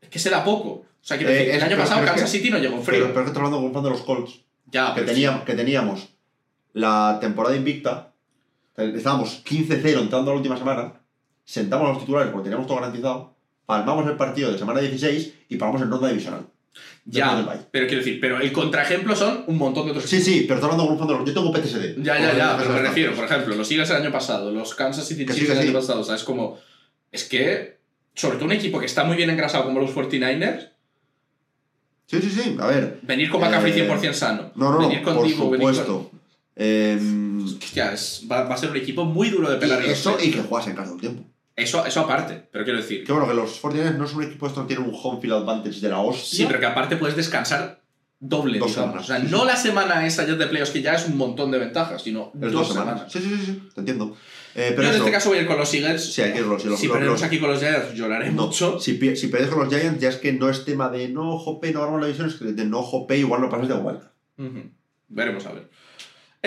Es 0.01 0.09
que 0.09 0.19
se 0.19 0.30
da 0.30 0.43
poco. 0.43 0.69
O 0.69 0.85
sea, 1.01 1.17
Eh, 1.17 1.55
el 1.55 1.61
año 1.61 1.69
pero- 1.72 1.81
pasado 1.81 1.99
pero 2.01 2.11
Kansas 2.13 2.31
que- 2.31 2.38
City 2.38 2.49
no 2.51 2.57
llegó 2.59 2.76
Pero, 2.76 2.84
frío. 2.85 3.07
pero 3.07 3.19
es 3.19 3.23
que 3.26 3.27
estoy 3.31 3.45
hablando 3.45 3.73
con 3.73 3.84
de 3.84 3.89
los 3.89 4.01
Colts. 4.01 4.41
ya, 4.72 4.93
que, 4.93 5.01
pero 5.01 5.13
teníamos, 5.13 5.43
que 5.43 5.53
teníamos 5.53 6.07
la 6.73 7.17
temporada 7.19 7.55
invicta. 7.55 8.11
Estábamos 8.77 9.41
15-0 9.45 9.99
entrando 10.01 10.31
a 10.31 10.34
la 10.34 10.38
última 10.38 10.57
semana. 10.57 10.93
Sentamos 11.45 11.88
a 11.88 11.93
los 11.93 11.99
titulares 12.01 12.31
porque 12.31 12.45
teníamos 12.45 12.67
todo 12.67 12.77
garantizado. 12.77 13.35
Palmamos 13.65 14.05
el 14.07 14.17
partido 14.17 14.51
de 14.51 14.57
semana 14.57 14.80
16 14.81 15.34
y 15.49 15.55
paramos 15.57 15.81
en 15.81 15.89
ronda 15.89 16.07
divisional. 16.09 16.47
Ya, 17.05 17.65
pero 17.72 17.88
quiero 17.88 18.03
decir, 18.03 18.19
pero 18.19 18.39
el 18.41 18.51
contraejemplo 18.51 19.15
son 19.15 19.43
un 19.47 19.57
montón 19.57 19.85
de 19.85 19.91
otros 19.91 20.05
Sí, 20.09 20.19
sí, 20.22 20.41
pero 20.47 20.55
estoy 20.55 20.72
hablando 20.72 20.84
con 20.85 20.93
un 20.93 20.99
fan 20.99 21.07
de 21.07 21.13
los... 21.13 21.26
Yo 21.26 21.34
tengo 21.34 21.53
PTSD. 21.53 22.01
Ya, 22.03 22.19
ya, 22.19 22.35
ya, 22.35 22.57
pero 22.57 22.72
me 22.72 22.80
refiero, 22.81 23.13
por 23.13 23.26
ejemplo, 23.26 23.55
los 23.55 23.69
Eagles 23.72 23.89
el 23.91 23.95
año 23.97 24.11
pasado, 24.11 24.51
los 24.51 24.76
Kansas 24.76 25.07
City 25.07 25.26
Chiefs 25.26 25.51
el 25.51 25.59
año 25.59 25.73
pasado, 25.73 26.03
¿sabes? 26.03 26.23
Como, 26.23 26.57
es 27.11 27.23
que, 27.26 27.77
sobre 28.15 28.35
todo 28.38 28.45
un 28.45 28.51
equipo 28.51 28.80
que 28.80 28.88
está 28.88 29.03
muy 29.03 29.15
bien 29.15 29.30
engrasado 29.30 29.63
como 29.65 29.80
los 29.80 29.91
49ers, 29.95 30.69
Sí, 32.07 32.22
sí, 32.22 32.30
sí. 32.30 32.55
A 32.59 32.67
ver. 32.67 32.99
venir 33.01 33.30
con 33.31 33.41
McCaffrey 33.41 33.72
Eh, 33.80 33.89
100% 33.89 34.13
sano, 34.13 34.51
No, 34.55 34.72
no, 34.72 34.77
venir 34.80 34.99
no. 34.99 35.03
con 35.05 35.15
Por 35.15 35.27
Divo, 35.27 35.49
venir 35.49 35.65
con- 35.67 35.76
supuesto. 35.76 36.11
Em, 36.55 37.45
es- 37.47 38.23
va, 38.31 38.41
a 38.47 38.57
ser 38.57 38.69
un 38.72 38.77
equipo 38.77 39.05
muy 39.05 39.30
duro 39.30 39.49
de 39.49 39.57
pelar. 39.57 39.81
eso 39.84 40.17
y 40.22 40.30
que 40.31 40.41
juegas 40.41 40.67
en 40.67 40.76
casa 40.76 40.85
todo 40.89 40.95
el 40.95 41.01
tiempo. 41.01 41.23
Eso, 41.56 41.86
eso 41.86 42.02
aparte, 42.02 42.48
pero 42.52 42.64
quiero 42.65 42.80
decir, 42.80 43.03
Que 43.06 43.11
bueno, 43.14 43.27
que 43.27 43.34
los 43.34 43.61
49ers 43.61 43.95
no 43.98 44.06
es 44.06 44.14
un 44.14 44.23
equipo 44.23 44.48
esto 44.48 44.61
no 44.61 44.68
tiene 44.68 44.84
un 44.84 44.91
home 44.94 45.22
field 45.22 45.34
advantage 45.36 45.80
de 45.80 45.90
la 45.90 45.99
hostia. 45.99 46.38
sí, 46.40 46.45
pero 46.48 46.60
que 46.60 46.65
aparte 46.65 46.98
puedes 46.98 47.15
descansar 47.15 47.82
doble, 48.19 48.60
Dos 48.60 48.69
digamos. 48.76 48.94
semanas, 48.95 49.03
O 49.03 49.07
sea, 49.07 49.19
sí, 49.22 49.27
no 49.32 49.41
sí. 49.41 49.45
la 49.48 49.56
semana 49.56 50.06
esa 50.07 50.26
ya 50.26 50.34
de 50.36 50.48
playoffs 50.48 50.72
que 50.72 50.82
ya 50.82 50.95
es 50.95 51.07
un 51.07 51.18
montón 51.18 51.52
de 51.52 51.60
ventajas, 51.60 52.02
sino 52.02 52.32
dos, 52.34 52.68
semanas. 52.69 53.11
Sí, 53.11 53.19
sí, 53.19 53.30
sí, 53.38 53.45
sí, 53.45 53.69
te 53.73 53.80
entiendo. 53.82 54.15
Eh, 54.57 54.73
Yo 54.76 54.84
en 54.84 54.90
este 54.95 55.11
caso 55.11 55.30
voy 55.30 55.38
a 55.40 55.41
ir 55.41 55.48
con 55.48 55.57
los 55.57 55.73
Eagles. 55.73 56.14
sí, 56.14 56.22
hay 56.22 56.32
que 56.32 56.40
irlo. 56.40 56.57
Si, 56.57 56.68
los, 56.69 56.80
si 56.80 56.88
los- 56.88 56.95
perdemos 56.98 57.22
aquí 57.23 57.40
con 57.40 57.49
los 57.49 57.60
Giants, 57.60 57.94
lloraré 57.94 58.32
no, 58.32 58.48
mucho. 58.48 58.80
si, 58.80 58.98
si 59.18 59.27
pierdes 59.27 59.49
con 59.49 59.60
los 59.65 59.73
Giants, 59.73 59.99
ya 59.99 60.07
es 60.10 60.15
que 60.15 60.32
no 60.32 60.49
es 60.49 60.64
tema 60.64 60.90
de 60.90 61.10
no 61.10 61.38
jope, 61.38 61.72
no 61.73 61.82
ganamos 61.82 61.99
la 62.02 62.07
división, 62.07 62.30
es 62.30 62.36
que 62.36 62.45
de 62.45 62.65
no 62.65 62.82
jope 62.82 63.18
igual 63.18 63.41
no 63.41 63.49
pasas 63.49 63.68
de. 63.68 63.73
Ujú. 63.76 64.72
Veremos 65.10 65.45
a 65.45 65.52
ver. 65.52 65.69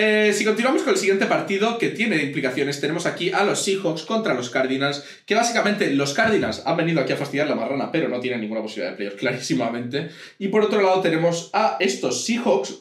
Eh, 0.01 0.31
si 0.33 0.45
continuamos 0.45 0.83
con 0.83 0.93
el 0.93 0.97
siguiente 0.99 1.25
partido 1.25 1.77
que 1.77 1.89
tiene 1.89 2.23
implicaciones, 2.23 2.79
tenemos 2.79 3.05
aquí 3.05 3.31
a 3.31 3.43
los 3.43 3.61
Seahawks 3.61 4.03
contra 4.03 4.33
los 4.33 4.49
Cardinals, 4.49 5.03
que 5.25 5.35
básicamente 5.35 5.91
los 5.93 6.13
Cardinals 6.13 6.61
han 6.65 6.77
venido 6.77 7.01
aquí 7.01 7.11
a 7.11 7.17
fastidiar 7.17 7.49
la 7.49 7.55
marrana, 7.55 7.91
pero 7.91 8.07
no 8.07 8.21
tienen 8.21 8.39
ninguna 8.39 8.61
posibilidad 8.61 8.91
de 8.91 8.95
playoff, 8.97 9.15
clarísimamente. 9.19 10.09
Y 10.37 10.47
por 10.47 10.63
otro 10.63 10.81
lado 10.81 11.01
tenemos 11.01 11.49
a 11.51 11.75
estos 11.81 12.23
Seahawks 12.23 12.75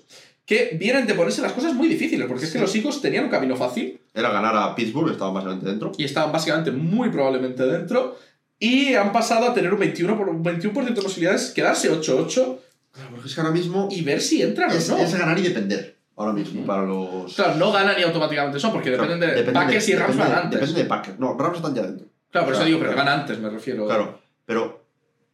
que 0.47 0.77
vienen 0.79 1.07
de 1.09 1.15
ponerse 1.15 1.43
las 1.43 1.53
cosas 1.53 1.75
muy 1.75 1.89
difíciles, 1.89 2.27
porque 2.29 2.45
es 2.45 2.53
que 2.53 2.59
Sí. 2.59 2.63
los 2.63 2.71
Seahawks 2.71 3.03
tenían 3.03 3.25
un 3.25 3.31
camino 3.31 3.57
fácil 3.57 3.99
Era 4.15 4.31
ganar 4.31 4.57
a 4.57 4.75
Pittsburgh, 4.77 5.11
estaban 5.11 5.35
básicamente 5.35 5.67
dentro. 5.67 5.93
y 5.99 6.05
estaban 6.05 6.31
básicamente 6.33 6.71
muy 6.71 7.11
probablemente 7.11 7.65
dentro, 7.65 8.17
y 8.61 8.95
han 8.95 9.13
pasado 9.13 9.49
a 9.51 9.55
tener 9.55 9.75
un 9.75 9.81
21%, 9.81 10.17
por, 10.17 10.29
un 10.29 10.43
21 10.43 10.87
de 10.95 11.03
posibilidades, 11.03 11.51
quedarse 11.51 11.91
8-8 11.91 12.59
Claro, 12.93 13.11
porque 13.11 13.29
es 13.29 13.35
que 13.35 13.41
ahora 13.41 13.53
mismo 13.53 13.89
y 13.91 14.03
ver 14.03 14.21
si 14.21 14.41
entran 14.43 14.71
es, 14.71 14.89
o 14.89 14.97
no. 14.97 15.03
es 15.05 15.15
ganar 15.15 15.39
y 15.39 15.43
depender. 15.43 15.98
Ahora 16.19 16.33
mismo 16.33 16.67
para 16.67 16.83
los. 16.85 17.35
Claro, 17.35 17.55
no 17.55 17.73
ganan 17.73 17.97
ni 17.97 18.03
automáticamente 18.03 18.59
son, 18.61 18.73
porque 18.73 18.91
Claro, 18.91 19.05
dependen 19.05 19.31
de 19.31 19.37
depende 19.37 19.61
Packers 19.61 19.89
y 19.89 19.95
Rams 19.95 20.17
depende 20.17 20.35
van 20.35 20.45
antes. 20.45 20.61
Depende 20.61 20.83
de 20.83 20.89
Packers. 20.89 21.19
No, 21.19 21.37
Rams 21.39 21.57
están 21.57 21.75
ya 21.75 21.83
dentro. 21.83 22.07
Claro, 22.31 22.47
por 22.47 22.55
eso 22.55 22.61
Claro, 22.63 22.67
digo, 22.67 22.79
pero 22.81 22.93
claro. 22.93 23.07
ganan 23.07 23.21
antes, 23.21 23.39
me 23.39 23.49
refiero. 23.51 23.87
Claro, 23.87 24.21
pero 24.45 24.85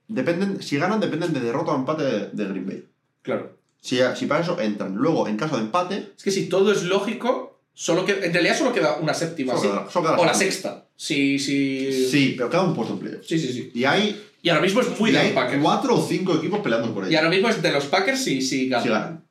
dependen, 0.09 0.63
si 0.63 0.77
ganan 0.79 1.01
dependen 1.01 1.33
de 1.33 1.41
derrota 1.41 1.73
o 1.73 1.77
empate 1.77 2.03
de, 2.05 2.29
de 2.33 2.45
Green 2.45 2.67
Bay. 2.67 2.85
Claro. 3.23 3.57
Si, 3.81 3.99
si 4.15 4.27
para 4.27 4.41
eso 4.43 4.61
entran. 4.61 4.95
Luego, 4.95 5.27
en 5.29 5.37
caso 5.37 5.57
de 5.57 5.63
empate, 5.63 6.13
Es 6.17 6.23
que 6.23 6.31
si 6.31 6.47
todo 6.49 6.73
es 6.73 6.85
lógico, 6.85 7.61
solo 7.75 8.05
que, 8.05 8.13
en 8.25 8.33
realidad 8.33 8.57
solo 8.57 8.73
queda 8.73 8.97
una 8.97 9.13
séptima, 9.15 9.57
solo 9.57 9.73
queda- 9.81 9.91
solo 9.91 10.07
queda 10.11 10.19
O 10.21 10.25
la 10.25 10.35
sexta. 10.35 10.87
Sí, 10.97 11.39
sí. 11.39 12.07
Sí, 12.11 12.35
pero 12.37 12.49
queda 12.49 12.63
un 12.63 12.75
puesto 12.75 12.95
en 12.95 13.01
playoffs. 13.01 13.27
Sí, 13.27 13.39
sí, 13.39 13.53
sí. 13.53 13.71
Y 13.75 13.85
hay, 13.85 14.23
Y 14.43 14.49
ahora 14.49 14.63
mismo 14.63 14.81
es 14.81 14.99
muy 14.99 15.11
y 15.11 15.13
de 15.13 15.19
hay 15.19 15.27
los 15.33 15.35
Packers. 15.43 15.63
cuatro 15.63 15.95
o 15.97 16.07
cinco 16.07 16.35
equipos 16.37 16.61
peleando 16.61 16.95
por 16.95 17.05
Y 17.05 17.09
ello. 17.09 17.19
ahora 17.19 17.31
mismo 17.31 17.49
es 17.49 17.61
de 17.61 17.73
los 17.73 17.87
Packers 17.87 18.23
si, 18.23 18.41
si 18.41 18.69
ganan. 18.69 18.83
Si 18.85 18.89
ganan. 18.91 19.25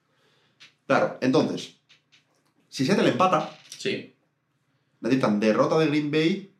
Claro, 0.93 1.17
entonces, 1.21 1.75
si 2.69 2.85
Seattle 2.85 3.09
empata, 3.09 3.49
Sí. 3.79 4.13
necesitan 5.01 5.39
derrota 5.39 5.79
de 5.79 5.87
Green 5.87 6.11
Bay 6.11 6.53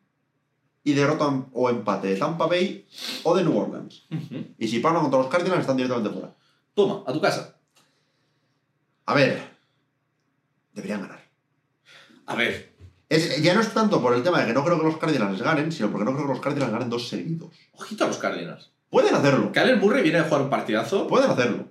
y 0.82 0.92
derrota 0.92 1.44
o 1.52 1.70
empate 1.70 2.08
de 2.08 2.16
Tampa 2.16 2.46
Bay 2.46 2.84
o 3.22 3.36
de 3.36 3.44
New 3.44 3.56
Orleans. 3.56 4.02
Y 4.58 4.66
si 4.66 4.80
pasan 4.80 5.02
contra 5.02 5.20
los 5.20 5.28
Cardinals, 5.28 5.60
están 5.60 5.76
directamente 5.76 6.10
fuera. 6.10 6.34
Toma, 6.74 7.04
a 7.06 7.12
tu 7.12 7.20
casa. 7.20 7.54
A 9.06 9.14
ver, 9.14 9.40
deberían 10.72 11.02
ganar. 11.02 11.22
A 12.26 12.34
ver. 12.34 12.74
Es- 13.08 13.40
ya 13.40 13.54
no 13.54 13.60
es 13.60 13.72
tanto 13.72 14.02
por 14.02 14.14
el 14.14 14.22
tema 14.24 14.40
de 14.40 14.46
que 14.46 14.52
no 14.52 14.64
creo 14.64 14.78
que 14.78 14.84
los 14.86 14.96
Cardinals 14.96 15.40
ganen, 15.42 15.70
sino 15.70 15.90
porque 15.92 16.04
no 16.06 16.12
creo 16.14 16.26
que 16.26 16.32
los 16.32 16.40
Cardinals 16.42 16.72
ganen 16.72 16.90
dos 16.90 17.06
seguidos. 17.08 17.52
Ojito 17.74 18.04
a 18.04 18.08
los 18.08 18.18
Cardinals. 18.18 18.72
Pueden 18.90 19.14
hacerlo, 19.14 19.52
Kyler 19.52 19.76
Murray 19.76 20.02
viene 20.02 20.18
de 20.18 20.24
jugar 20.24 20.42
un 20.42 20.50
partidazo. 20.50 21.06
pueden 21.06 21.30
hacerlo. 21.30 21.68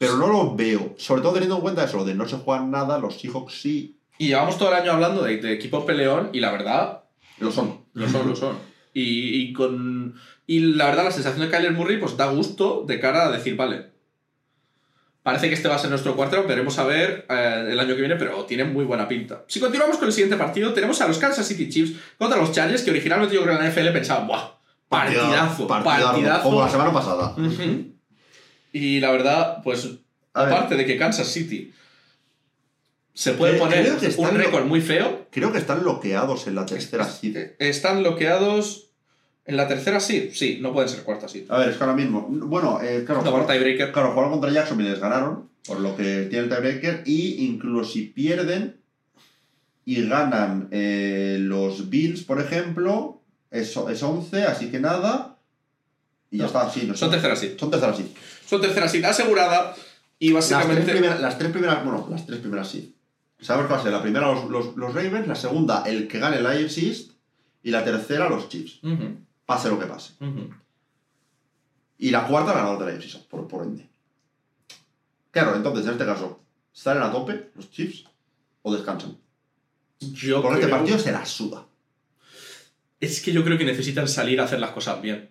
Pero 0.00 0.16
no 0.16 0.28
lo 0.28 0.56
veo. 0.56 0.94
Sobre 0.96 1.20
todo 1.20 1.34
teniendo 1.34 1.56
en 1.56 1.60
cuenta 1.60 1.84
eso, 1.84 2.06
de 2.06 2.14
no 2.14 2.26
se 2.26 2.38
juegan 2.38 2.70
nada, 2.70 2.98
los 2.98 3.20
Seahawks 3.20 3.60
sí 3.60 3.98
Y 4.16 4.28
llevamos 4.28 4.56
todo 4.56 4.70
el 4.70 4.80
año 4.80 4.92
hablando 4.92 5.22
de, 5.22 5.36
de 5.36 5.52
equipo 5.52 5.84
peleón 5.84 6.30
y 6.32 6.40
la 6.40 6.50
verdad, 6.50 7.02
lo 7.38 7.52
son. 7.52 7.84
lo 7.92 8.08
son, 8.08 8.26
lo 8.26 8.34
son. 8.34 8.56
Y, 8.94 9.36
y 9.42 9.52
con. 9.52 10.14
Y 10.46 10.60
la 10.60 10.86
verdad, 10.86 11.04
la 11.04 11.10
sensación 11.10 11.44
de 11.44 11.50
Kyler 11.50 11.72
Murray 11.72 11.98
pues 11.98 12.16
da 12.16 12.30
gusto 12.30 12.82
de 12.86 12.98
cara 12.98 13.26
a 13.26 13.30
decir, 13.30 13.56
vale. 13.56 13.90
Parece 15.22 15.48
que 15.48 15.54
este 15.54 15.68
va 15.68 15.74
a 15.74 15.78
ser 15.78 15.90
nuestro 15.90 16.16
cuarto, 16.16 16.44
veremos 16.44 16.78
a 16.78 16.84
ver 16.84 17.26
eh, 17.28 17.68
el 17.70 17.78
año 17.78 17.94
que 17.94 18.00
viene, 18.00 18.16
pero 18.16 18.46
tiene 18.46 18.64
muy 18.64 18.86
buena 18.86 19.06
pinta. 19.06 19.44
Si 19.48 19.60
continuamos 19.60 19.98
con 19.98 20.06
el 20.06 20.14
siguiente 20.14 20.38
partido, 20.38 20.72
tenemos 20.72 20.98
a 21.02 21.08
los 21.08 21.18
Kansas 21.18 21.46
City 21.46 21.68
Chiefs 21.68 22.00
contra 22.16 22.38
los 22.38 22.52
Chargers, 22.52 22.80
que 22.80 22.90
originalmente 22.90 23.34
yo 23.34 23.42
creo 23.42 23.58
que 23.58 23.64
la 23.64 23.70
NFL 23.70 23.92
pensaba, 23.92 24.24
¡buah! 24.24 24.48
Partidazo, 24.88 25.66
partidazo. 25.66 26.42
Como 26.42 26.62
la 26.62 26.70
semana 26.70 26.90
pasada. 26.90 27.34
Ujú. 27.36 27.99
Y 28.72 29.00
la 29.00 29.10
verdad, 29.10 29.62
pues, 29.62 29.88
A 30.32 30.44
ver. 30.44 30.52
aparte 30.54 30.76
de 30.76 30.86
que 30.86 30.96
Kansas 30.96 31.28
City 31.28 31.72
se 33.12 33.32
puede 33.32 33.58
poner 33.58 33.92
un 34.16 34.30
récord 34.34 34.64
muy 34.64 34.80
feo, 34.80 35.26
Creo 35.30 35.52
que 35.52 35.58
están 35.58 35.80
bloqueados 35.80 36.46
en 36.46 36.54
la 36.54 36.66
tercera 36.66 37.04
seed. 37.04 37.36
eh, 37.36 37.56
están 37.58 38.00
bloqueados 38.00 38.90
en 39.44 39.56
la 39.56 39.66
tercera 39.66 40.00
sí, 40.00 40.30
sí, 40.32 40.58
no 40.60 40.72
pueden 40.72 40.88
ser 40.88 41.02
cuarta 41.02 41.28
sí. 41.28 41.44
A 41.48 41.58
ver, 41.58 41.70
es 41.70 41.76
que 41.76 41.82
ahora 41.84 41.96
mismo. 41.96 42.26
Bueno, 42.28 42.80
eh, 42.82 43.02
claro, 43.04 43.22
No, 43.22 43.30
jugaron, 43.32 43.46
claro, 43.92 44.10
jugaron 44.12 44.30
contra 44.30 44.50
Jacksonville 44.52 44.88
y 44.90 44.92
les 44.92 45.00
ganaron, 45.00 45.48
por 45.66 45.80
lo 45.80 45.96
que 45.96 46.26
tiene 46.30 46.44
el 46.44 46.48
tiebreaker. 46.48 47.02
Y 47.06 47.44
incluso 47.46 47.92
si 47.92 48.02
pierden 48.02 48.76
y 49.84 50.06
ganan 50.06 50.68
eh, 50.70 51.38
los 51.40 51.90
Bills, 51.90 52.22
por 52.22 52.40
ejemplo, 52.40 53.20
es, 53.50 53.76
es 53.76 54.02
11, 54.02 54.44
así 54.44 54.70
que 54.70 54.78
nada. 54.78 55.36
Y 56.30 56.38
ya 56.38 56.46
está, 56.46 56.70
sí. 56.70 56.84
No, 56.86 56.96
Son 56.96 57.10
tercera 57.10 57.34
sí. 57.34 57.56
Son 57.58 57.70
tercera 57.70 57.94
seed. 57.94 58.06
Son 58.50 58.60
tercera 58.60 58.88
sí 58.88 59.00
asegurada 59.04 59.76
y 60.18 60.32
Las 60.32 60.48
tres, 60.48 60.58
básicamente... 60.58 60.90
primeras, 60.90 61.20
las 61.20 61.38
tres 61.38 61.52
primeras, 61.52 61.84
bueno, 61.84 62.08
las 62.10 62.26
tres 62.26 62.40
primeras 62.40 62.68
sí. 62.68 62.96
Sabemos 63.38 63.68
que 63.68 63.74
va 63.74 63.78
a 63.78 63.82
ser 63.84 63.92
la 63.92 64.02
primera 64.02 64.26
los, 64.26 64.50
los, 64.50 64.76
los 64.76 64.92
Ravens, 64.92 65.28
la 65.28 65.36
segunda 65.36 65.84
el 65.86 66.08
que 66.08 66.18
gane 66.18 66.38
el 66.38 66.46
AFC 66.46 66.78
East 66.78 67.12
y 67.62 67.70
la 67.70 67.84
tercera 67.84 68.28
los 68.28 68.48
Chiefs. 68.48 68.80
Pase 69.46 69.68
lo 69.68 69.78
que 69.78 69.86
pase. 69.86 70.14
Y 71.96 72.10
la 72.10 72.26
cuarta 72.26 72.52
ganador 72.52 72.84
de 72.84 72.92
la 72.92 72.98
AFC 72.98 73.18
por, 73.28 73.46
por 73.46 73.62
ende. 73.62 73.88
Claro, 75.30 75.54
entonces 75.54 75.86
en 75.86 75.92
este 75.92 76.04
caso, 76.04 76.40
¿salen 76.72 77.04
a 77.04 77.12
tope 77.12 77.52
los 77.54 77.70
Chiefs 77.70 78.04
o 78.62 78.74
descansan? 78.74 79.16
Yo 80.00 80.42
Porque 80.42 80.58
este 80.58 80.72
partido 80.72 80.98
se 80.98 81.12
la 81.12 81.24
suda. 81.24 81.66
Es 82.98 83.20
que 83.20 83.30
yo 83.30 83.44
creo 83.44 83.56
que 83.56 83.64
necesitan 83.64 84.08
salir 84.08 84.40
a 84.40 84.44
hacer 84.44 84.58
las 84.58 84.72
cosas 84.72 85.00
bien. 85.00 85.30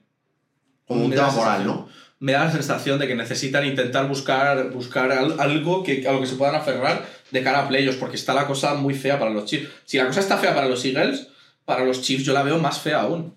Como 0.88 1.04
un 1.04 1.12
tema 1.12 1.32
moral. 1.32 1.66
¿no? 1.66 1.90
Me 2.20 2.34
da 2.34 2.46
la 2.46 2.52
sensación 2.52 3.00
de 3.00 3.08
que 3.08 3.16
necesitan 3.16 3.66
intentar 3.66 4.08
buscar, 4.08 4.70
buscar 4.72 5.12
al- 5.12 5.40
algo 5.40 5.84
que, 5.84 6.06
a 6.08 6.12
lo 6.12 6.20
que 6.22 6.28
se 6.28 6.36
puedan 6.36 6.56
aferrar 6.56 7.06
de 7.32 7.44
cara 7.44 7.60
a 7.66 7.68
playoffs, 7.70 7.98
porque 7.98 8.16
está 8.18 8.34
la 8.34 8.46
cosa 8.48 8.74
muy 8.74 8.94
fea 8.94 9.18
para 9.20 9.32
los 9.32 9.46
Chiefs. 9.46 9.70
Si 9.86 9.98
la 9.98 10.06
cosa 10.08 10.20
está 10.20 10.38
fea 10.38 10.54
para 10.54 10.68
los 10.68 10.84
Eagles, 10.84 11.28
para 11.66 11.86
los 11.86 12.02
Chiefs 12.02 12.26
yo 12.26 12.34
la 12.34 12.44
veo 12.44 12.58
más 12.58 12.80
fea 12.80 13.02
aún. 13.02 13.34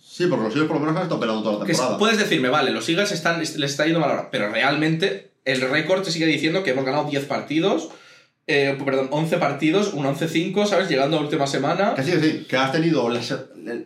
Sí, 0.00 0.26
porque 0.26 0.44
los 0.44 0.52
Eagles 0.54 0.68
por 0.68 0.76
lo 0.76 0.80
menos 0.80 0.96
han 0.96 1.02
estado 1.04 1.20
peleando 1.20 1.42
toda 1.42 1.58
la 1.60 1.64
Que 1.64 1.72
temporada. 1.72 1.98
puedes 1.98 2.18
decirme, 2.18 2.48
vale, 2.50 2.70
los 2.70 2.86
Eagles 2.88 3.12
están, 3.12 3.38
les 3.40 3.56
está 3.56 3.84
yendo 3.84 4.00
mal 4.00 4.10
ahora, 4.10 4.28
pero 4.30 4.50
realmente 4.50 5.30
el 5.46 5.60
récord 5.62 6.02
te 6.02 6.10
sigue 6.10 6.26
diciendo 6.26 6.62
que 6.62 6.70
hemos 6.72 6.84
ganado 6.84 7.08
10 7.08 7.24
partidos, 7.24 7.88
eh, 8.46 8.76
perdón, 8.84 9.08
11 9.10 9.38
partidos, 9.38 9.94
un 9.94 10.04
11-5, 10.04 10.66
¿sabes? 10.66 10.88
Llegando 10.90 11.16
a 11.16 11.20
la 11.20 11.24
última 11.26 11.46
semana. 11.46 11.94
Que 11.94 12.02
sí, 12.02 12.10
que 12.12 12.20
sí, 12.20 12.46
que 12.48 12.56
has 12.56 12.72
tenido 12.72 13.08
la, 13.08 13.20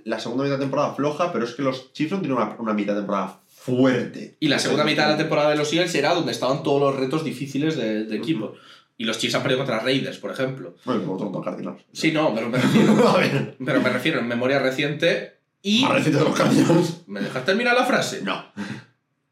la 0.05 0.19
segunda 0.19 0.43
mitad 0.45 0.57
de 0.57 0.63
temporada 0.65 0.95
floja, 0.95 1.33
pero 1.33 1.45
es 1.45 1.53
que 1.53 1.63
los 1.63 1.93
Chiefs 1.93 2.13
no 2.13 2.21
tienen 2.21 2.39
una, 2.39 2.57
una 2.59 2.73
mitad 2.73 2.95
de 2.95 3.01
temporada 3.01 3.39
fuerte. 3.67 4.37
Y 4.41 4.49
la 4.49 4.59
segunda 4.59 4.85
mitad 4.85 5.05
de 5.07 5.13
la 5.13 5.19
temporada 5.19 5.51
de 5.51 5.57
los 5.57 5.73
Eagles 5.73 5.95
era 5.95 6.15
donde 6.15 6.33
estaban 6.33 6.63
todos 6.63 6.81
los 6.81 6.97
retos 7.01 7.25
difíciles 7.25 7.77
de, 7.77 8.05
de 8.05 8.17
equipo. 8.17 8.55
Y 8.99 9.05
los 9.05 9.19
Chiefs 9.19 9.35
han 9.35 9.43
perdido 9.43 9.59
contra 9.59 9.81
Raiders, 9.81 10.19
por 10.19 10.31
ejemplo. 10.31 10.77
Bueno, 10.85 11.03
como 11.03 11.15
otro 11.15 11.31
contra 11.33 11.53
Cardinals. 11.53 11.83
Sí, 11.93 12.13
no, 12.13 12.35
pero 12.35 12.49
me 12.49 12.59
refiero, 12.59 12.95
pero 13.65 13.81
me 13.83 13.91
refiero 13.91 14.21
en 14.21 14.29
memoria 14.29 14.59
reciente. 14.59 15.35
Y. 15.63 15.83
Más 15.83 15.93
reciente 15.95 16.19
de 16.21 16.25
los 16.25 16.35
Cardinals. 16.39 17.03
¿Me 17.07 17.21
dejas 17.21 17.45
terminar 17.45 17.75
la 17.75 17.85
frase? 17.85 18.23
No. 18.23 18.43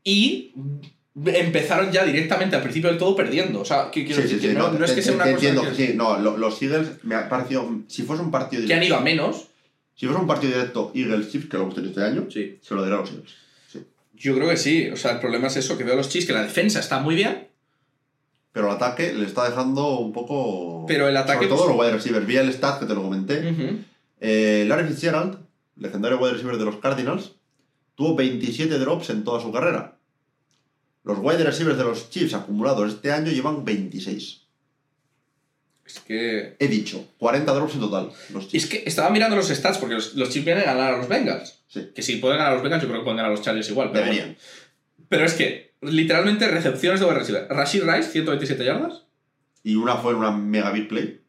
Y 0.03 0.53
empezaron 1.27 1.93
ya 1.93 2.05
directamente 2.05 2.57
al 2.57 2.63
principio 2.63 2.91
del 2.91 2.99
todo 2.99 3.15
perdiendo. 3.17 3.61
O 3.61 3.65
sea, 3.65 3.91
que 3.91 4.05
quiero 4.05 4.21
Sí, 4.23 4.29
sí, 4.29 4.35
decir 4.35 4.51
sí, 4.51 4.55
que 4.55 4.61
no, 4.61 4.73
no, 4.73 4.79
no 4.81 4.85
es 4.85 4.93
que 4.93 5.01
sea 5.03 5.15
una 5.15 5.25
te 5.25 5.35
cosa 5.35 5.47
entiendo 5.49 5.71
que, 5.71 5.87
sí, 5.87 5.93
no, 5.95 6.19
lo- 6.19 6.37
los 6.37 6.61
Eagles 6.61 6.89
me 7.05 7.15
ha 7.15 7.29
parecido, 7.29 7.69
si 7.87 8.03
fuese 8.03 8.23
un 8.23 8.31
partido 8.31 8.67
que 8.67 8.75
han 8.75 8.81
directo, 8.81 8.87
ido 8.89 8.97
a 8.97 9.01
menos. 9.01 9.45
si 9.95 10.07
fuese 10.07 10.21
un 10.21 10.27
partido 10.27 10.53
directo 10.53 10.93
Eagles-Chiefs, 10.95 11.49
que 11.49 11.57
lo 11.57 11.63
hemos 11.63 11.75
tenido 11.75 11.91
este 11.93 12.05
año, 12.05 12.27
Sí. 12.31 12.59
se 12.61 12.75
lo 12.75 12.83
diré 12.85 12.97
a 12.97 13.01
los 13.01 13.11
Eagles. 13.11 13.31
Yo 14.15 14.35
creo 14.35 14.49
que 14.49 14.57
sí. 14.57 14.89
O 14.91 14.97
sea, 14.97 15.13
el 15.13 15.21
problema 15.21 15.49
es 15.49 15.57
eso, 15.57 15.77
que 15.77 15.85
veo 15.85 15.95
a 15.95 15.97
los 15.97 16.09
Chiefs 16.09 16.27
que 16.27 16.33
la 16.33 16.43
defensa 16.43 16.81
está 16.81 16.99
muy 17.01 17.15
bien. 17.15 17.49
Pero 18.53 18.69
el 18.69 18.75
ataque 18.77 19.13
le 19.13 19.27
está 19.27 19.49
dejando 19.49 19.99
un 19.99 20.13
poco... 20.13 20.85
Pero 20.87 21.09
el 21.09 21.17
ataque- 21.17 21.47
Sobre 21.47 21.49
todo 21.49 21.69
los 21.69 21.77
wide 21.79 21.93
receivers. 21.93 22.27
Vi 22.27 22.37
el 22.37 22.53
stat 22.53 22.79
que 22.81 22.87
te 22.87 22.95
lo 22.95 23.03
comenté. 23.03 23.43
Eh, 24.21 24.65
Larry 24.69 24.89
Fitzgerald, 24.89 25.39
legendario 25.77 26.19
wide 26.19 26.33
receiver 26.35 26.57
de 26.57 26.65
los 26.65 26.77
Cardinals, 26.77 27.33
tuvo 27.97 28.15
27 28.15 28.79
drops 28.79 29.11
en 29.11 29.25
toda 29.25 29.41
su 29.41 29.51
carrera. 29.53 29.99
Los 31.03 31.19
wide 31.21 31.43
receivers 31.45 31.77
de 31.77 31.85
los 31.85 32.09
Chiefs 32.11 32.33
acumulados 32.35 32.95
este 32.95 33.11
año 33.13 33.31
llevan 33.33 33.65
26. 33.65 34.43
Es 35.85 36.01
que. 36.01 36.57
He 36.59 36.69
dicho, 36.69 37.05
40 37.19 37.53
drops 37.53 37.75
en 37.75 37.81
total. 37.81 38.11
Los 38.33 38.55
Es 38.55 38.67
que 38.67 38.85
estaba 38.87 39.11
mirando 39.11 39.37
los 39.37 39.49
stats 39.49 39.79
porque 39.79 39.97
los, 39.97 40.15
los 40.15 40.31
Chiefs 40.31 40.47
vienen 40.47 40.63
a 40.63 40.73
ganar 40.75 40.95
a 40.95 40.97
los 40.99 41.09
Bengals. 41.09 41.61
Sí. 41.75 41.91
Que 41.93 42.03
si 42.03 42.17
pueden 42.17 42.39
ganar 42.39 42.53
los 42.55 42.63
Bengals, 42.63 42.83
yo 42.83 42.89
creo 42.89 43.01
que 43.01 43.05
pueden 43.05 43.17
ganar 43.17 43.33
los 43.33 43.43
Chargers 43.43 43.69
igual. 43.69 43.91
Pero, 43.93 44.07
bueno. 44.07 44.35
Pero 45.09 45.25
es 45.25 45.35
que, 45.35 45.75
literalmente, 45.83 46.47
recepciones 46.47 47.01
de 47.01 47.13
receiver. 47.13 47.49
Rashid 47.51 47.83
Rice, 47.83 48.11
127 48.11 48.65
yardas. 48.65 49.03
Y 49.65 49.75
una 49.75 49.97
fue 49.97 50.13
en 50.13 50.19
una 50.19 50.31
mega 50.31 50.71
big 50.71 50.87
play. 50.89 51.21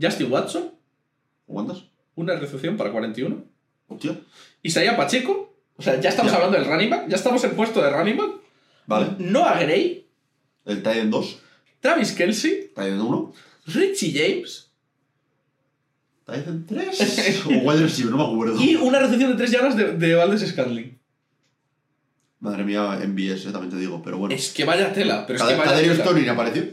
Justin 0.00 0.30
Watson, 0.30 0.70
¿Cuántas? 1.46 1.82
una 2.14 2.36
recepción 2.36 2.76
para 2.76 2.92
41. 2.92 3.44
Hostia. 3.88 4.20
Isaiah 4.62 4.96
Pacheco. 4.96 5.56
O 5.76 5.82
sea, 5.82 6.00
ya 6.00 6.10
estamos 6.10 6.30
Ya. 6.30 6.36
hablando 6.38 6.58
del 6.58 6.68
running 6.68 6.90
back. 6.90 7.08
Ya 7.08 7.16
estamos 7.16 7.42
en 7.44 7.50
puesto 7.56 7.82
de 7.82 7.90
running 7.90 8.16
back. 8.16 8.30
Vale. 8.86 9.06
Noah 9.18 9.60
Gray, 9.62 10.06
El 10.64 10.76
Titan 10.78 11.10
2. 11.10 11.38
Travis 11.80 12.12
Kelsey, 12.12 12.68
Titan 12.68 13.00
1. 13.00 13.34
Richie 13.66 14.12
James 14.12 14.67
Titan 16.30 16.66
3. 16.66 17.46
o 17.46 17.48
wide 17.50 17.82
receiver, 17.82 18.10
no 18.12 18.18
me 18.18 18.24
acuerdo. 18.32 18.62
y 18.62 18.76
una 18.76 18.98
recepción 18.98 19.30
de 19.30 19.36
3 19.36 19.50
yardas 19.50 19.76
de, 19.76 19.92
de 19.94 20.14
Valdez 20.14 20.46
Scantling. 20.48 20.98
Madre 22.40 22.62
mía, 22.64 23.00
MBS, 23.04 23.50
también 23.50 23.70
te 23.70 23.76
digo, 23.76 24.00
pero 24.04 24.18
bueno. 24.18 24.34
Es 24.34 24.50
que 24.52 24.64
vaya 24.64 24.92
tela, 24.92 25.26
pero 25.26 25.38
es 25.38 25.42
que 25.44 25.54
vaya 25.54 25.64
Kadarius 25.70 25.96
tela. 25.96 26.04
Toney 26.04 26.22
ni 26.22 26.28
apareció. 26.28 26.64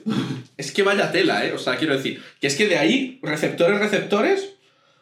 Es 0.58 0.72
que 0.72 0.84
vaya 0.84 1.12
tela, 1.12 1.46
¿eh? 1.46 1.54
O 1.54 1.58
sea, 1.58 1.76
quiero 1.78 1.96
decir, 1.96 2.22
que 2.40 2.48
es 2.48 2.56
que 2.56 2.68
de 2.68 2.78
ahí, 2.78 3.20
receptores, 3.24 3.80
receptores, 3.80 4.52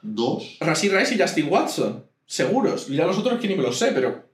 Dos. 0.04 0.58
Rashid 0.60 0.94
Rice 0.94 1.16
y 1.16 1.20
Justin 1.20 1.48
Watson. 1.50 2.04
Seguros. 2.26 2.90
Y 2.90 2.96
ya 2.98 3.06
los 3.06 3.18
otros 3.18 3.40
que 3.40 3.48
ni 3.48 3.56
me 3.56 3.64
lo 3.64 3.72
sé, 3.72 3.92
pero. 3.94 4.28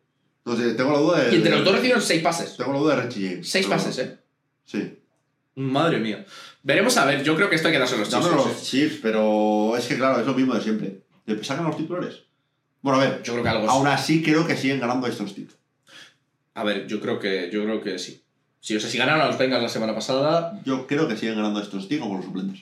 No 0.46 0.56
sé, 0.56 0.74
tengo 0.74 0.91
la 0.91 1.00
duda 1.00 1.24
de. 1.24 1.34
Y 1.34 1.36
entre 1.38 1.52
los 1.52 1.64
dos 1.64 1.74
recibieron 1.74 2.02
6 2.02 2.22
pases. 2.24 2.58
Tengo 2.58 2.74
la 2.74 2.80
duda 2.80 2.96
de 2.96 3.02
Richie 3.04 3.30
James. 3.30 3.50
6 3.50 3.66
Pero 3.68 3.78
pases. 3.78 4.00
¿eh? 4.00 4.18
Sí. 4.66 5.00
Madre 5.56 6.00
mía. 6.00 6.26
Veremos 6.61 6.98
a 6.98 7.06
ver, 7.06 7.23
yo 7.23 7.36
creo 7.36 7.49
que 7.49 7.56
esto 7.56 7.68
hay 7.68 7.73
que 7.73 7.80
darse 7.80 7.98
los 7.98 8.10
Dame 8.10 8.26
Chiefs. 8.26 8.45
los. 8.45 8.64
Chiefs, 8.64 8.99
pero 9.02 9.77
es 9.77 9.86
que 9.86 9.95
claro, 9.95 10.19
es 10.19 10.26
lo 10.26 10.34
mismo 10.34 10.53
de 10.53 10.61
siempre. 10.61 10.99
¿Le 11.26 11.44
sacan 11.44 11.65
a 11.65 11.69
los 11.69 11.77
titulares? 11.77 12.23
Bueno, 12.81 12.99
a 12.99 13.03
ver, 13.03 13.23
Yo 13.23 13.34
creo 13.34 13.44
que 13.44 13.49
algo 13.49 13.69
aún 13.69 13.88
así 13.88 14.23
creo 14.23 14.48
que 14.48 14.56
siguen 14.56 14.80
ganando 14.80 15.07
estos 15.07 15.31
Stick. 15.31 15.49
A 16.56 16.64
ver, 16.64 16.88
yo 16.88 16.99
creo 16.99 17.19
que, 17.19 17.49
yo 17.52 17.64
creo 17.64 17.81
que 17.81 17.99
sí. 17.99 18.22
Sí, 18.60 18.76
o 18.76 18.80
sea, 18.80 18.90
si 18.90 18.98
ganaron 18.98 19.22
a 19.22 19.27
los 19.27 19.38
Bengals 19.38 19.64
la 19.64 19.69
semana 19.69 19.95
pasada, 19.95 20.60
Yo 20.65 20.86
creo 20.86 21.07
que 21.07 21.15
siguen 21.15 21.36
ganando 21.36 21.61
estos 21.61 21.88
tíos 21.88 22.06
con 22.06 22.18
los 22.18 22.26
suplentes. 22.26 22.61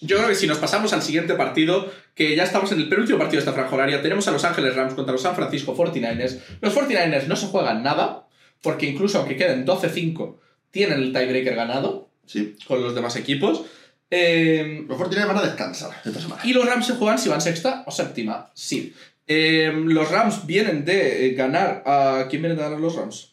Yo 0.00 0.16
creo 0.16 0.28
que 0.28 0.36
si 0.36 0.46
nos 0.46 0.58
pasamos 0.58 0.92
al 0.92 1.02
siguiente 1.02 1.34
partido, 1.34 1.90
que 2.14 2.36
ya 2.36 2.44
estamos 2.44 2.70
en 2.70 2.78
el 2.78 2.88
penúltimo 2.88 3.18
partido 3.18 3.42
de 3.42 3.50
esta 3.50 3.52
franja 3.52 3.74
horaria, 3.74 4.00
tenemos 4.00 4.28
a 4.28 4.30
Los 4.30 4.44
Ángeles 4.44 4.76
Rams 4.76 4.94
contra 4.94 5.12
los 5.12 5.22
San 5.22 5.34
Francisco 5.34 5.76
49ers. 5.76 6.38
Los 6.60 6.76
49ers 6.76 7.26
no 7.26 7.34
se 7.34 7.48
juegan 7.48 7.82
nada, 7.82 8.28
porque 8.62 8.86
incluso 8.86 9.18
aunque 9.18 9.36
queden 9.36 9.66
12-5, 9.66 10.36
tienen 10.70 11.00
el 11.00 11.12
tiebreaker 11.12 11.56
ganado 11.56 12.07
Sí. 12.28 12.54
con 12.66 12.80
los 12.82 12.94
demás 12.94 13.16
equipos. 13.16 13.62
Eh, 14.10 14.84
Los 14.88 14.96
49 14.96 15.32
van 15.34 15.42
a 15.42 15.46
descansar 15.46 15.90
esta 16.04 16.20
semana. 16.20 16.40
y 16.44 16.52
los 16.52 16.64
Rams 16.64 16.86
se 16.86 16.94
juegan 16.94 17.18
si 17.18 17.28
van 17.28 17.40
sexta 17.40 17.82
o 17.86 17.90
séptima. 17.90 18.50
Sí. 18.54 18.94
Eh, 19.26 19.70
los 19.74 20.10
Rams 20.10 20.46
vienen 20.46 20.84
de 20.86 21.26
eh, 21.26 21.34
ganar 21.34 21.82
a... 21.84 22.26
¿Quién 22.30 22.40
viene 22.42 22.54
de 22.56 22.62
ganar 22.62 22.80
los 22.80 22.94
Rams? 22.96 23.32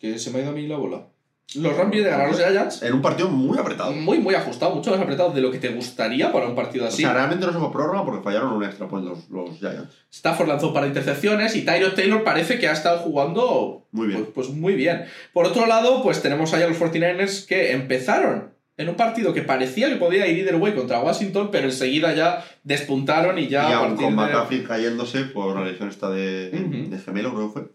Que 0.00 0.18
se 0.18 0.30
me 0.30 0.38
ha 0.38 0.42
ido 0.42 0.50
a 0.50 0.54
mí 0.54 0.66
la 0.66 0.76
bola. 0.76 1.06
Los 1.54 1.76
Rams 1.76 1.90
vienen 1.92 2.04
de 2.04 2.10
ganar 2.10 2.26
a 2.26 2.30
los 2.30 2.38
Giants. 2.40 2.82
En 2.82 2.92
un 2.92 3.00
partido 3.00 3.28
muy 3.28 3.56
apretado. 3.56 3.92
Muy, 3.92 4.18
muy 4.18 4.34
ajustado, 4.34 4.74
mucho 4.74 4.90
más 4.90 5.00
apretado 5.00 5.30
de 5.30 5.40
lo 5.40 5.50
que 5.52 5.58
te 5.58 5.68
gustaría 5.68 6.32
para 6.32 6.48
un 6.48 6.56
partido 6.56 6.84
O 6.84 6.88
así. 6.88 7.02
sea, 7.02 7.14
realmente 7.14 7.46
no 7.46 7.52
se 7.52 7.58
fue 7.58 7.70
prórroga 7.72 8.04
porque 8.04 8.22
fallaron 8.22 8.52
un 8.52 8.64
extra 8.64 8.88
point 8.88 9.06
los, 9.06 9.30
los 9.30 9.58
Giants. 9.60 9.94
Stafford 10.10 10.48
lanzó 10.48 10.72
para 10.74 10.88
intercepciones 10.88 11.54
y 11.54 11.64
Tyrod 11.64 11.92
Taylor 11.94 12.24
parece 12.24 12.58
que 12.58 12.68
ha 12.68 12.72
estado 12.72 12.98
jugando 12.98 13.86
Muy 13.92 14.08
bien. 14.08 14.24
Pues, 14.24 14.48
pues 14.48 14.48
muy 14.58 14.74
bien. 14.74 15.04
Por 15.32 15.46
otro 15.46 15.66
lado, 15.66 16.02
pues 16.02 16.20
tenemos 16.20 16.52
ahí 16.52 16.62
a 16.64 16.68
los 16.68 16.78
49ers 16.80 17.46
que 17.46 17.72
empezaron 17.72 18.50
en 18.76 18.88
un 18.90 18.96
partido 18.96 19.32
que 19.32 19.40
parecía 19.42 19.88
que 19.88 19.96
podía 19.96 20.26
ir 20.26 20.38
either 20.38 20.56
way 20.56 20.74
contra 20.74 21.00
Washington, 21.00 21.48
pero 21.52 21.66
enseguida 21.68 22.12
ya 22.14 22.44
despuntaron 22.64 23.38
y 23.38 23.46
ya 23.48 23.70
y 23.70 23.72
a 23.72 23.76
aún 23.78 23.96
con 23.96 24.16
de- 24.16 24.64
cayéndose 24.64 25.24
por 25.24 25.54
la 25.56 25.64
lesión 25.64 25.88
esta 25.88 26.10
de, 26.10 26.50
Ujú. 26.52 26.90
de 26.90 26.98
gemelo, 26.98 27.32
creo 27.32 27.46
que 27.46 27.52
fue. 27.60 27.68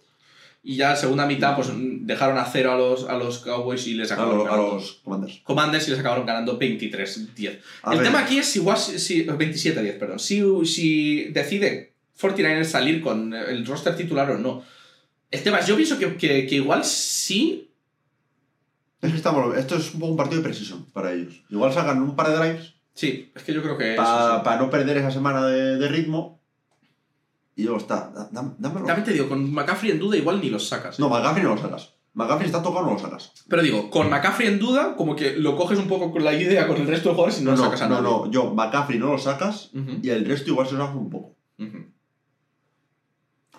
Y 0.63 0.75
ya 0.75 0.95
segunda 0.95 1.25
mitad 1.25 1.55
pues 1.55 1.69
dejaron 1.73 2.37
a 2.37 2.45
cero 2.45 2.71
a 2.73 2.77
los, 2.77 3.09
a 3.09 3.17
los 3.17 3.39
Cowboys 3.39 3.87
y 3.87 3.95
les 3.95 4.11
A, 4.11 4.13
acabaron 4.15 4.37
lo- 4.39 4.45
a 4.45 4.49
ganando. 4.51 4.73
los 4.75 4.91
Commanders. 5.03 5.39
Commanders 5.43 5.87
y 5.87 5.91
les 5.91 5.99
acabaron 5.99 6.25
ganando 6.25 6.59
23-10. 6.59 7.59
A 7.83 7.91
El 7.93 7.99
ver, 7.99 8.07
tema 8.07 8.19
aquí 8.19 8.37
es 8.37 8.45
si, 8.45 8.59
si 8.99 9.25
27-10, 9.25 9.97
perdón. 9.97 10.19
Si, 10.19 10.43
si 10.65 11.23
decide 11.25 11.93
49ers 12.19 12.65
salir 12.65 13.01
con 13.01 13.33
el 13.33 13.65
roster 13.65 13.95
titular 13.95 14.29
o 14.29 14.37
no. 14.37 14.63
El 15.31 15.41
tema 15.41 15.59
es, 15.59 15.67
yo 15.67 15.75
pienso 15.75 15.97
que, 15.97 16.15
que- 16.17 16.45
que 16.45 16.55
igual 16.55 16.83
sí. 16.83 17.69
es 19.01 19.09
que 19.11 19.17
estamos- 19.17 19.57
esto 19.57 19.77
es 19.77 19.93
un 19.93 19.99
poco 20.01 20.11
un 20.11 20.17
partido 20.17 20.41
de 20.41 20.47
precisión 20.47 20.85
para 20.93 21.13
ellos. 21.13 21.41
Igual 21.49 21.73
sacan 21.73 22.01
un 22.01 22.15
par 22.15 22.29
de 22.29 22.37
drives 22.37 22.73
Sí, 22.93 23.31
es 23.33 23.43
que 23.43 23.53
yo 23.53 23.63
creo 23.63 23.77
que. 23.77 23.95
para 23.95 24.57
no 24.57 24.69
perder 24.69 24.97
esa 24.97 25.09
semana 25.11 25.47
de, 25.47 25.77
de 25.77 25.87
ritmo. 25.87 26.40
Y 27.61 27.65
luego 27.65 27.77
está. 27.77 28.09
da- 28.09 28.29
dam- 28.31 28.55
dámelo. 28.57 28.85
También 28.87 29.05
te 29.05 29.13
digo, 29.13 29.29
con 29.29 29.53
McCaffrey 29.53 29.91
en 29.91 29.99
duda 29.99 30.17
igual 30.17 30.41
ni 30.41 30.49
los 30.49 30.67
sacas. 30.67 30.99
No, 30.99 31.09
McCaffrey 31.09 31.43
no 31.43 31.53
lo 31.55 31.61
sacas. 31.61 31.93
McCaffrey 32.13 32.47
está 32.47 32.61
tocado, 32.63 32.85
no 32.87 32.93
lo 32.93 32.99
sacas. 32.99 33.31
Pero 33.47 33.61
digo, 33.61 33.89
con 33.89 34.09
McCaffrey 34.09 34.47
en 34.47 34.57
duda, 34.59 34.95
como 34.95 35.15
que 35.15 35.37
lo 35.37 35.55
coges 35.55 35.77
un 35.79 35.87
poco 35.87 36.11
con 36.11 36.23
la 36.23 36.33
idea 36.33 36.67
con 36.67 36.77
el 36.77 36.87
resto 36.87 37.09
de 37.09 37.15
jugadores 37.15 37.39
y 37.39 37.43
no, 37.43 37.51
No, 37.51 37.57
lo 37.57 37.63
sacas 37.65 37.81
a 37.83 37.87
no, 37.87 37.95
nadie. 38.01 38.09
no. 38.09 38.31
Yo, 38.31 38.53
McCaffrey 38.53 38.97
no 38.99 39.11
lo 39.11 39.17
sacas 39.19 39.69
y 40.01 40.09
el 40.09 40.25
resto 40.25 40.49
igual 40.49 40.67
se 40.67 40.73
lo 40.73 40.79
sacas 40.81 40.95
un 40.95 41.09
poco. 41.09 41.35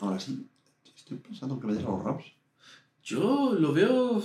Ahora 0.01 0.19
sí, 0.19 0.49
estoy 0.97 1.19
pensando 1.19 1.55
en 1.55 1.61
que 1.61 1.66
me 1.69 1.74
des 1.74 1.85
a 1.85 1.89
los 1.89 2.03
Rams. 2.03 2.24
Yo 3.05 3.55
lo 3.59 3.73
veo. 3.73 4.19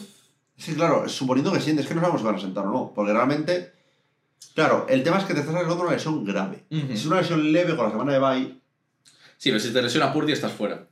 Es 0.58 0.66
que 0.66 0.74
claro, 0.74 1.08
suponiendo 1.08 1.52
que 1.54 1.60
sientes 1.62 1.86
que 1.86 1.94
no 1.94 2.02
sabemos 2.02 2.22
si 2.22 2.26
van 2.28 2.36
a 2.36 2.40
sentar 2.40 2.66
o 2.66 2.72
no. 2.72 2.92
Porque 2.96 3.14
realmente. 3.14 3.74
Claro, 4.56 4.88
el 4.90 5.04
tema 5.04 5.18
es 5.20 5.26
que 5.26 5.36
te 5.36 5.42
estás 5.42 5.54
arreglando 5.56 5.84
una 5.84 5.94
lesión 5.94 6.24
grave. 6.26 6.66
Si 6.72 6.94
es 6.94 7.06
una 7.06 7.22
lesión 7.22 7.52
leve 7.52 7.76
con 7.76 7.86
la 7.86 7.92
semana 7.92 8.14
de 8.14 8.20
bye, 8.20 8.60
Sí, 9.38 9.50
pero 9.50 9.60
si 9.60 9.72
te 9.72 9.82
lesiona 9.82 10.12
Purdy 10.14 10.32
estás 10.34 10.52
fuera. 10.52 10.88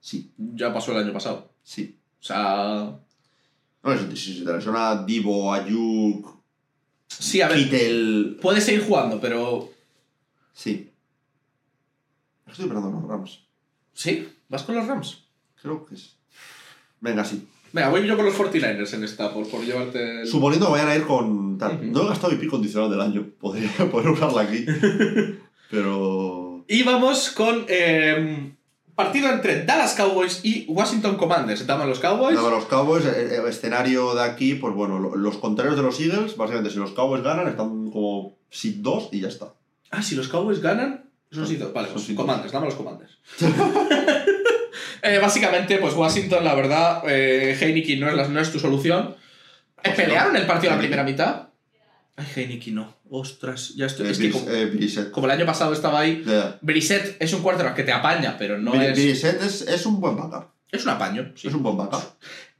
sí, 0.00 0.30
Ya 0.36 0.72
pasó 0.72 0.92
el 0.92 0.98
año 1.04 1.12
pasado. 1.12 1.50
sí. 1.62 1.98
O 2.20 2.24
sea. 2.24 2.98
No, 3.82 3.98
si, 3.98 4.16
si, 4.16 4.34
si 4.34 4.44
te 4.44 4.52
lesiona 4.52 5.02
Divo, 5.04 5.52
Ayuk, 5.52 6.28
Sí, 7.08 7.40
a 7.40 7.48
ver. 7.48 7.58
Kittel. 7.58 8.38
Puedes 8.40 8.64
seguir 8.64 8.84
jugando, 8.86 9.20
pero. 9.20 9.70
Sí. 10.52 10.90
Estoy 12.46 12.66
en 12.66 12.74
los 12.74 13.08
Rams. 13.08 13.40
¿Sí? 13.94 14.28
¿Vas 14.48 14.62
con 14.62 14.74
los 14.76 14.86
Rams? 14.86 15.24
Creo 15.60 15.84
que 15.86 15.94
es. 15.96 16.16
Venga, 17.00 17.24
sí. 17.24 17.46
Venga, 17.72 17.88
voy 17.88 18.06
yo 18.06 18.16
con 18.16 18.26
los 18.26 18.34
49ers 18.34 18.92
en 18.94 19.04
esta, 19.04 19.32
por, 19.32 19.48
por 19.48 19.62
llevarte. 19.64 20.20
el- 20.20 20.26
Suponiendo 20.28 20.66
que 20.66 20.72
vayan 20.72 20.88
a 20.88 20.96
ir 20.96 21.04
con. 21.06 21.58
tal. 21.58 21.90
No 21.92 22.02
he 22.02 22.08
gastado 22.08 22.32
mi 22.32 22.38
pick 22.38 22.50
condicional 22.50 22.90
del 22.90 23.00
año. 23.00 23.26
Podría 23.40 23.70
poder 23.90 24.10
usarla 24.10 24.42
aquí. 24.42 24.64
Pero. 25.70 26.41
Y 26.72 26.82
vamos 26.84 27.30
con. 27.30 27.66
eh, 27.68 28.52
partido 28.94 29.30
entre 29.30 29.64
Dallas 29.64 29.94
Cowboys 29.94 30.40
y 30.44 30.66
Washington 30.68 31.16
Commanders. 31.16 31.66
Daban 31.66 31.88
los 31.88 31.98
Cowboys. 31.98 32.34
Nada, 32.36 32.50
los 32.50 32.66
Cowboys, 32.66 33.04
el, 33.06 33.32
el 33.32 33.46
escenario 33.46 34.14
de 34.14 34.22
aquí, 34.22 34.54
pues 34.54 34.74
bueno, 34.74 34.98
lo- 34.98 35.16
los 35.16 35.38
contrarios 35.38 35.76
de 35.76 35.82
los 35.82 35.98
Eagles, 35.98 36.36
básicamente, 36.36 36.70
si 36.70 36.78
los 36.78 36.92
Cowboys 36.92 37.22
ganan, 37.22 37.48
están 37.48 37.90
como 37.90 38.36
seed 38.50 38.76
2 38.78 39.08
y 39.12 39.20
ya 39.20 39.28
está. 39.28 39.54
Ah, 39.90 40.02
si 40.02 40.14
los 40.14 40.28
Cowboys 40.28 40.60
ganan. 40.60 41.10
Son 41.30 41.46
sí, 41.46 41.56
vale, 41.56 41.88
Son 41.88 41.94
pues 42.04 42.16
Commanders, 42.16 42.52
dame 42.52 42.66
los 42.66 42.74
Commanders. 42.74 43.18
Eh, 45.04 45.18
básicamente, 45.20 45.78
pues 45.78 45.94
Washington, 45.94 46.44
la 46.44 46.54
verdad, 46.54 47.02
eh, 47.08 47.56
Heineken 47.60 47.98
no 47.98 48.08
es, 48.08 48.14
la- 48.14 48.28
no 48.28 48.38
es 48.40 48.52
tu 48.52 48.60
solución. 48.60 49.16
Eh, 49.82 49.90
¿Pelearon 49.96 50.36
el 50.36 50.46
partido 50.46 50.70
en 50.72 50.76
la 50.78 50.80
primera 50.80 51.02
mitad? 51.02 51.48
Ay, 52.16 52.26
Heineken 52.36 52.74
no. 52.74 52.94
Ostras, 53.10 53.74
ya 53.76 53.86
estoy. 53.86 54.06
Eh, 54.06 54.10
es 54.10 54.18
que 54.18 54.30
como, 54.30 54.46
eh, 54.50 55.10
como 55.12 55.26
el 55.26 55.32
año 55.32 55.46
pasado 55.46 55.72
estaba 55.72 56.00
ahí. 56.00 56.22
Ya. 56.26 56.58
Brissett 56.60 57.16
es 57.20 57.32
un 57.32 57.42
quarterback 57.42 57.74
que 57.76 57.82
te 57.84 57.92
apaña, 57.92 58.36
pero 58.38 58.58
no 58.58 58.74
es. 58.80 58.92
Brissett 58.92 59.40
es, 59.42 59.62
es 59.62 59.86
un 59.86 60.00
buen 60.00 60.16
backup. 60.16 60.50
Es 60.70 60.84
un 60.84 60.90
apaño. 60.90 61.32
sí. 61.34 61.48
Es 61.48 61.54
un 61.54 61.62
buen 61.62 61.76
backup. 61.76 62.02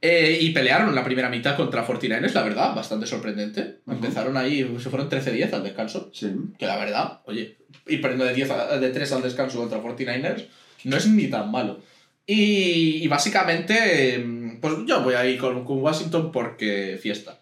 Eh, 0.01 0.37
y 0.41 0.49
pelearon 0.51 0.93
la 0.93 1.03
primera 1.03 1.29
mitad 1.29 1.55
contra 1.55 1.87
49ers, 1.87 2.33
la 2.33 2.43
verdad, 2.43 2.75
bastante 2.75 3.07
sorprendente. 3.07 3.79
Empezaron 3.87 4.35
ahí, 4.37 4.59
se 4.79 4.89
fueron 4.89 5.09
13-10 5.09 5.53
al 5.53 5.63
descanso. 5.63 6.09
Sí. 6.13 6.29
Que 6.59 6.65
la 6.67 6.77
verdad, 6.77 7.21
oye, 7.25 7.57
ir 7.87 8.01
perdiendo 8.01 8.25
de, 8.25 8.33
10 8.33 8.51
a- 8.51 8.77
de 8.79 8.89
3 8.89 9.11
al 9.13 9.21
descanso 9.21 9.57
contra 9.59 9.81
49ers 9.81 10.45
no 10.83 10.97
es 10.97 11.07
ni 11.07 11.27
tan 11.27 11.49
malo. 11.51 11.79
Y, 12.25 13.03
y 13.03 13.07
básicamente, 13.07 14.15
em, 14.15 14.59
pues 14.59 14.73
yo 14.87 15.01
voy 15.03 15.13
a 15.15 15.25
ir 15.25 15.37
con, 15.39 15.63
con 15.65 15.79
Washington 15.79 16.31
porque 16.31 16.99
fiesta. 17.01 17.39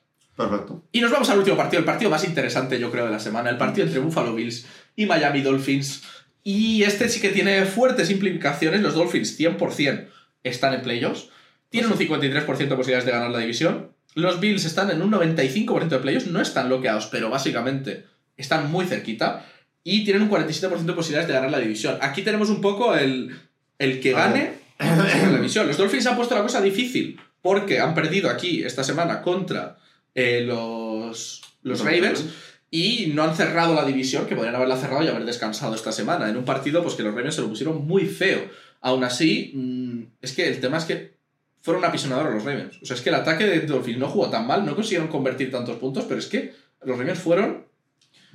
Perfecto. 0.50 0.84
Y 0.92 1.02
nos 1.02 1.12
vamos 1.12 1.30
al 1.30 1.40
último 1.40 1.58
partido, 1.58 1.80
el 1.80 1.86
partido 1.86 2.10
más 2.10 2.24
interesante 2.24 2.80
yo 2.80 2.92
creo 2.92 3.06
de 3.06 3.12
la 3.12 3.20
semana, 3.20 3.50
el 3.50 3.58
partido 3.58 3.86
entre 3.86 4.00
Buffalo 4.00 4.34
Bills 4.36 4.66
y 4.96 5.06
Miami 5.06 5.42
Dolphins. 5.42 6.04
Y 6.44 6.84
este 6.84 7.10
sí 7.10 7.22
que 7.22 7.30
tiene 7.30 7.66
fuertes 7.66 8.10
implicaciones, 8.10 8.82
los 8.82 8.96
Dolphins 8.96 9.40
100% 9.40 10.08
están 10.44 10.74
en 10.74 10.82
playoffs, 10.82 11.30
tienen 11.70 11.92
un 11.92 11.98
53% 11.98 12.58
de 12.58 12.76
posibilidades 12.76 13.06
de 13.06 13.12
ganar 13.12 13.30
la 13.30 13.40
división, 13.40 13.92
los 14.16 14.40
Bills 14.40 14.66
están 14.66 14.90
en 14.90 15.02
un 15.02 15.12
95% 15.12 15.88
de 15.88 16.00
playoffs, 16.00 16.28
no 16.28 16.42
están 16.42 16.68
bloqueados, 16.68 17.08
pero 17.08 17.30
básicamente 17.30 18.06
están 18.38 18.72
muy 18.72 18.86
cerquita 18.86 19.46
y 19.84 20.04
tienen 20.04 20.24
un 20.24 20.30
47% 20.30 20.80
de 20.80 20.94
posibilidades 20.94 21.28
de 21.28 21.34
ganar 21.34 21.52
la 21.52 21.60
división. 21.60 21.98
Aquí 22.02 22.24
tenemos 22.24 22.50
un 22.50 22.60
poco 22.60 22.96
el, 22.96 23.36
el 23.78 24.00
que 24.00 24.12
gane 24.12 24.54
la 24.80 25.36
división. 25.38 25.68
Los 25.68 25.78
Dolphins 25.78 26.08
han 26.08 26.16
puesto 26.16 26.36
la 26.36 26.42
cosa 26.42 26.62
difícil 26.62 27.20
porque 27.42 27.80
han 27.80 27.94
perdido 27.94 28.30
aquí 28.30 28.64
esta 28.64 28.84
semana 28.84 29.22
contra 29.22 29.78
eh, 30.16 30.42
los, 30.42 31.42
los 31.64 31.80
Ravens 31.82 32.26
y 32.70 33.12
no 33.14 33.24
han 33.24 33.36
cerrado 33.36 33.76
la 33.76 33.86
división, 33.86 34.26
que 34.26 34.36
podrían 34.36 34.56
haberla 34.56 34.78
cerrado 34.78 35.04
y 35.04 35.08
haber 35.10 35.26
descansado 35.26 35.76
esta 35.76 35.92
semana. 35.92 36.30
En 36.30 36.38
un 36.38 36.46
partido, 36.46 36.82
pues 36.82 36.96
que 36.96 37.04
los 37.04 37.14
Ravens 37.14 37.36
se 37.36 37.42
lo 37.42 37.50
pusieron 37.50 37.86
muy 37.86 38.06
feo. 38.06 38.50
Aún 38.80 39.04
así, 39.04 39.52
mm, 39.54 40.04
es 40.22 40.34
que 40.34 40.48
el 40.48 40.60
tema 40.62 40.78
es 40.78 40.86
que 40.86 41.18
fueron 41.62 41.84
apisonadores 41.84 42.34
los 42.34 42.46
Ravens. 42.46 42.80
O 42.82 42.86
sea, 42.86 42.96
es 42.96 43.02
que 43.02 43.10
el 43.10 43.16
ataque 43.16 43.46
de 43.46 43.62
Dolphins 43.62 44.00
no 44.00 44.08
jugó 44.08 44.30
tan 44.30 44.48
mal, 44.48 44.66
no 44.66 44.74
consiguieron 44.74 45.10
convertir 45.10 45.52
tantos 45.52 45.78
puntos, 45.78 46.06
pero 46.08 46.20
es 46.20 46.28
que 46.28 46.54
los 46.84 46.98
Ravens 46.98 47.20
fueron 47.20 47.66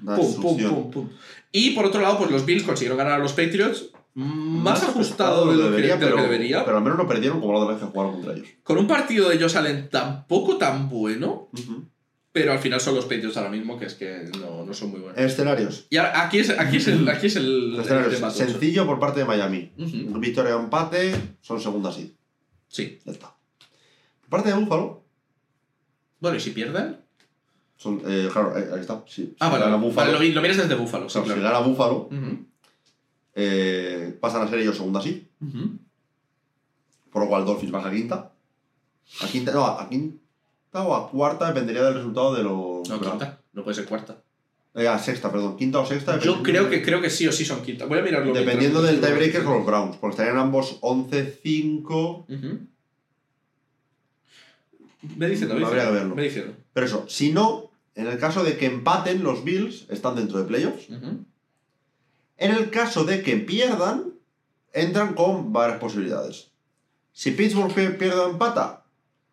pum, 0.05 0.41
pum, 0.41 0.59
pum, 0.59 0.91
pum. 0.91 1.11
Y 1.51 1.71
por 1.71 1.87
otro 1.87 2.03
lado, 2.03 2.19
pues 2.19 2.31
los 2.31 2.45
Bills 2.45 2.63
consiguieron 2.63 2.99
ganar 2.99 3.15
a 3.15 3.19
los 3.19 3.33
Patriots 3.33 3.91
más 4.19 4.83
ajustado 4.83 5.47
de 5.51 5.57
lo, 5.57 5.71
que, 5.77 5.83
de 5.83 5.89
lo 5.89 5.95
que 5.99 6.07
pero, 6.07 6.17
debería. 6.23 6.65
pero 6.65 6.79
al 6.79 6.83
menos 6.83 6.99
no 6.99 7.07
perdieron 7.07 7.39
como 7.41 7.53
la 7.53 7.59
otra 7.61 7.75
vez 7.75 7.85
que 7.85 7.91
jugaron 7.91 8.13
contra 8.15 8.33
ellos. 8.33 8.49
Con 8.63 8.79
un 8.79 8.87
partido 8.87 9.29
de 9.29 9.39
Josh 9.39 9.57
Allen 9.59 9.89
tampoco 9.91 10.57
tan 10.57 10.89
bueno, 10.89 11.49
Ujú. 11.53 11.85
pero 12.33 12.53
al 12.53 12.59
final 12.59 12.81
son 12.81 12.95
los 12.95 13.05
Patriots 13.05 13.37
ahora 13.37 13.51
mismo, 13.51 13.79
que 13.79 13.85
es 13.87 13.95
que 13.95 14.31
no, 14.41 14.65
no 14.65 14.73
son 14.73 14.91
muy 14.91 15.01
buenos. 15.01 15.19
Escenarios. 15.21 15.87
Y 15.91 15.99
ahora, 15.99 16.23
aquí 16.25 16.39
es, 16.39 16.49
aquí 16.51 16.79
es 16.79 16.89
el, 16.89 17.07
aquí 17.09 17.27
es 17.27 17.37
el, 17.37 17.75
el 17.75 17.81
Escenarios. 17.81 18.15
tema. 18.15 18.31
Sencillo 18.31 18.87
por 18.87 18.99
parte 18.99 19.21
de 19.21 19.27
Miami. 19.27 19.73
Ujú. 19.79 20.19
Victoria 20.19 20.57
o 20.57 20.61
empate, 20.61 21.15
son 21.43 21.61
segunda 21.61 21.93
seed. 21.93 22.09
Sí. 22.69 22.99
Ya 23.05 23.13
está. 23.13 23.35
Por 24.23 24.31
parte 24.31 24.49
de 24.49 24.57
Búfalo, 24.57 25.05
Bueno, 26.21 26.37
¿y 26.37 26.41
si 26.41 26.51
pierden? 26.51 26.97
son, 27.77 28.01
eh, 28.07 28.29
claro, 28.33 28.57
eh, 28.57 28.71
ahí 28.75 28.81
está. 28.81 29.05
Sí, 29.07 29.37
Ah, 29.39 29.51
si 29.55 29.61
vale, 29.61 29.77
Buffalo, 29.77 30.13
lo, 30.13 30.19
lo 30.25 30.41
miras 30.43 30.57
desde 30.57 30.75
Búfalo, 30.75 31.11
sí, 31.11 31.19
claro, 31.21 31.27
si 31.35 31.41
claro. 31.41 31.55
gana 31.55 31.67
Búfalo. 31.69 32.09
Eh, 33.37 34.17
pasan 34.19 34.43
a 34.43 34.49
ser 34.49 34.59
ellos 34.59 34.77
segunda. 34.77 35.01
Ujú. 35.01 35.79
Por 37.13 37.23
lo 37.23 37.29
cual 37.29 37.45
Dolphins 37.45 37.71
baja 37.71 37.89
a 37.89 37.93
quinta. 37.93 38.33
A 39.23 39.27
quinta, 39.29 39.53
no, 39.53 39.65
a 39.65 39.89
quinta 39.89 40.19
o 40.73 40.95
a 40.95 41.11
cuarta 41.11 41.47
dependería 41.47 41.83
del 41.85 41.95
resultado 41.95 42.35
de 42.35 42.43
los. 42.43 42.89
No, 42.89 43.01
quinta. 43.01 43.41
No 43.53 43.63
puede 43.63 43.75
ser 43.75 43.85
cuarta. 43.85 44.17
Eh, 44.75 44.89
a 44.89 44.99
sexta, 44.99 45.31
perdón. 45.31 45.57
Quinta 45.57 45.79
o 45.79 45.87
sexta. 45.87 46.19
Yo 46.19 46.43
creo 46.43 46.69
que, 46.69 46.83
creo 46.83 47.01
que 47.01 47.09
sí 47.09 47.27
o 47.27 47.33
sí 47.33 47.45
son 47.45 47.63
quinta. 47.63 47.85
Voy 47.87 47.99
a 47.99 48.03
mirarlo. 48.03 48.33
Dependiendo 48.33 48.83
del 48.83 49.01
tiebreaker 49.01 49.45
con 49.45 49.55
los 49.59 49.67
Browns. 49.67 49.97
Porque 49.97 50.13
estarían 50.15 50.39
ambos 50.39 50.81
11-5. 50.81 52.27
Ujú. 52.29 52.59
Ve 55.03 55.29
diciendo, 55.29 55.55
Habría 55.55 55.69
diciendo. 55.69 55.91
que 55.91 55.91
verlo. 55.99 56.15
Ve 56.15 56.23
diciendo. 56.25 56.55
Pero 56.73 56.87
eso, 56.87 57.05
si 57.09 57.33
no, 57.33 57.71
en 57.95 58.07
el 58.07 58.19
caso 58.19 58.45
de 58.45 58.57
que 58.57 58.67
empaten 58.67 59.23
los 59.23 59.45
Bills, 59.45 59.87
están 59.89 60.17
dentro 60.17 60.39
de 60.39 60.45
playoffs. 60.45 60.89
En 62.39 62.51
el 62.53 62.71
caso 62.71 63.05
de 63.05 63.23
que 63.23 63.37
pierdan, 63.37 64.13
entran 64.73 65.15
con 65.15 65.53
varias 65.53 65.79
posibilidades. 65.79 66.49
Si 67.13 67.31
Pittsburgh 67.31 67.73
pi- 67.75 67.97
pierde 67.99 68.19
o 68.21 68.31
empata, 68.31 68.85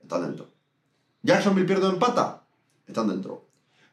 están 0.01 0.21
dentro. 0.23 0.49
Jacksonville 1.21 1.67
pierde 1.67 1.87
o 1.87 1.89
empata, 1.91 2.43
están 2.87 3.07
dentro. 3.09 3.45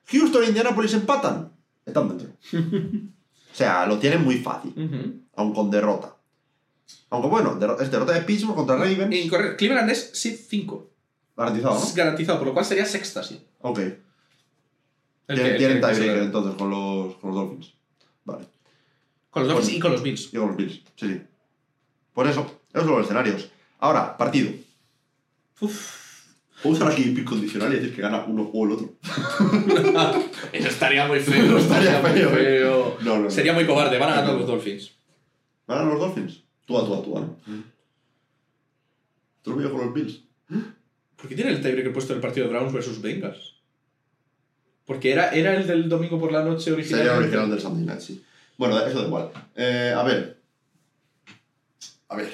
Houston 0.06 0.42
e 0.44 0.46
Indianapolis 0.48 0.94
empatan, 0.94 1.52
están 1.86 2.08
dentro. 2.08 2.28
o 3.52 3.54
sea, 3.54 3.86
lo 3.86 3.98
tienen 3.98 4.22
muy 4.22 4.38
fácil, 4.38 4.72
Ujú. 4.76 5.20
aun 5.36 5.54
con 5.54 5.70
derrota. 5.70 6.16
Aunque 7.10 7.28
bueno, 7.28 7.58
es 7.80 7.90
derrota 7.90 8.12
de 8.12 8.20
Pittsburgh 8.22 8.54
contra 8.56 8.76
Ravens. 8.76 9.14
Incorrecto. 9.14 9.56
Cleveland 9.56 9.90
es 9.90 10.10
SID 10.14 10.36
5. 10.48 10.90
Garantizado, 11.36 11.74
¿no? 11.74 11.82
Es 11.82 11.94
garantizado, 11.94 12.38
por 12.38 12.48
lo 12.48 12.52
cual 12.54 12.64
sería 12.64 12.84
sexta, 12.86 13.22
sí. 13.22 13.44
Ok. 13.60 13.78
El 15.28 15.36
Tienen, 15.56 15.80
tiebreaker 15.80 16.22
entonces 16.24 16.54
con 16.56 16.70
los, 16.70 17.14
con 17.16 17.30
los 17.30 17.36
Dolphins. 17.38 17.72
Vale. 18.24 18.46
Con 19.30 19.46
los 19.46 19.52
Dolphins 19.52 19.76
y 19.76 19.80
con 19.80 19.92
los 19.92 20.02
Bills. 20.02 20.28
Y 20.32 20.36
con 20.36 20.48
los 20.48 20.56
Bills, 20.56 20.82
sí, 20.96 21.08
sí. 21.08 21.22
Por 22.12 22.26
eso, 22.26 22.60
esos 22.72 22.84
son 22.86 22.96
los 22.96 23.04
escenarios. 23.04 23.50
Ahora, 23.78 24.16
partido. 24.16 24.50
Puedo 25.58 26.76
usar 26.76 26.90
aquí 26.90 27.04
pick 27.04 27.24
condicional 27.24 27.72
y 27.72 27.76
decir 27.76 27.94
que 27.94 28.02
gana 28.02 28.24
uno 28.26 28.50
o 28.52 28.66
el 28.66 28.72
otro. 28.72 28.92
Eso 30.52 30.68
estaría 30.68 31.06
muy 31.06 31.20
feo. 31.20 31.56
Estaría 31.56 32.00
feo, 32.00 32.30
feo. 32.30 32.98
No, 33.00 33.16
no, 33.16 33.22
no. 33.24 33.30
Sería 33.30 33.54
muy 33.54 33.66
cobarde. 33.66 33.98
Van 33.98 34.12
a 34.12 34.16
ganar 34.16 34.34
los 34.34 34.46
Dolphins. 34.46 34.92
¿Ganan 35.66 35.88
los 35.88 36.00
Dolphins? 36.00 36.42
Tú 36.66 36.76
a 36.76 36.84
tú 36.84 36.94
a 36.94 37.02
tú, 37.02 37.18
¿no? 37.18 37.36
¿Tú 39.42 39.58
lo 39.58 39.70
con 39.70 39.86
los 39.86 39.94
Bills? 39.94 40.22
¿Por 41.16 41.28
qué 41.28 41.34
tiene 41.34 41.50
el 41.50 41.62
tiebreaker 41.62 41.92
puesto 41.92 42.12
el 42.12 42.20
partido 42.20 42.46
de 42.46 42.52
Browns 42.52 42.72
versus 42.72 43.00
Bengals? 43.00 43.54
Porque 44.84 45.12
era, 45.12 45.30
era 45.30 45.54
el 45.54 45.66
del 45.66 45.88
domingo 45.88 46.18
por 46.18 46.32
la 46.32 46.42
noche 46.42 46.64
Sería 46.64 46.74
originalmente. 46.74 47.12
el 47.12 47.22
original 47.22 47.50
del 47.50 47.60
Sunday 47.60 47.86
Night, 47.86 48.00
sí. 48.00 48.24
Bueno, 48.60 48.78
eso 48.78 49.00
da 49.00 49.06
igual. 49.06 49.30
Eh, 49.56 49.94
a 49.96 50.02
ver. 50.02 50.38
A 52.10 52.16
ver. 52.16 52.30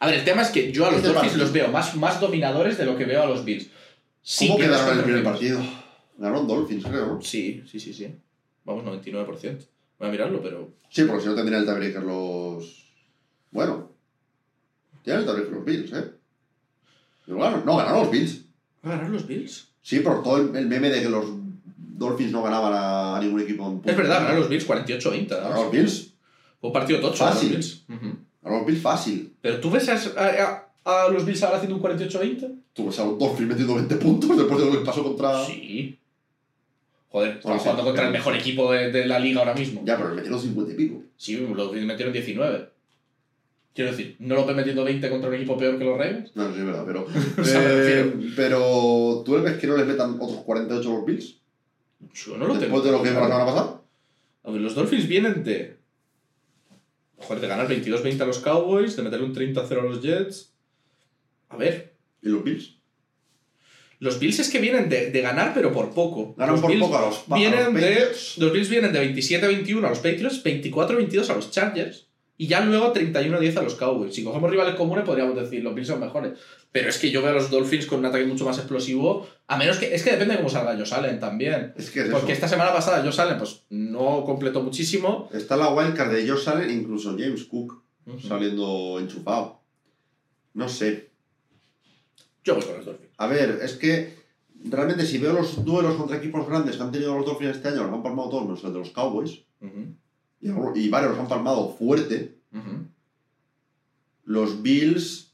A 0.00 0.06
ver, 0.06 0.16
el 0.16 0.24
tema 0.26 0.42
es 0.42 0.50
que 0.50 0.70
yo 0.70 0.84
a 0.84 0.90
los 0.90 0.98
Este 0.98 1.08
Dolphins 1.08 1.32
partido. 1.32 1.44
los 1.44 1.52
veo 1.54 1.68
más, 1.68 1.96
más 1.96 2.20
dominadores 2.20 2.76
de 2.76 2.84
lo 2.84 2.94
que 2.94 3.06
veo 3.06 3.22
a 3.22 3.26
los 3.26 3.42
Bills. 3.42 3.70
Sí 4.20 4.48
¿Cómo 4.48 4.58
quedaron 4.58 4.92
en 4.92 4.98
el 4.98 5.04
primer 5.04 5.24
partido? 5.24 5.62
Ganaron 6.18 6.46
Dolphins, 6.46 6.84
creo, 6.84 7.06
¿no? 7.06 7.22
Sí, 7.22 7.64
sí, 7.66 7.80
sí, 7.80 7.94
sí. 7.94 8.14
Vamos, 8.64 8.84
99%. 8.84 9.66
Voy 9.98 10.08
a 10.08 10.10
mirarlo, 10.12 10.42
pero... 10.42 10.74
Sí, 10.90 11.04
porque 11.04 11.22
si 11.22 11.28
no 11.28 11.34
tendrían 11.34 11.62
el 11.62 11.66
tiebreaker 11.66 12.02
los. 12.02 12.84
Bueno. 13.50 13.92
Tienen 15.02 15.20
el 15.20 15.26
tiebreaker 15.26 15.54
los 15.54 15.64
Bills, 15.64 15.92
¿eh? 15.94 16.10
Pero 17.24 17.38
bueno, 17.38 17.62
no, 17.64 17.78
ganaron 17.78 18.00
los 18.02 18.10
Bills. 18.10 18.44
¿Va 18.84 18.92
a 18.92 18.96
ganar 18.96 19.10
los 19.10 19.26
Bills? 19.26 19.68
Sí, 19.80 20.00
por 20.00 20.22
todo 20.22 20.36
el, 20.36 20.54
el 20.54 20.66
meme 20.66 20.90
de 20.90 21.00
que 21.00 21.08
los 21.08 21.24
Dolphins 21.96 22.32
no 22.32 22.42
ganaban 22.42 22.72
a, 22.72 23.16
a 23.16 23.20
ningún 23.20 23.40
equipo. 23.40 23.66
en 23.66 23.88
Es 23.88 23.96
verdad, 23.96 24.18
ganaron 24.20 24.40
los 24.40 24.48
Bills 24.48 24.66
48-20. 24.68 25.28
¿no? 25.28 25.36
Ganaron 25.36 25.62
los 25.64 25.70
Bills. 25.72 26.12
Fue 26.60 26.68
un 26.68 26.72
partido 26.72 27.00
tocho. 27.00 27.24
Fácil. 27.24 27.48
Los 27.54 27.58
Bills. 27.58 27.84
Ujú. 27.88 28.16
Ganaron 28.42 28.58
los 28.60 28.66
Bills 28.66 28.82
fácil. 28.82 29.32
Pero 29.40 29.60
tú 29.60 29.70
ves 29.70 29.88
a, 29.88 29.94
a- 29.94 30.60
a 30.84 31.08
los 31.08 31.24
Bills 31.24 31.42
ahora 31.42 31.56
haciendo 31.58 31.76
un 31.76 31.82
48-20? 31.82 32.54
Tú 32.74 32.86
ves 32.86 32.98
a 32.98 33.04
los 33.06 33.18
Dolphins 33.18 33.48
metiendo 33.48 33.74
20 33.76 33.96
puntos 33.96 34.36
después 34.36 34.58
de 34.60 34.66
lo 34.66 34.72
que 34.72 34.84
pasó 34.84 35.02
contra. 35.02 35.44
Sí. 35.44 35.98
Joder, 37.10 37.40
sí, 37.40 37.48
jugando 37.48 37.84
contra 37.84 38.06
el 38.06 38.12
mejor 38.12 38.34
equipo 38.34 38.72
de, 38.72 38.90
de 38.90 39.06
la 39.06 39.18
liga 39.20 39.38
ahora 39.40 39.54
mismo. 39.54 39.82
Ya, 39.84 39.96
pero 39.96 40.08
le 40.10 40.16
metieron 40.16 40.40
50 40.40 40.72
y 40.72 40.76
pico. 40.76 41.02
Sí, 41.16 41.36
los 41.36 41.72
Bills 41.72 41.86
metieron 41.86 42.12
19. 42.12 42.68
Quiero 43.72 43.90
decir, 43.90 44.16
¿no 44.18 44.34
lo 44.34 44.44
ven 44.46 44.56
metiendo 44.56 44.84
20 44.84 45.08
contra 45.10 45.28
un 45.28 45.34
equipo 45.36 45.56
peor 45.56 45.78
que 45.78 45.84
los 45.84 45.96
Ravens? 45.98 46.30
No, 46.34 46.52
sí, 46.52 46.58
es 46.58 46.64
verdad, 46.66 46.84
pero. 46.86 47.06
Eh, 47.46 48.30
pero. 48.36 49.22
¿Tú 49.24 49.40
ves 49.40 49.58
que 49.58 49.66
no 49.66 49.76
les 49.76 49.86
metan 49.86 50.16
otros 50.20 50.42
48 50.44 50.90
los 50.92 51.04
Bills? 51.06 51.36
Yo 52.12 52.36
no 52.36 52.46
lo 52.46 52.58
tengo. 52.58 52.60
Después 52.60 52.84
de 52.84 52.90
lo 52.92 53.02
que 53.02 53.08
vimos 53.08 53.22
la 53.22 53.28
semana 53.28 53.46
pasada. 53.46 53.80
A 54.44 54.50
ver, 54.50 54.60
los 54.60 54.74
Dolphins 54.74 55.08
vienen 55.08 55.44
de. 55.44 55.78
Joder, 57.16 57.40
de 57.40 57.48
ganar 57.48 57.68
22-20 57.68 58.20
a 58.20 58.26
los 58.26 58.38
Cowboys, 58.40 58.96
de 58.96 59.02
meterle 59.02 59.26
un 59.26 59.34
30-0 59.34 59.70
a 59.78 59.82
los 59.82 60.02
Jets. 60.02 60.52
A 61.48 61.56
ver, 61.56 61.94
¿Y 62.22 62.28
los 62.28 62.42
Bills? 62.42 62.76
los 64.00 64.18
Bills 64.18 64.40
es 64.40 64.50
que 64.50 64.58
vienen 64.58 64.88
de, 64.88 65.10
de 65.10 65.20
ganar, 65.20 65.52
pero 65.54 65.72
por 65.72 65.94
poco. 65.94 66.34
Ganan 66.34 66.56
los 66.56 66.60
por 66.60 66.70
Bills 66.70 66.82
poco 66.84 66.98
a 66.98 67.06
los, 67.06 67.24
a 67.30 67.34
Vienen 67.36 67.72
los 67.72 67.74
de, 67.74 68.44
los 68.44 68.52
Bills 68.52 68.68
vienen 68.68 68.92
de 68.92 69.14
27-21 69.14 69.84
a 69.84 69.90
los 69.90 69.98
Patriots, 69.98 70.44
24-22 70.44 71.28
a 71.30 71.34
los 71.34 71.50
Chargers 71.50 72.08
y 72.36 72.48
ya 72.48 72.60
luego 72.64 72.92
31-10 72.92 73.56
a 73.56 73.62
los 73.62 73.76
Cowboys. 73.76 74.14
Si 74.14 74.24
cogemos 74.24 74.50
rivales 74.50 74.74
comunes 74.74 75.04
podríamos 75.04 75.36
decir 75.36 75.62
los 75.62 75.74
Bills 75.74 75.88
son 75.88 76.00
mejores. 76.00 76.38
Pero 76.72 76.88
es 76.88 76.98
que 76.98 77.10
yo 77.10 77.22
veo 77.22 77.30
a 77.30 77.34
los 77.34 77.50
Dolphins 77.50 77.86
con 77.86 78.00
un 78.00 78.06
ataque 78.06 78.24
mucho 78.24 78.44
más 78.44 78.58
explosivo. 78.58 79.28
A 79.46 79.56
menos 79.56 79.78
que. 79.78 79.94
Es 79.94 80.02
que 80.02 80.10
depende 80.10 80.34
de 80.34 80.38
cómo 80.38 80.48
salga 80.50 80.76
Josh 80.76 80.94
Allen 80.94 81.20
también. 81.20 81.72
Es 81.76 81.90
que 81.90 82.00
es 82.00 82.08
Porque 82.08 82.32
eso. 82.32 82.44
esta 82.44 82.48
semana 82.48 82.72
pasada 82.72 83.04
Josh 83.04 83.20
Allen 83.20 83.38
pues, 83.38 83.62
no 83.70 84.24
completó 84.24 84.62
muchísimo. 84.62 85.28
Está 85.32 85.56
la 85.56 85.68
wildcard 85.68 86.12
de 86.12 86.28
Josh 86.28 86.48
Allen, 86.48 86.70
incluso 86.70 87.16
James 87.16 87.44
Cook 87.44 87.82
saliendo 88.26 88.98
enchufado. 88.98 89.60
No 90.54 90.68
sé. 90.68 91.10
Yo 92.42 92.56
voy 92.56 92.64
con 92.64 92.76
los 92.76 92.84
Dolphins. 92.84 93.12
A 93.16 93.26
ver, 93.28 93.60
es 93.62 93.74
que 93.74 94.14
realmente 94.64 95.06
si 95.06 95.18
veo 95.18 95.32
los 95.32 95.64
duelos 95.64 95.94
contra 95.94 96.16
equipos 96.16 96.46
grandes 96.48 96.76
que 96.76 96.82
han 96.82 96.92
tenido 96.92 97.16
los 97.16 97.24
Dolphins 97.24 97.56
este 97.56 97.68
año, 97.68 97.84
los 97.84 97.92
han 97.92 98.02
palmado 98.02 98.30
todos 98.30 98.44
menos 98.44 98.64
el 98.64 98.72
de 98.72 98.78
los 98.80 98.90
Cowboys, 98.90 99.44
y, 100.44 100.80
y 100.80 100.88
varios 100.88 101.12
los 101.12 101.20
han 101.20 101.28
palmado 101.28 101.74
fuerte, 101.76 102.38
ujú. 102.52 102.86
los 104.24 104.62
Bills 104.62 105.32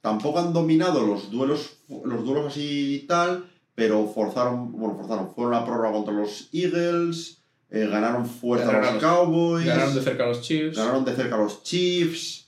tampoco 0.00 0.38
han 0.38 0.52
dominado 0.52 1.06
los 1.06 1.30
duelos, 1.30 1.78
los 1.88 2.24
duelos 2.24 2.46
así 2.46 2.94
y 3.02 3.06
tal, 3.06 3.50
pero 3.74 4.06
forzaron, 4.06 4.70
bueno, 4.72 4.94
forzaron, 4.96 5.34
fueron 5.34 5.54
a 5.54 5.64
prórroga 5.64 5.92
contra 5.92 6.14
los 6.14 6.48
Eagles, 6.52 7.42
eh, 7.70 7.86
ganaron 7.90 8.26
fuerte 8.26 8.64
a 8.66 8.72
Ganaron 8.72 8.94
los 8.94 9.02
a 9.04 9.06
los- 9.06 9.16
Cowboys, 9.16 9.66
Ganaron 9.66 9.94
de 9.94 10.02
cerca 10.02 10.24
a 10.24 10.26
los 10.28 10.40
Chiefs. 10.42 10.76
ganaron 10.76 11.04
de 11.04 11.14
cerca 11.16 11.34
a 11.34 11.38
los 11.38 11.62
Chiefs. 11.62 12.40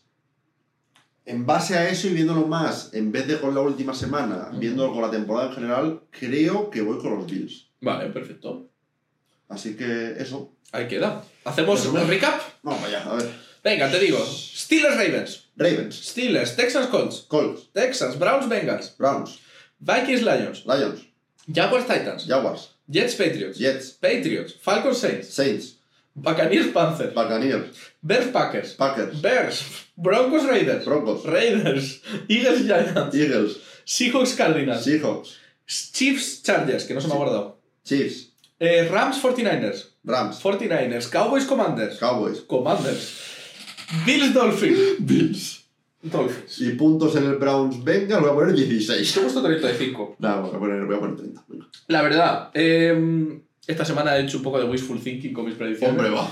En 1.25 1.45
base 1.45 1.77
a 1.77 1.89
eso 1.91 2.07
y 2.07 2.13
viéndolo 2.13 2.47
más, 2.47 2.95
en 2.95 3.11
vez 3.11 3.27
de 3.27 3.41
con 3.41 3.53
la 3.53 3.61
última 3.61 3.93
semana, 3.95 4.49
Ujú. 4.51 4.61
viéndolo 4.61 4.93
con 4.93 5.03
la 5.03 5.11
temporada 5.11 5.49
en 5.49 5.55
general, 5.55 6.01
creo 6.11 6.71
que 6.71 6.83
voy 6.83 6.99
con 6.99 7.17
los 7.17 7.27
Bills. 7.27 7.67
Vale, 7.81 8.11
perfecto. 8.11 8.69
Así 9.49 9.77
que 9.77 10.13
eso. 10.19 10.53
Ahí 10.71 10.87
queda. 10.87 11.25
¿Hacemos 11.47 11.81
Resumen. 11.81 12.03
un 12.03 12.09
recap? 12.09 12.41
Vamos 12.63 12.85
allá, 12.85 13.03
a 13.05 13.15
ver. 13.15 13.31
Venga, 13.63 13.91
te 13.91 13.99
digo. 14.01 14.19
Steelers 14.27 14.97
Ravens. 14.97 15.45
Ravens, 15.57 15.95
Steelers, 15.95 16.57
Texans 16.57 16.89
Colts. 16.89 17.21
Colts, 17.29 17.69
Texans, 17.73 18.19
Browns, 18.19 18.47
Bengals. 18.49 18.91
Browns, 18.99 19.39
Vikings, 19.81 20.23
Lions. 20.23 20.67
Lions, 20.67 21.01
Jaguars, 21.47 21.87
Titans. 21.87 22.27
Jaguars, 22.27 22.71
Jets, 22.89 23.15
Patriots. 23.15 23.59
Jets, 23.59 23.93
Patriots. 23.93 24.53
Falcons, 24.61 24.99
Saints. 24.99 25.33
Saints, 25.33 25.75
Buccaneers, 26.15 26.73
Panthers. 26.73 27.15
Buccaneers, 27.15 27.75
Bears, 28.03 28.31
Packers. 28.33 28.75
Packers, 28.75 29.21
Bears. 29.23 29.63
Broncos, 29.97 30.45
Raiders. 30.47 30.85
Broncos, 30.85 31.25
Raiders. 31.25 32.03
Eagles, 32.29 32.67
Giants. 32.67 33.15
Eagles, 33.15 33.59
Seahawks, 33.87 34.37
Cardinals. 34.37 34.85
Seahawks, 34.85 35.37
Chiefs, 35.67 36.43
Chargers, 36.43 36.85
que 36.85 36.95
no 36.95 37.01
se 37.01 37.09
me 37.09 37.15
ha 37.15 37.17
guardado. 37.17 37.57
Chiefs, 37.85 38.33
Eh, 38.59 38.89
Rams, 38.91 39.23
49ers. 39.23 39.97
Rams, 40.05 40.43
49ers. 40.43 41.09
Cowboys, 41.11 41.45
Commanders. 41.45 41.99
Cowboys, 41.99 42.41
Commanders. 42.41 43.13
Bills, 44.07 44.33
Dolphins. 44.33 44.79
Bills. 45.01 45.63
Dolphins. 46.03 46.61
Y 46.61 46.71
puntos 46.71 47.17
en 47.17 47.25
el 47.25 47.37
Browns, 47.37 47.83
venga, 47.83 48.17
lo 48.21 48.23
voy 48.23 48.31
a 48.31 48.35
poner 48.35 48.55
16. 48.55 49.13
Te 49.15 49.21
gusta 49.21 49.43
35. 49.43 50.17
Nada, 50.21 50.41
voy 50.43 50.55
a 50.55 50.59
poner, 50.59 50.85
voy 50.87 50.97
a 50.97 51.01
poner 51.01 51.17
30. 51.17 51.45
venga. 51.49 51.67
La 51.89 52.03
verdad, 52.03 52.51
eh, 52.55 53.41
esta 53.67 53.85
semana 53.85 54.17
he 54.17 54.23
hecho 54.23 54.37
un 54.39 54.45
poco 54.45 54.59
de 54.61 54.65
wishful 54.69 55.01
thinking 55.01 55.33
con 55.33 55.45
mis 55.47 55.55
predicciones. 55.57 55.97
Hombre, 55.99 56.11
va. 56.11 56.29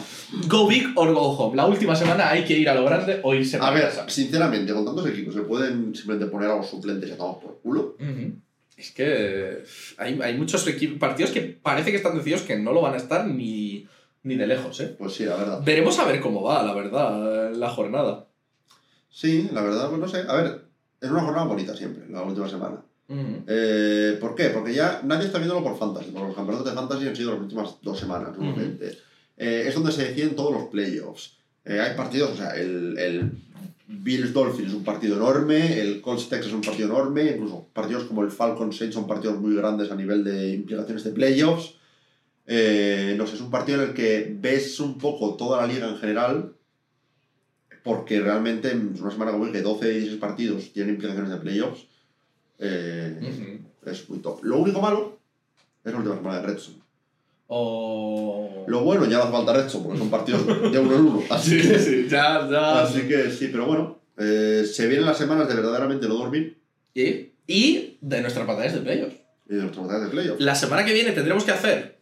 Go 0.48 0.68
big 0.68 0.86
or 0.94 1.12
go 1.12 1.30
home. 1.32 1.56
La 1.56 1.66
última 1.66 1.96
semana 1.96 2.30
hay 2.30 2.44
que 2.44 2.56
ir 2.56 2.68
a 2.68 2.74
lo 2.74 2.84
grande 2.84 3.18
o 3.24 3.34
irse 3.34 3.56
A 3.56 3.60
para 3.60 3.74
ver, 3.74 3.84
casa. 3.86 4.08
sinceramente, 4.08 4.72
con 4.72 4.84
tantos 4.84 5.06
equipos, 5.08 5.34
¿se 5.34 5.40
pueden 5.42 5.92
simplemente 5.94 6.30
poner 6.30 6.50
a 6.50 6.56
los 6.56 6.68
suplentes 6.68 7.10
y 7.10 7.12
a 7.12 7.16
todos 7.16 7.42
por 7.42 7.60
culo? 7.60 7.96
Es 8.76 8.90
que 8.90 9.62
hay, 9.98 10.18
hay 10.20 10.36
muchos 10.36 10.68
partidos 10.98 11.30
que 11.30 11.40
parece 11.40 11.90
que 11.90 11.96
están 11.96 12.16
decididos 12.16 12.42
que 12.42 12.58
no 12.58 12.72
lo 12.72 12.80
van 12.82 12.94
a 12.94 12.98
estar 12.98 13.26
ni, 13.26 13.86
ni 14.24 14.34
de 14.34 14.46
lejos. 14.46 14.80
¿eh? 14.80 14.94
Pues 14.98 15.14
sí, 15.14 15.24
la 15.24 15.36
verdad. 15.36 15.62
Veremos 15.64 15.98
a 15.98 16.04
ver 16.06 16.20
cómo 16.20 16.42
va, 16.42 16.62
la 16.62 16.74
verdad, 16.74 17.52
la 17.52 17.70
jornada. 17.70 18.26
Sí, 19.08 19.48
la 19.52 19.62
verdad, 19.62 19.88
pues 19.88 20.00
no 20.00 20.08
sé. 20.08 20.24
A 20.28 20.34
ver, 20.34 20.64
es 21.00 21.10
una 21.10 21.22
jornada 21.22 21.46
bonita 21.46 21.76
siempre, 21.76 22.08
la 22.08 22.22
última 22.22 22.48
semana. 22.48 22.82
Ujú. 23.06 23.44
Eh, 23.46 24.16
¿Por 24.20 24.34
qué? 24.34 24.48
Porque 24.48 24.74
ya 24.74 25.02
nadie 25.04 25.26
está 25.26 25.38
viéndolo 25.38 25.62
por 25.62 25.78
fantasy, 25.78 26.10
porque 26.10 26.28
los 26.28 26.36
campeonatos 26.36 26.68
de 26.68 26.74
fantasy 26.74 27.06
han 27.06 27.16
sido 27.16 27.32
las 27.32 27.40
últimas 27.40 27.76
dos 27.82 28.00
semanas, 28.00 28.36
normalmente. 28.36 28.98
Eh, 29.36 29.64
es 29.66 29.74
donde 29.74 29.92
se 29.92 30.04
deciden 30.06 30.34
todos 30.34 30.52
los 30.52 30.64
playoffs. 30.64 31.36
Eh, 31.64 31.80
hay 31.80 31.96
partidos, 31.96 32.32
o 32.32 32.36
sea, 32.36 32.56
el, 32.56 32.98
el 32.98 33.32
Bills 33.86 34.32
Dolphins 34.32 34.68
es 34.68 34.74
un 34.74 34.84
partido 34.84 35.16
enorme, 35.16 35.80
el 35.80 36.00
Colts 36.00 36.28
Texas 36.28 36.48
es 36.48 36.54
un 36.54 36.62
partido 36.62 36.88
enorme, 36.88 37.32
incluso 37.32 37.68
partidos 37.72 38.04
como 38.04 38.22
el 38.22 38.30
Falcon 38.30 38.72
Saints 38.72 38.94
son 38.94 39.06
partidos 39.06 39.38
muy 39.40 39.54
grandes 39.54 39.90
a 39.90 39.96
nivel 39.96 40.24
de 40.24 40.54
implicaciones 40.54 41.04
de 41.04 41.10
playoffs. 41.10 41.74
Eh, 42.46 43.14
no 43.18 43.26
sé, 43.26 43.34
es 43.34 43.40
un 43.40 43.50
partido 43.50 43.82
en 43.82 43.88
el 43.90 43.94
que 43.94 44.34
ves 44.40 44.80
un 44.80 44.98
poco 44.98 45.34
toda 45.36 45.60
la 45.60 45.72
liga 45.72 45.88
en 45.88 45.98
general, 45.98 46.54
porque 47.82 48.20
realmente 48.20 48.70
en 48.70 48.96
una 48.98 49.10
semana 49.10 49.32
como 49.32 49.52
que 49.52 49.60
12 49.60 49.88
y 49.90 49.94
16 49.96 50.20
partidos 50.20 50.72
tienen 50.72 50.94
implicaciones 50.94 51.30
de 51.30 51.36
playoffs. 51.36 51.86
eh, 52.58 53.60
es 53.84 54.08
muy 54.08 54.20
top. 54.20 54.42
Lo 54.44 54.58
único 54.58 54.80
malo 54.80 55.18
es 55.84 55.92
la 55.92 55.98
última 55.98 56.16
semana 56.16 56.40
de 56.40 56.46
Redstone. 56.46 56.83
O... 57.46 58.64
Lo 58.66 58.80
bueno 58.82 59.04
ya 59.06 59.18
no 59.18 59.22
hace 59.24 59.32
falta 59.32 59.52
Redstone 59.52 59.84
porque 59.84 59.98
son 59.98 60.10
partidos 60.10 60.46
de 60.46 60.78
uno 60.78 60.94
en 60.94 61.00
uno. 61.00 61.22
Así 61.30 61.60
Sí, 61.60 61.68
que, 61.68 61.78
sí, 61.78 62.06
ya, 62.08 62.48
ya. 62.50 62.82
así 62.82 63.02
que 63.02 63.30
sí, 63.30 63.48
pero 63.52 63.66
bueno. 63.66 63.98
eh, 64.18 64.64
se 64.70 64.86
vienen 64.86 65.06
las 65.06 65.18
semanas 65.18 65.48
de 65.48 65.54
verdaderamente 65.54 66.08
no 66.08 66.14
dormir 66.14 66.58
Y, 66.94 67.32
y 67.46 67.98
de 68.00 68.20
nuestras 68.22 68.46
batallas 68.46 68.74
de 68.74 68.80
playoffs. 68.80 69.16
y 69.48 69.54
de 69.54 69.60
nuestras 69.62 69.86
batallas 69.86 70.04
de 70.06 70.10
playoffs. 70.10 70.40
La 70.40 70.54
semana 70.54 70.84
que 70.84 70.94
viene 70.94 71.12
tendremos 71.12 71.44
que 71.44 71.50
hacer, 71.52 71.98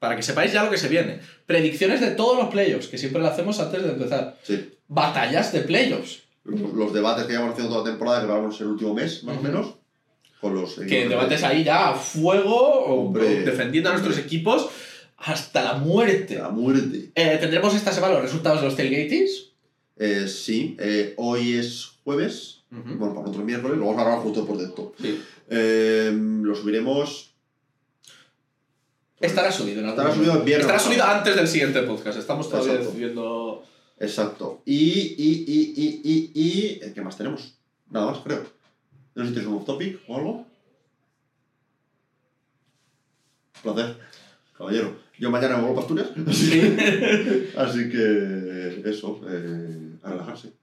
para 0.00 0.16
que 0.16 0.22
sepáis 0.22 0.52
ya 0.52 0.64
lo 0.64 0.70
que 0.70 0.78
se 0.78 0.88
viene, 0.88 1.20
predicciones 1.46 2.00
de 2.00 2.10
todos 2.12 2.36
los 2.38 2.48
playoffs, 2.48 2.88
que 2.88 2.98
siempre 2.98 3.22
lo 3.22 3.28
hacemos 3.28 3.60
antes 3.60 3.82
de 3.82 3.90
empezar. 3.90 4.36
Sí. 4.42 4.70
Batallas 4.88 5.52
de 5.52 5.60
playoffs. 5.60 6.24
Los, 6.44 6.72
los 6.72 6.92
debates 6.92 7.24
que 7.26 7.32
llevamos 7.32 7.52
haciendo 7.52 7.72
toda 7.74 7.84
la 7.84 7.90
temporada, 7.90 8.20
que 8.22 8.26
vamos 8.26 8.60
el 8.60 8.66
último 8.68 8.94
mes, 8.94 9.22
más 9.24 9.36
o 9.38 9.42
menos. 9.42 9.74
Con 10.40 10.54
los 10.54 10.74
Que 10.74 11.08
debates 11.08 11.42
ahí 11.44 11.64
ya 11.64 11.90
a 11.90 11.94
fuego, 11.94 12.56
o- 12.86 13.12
defendiendo 13.12 13.90
a 13.90 13.92
nuestros 13.92 14.16
equipos 14.18 14.68
hasta 15.18 15.62
la 15.62 15.74
muerte. 15.74 16.36
La 16.36 16.48
muerte. 16.48 17.10
Eh, 17.14 17.36
tendremos 17.40 17.74
esta 17.74 17.92
semana 17.92 18.14
los 18.14 18.22
resultados 18.22 18.60
de 18.60 18.66
los 18.66 18.76
tailgates. 18.76 19.48
Eh, 19.98 20.26
sí, 20.28 20.76
eh, 20.80 21.12
hoy 21.18 21.54
es 21.54 21.90
jueves. 22.04 22.56
Bueno, 22.70 23.08
para 23.14 23.20
nosotros 23.22 23.44
miércoles, 23.44 23.76
lo 23.78 23.86
vamos 23.86 24.00
a 24.00 24.04
grabar 24.04 24.22
justo 24.22 24.40
después 24.40 24.60
de 24.60 24.66
esto. 24.66 24.94
Sí. 25.02 25.20
Eh, 25.50 26.10
lo 26.14 26.54
subiremos. 26.54 27.34
Estará 29.20 29.52
subido 29.52 29.80
en 29.80 29.86
algún 29.86 29.98
Estará 30.00 30.14
subido 30.14 30.44
viernes. 30.44 30.66
Estará 30.66 30.78
subido 30.78 31.04
antes 31.04 31.36
del 31.36 31.48
siguiente 31.48 31.82
podcast. 31.82 32.18
Estamos 32.18 32.48
todavía 32.48 32.72
Exacto. 32.74 32.90
decidiendo. 32.92 33.64
Exacto. 33.98 34.62
Y, 34.64 34.74
y, 35.18 35.44
y, 35.46 35.74
y, 35.76 36.00
y, 36.04 36.30
y. 36.88 36.92
¿Qué 36.94 37.00
más 37.02 37.18
tenemos? 37.18 37.54
Nada 37.90 38.06
más, 38.12 38.20
creo. 38.20 38.42
No 39.20 39.26
sé 39.26 39.32
si 39.32 39.34
tienes 39.34 39.50
un 39.52 39.58
off 39.58 39.66
topic 39.66 40.00
o 40.08 40.16
algo. 40.16 40.46
Placer, 43.62 43.96
caballero. 44.56 44.96
Yo 45.18 45.30
mañana 45.30 45.56
me 45.58 45.64
vuelvo 45.64 45.80
a 45.80 45.82
Asturias. 45.82 46.08
Así 47.56 47.90
que. 47.90 48.82
Eso, 48.86 49.20
eh, 49.28 49.98
a 50.02 50.10
relajarse. 50.10 50.54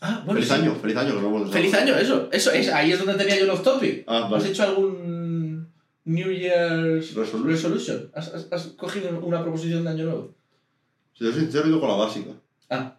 Ah, 0.00 0.22
bueno, 0.26 0.40
feliz 0.40 0.48
sí. 0.48 0.54
año, 0.54 0.74
feliz 0.74 0.96
año, 0.96 1.14
que 1.14 1.20
no 1.20 1.28
hemos 1.28 1.40
deseado. 1.46 1.52
Feliz 1.52 1.74
año, 1.74 1.96
eso. 1.96 2.28
Eso 2.32 2.50
es, 2.50 2.68
ahí 2.70 2.90
es 2.90 2.98
donde 2.98 3.14
tenía 3.14 3.38
yo 3.38 3.52
off 3.52 3.62
topic. 3.62 4.02
Ah, 4.08 4.28
¿Has 4.34 4.44
hecho 4.46 4.64
algún 4.64 5.68
New 6.04 6.32
Year's 6.32 7.14
Resolution. 7.14 7.46
resolution? 7.46 8.10
¿Has, 8.14 8.34
has- 8.34 8.48
has 8.50 8.66
cogido 8.68 9.16
una 9.20 9.40
proposición 9.42 9.84
de 9.84 9.90
año 9.90 10.04
nuevo? 10.06 10.34
Si 11.16 11.24
yo 11.24 11.30
soy 11.30 11.42
sincero, 11.42 11.66
he 11.66 11.68
ido 11.68 11.78
con 11.78 11.88
la 11.90 11.94
básica. 11.96 12.30
Ah, 12.70 12.96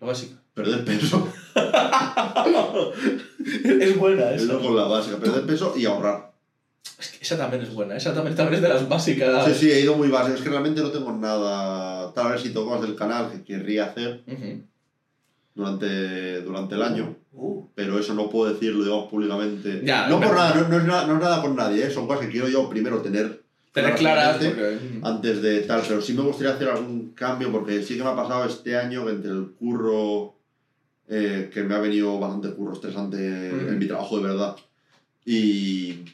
lo 0.00 0.06
básico. 0.08 0.34
Perder 0.58 0.84
peso. 0.84 1.32
es 3.80 3.96
buena 3.96 4.32
He 4.32 4.42
ido 4.42 4.60
con 4.60 4.74
la 4.74 4.84
básica. 4.88 5.18
Perder 5.18 5.46
peso 5.46 5.72
y 5.76 5.84
ahorrar. 5.86 6.32
Es 6.98 7.10
que 7.10 7.18
esa 7.22 7.38
también 7.38 7.62
es 7.62 7.72
buena, 7.72 7.96
esa 7.96 8.12
también, 8.12 8.34
también 8.34 8.56
es 8.56 8.62
de 8.62 8.68
las 8.68 8.88
básicas. 8.88 9.44
Sí, 9.44 9.54
sí, 9.54 9.70
he 9.70 9.78
ido 9.80 9.94
muy 9.94 10.08
básico. 10.08 10.34
Es 10.34 10.42
que 10.42 10.48
realmente 10.48 10.80
no 10.80 10.90
tengo 10.90 11.12
nada. 11.12 12.12
Tal 12.12 12.32
vez 12.32 12.42
si 12.42 12.50
toco 12.50 12.72
más 12.72 12.82
del 12.82 12.96
canal 12.96 13.30
que 13.30 13.44
querría 13.44 13.84
hacer 13.84 14.24
durante, 15.54 16.40
durante 16.42 16.74
el 16.74 16.82
año. 16.82 17.14
Uh. 17.32 17.62
Pero 17.76 17.96
eso 17.96 18.14
no 18.14 18.28
puedo 18.28 18.52
decirlo, 18.52 18.82
digamos, 18.82 19.08
públicamente. 19.08 19.82
Ya, 19.84 20.08
no 20.08 20.18
por 20.18 20.34
nada, 20.34 20.56
no, 20.56 20.66
no 20.66 20.76
es 20.76 20.84
nada, 20.84 21.06
no 21.06 21.14
es 21.14 21.20
nada 21.20 21.40
por 21.40 21.52
nadie, 21.52 21.86
¿eh? 21.86 21.90
son 21.92 22.08
cosas 22.08 22.26
que 22.26 22.32
quiero 22.32 22.48
yo 22.48 22.68
primero 22.68 23.00
tener 23.00 23.44
Tener 23.72 23.94
claras, 23.96 24.38
porque... 24.38 24.78
antes 25.02 25.42
de 25.42 25.60
tal, 25.60 25.82
pero 25.86 26.00
sí 26.00 26.14
me 26.14 26.22
gustaría 26.22 26.54
hacer 26.54 26.68
algún 26.68 27.10
cambio 27.10 27.52
porque 27.52 27.82
sí 27.82 27.96
que 27.96 28.02
me 28.02 28.10
ha 28.10 28.16
pasado 28.16 28.44
este 28.46 28.76
año 28.76 29.04
que 29.04 29.12
entre 29.12 29.30
el 29.30 29.52
curro, 29.58 30.37
eh, 31.10 31.50
que 31.52 31.62
me 31.62 31.74
ha 31.74 31.78
venido 31.78 32.18
bastante 32.18 32.50
curro 32.54 32.72
estresante 32.74 33.16
Mm. 33.16 33.68
en 33.68 33.78
mi 33.78 33.86
trabajo 33.86 34.18
de 34.18 34.24
verdad, 34.28 34.56
y, 35.24 36.04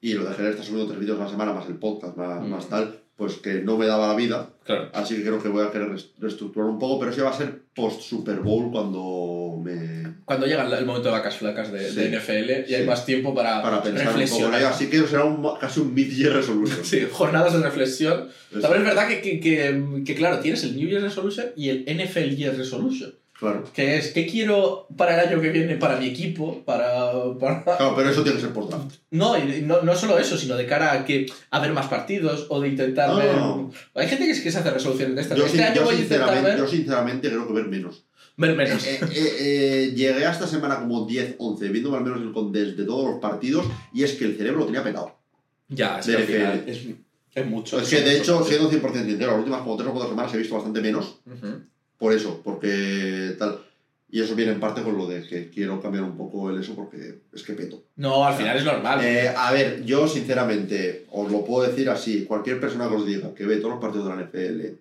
y 0.00 0.14
lo 0.14 0.28
de 0.28 0.36
querer 0.36 0.50
estar 0.52 0.64
subiendo 0.66 0.88
tres 0.88 1.00
vídeos 1.00 1.20
a 1.20 1.24
la 1.24 1.30
semana, 1.30 1.52
más 1.52 1.66
el 1.68 1.76
podcast, 1.76 2.16
más, 2.16 2.42
Mm. 2.42 2.48
más 2.50 2.68
tal, 2.68 2.98
pues 3.16 3.34
que 3.36 3.54
no 3.62 3.78
me 3.78 3.86
daba 3.86 4.08
la 4.08 4.14
vida, 4.14 4.50
Claro. 4.64 4.90
así 4.92 5.16
que 5.16 5.22
creo 5.22 5.42
que 5.42 5.48
voy 5.48 5.64
a 5.64 5.70
querer 5.70 5.88
reestructurar 6.18 6.68
un 6.68 6.78
poco, 6.78 7.00
pero 7.00 7.12
sí 7.12 7.20
va 7.22 7.30
a 7.30 7.36
ser 7.36 7.62
post 7.74 8.02
Super 8.02 8.40
Bowl 8.40 8.70
cuando 8.70 9.58
me... 9.64 10.16
Cuando 10.26 10.46
llega 10.46 10.64
el 10.78 10.84
momento 10.86 11.08
de 11.08 11.12
vacas 11.14 11.36
flacas 11.36 11.72
de, 11.72 11.88
Sí. 11.88 11.96
de 11.96 12.08
NFL 12.10 12.64
y 12.68 12.74
hay 12.74 12.82
Sí. 12.82 12.86
más 12.88 13.06
tiempo 13.06 13.34
para, 13.34 13.62
Para 13.62 13.82
pensar 13.82 14.00
un 14.08 14.12
poco 14.12 14.18
reflexionar. 14.18 14.64
así 14.64 14.90
que 14.90 15.06
será 15.06 15.24
un, 15.24 15.46
casi 15.58 15.80
un 15.80 15.94
mid-year 15.94 16.32
resolution. 16.34 16.84
Sí, 16.84 17.06
jornadas 17.10 17.52
de 17.54 17.60
reflexión. 17.62 18.28
Eso. 18.50 18.60
También 18.60 18.82
es 18.82 18.88
verdad 18.88 19.08
que, 19.08 19.20
que, 19.22 19.40
que- 19.40 20.02
que, 20.04 20.14
claro, 20.14 20.40
tienes 20.40 20.62
el 20.64 20.76
New 20.76 20.88
Year's 20.88 21.04
Resolution 21.04 21.46
y 21.56 21.70
el 21.70 21.84
NFL 21.86 22.36
Year 22.36 22.54
Resolution. 22.56 23.14
Claro. 23.38 23.64
Que 23.74 23.98
es, 23.98 24.12
¿qué 24.12 24.26
quiero 24.26 24.86
para 24.96 25.20
el 25.22 25.28
año 25.28 25.42
que 25.42 25.50
viene 25.50 25.76
para 25.76 25.98
mi 25.98 26.06
equipo? 26.06 26.62
Para, 26.64 27.12
para... 27.38 27.62
Claro, 27.76 27.94
pero 27.94 28.08
eso 28.08 28.22
tiene 28.22 28.36
que 28.38 28.44
ser 28.44 28.52
por 28.54 28.68
draft. 28.68 28.94
No, 29.10 29.36
y 29.36 29.60
no, 29.62 29.82
no 29.82 29.94
solo 29.94 30.18
eso, 30.18 30.38
sino 30.38 30.56
de 30.56 30.66
cara 30.66 30.92
a, 30.92 31.04
que, 31.04 31.26
a 31.50 31.60
ver 31.60 31.72
más 31.72 31.86
partidos 31.86 32.46
o 32.48 32.60
de 32.62 32.68
intentar 32.68 33.10
No, 33.10 33.16
ver... 33.18 33.34
no. 33.36 33.70
Hay 33.94 34.08
gente 34.08 34.24
que, 34.24 34.30
es 34.30 34.40
que 34.40 34.50
se 34.50 34.58
hace 34.58 34.70
resoluciones 34.70 35.14
de 35.16 35.20
estas. 35.20 35.36
Yo, 35.38 35.44
este 35.44 35.58
sin- 35.58 35.66
año 35.66 35.74
yo 35.76 35.84
voy 35.84 35.94
a 35.96 35.98
intentar 35.98 36.18
sinceramente, 36.28 36.50
ver, 36.50 36.58
yo 36.58 36.66
sinceramente 36.66 37.28
creo 37.28 37.46
que 37.46 37.52
ver 37.52 37.66
menos. 37.68 38.04
ver 38.38 38.56
menos. 38.56 38.86
Eh, 38.86 39.00
eh, 39.02 39.36
eh, 39.40 39.92
llegué 39.94 40.24
a 40.24 40.30
esta 40.32 40.46
semana 40.46 40.78
como 40.80 41.04
10, 41.06 41.36
11, 41.38 41.68
viéndome 41.68 41.98
al 41.98 42.04
menos 42.04 42.20
el 42.54 42.76
de 42.76 42.84
todos 42.84 43.10
los 43.10 43.20
partidos 43.20 43.66
y 43.92 44.02
es 44.02 44.14
que 44.14 44.24
el 44.24 44.36
cerebro 44.38 44.60
lo 44.60 44.66
tenía 44.66 44.82
petado. 44.82 45.14
ya, 45.68 45.98
es 45.98 46.06
de 46.06 46.12
que 46.14 46.18
al 46.22 46.26
final 46.26 46.64
es, 46.66 46.78
es 47.34 47.46
mucho. 47.46 47.78
Es 47.80 47.88
que 47.90 48.00
de 48.00 48.18
mucho. 48.18 48.40
hecho, 48.40 48.44
siendo 48.44 48.70
100% 48.70 48.92
sincero, 49.04 49.30
las 49.32 49.38
últimas 49.40 49.60
como 49.60 49.76
3 49.76 49.88
o 49.90 49.92
4 49.92 50.08
semanas 50.10 50.32
he 50.34 50.38
visto 50.38 50.54
bastante 50.54 50.80
menos 50.80 51.20
Ujú. 51.26 51.60
Por 51.98 52.12
eso, 52.12 52.40
porque 52.44 53.34
tal. 53.38 53.60
Y 54.08 54.20
eso 54.20 54.36
viene 54.36 54.52
en 54.52 54.60
parte 54.60 54.82
con 54.82 54.96
lo 54.96 55.08
de 55.08 55.26
que 55.26 55.50
quiero 55.50 55.80
cambiar 55.80 56.04
un 56.04 56.16
poco 56.16 56.48
el 56.48 56.60
eso 56.60 56.74
porque 56.76 57.22
es 57.32 57.42
que 57.42 57.54
peto. 57.54 57.82
No, 57.96 58.24
al 58.24 58.34
final 58.34 58.56
es 58.56 58.64
normal. 58.64 59.04
Eh, 59.04 59.28
a 59.36 59.52
ver, 59.52 59.84
yo 59.84 60.06
sinceramente 60.06 61.06
os 61.10 61.30
lo 61.30 61.44
puedo 61.44 61.68
decir 61.68 61.90
así: 61.90 62.24
cualquier 62.24 62.60
persona 62.60 62.88
que 62.88 62.94
os 62.94 63.06
diga 63.06 63.34
que 63.34 63.46
ve 63.46 63.56
todos 63.56 63.72
los 63.72 63.80
partidos 63.80 64.08
de 64.08 64.16
la 64.16 64.22
NFL 64.22 64.78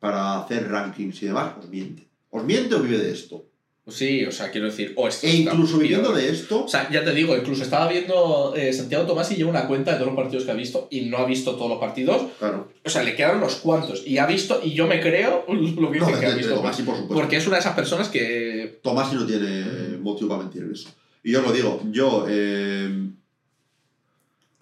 para 0.00 0.40
hacer 0.40 0.68
rankings 0.68 1.22
y 1.22 1.26
demás, 1.26 1.54
os 1.58 1.68
miente. 1.68 2.06
Os 2.30 2.44
miente 2.44 2.74
o 2.74 2.80
vive 2.80 2.98
de 2.98 3.12
esto. 3.12 3.44
Sí, 3.88 4.24
o 4.26 4.30
sea, 4.32 4.50
quiero 4.50 4.66
decir, 4.66 4.92
o 4.96 5.08
es 5.08 5.24
E 5.24 5.30
incluso 5.36 5.78
viviendo 5.78 6.12
de 6.12 6.28
esto, 6.30 6.64
O 6.64 6.68
sea, 6.68 6.90
ya 6.90 7.02
te 7.04 7.12
digo, 7.14 7.36
incluso 7.36 7.62
estaba 7.62 7.88
viendo 7.88 8.52
eh, 8.54 8.72
Santiago 8.72 9.06
Tomás 9.06 9.30
y 9.32 9.36
lleva 9.36 9.50
una 9.50 9.66
cuenta 9.66 9.92
de 9.92 9.96
todos 9.98 10.08
los 10.12 10.16
partidos 10.16 10.44
que 10.44 10.50
ha 10.50 10.54
visto 10.54 10.88
y 10.90 11.02
no 11.06 11.16
ha 11.18 11.24
visto 11.24 11.54
todos 11.56 11.70
los 11.70 11.78
partidos. 11.80 12.22
claro. 12.38 12.70
O 12.84 12.90
sea, 12.90 13.02
le 13.02 13.14
quedaron 13.16 13.38
unos 13.38 13.56
cuantos 13.56 14.06
y 14.06 14.18
ha 14.18 14.26
visto, 14.26 14.60
y 14.62 14.72
yo 14.74 14.86
me 14.86 15.00
creo 15.00 15.44
lo 15.48 15.90
que 15.90 15.98
No, 16.00 16.06
dice 16.06 16.20
que 16.20 16.26
ha 16.26 16.34
visto. 16.34 16.54
Tomás, 16.54 16.76
por 16.76 16.94
supuesto. 16.96 17.14
porque 17.14 17.36
es 17.38 17.46
una 17.46 17.56
de 17.56 17.60
esas 17.60 17.74
personas 17.74 18.08
que. 18.08 18.78
Tomás 18.82 19.12
no 19.12 19.24
tiene 19.26 19.96
motivo 20.00 20.28
para 20.30 20.42
mentir 20.42 20.62
en 20.62 20.72
eso. 20.72 20.88
Y 21.24 21.32
yo 21.32 21.40
os 21.40 21.46
lo 21.46 21.52
digo, 21.52 21.80
yo. 21.90 22.26
eh, 22.28 23.08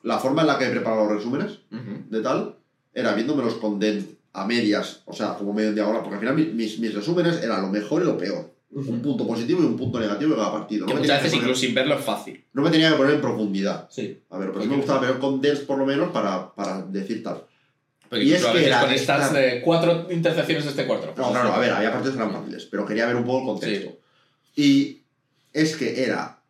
la 0.03 0.19
forma 0.19 0.43
en 0.43 0.47
la 0.47 0.59
que 0.59 0.67
he 0.67 0.71
preparado 0.71 1.05
los 1.07 1.17
resúmenes 1.17 1.59
de 1.71 2.21
tal 2.21 2.55
era 2.95 3.13
viéndome 3.15 3.43
los 3.43 3.55
condensed 3.55 4.11
a 4.33 4.47
medias, 4.47 5.03
o 5.07 5.13
sea, 5.13 5.35
como 5.35 5.53
medio 5.53 5.73
de 5.73 5.81
ahora, 5.81 6.01
porque 6.01 6.15
al 6.15 6.21
final 6.21 6.35
mi- 6.37 6.45
mis, 6.53 6.79
mis 6.79 6.95
resúmenes 6.95 7.43
eran 7.43 7.63
lo 7.63 7.69
mejor 7.69 8.03
y 8.03 8.05
lo 8.05 8.17
peor. 8.19 8.55
Un 8.71 9.01
punto 9.01 9.27
positivo 9.27 9.63
y 9.63 9.67
un 9.67 9.77
punto 9.77 9.99
negativo 10.01 10.33
de 10.33 10.37
cada 10.37 10.53
partido. 10.53 10.87
Que 10.87 10.93
No 10.93 11.01
me, 11.01 11.07
muchas 11.07 11.17
tenía 11.17 11.19
que 11.19 11.23
veces 11.25 11.39
poner, 11.39 11.45
incluso 11.51 11.61
sin 11.67 11.75
verlo 11.75 11.95
es 11.99 12.05
fácil. 12.05 12.45
no 12.53 12.63
me 12.63 12.71
tenía 12.71 12.91
que 12.91 12.97
poner 12.97 13.15
en 13.15 13.21
profundidad. 13.21 13.89
Sí. 13.91 14.21
A 14.31 14.39
ver, 14.39 14.51
pero 14.51 14.63
sí 14.63 14.69
me 14.69 14.77
gustaba 14.77 15.01
ver 15.01 15.19
condensed 15.19 15.67
por 15.67 15.79
lo 15.79 15.87
menos 15.87 16.11
para, 16.11 16.53
para 16.55 16.83
decir 16.83 17.23
tal. 17.23 17.45
Porque 18.09 18.25
Y 18.25 18.33
es 18.35 18.45
a 18.45 18.49
que 18.49 18.59
veces 18.59 18.69
era 18.69 18.81
con 18.83 18.99
stats 18.99 19.27
esta- 19.27 19.39
de 19.39 19.61
cuatro 19.63 20.07
intercepciones 20.11 20.65
de 20.65 20.71
este 20.71 20.87
cuatro. 20.87 21.15
No, 21.17 21.33
no, 21.33 21.43
no, 21.45 21.53
a 21.55 21.59
ver, 21.59 21.71
había 21.73 21.91
partidos 21.93 22.17
que 22.17 22.23
eran 22.23 22.35
fáciles, 22.35 22.67
pero 22.71 22.85
quería 22.85 23.07
ver 23.07 23.17
un 23.17 23.25
poco 23.25 23.41
el 23.41 23.47
contexto. 23.61 23.99
Y 24.57 25.03
es 25.53 25.77
que 25.77 26.05
era 26.05 26.41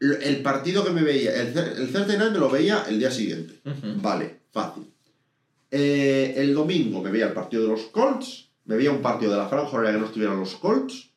el 0.00 0.42
partido 0.42 0.82
que 0.84 0.90
me 0.90 1.02
veía, 1.02 1.34
el, 1.34 1.48
el 1.56 1.92
Thursday 1.92 2.16
night 2.18 2.32
me 2.32 2.38
lo 2.38 2.48
veía 2.50 2.84
el 2.88 2.98
día 2.98 3.10
siguiente. 3.10 3.60
Vale, 4.02 4.40
fácil. 4.50 4.90
Eh, 5.70 6.34
el 6.36 6.54
domingo 6.54 7.02
me 7.02 7.10
veía 7.10 7.26
el 7.26 7.32
partido 7.32 7.62
de 7.64 7.68
los 7.68 7.82
Colts, 7.82 8.48
me 8.64 8.76
veía 8.76 8.90
un 8.90 9.02
partido 9.02 9.30
de 9.32 9.38
la 9.38 9.48
franja 9.48 9.70
horaria 9.70 9.92
que 9.92 9.98
no 10.00 10.06
estuvieran 10.06 10.38
los 10.40 10.54
Colts. 10.56 11.09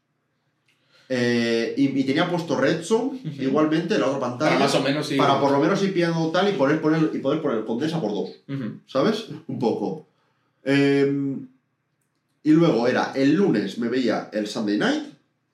Eh, 1.16 1.76
y, 1.78 2.00
y 2.00 2.04
tenía 2.06 2.28
puesto 2.30 2.56
Red 2.60 2.84
Zone 2.84 3.20
Ujú. 3.24 3.42
igualmente 3.44 3.94
en 3.96 4.02
la 4.02 4.08
otra 4.08 4.20
pantalla 4.20 4.52
Para 4.54 4.66
más 4.66 4.76
o 4.76 4.82
menos 4.82 5.06
sí. 5.08 5.16
para 5.16 5.40
por 5.40 5.52
lo 5.52 5.60
menos 5.60 5.84
ir 5.84 5.94
pillando 5.94 6.32
tal 6.32 6.50
y 6.50 6.54
poder 6.54 6.82
poner, 6.82 7.12
y 7.14 7.20
poder 7.20 7.40
poner 7.42 7.66
condensa 7.66 8.02
por 8.02 8.12
dos. 8.12 8.30
Ujú. 8.48 8.80
¿sabes? 8.88 9.26
Un 9.48 9.60
poco. 9.60 10.08
Eh, 10.64 11.36
y 12.44 12.52
luego 12.52 12.88
era 12.88 13.12
el 13.16 13.34
lunes 13.36 13.78
me 13.78 13.90
veía 13.90 14.30
el 14.34 14.48
Sunday 14.48 14.78
night, 14.78 15.04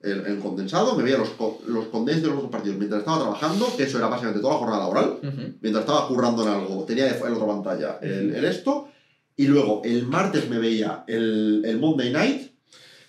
el, 0.02 0.24
el 0.26 0.38
condensado, 0.38 0.96
me 0.96 1.02
veía 1.02 1.18
los, 1.18 1.30
los 1.66 1.86
condens 1.86 2.22
de 2.22 2.28
los 2.28 2.36
otros 2.38 2.50
partidos 2.50 2.78
mientras 2.78 3.00
estaba 3.00 3.20
trabajando, 3.20 3.66
que 3.76 3.82
eso 3.82 3.98
era 3.98 4.06
básicamente 4.08 4.40
toda 4.40 4.54
la 4.54 4.58
jornada 4.60 4.80
laboral. 4.84 5.18
Ujú. 5.22 5.54
Mientras 5.60 5.84
estaba 5.84 6.08
currando 6.08 6.42
en 6.42 6.48
algo, 6.48 6.84
tenía 6.84 7.06
en 7.14 7.20
la 7.22 7.32
otra 7.32 7.46
pantalla 7.46 7.98
el, 8.00 8.34
el 8.34 8.44
esto. 8.46 8.88
Y 9.36 9.46
luego 9.46 9.82
el 9.84 10.06
martes 10.06 10.48
me 10.50 10.58
veía 10.58 11.04
el, 11.06 11.62
el 11.64 11.78
Monday 11.78 12.12
night, 12.12 12.49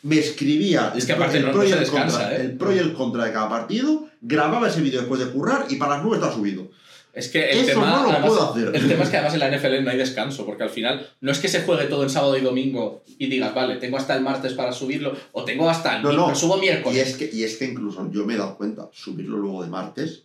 me 0.03 0.17
escribía 0.17 0.93
Es 0.95 1.05
que 1.05 1.11
el 1.13 1.17
aparte 1.17 1.37
el 1.37 1.45
no- 1.45 1.51
pro 1.51 1.59
no 1.61 1.65
y 1.65 1.69
se 1.69 1.73
el 1.75 1.79
descansa, 1.81 2.19
contra, 2.19 2.35
¿eh? 2.37 2.41
el 2.41 2.57
pro 2.57 2.75
y 2.75 2.77
el 2.79 2.93
contra 2.93 3.25
de 3.25 3.31
cada 3.33 3.49
partido, 3.49 4.07
grababa 4.21 4.67
ese 4.67 4.81
vídeo 4.81 4.99
después 5.01 5.19
de 5.19 5.27
currar 5.31 5.65
y 5.69 5.75
para 5.75 5.95
las 5.95 6.03
nubes 6.03 6.17
estaba 6.17 6.33
subido. 6.33 6.69
Es 7.13 7.27
que 7.27 7.49
el 7.51 7.57
Eso 7.59 7.67
tema, 7.81 7.89
no 7.91 8.03
lo 8.03 8.09
además, 8.09 8.27
puedo 8.29 8.51
hacer. 8.51 8.71
el 8.73 8.87
tema 8.87 9.03
es 9.03 9.09
que 9.09 9.17
además 9.17 9.33
en 9.33 9.39
la 9.41 9.47
NFL 9.49 9.83
no 9.83 9.89
hay 9.91 9.97
descanso, 9.97 10.45
porque 10.45 10.63
al 10.63 10.69
final 10.69 11.05
no 11.19 11.31
es 11.31 11.39
que 11.39 11.49
se 11.49 11.61
juegue 11.63 11.83
todo 11.87 12.03
en 12.03 12.09
sábado 12.09 12.37
y 12.37 12.41
domingo 12.41 13.03
y 13.19 13.27
digas, 13.27 13.53
vale, 13.53 13.75
tengo 13.75 13.97
hasta 13.97 14.15
el 14.15 14.21
martes 14.23 14.53
para 14.53 14.71
subirlo, 14.71 15.13
o 15.33 15.43
tengo 15.43 15.69
hasta 15.69 15.97
el 15.97 16.03
No, 16.03 16.13
no. 16.13 16.33
subo 16.35 16.57
Y 16.57 16.61
miércoles. 16.61 17.09
es, 17.09 17.17
que, 17.17 17.29
y 17.33 17.43
es 17.43 17.57
que 17.57 17.65
incluso 17.65 18.09
yo 18.13 18.25
me 18.25 18.35
he 18.35 18.37
dado 18.37 18.55
cuenta, 18.55 18.87
subirlo 18.93 19.37
luego 19.37 19.61
de 19.63 19.69
martes 19.69 20.23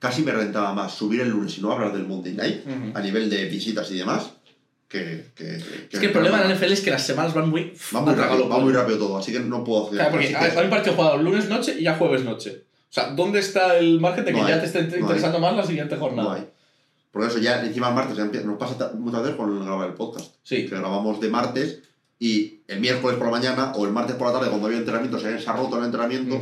casi 0.00 0.22
me 0.22 0.32
rentaba 0.32 0.72
más 0.72 0.94
subir 0.94 1.20
el 1.20 1.28
lunes 1.28 1.58
y 1.58 1.60
no 1.60 1.72
hablar 1.72 1.92
del 1.92 2.06
Monday 2.06 2.32
Night, 2.32 2.62
Ujú. 2.66 2.96
a 2.98 3.00
nivel 3.02 3.28
de 3.28 3.44
visitas 3.44 3.90
y 3.90 3.98
demás, 3.98 4.30
que... 4.90 5.30
que, 5.36 5.56
Es 5.90 5.98
que 5.98 6.06
el 6.06 6.12
problema 6.12 6.42
de 6.42 6.48
la 6.48 6.54
NFL 6.54 6.72
es 6.72 6.80
que 6.80 6.90
las 6.90 7.06
semanas 7.06 7.32
van 7.32 7.48
muy... 7.48 7.72
Va 7.94 8.00
muy 8.00 8.14
rápido, 8.14 8.48
va 8.48 8.58
muy 8.58 8.72
rápido 8.72 8.98
todo, 8.98 9.16
así 9.16 9.32
que 9.32 9.40
no 9.40 9.62
puedo 9.62 9.86
hacer... 9.86 9.98
Claro, 9.98 10.10
porque 10.10 10.36
hay 10.36 10.64
un 10.64 10.70
partido 10.70 10.96
jugado 10.96 11.16
lunes 11.18 11.48
noche 11.48 11.76
y 11.78 11.84
ya 11.84 11.96
jueves 11.96 12.24
noche. 12.24 12.64
O 12.90 12.92
sea, 12.92 13.10
¿dónde 13.10 13.38
está 13.38 13.78
el 13.78 14.00
margen 14.00 14.24
de 14.24 14.32
que 14.32 14.40
No 14.40 14.48
ya 14.48 14.56
hay, 14.56 14.60
te 14.60 14.66
esté 14.66 14.82
no 14.82 14.96
interesando 14.98 15.38
más 15.38 15.56
la 15.56 15.64
siguiente 15.64 15.96
jornada? 15.96 16.28
No 16.28 16.34
hay. 16.34 16.48
Por 17.12 17.24
eso 17.24 17.38
ya 17.38 17.64
encima 17.64 17.90
martes 17.92 18.16
ya 18.16 18.24
nos 18.24 18.58
pasa 18.58 18.92
muchas 18.94 19.22
veces 19.22 19.36
con 19.36 19.56
el 19.56 19.64
grabar 19.64 19.88
el 19.88 19.94
podcast. 19.94 20.34
Sí. 20.42 20.66
Que 20.66 20.76
grabamos 20.76 21.20
de 21.20 21.28
martes 21.28 21.82
y 22.18 22.60
el 22.66 22.80
miércoles 22.80 23.16
por 23.16 23.28
la 23.28 23.32
mañana 23.32 23.72
o 23.76 23.86
el 23.86 23.92
martes 23.92 24.16
por 24.16 24.26
la 24.26 24.34
tarde 24.34 24.48
cuando 24.48 24.66
había 24.66 24.78
entrenamiento, 24.78 25.18
se 25.18 25.28
ha 25.28 25.52
roto 25.52 25.78
el 25.78 25.84
entrenamiento, 25.84 26.40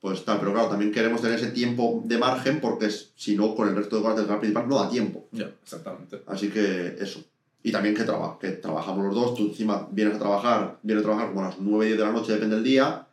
pues 0.00 0.24
tal. 0.24 0.40
Pero 0.40 0.52
claro, 0.52 0.68
también 0.68 0.92
queremos 0.92 1.20
tener 1.20 1.38
ese 1.38 1.52
tiempo 1.52 2.02
de 2.04 2.18
margen 2.18 2.60
porque 2.60 2.90
si 2.90 3.36
no, 3.36 3.54
con 3.54 3.68
el 3.68 3.76
resto 3.76 3.96
de 3.96 4.02
cosas 4.02 4.16
del 4.16 4.26
canal 4.26 4.40
principal 4.40 4.68
no 4.68 4.82
da 4.82 4.90
tiempo. 4.90 5.28
Ya, 5.30 5.50
exactamente. 5.62 6.22
Así 6.26 6.48
que 6.48 6.96
eso. 7.00 7.24
Y 7.64 7.72
también 7.72 7.94
que, 7.96 8.04
traba- 8.04 8.38
que 8.38 8.50
trabajamos 8.50 9.06
los 9.06 9.14
dos, 9.14 9.34
tú 9.34 9.48
encima 9.48 9.88
vienes 9.90 10.14
a 10.14 10.18
trabajar, 10.18 10.76
vienes 10.82 11.02
a 11.02 11.06
trabajar 11.08 11.28
como 11.30 11.40
a 11.40 11.48
las 11.48 11.58
9 11.58 11.86
10 11.86 11.98
de 11.98 12.04
la 12.04 12.12
noche, 12.12 12.32
depende 12.34 12.54
del 12.56 12.64
día, 12.64 13.06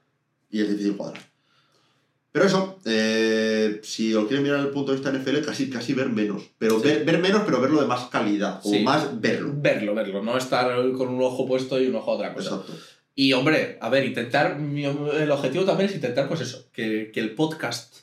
y 0.51 0.61
es 0.61 0.69
difícil 0.69 0.95
cuadrar. 0.97 1.23
Pero 2.33 2.45
eso, 2.45 2.79
eh, 2.85 3.79
si 3.83 4.11
lo 4.11 4.27
quieren 4.27 4.43
mirar 4.43 4.57
desde 4.59 4.67
el 4.69 4.73
punto 4.73 4.91
de 4.91 4.97
vista 4.99 5.11
NFL, 5.11 5.41
casi, 5.45 5.69
casi 5.69 5.93
ver 5.93 6.09
menos. 6.09 6.43
Pero 6.57 6.79
Sí. 6.79 6.85
ver, 6.87 7.05
ver 7.05 7.19
menos, 7.19 7.43
pero 7.45 7.59
verlo 7.61 7.81
de 7.81 7.87
más 7.87 8.09
calidad, 8.09 8.59
o 8.63 8.69
Sí. 8.69 8.79
más 8.83 9.19
verlo. 9.19 9.51
Verlo, 9.55 9.95
verlo, 9.95 10.21
no 10.23 10.37
estar 10.37 10.69
con 10.93 11.07
un 11.09 11.21
ojo 11.23 11.47
puesto 11.47 11.81
y 11.81 11.87
un 11.87 11.95
ojo 11.95 12.11
a 12.11 12.15
otra 12.15 12.33
cosa. 12.33 12.55
Exacto. 12.55 12.73
Y 13.15 13.33
hombre, 13.33 13.77
a 13.81 13.89
ver, 13.89 14.05
intentar, 14.05 14.59
mi- 14.59 14.85
el 14.85 15.31
objetivo 15.31 15.65
también 15.65 15.89
es 15.89 15.95
intentar, 15.95 16.27
pues 16.27 16.41
eso, 16.41 16.65
que, 16.73 17.11
que 17.13 17.19
el 17.21 17.35
podcast... 17.35 18.00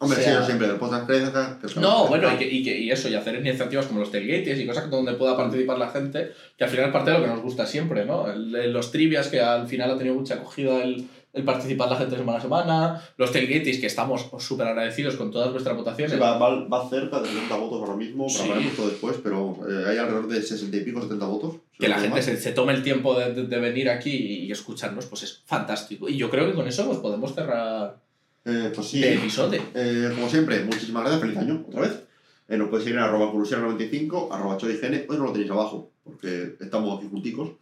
Hombre, 0.00 0.20
sea- 0.22 0.32
sí, 0.34 0.40
yo 0.40 0.46
siempre, 0.46 0.66
el 0.66 0.76
podcast 0.76 1.06
crezca. 1.06 1.58
que 1.60 1.80
No, 1.80 2.08
bueno, 2.08 2.32
y, 2.34 2.36
que, 2.36 2.48
y, 2.50 2.62
que- 2.64 2.78
y 2.78 2.90
eso, 2.90 3.08
y 3.08 3.14
hacer 3.14 3.36
iniciativas 3.36 3.86
como 3.86 4.00
los 4.00 4.10
tailgates 4.10 4.58
y 4.58 4.66
cosas 4.66 4.90
donde 4.90 5.12
pueda 5.14 5.36
participar 5.36 5.78
la 5.78 5.88
gente, 5.88 6.32
que 6.58 6.64
al 6.64 6.70
final 6.70 6.86
es 6.86 6.92
parte 6.92 7.10
de 7.12 7.18
lo 7.18 7.24
que 7.24 7.30
nos 7.30 7.40
gusta 7.42 7.64
siempre, 7.66 8.04
¿no? 8.04 8.30
El- 8.30 8.72
los 8.72 8.90
trivias, 8.90 9.28
que 9.28 9.40
al 9.40 9.66
final 9.68 9.90
ha 9.92 9.96
tenido 9.98 10.14
mucha 10.16 10.34
acogida 10.34 10.82
el, 10.82 11.06
el 11.32 11.42
participar 11.44 11.90
la 11.90 11.96
gente 11.96 12.16
semana 12.16 12.38
a 12.38 12.42
semana, 12.42 13.02
los 13.16 13.32
tailgates, 13.32 13.78
que 13.78 13.86
estamos 13.86 14.26
súper 14.40 14.66
agradecidos 14.68 15.16
con 15.16 15.30
todas 15.30 15.50
vuestras 15.52 15.76
votaciones. 15.76 16.12
Sí, 16.12 16.18
va, 16.18 16.38
va, 16.38 16.64
va 16.68 16.88
cerca 16.88 17.20
de 17.20 17.28
70 17.28 17.56
votos 17.56 17.80
ahora 17.80 17.96
mismo, 17.96 18.28
Sí. 18.28 18.48
todo 18.76 18.88
después, 18.88 19.16
pero 19.22 19.56
eh, 19.68 19.84
hay 19.90 19.98
alrededor 19.98 20.28
de 20.28 20.42
60 20.42 20.76
y 20.76 20.80
pico, 20.80 21.00
70 21.02 21.26
votos. 21.26 21.56
que 21.78 21.88
la 21.88 21.98
gente 21.98 22.22
se, 22.22 22.36
se 22.36 22.52
tome 22.52 22.72
el 22.72 22.82
tiempo 22.84 23.18
de, 23.18 23.32
de- 23.32 23.46
de 23.46 23.58
venir 23.58 23.90
aquí 23.90 24.10
y 24.46 24.52
escucharnos, 24.52 25.06
pues 25.06 25.22
es 25.24 25.42
fantástico. 25.46 26.08
Y 26.08 26.16
yo 26.16 26.30
creo 26.30 26.46
que 26.46 26.52
con 26.54 26.68
eso 26.68 26.86
pues, 26.86 26.98
podemos 26.98 27.34
cerrar 27.34 27.96
Eh, 28.44 28.72
pues 28.74 28.88
sí. 28.88 29.02
episodio. 29.02 29.62
Eh, 29.74 30.10
como 30.14 30.28
siempre, 30.28 30.64
muchísimas 30.64 31.02
gracias, 31.02 31.22
feliz 31.22 31.38
año, 31.38 31.64
otra 31.66 31.82
vez. 31.82 32.02
Eh, 32.48 32.58
nos 32.58 32.68
podéis 32.68 32.84
seguir 32.84 32.98
en 32.98 33.04
arroba 33.04 33.32
colusiano95, 33.32 34.28
arroba 34.30 34.56
chorigene, 34.58 35.06
hoy 35.08 35.16
no 35.16 35.24
lo 35.24 35.32
tenéis 35.32 35.50
abajo, 35.50 35.92
porque 36.04 36.56
estamos 36.60 36.98
aquí 36.98 37.08
junticos. 37.10 37.52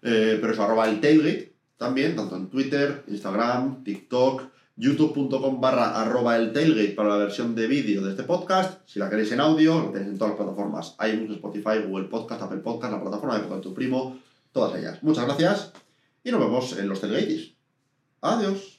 Pero 0.00 0.52
eso, 0.52 0.64
arroba 0.64 0.88
el 0.88 1.00
tailgate, 1.00 1.52
también, 1.76 2.16
tanto 2.16 2.36
en 2.36 2.48
Twitter, 2.48 3.04
Instagram, 3.06 3.84
TikTok, 3.84 4.42
youtube.com 4.74 5.60
barra 5.60 6.00
arroba 6.00 6.36
el 6.36 6.52
tailgate 6.52 6.94
para 6.94 7.10
la 7.10 7.16
versión 7.18 7.54
de 7.54 7.68
vídeo 7.68 8.02
de 8.02 8.10
este 8.10 8.24
podcast. 8.24 8.80
Si 8.84 8.98
la 8.98 9.08
queréis 9.08 9.30
en 9.30 9.40
audio, 9.40 9.80
lo 9.80 9.90
tenéis 9.90 10.10
en 10.10 10.18
todas 10.18 10.32
las 10.32 10.44
plataformas. 10.44 10.96
iBooks, 10.98 11.34
Spotify, 11.34 11.86
Google 11.86 12.08
Podcast, 12.08 12.42
Apple 12.42 12.58
Podcast, 12.58 12.92
la 12.92 13.00
plataforma 13.00 13.38
de 13.38 13.60
tu 13.60 13.72
primo, 13.74 14.18
todas 14.50 14.76
ellas. 14.76 15.00
Muchas 15.02 15.26
gracias 15.26 15.72
y 16.24 16.32
nos 16.32 16.40
vemos 16.40 16.76
en 16.78 16.88
los 16.88 17.00
tailgates. 17.00 17.52
Adiós. 18.22 18.71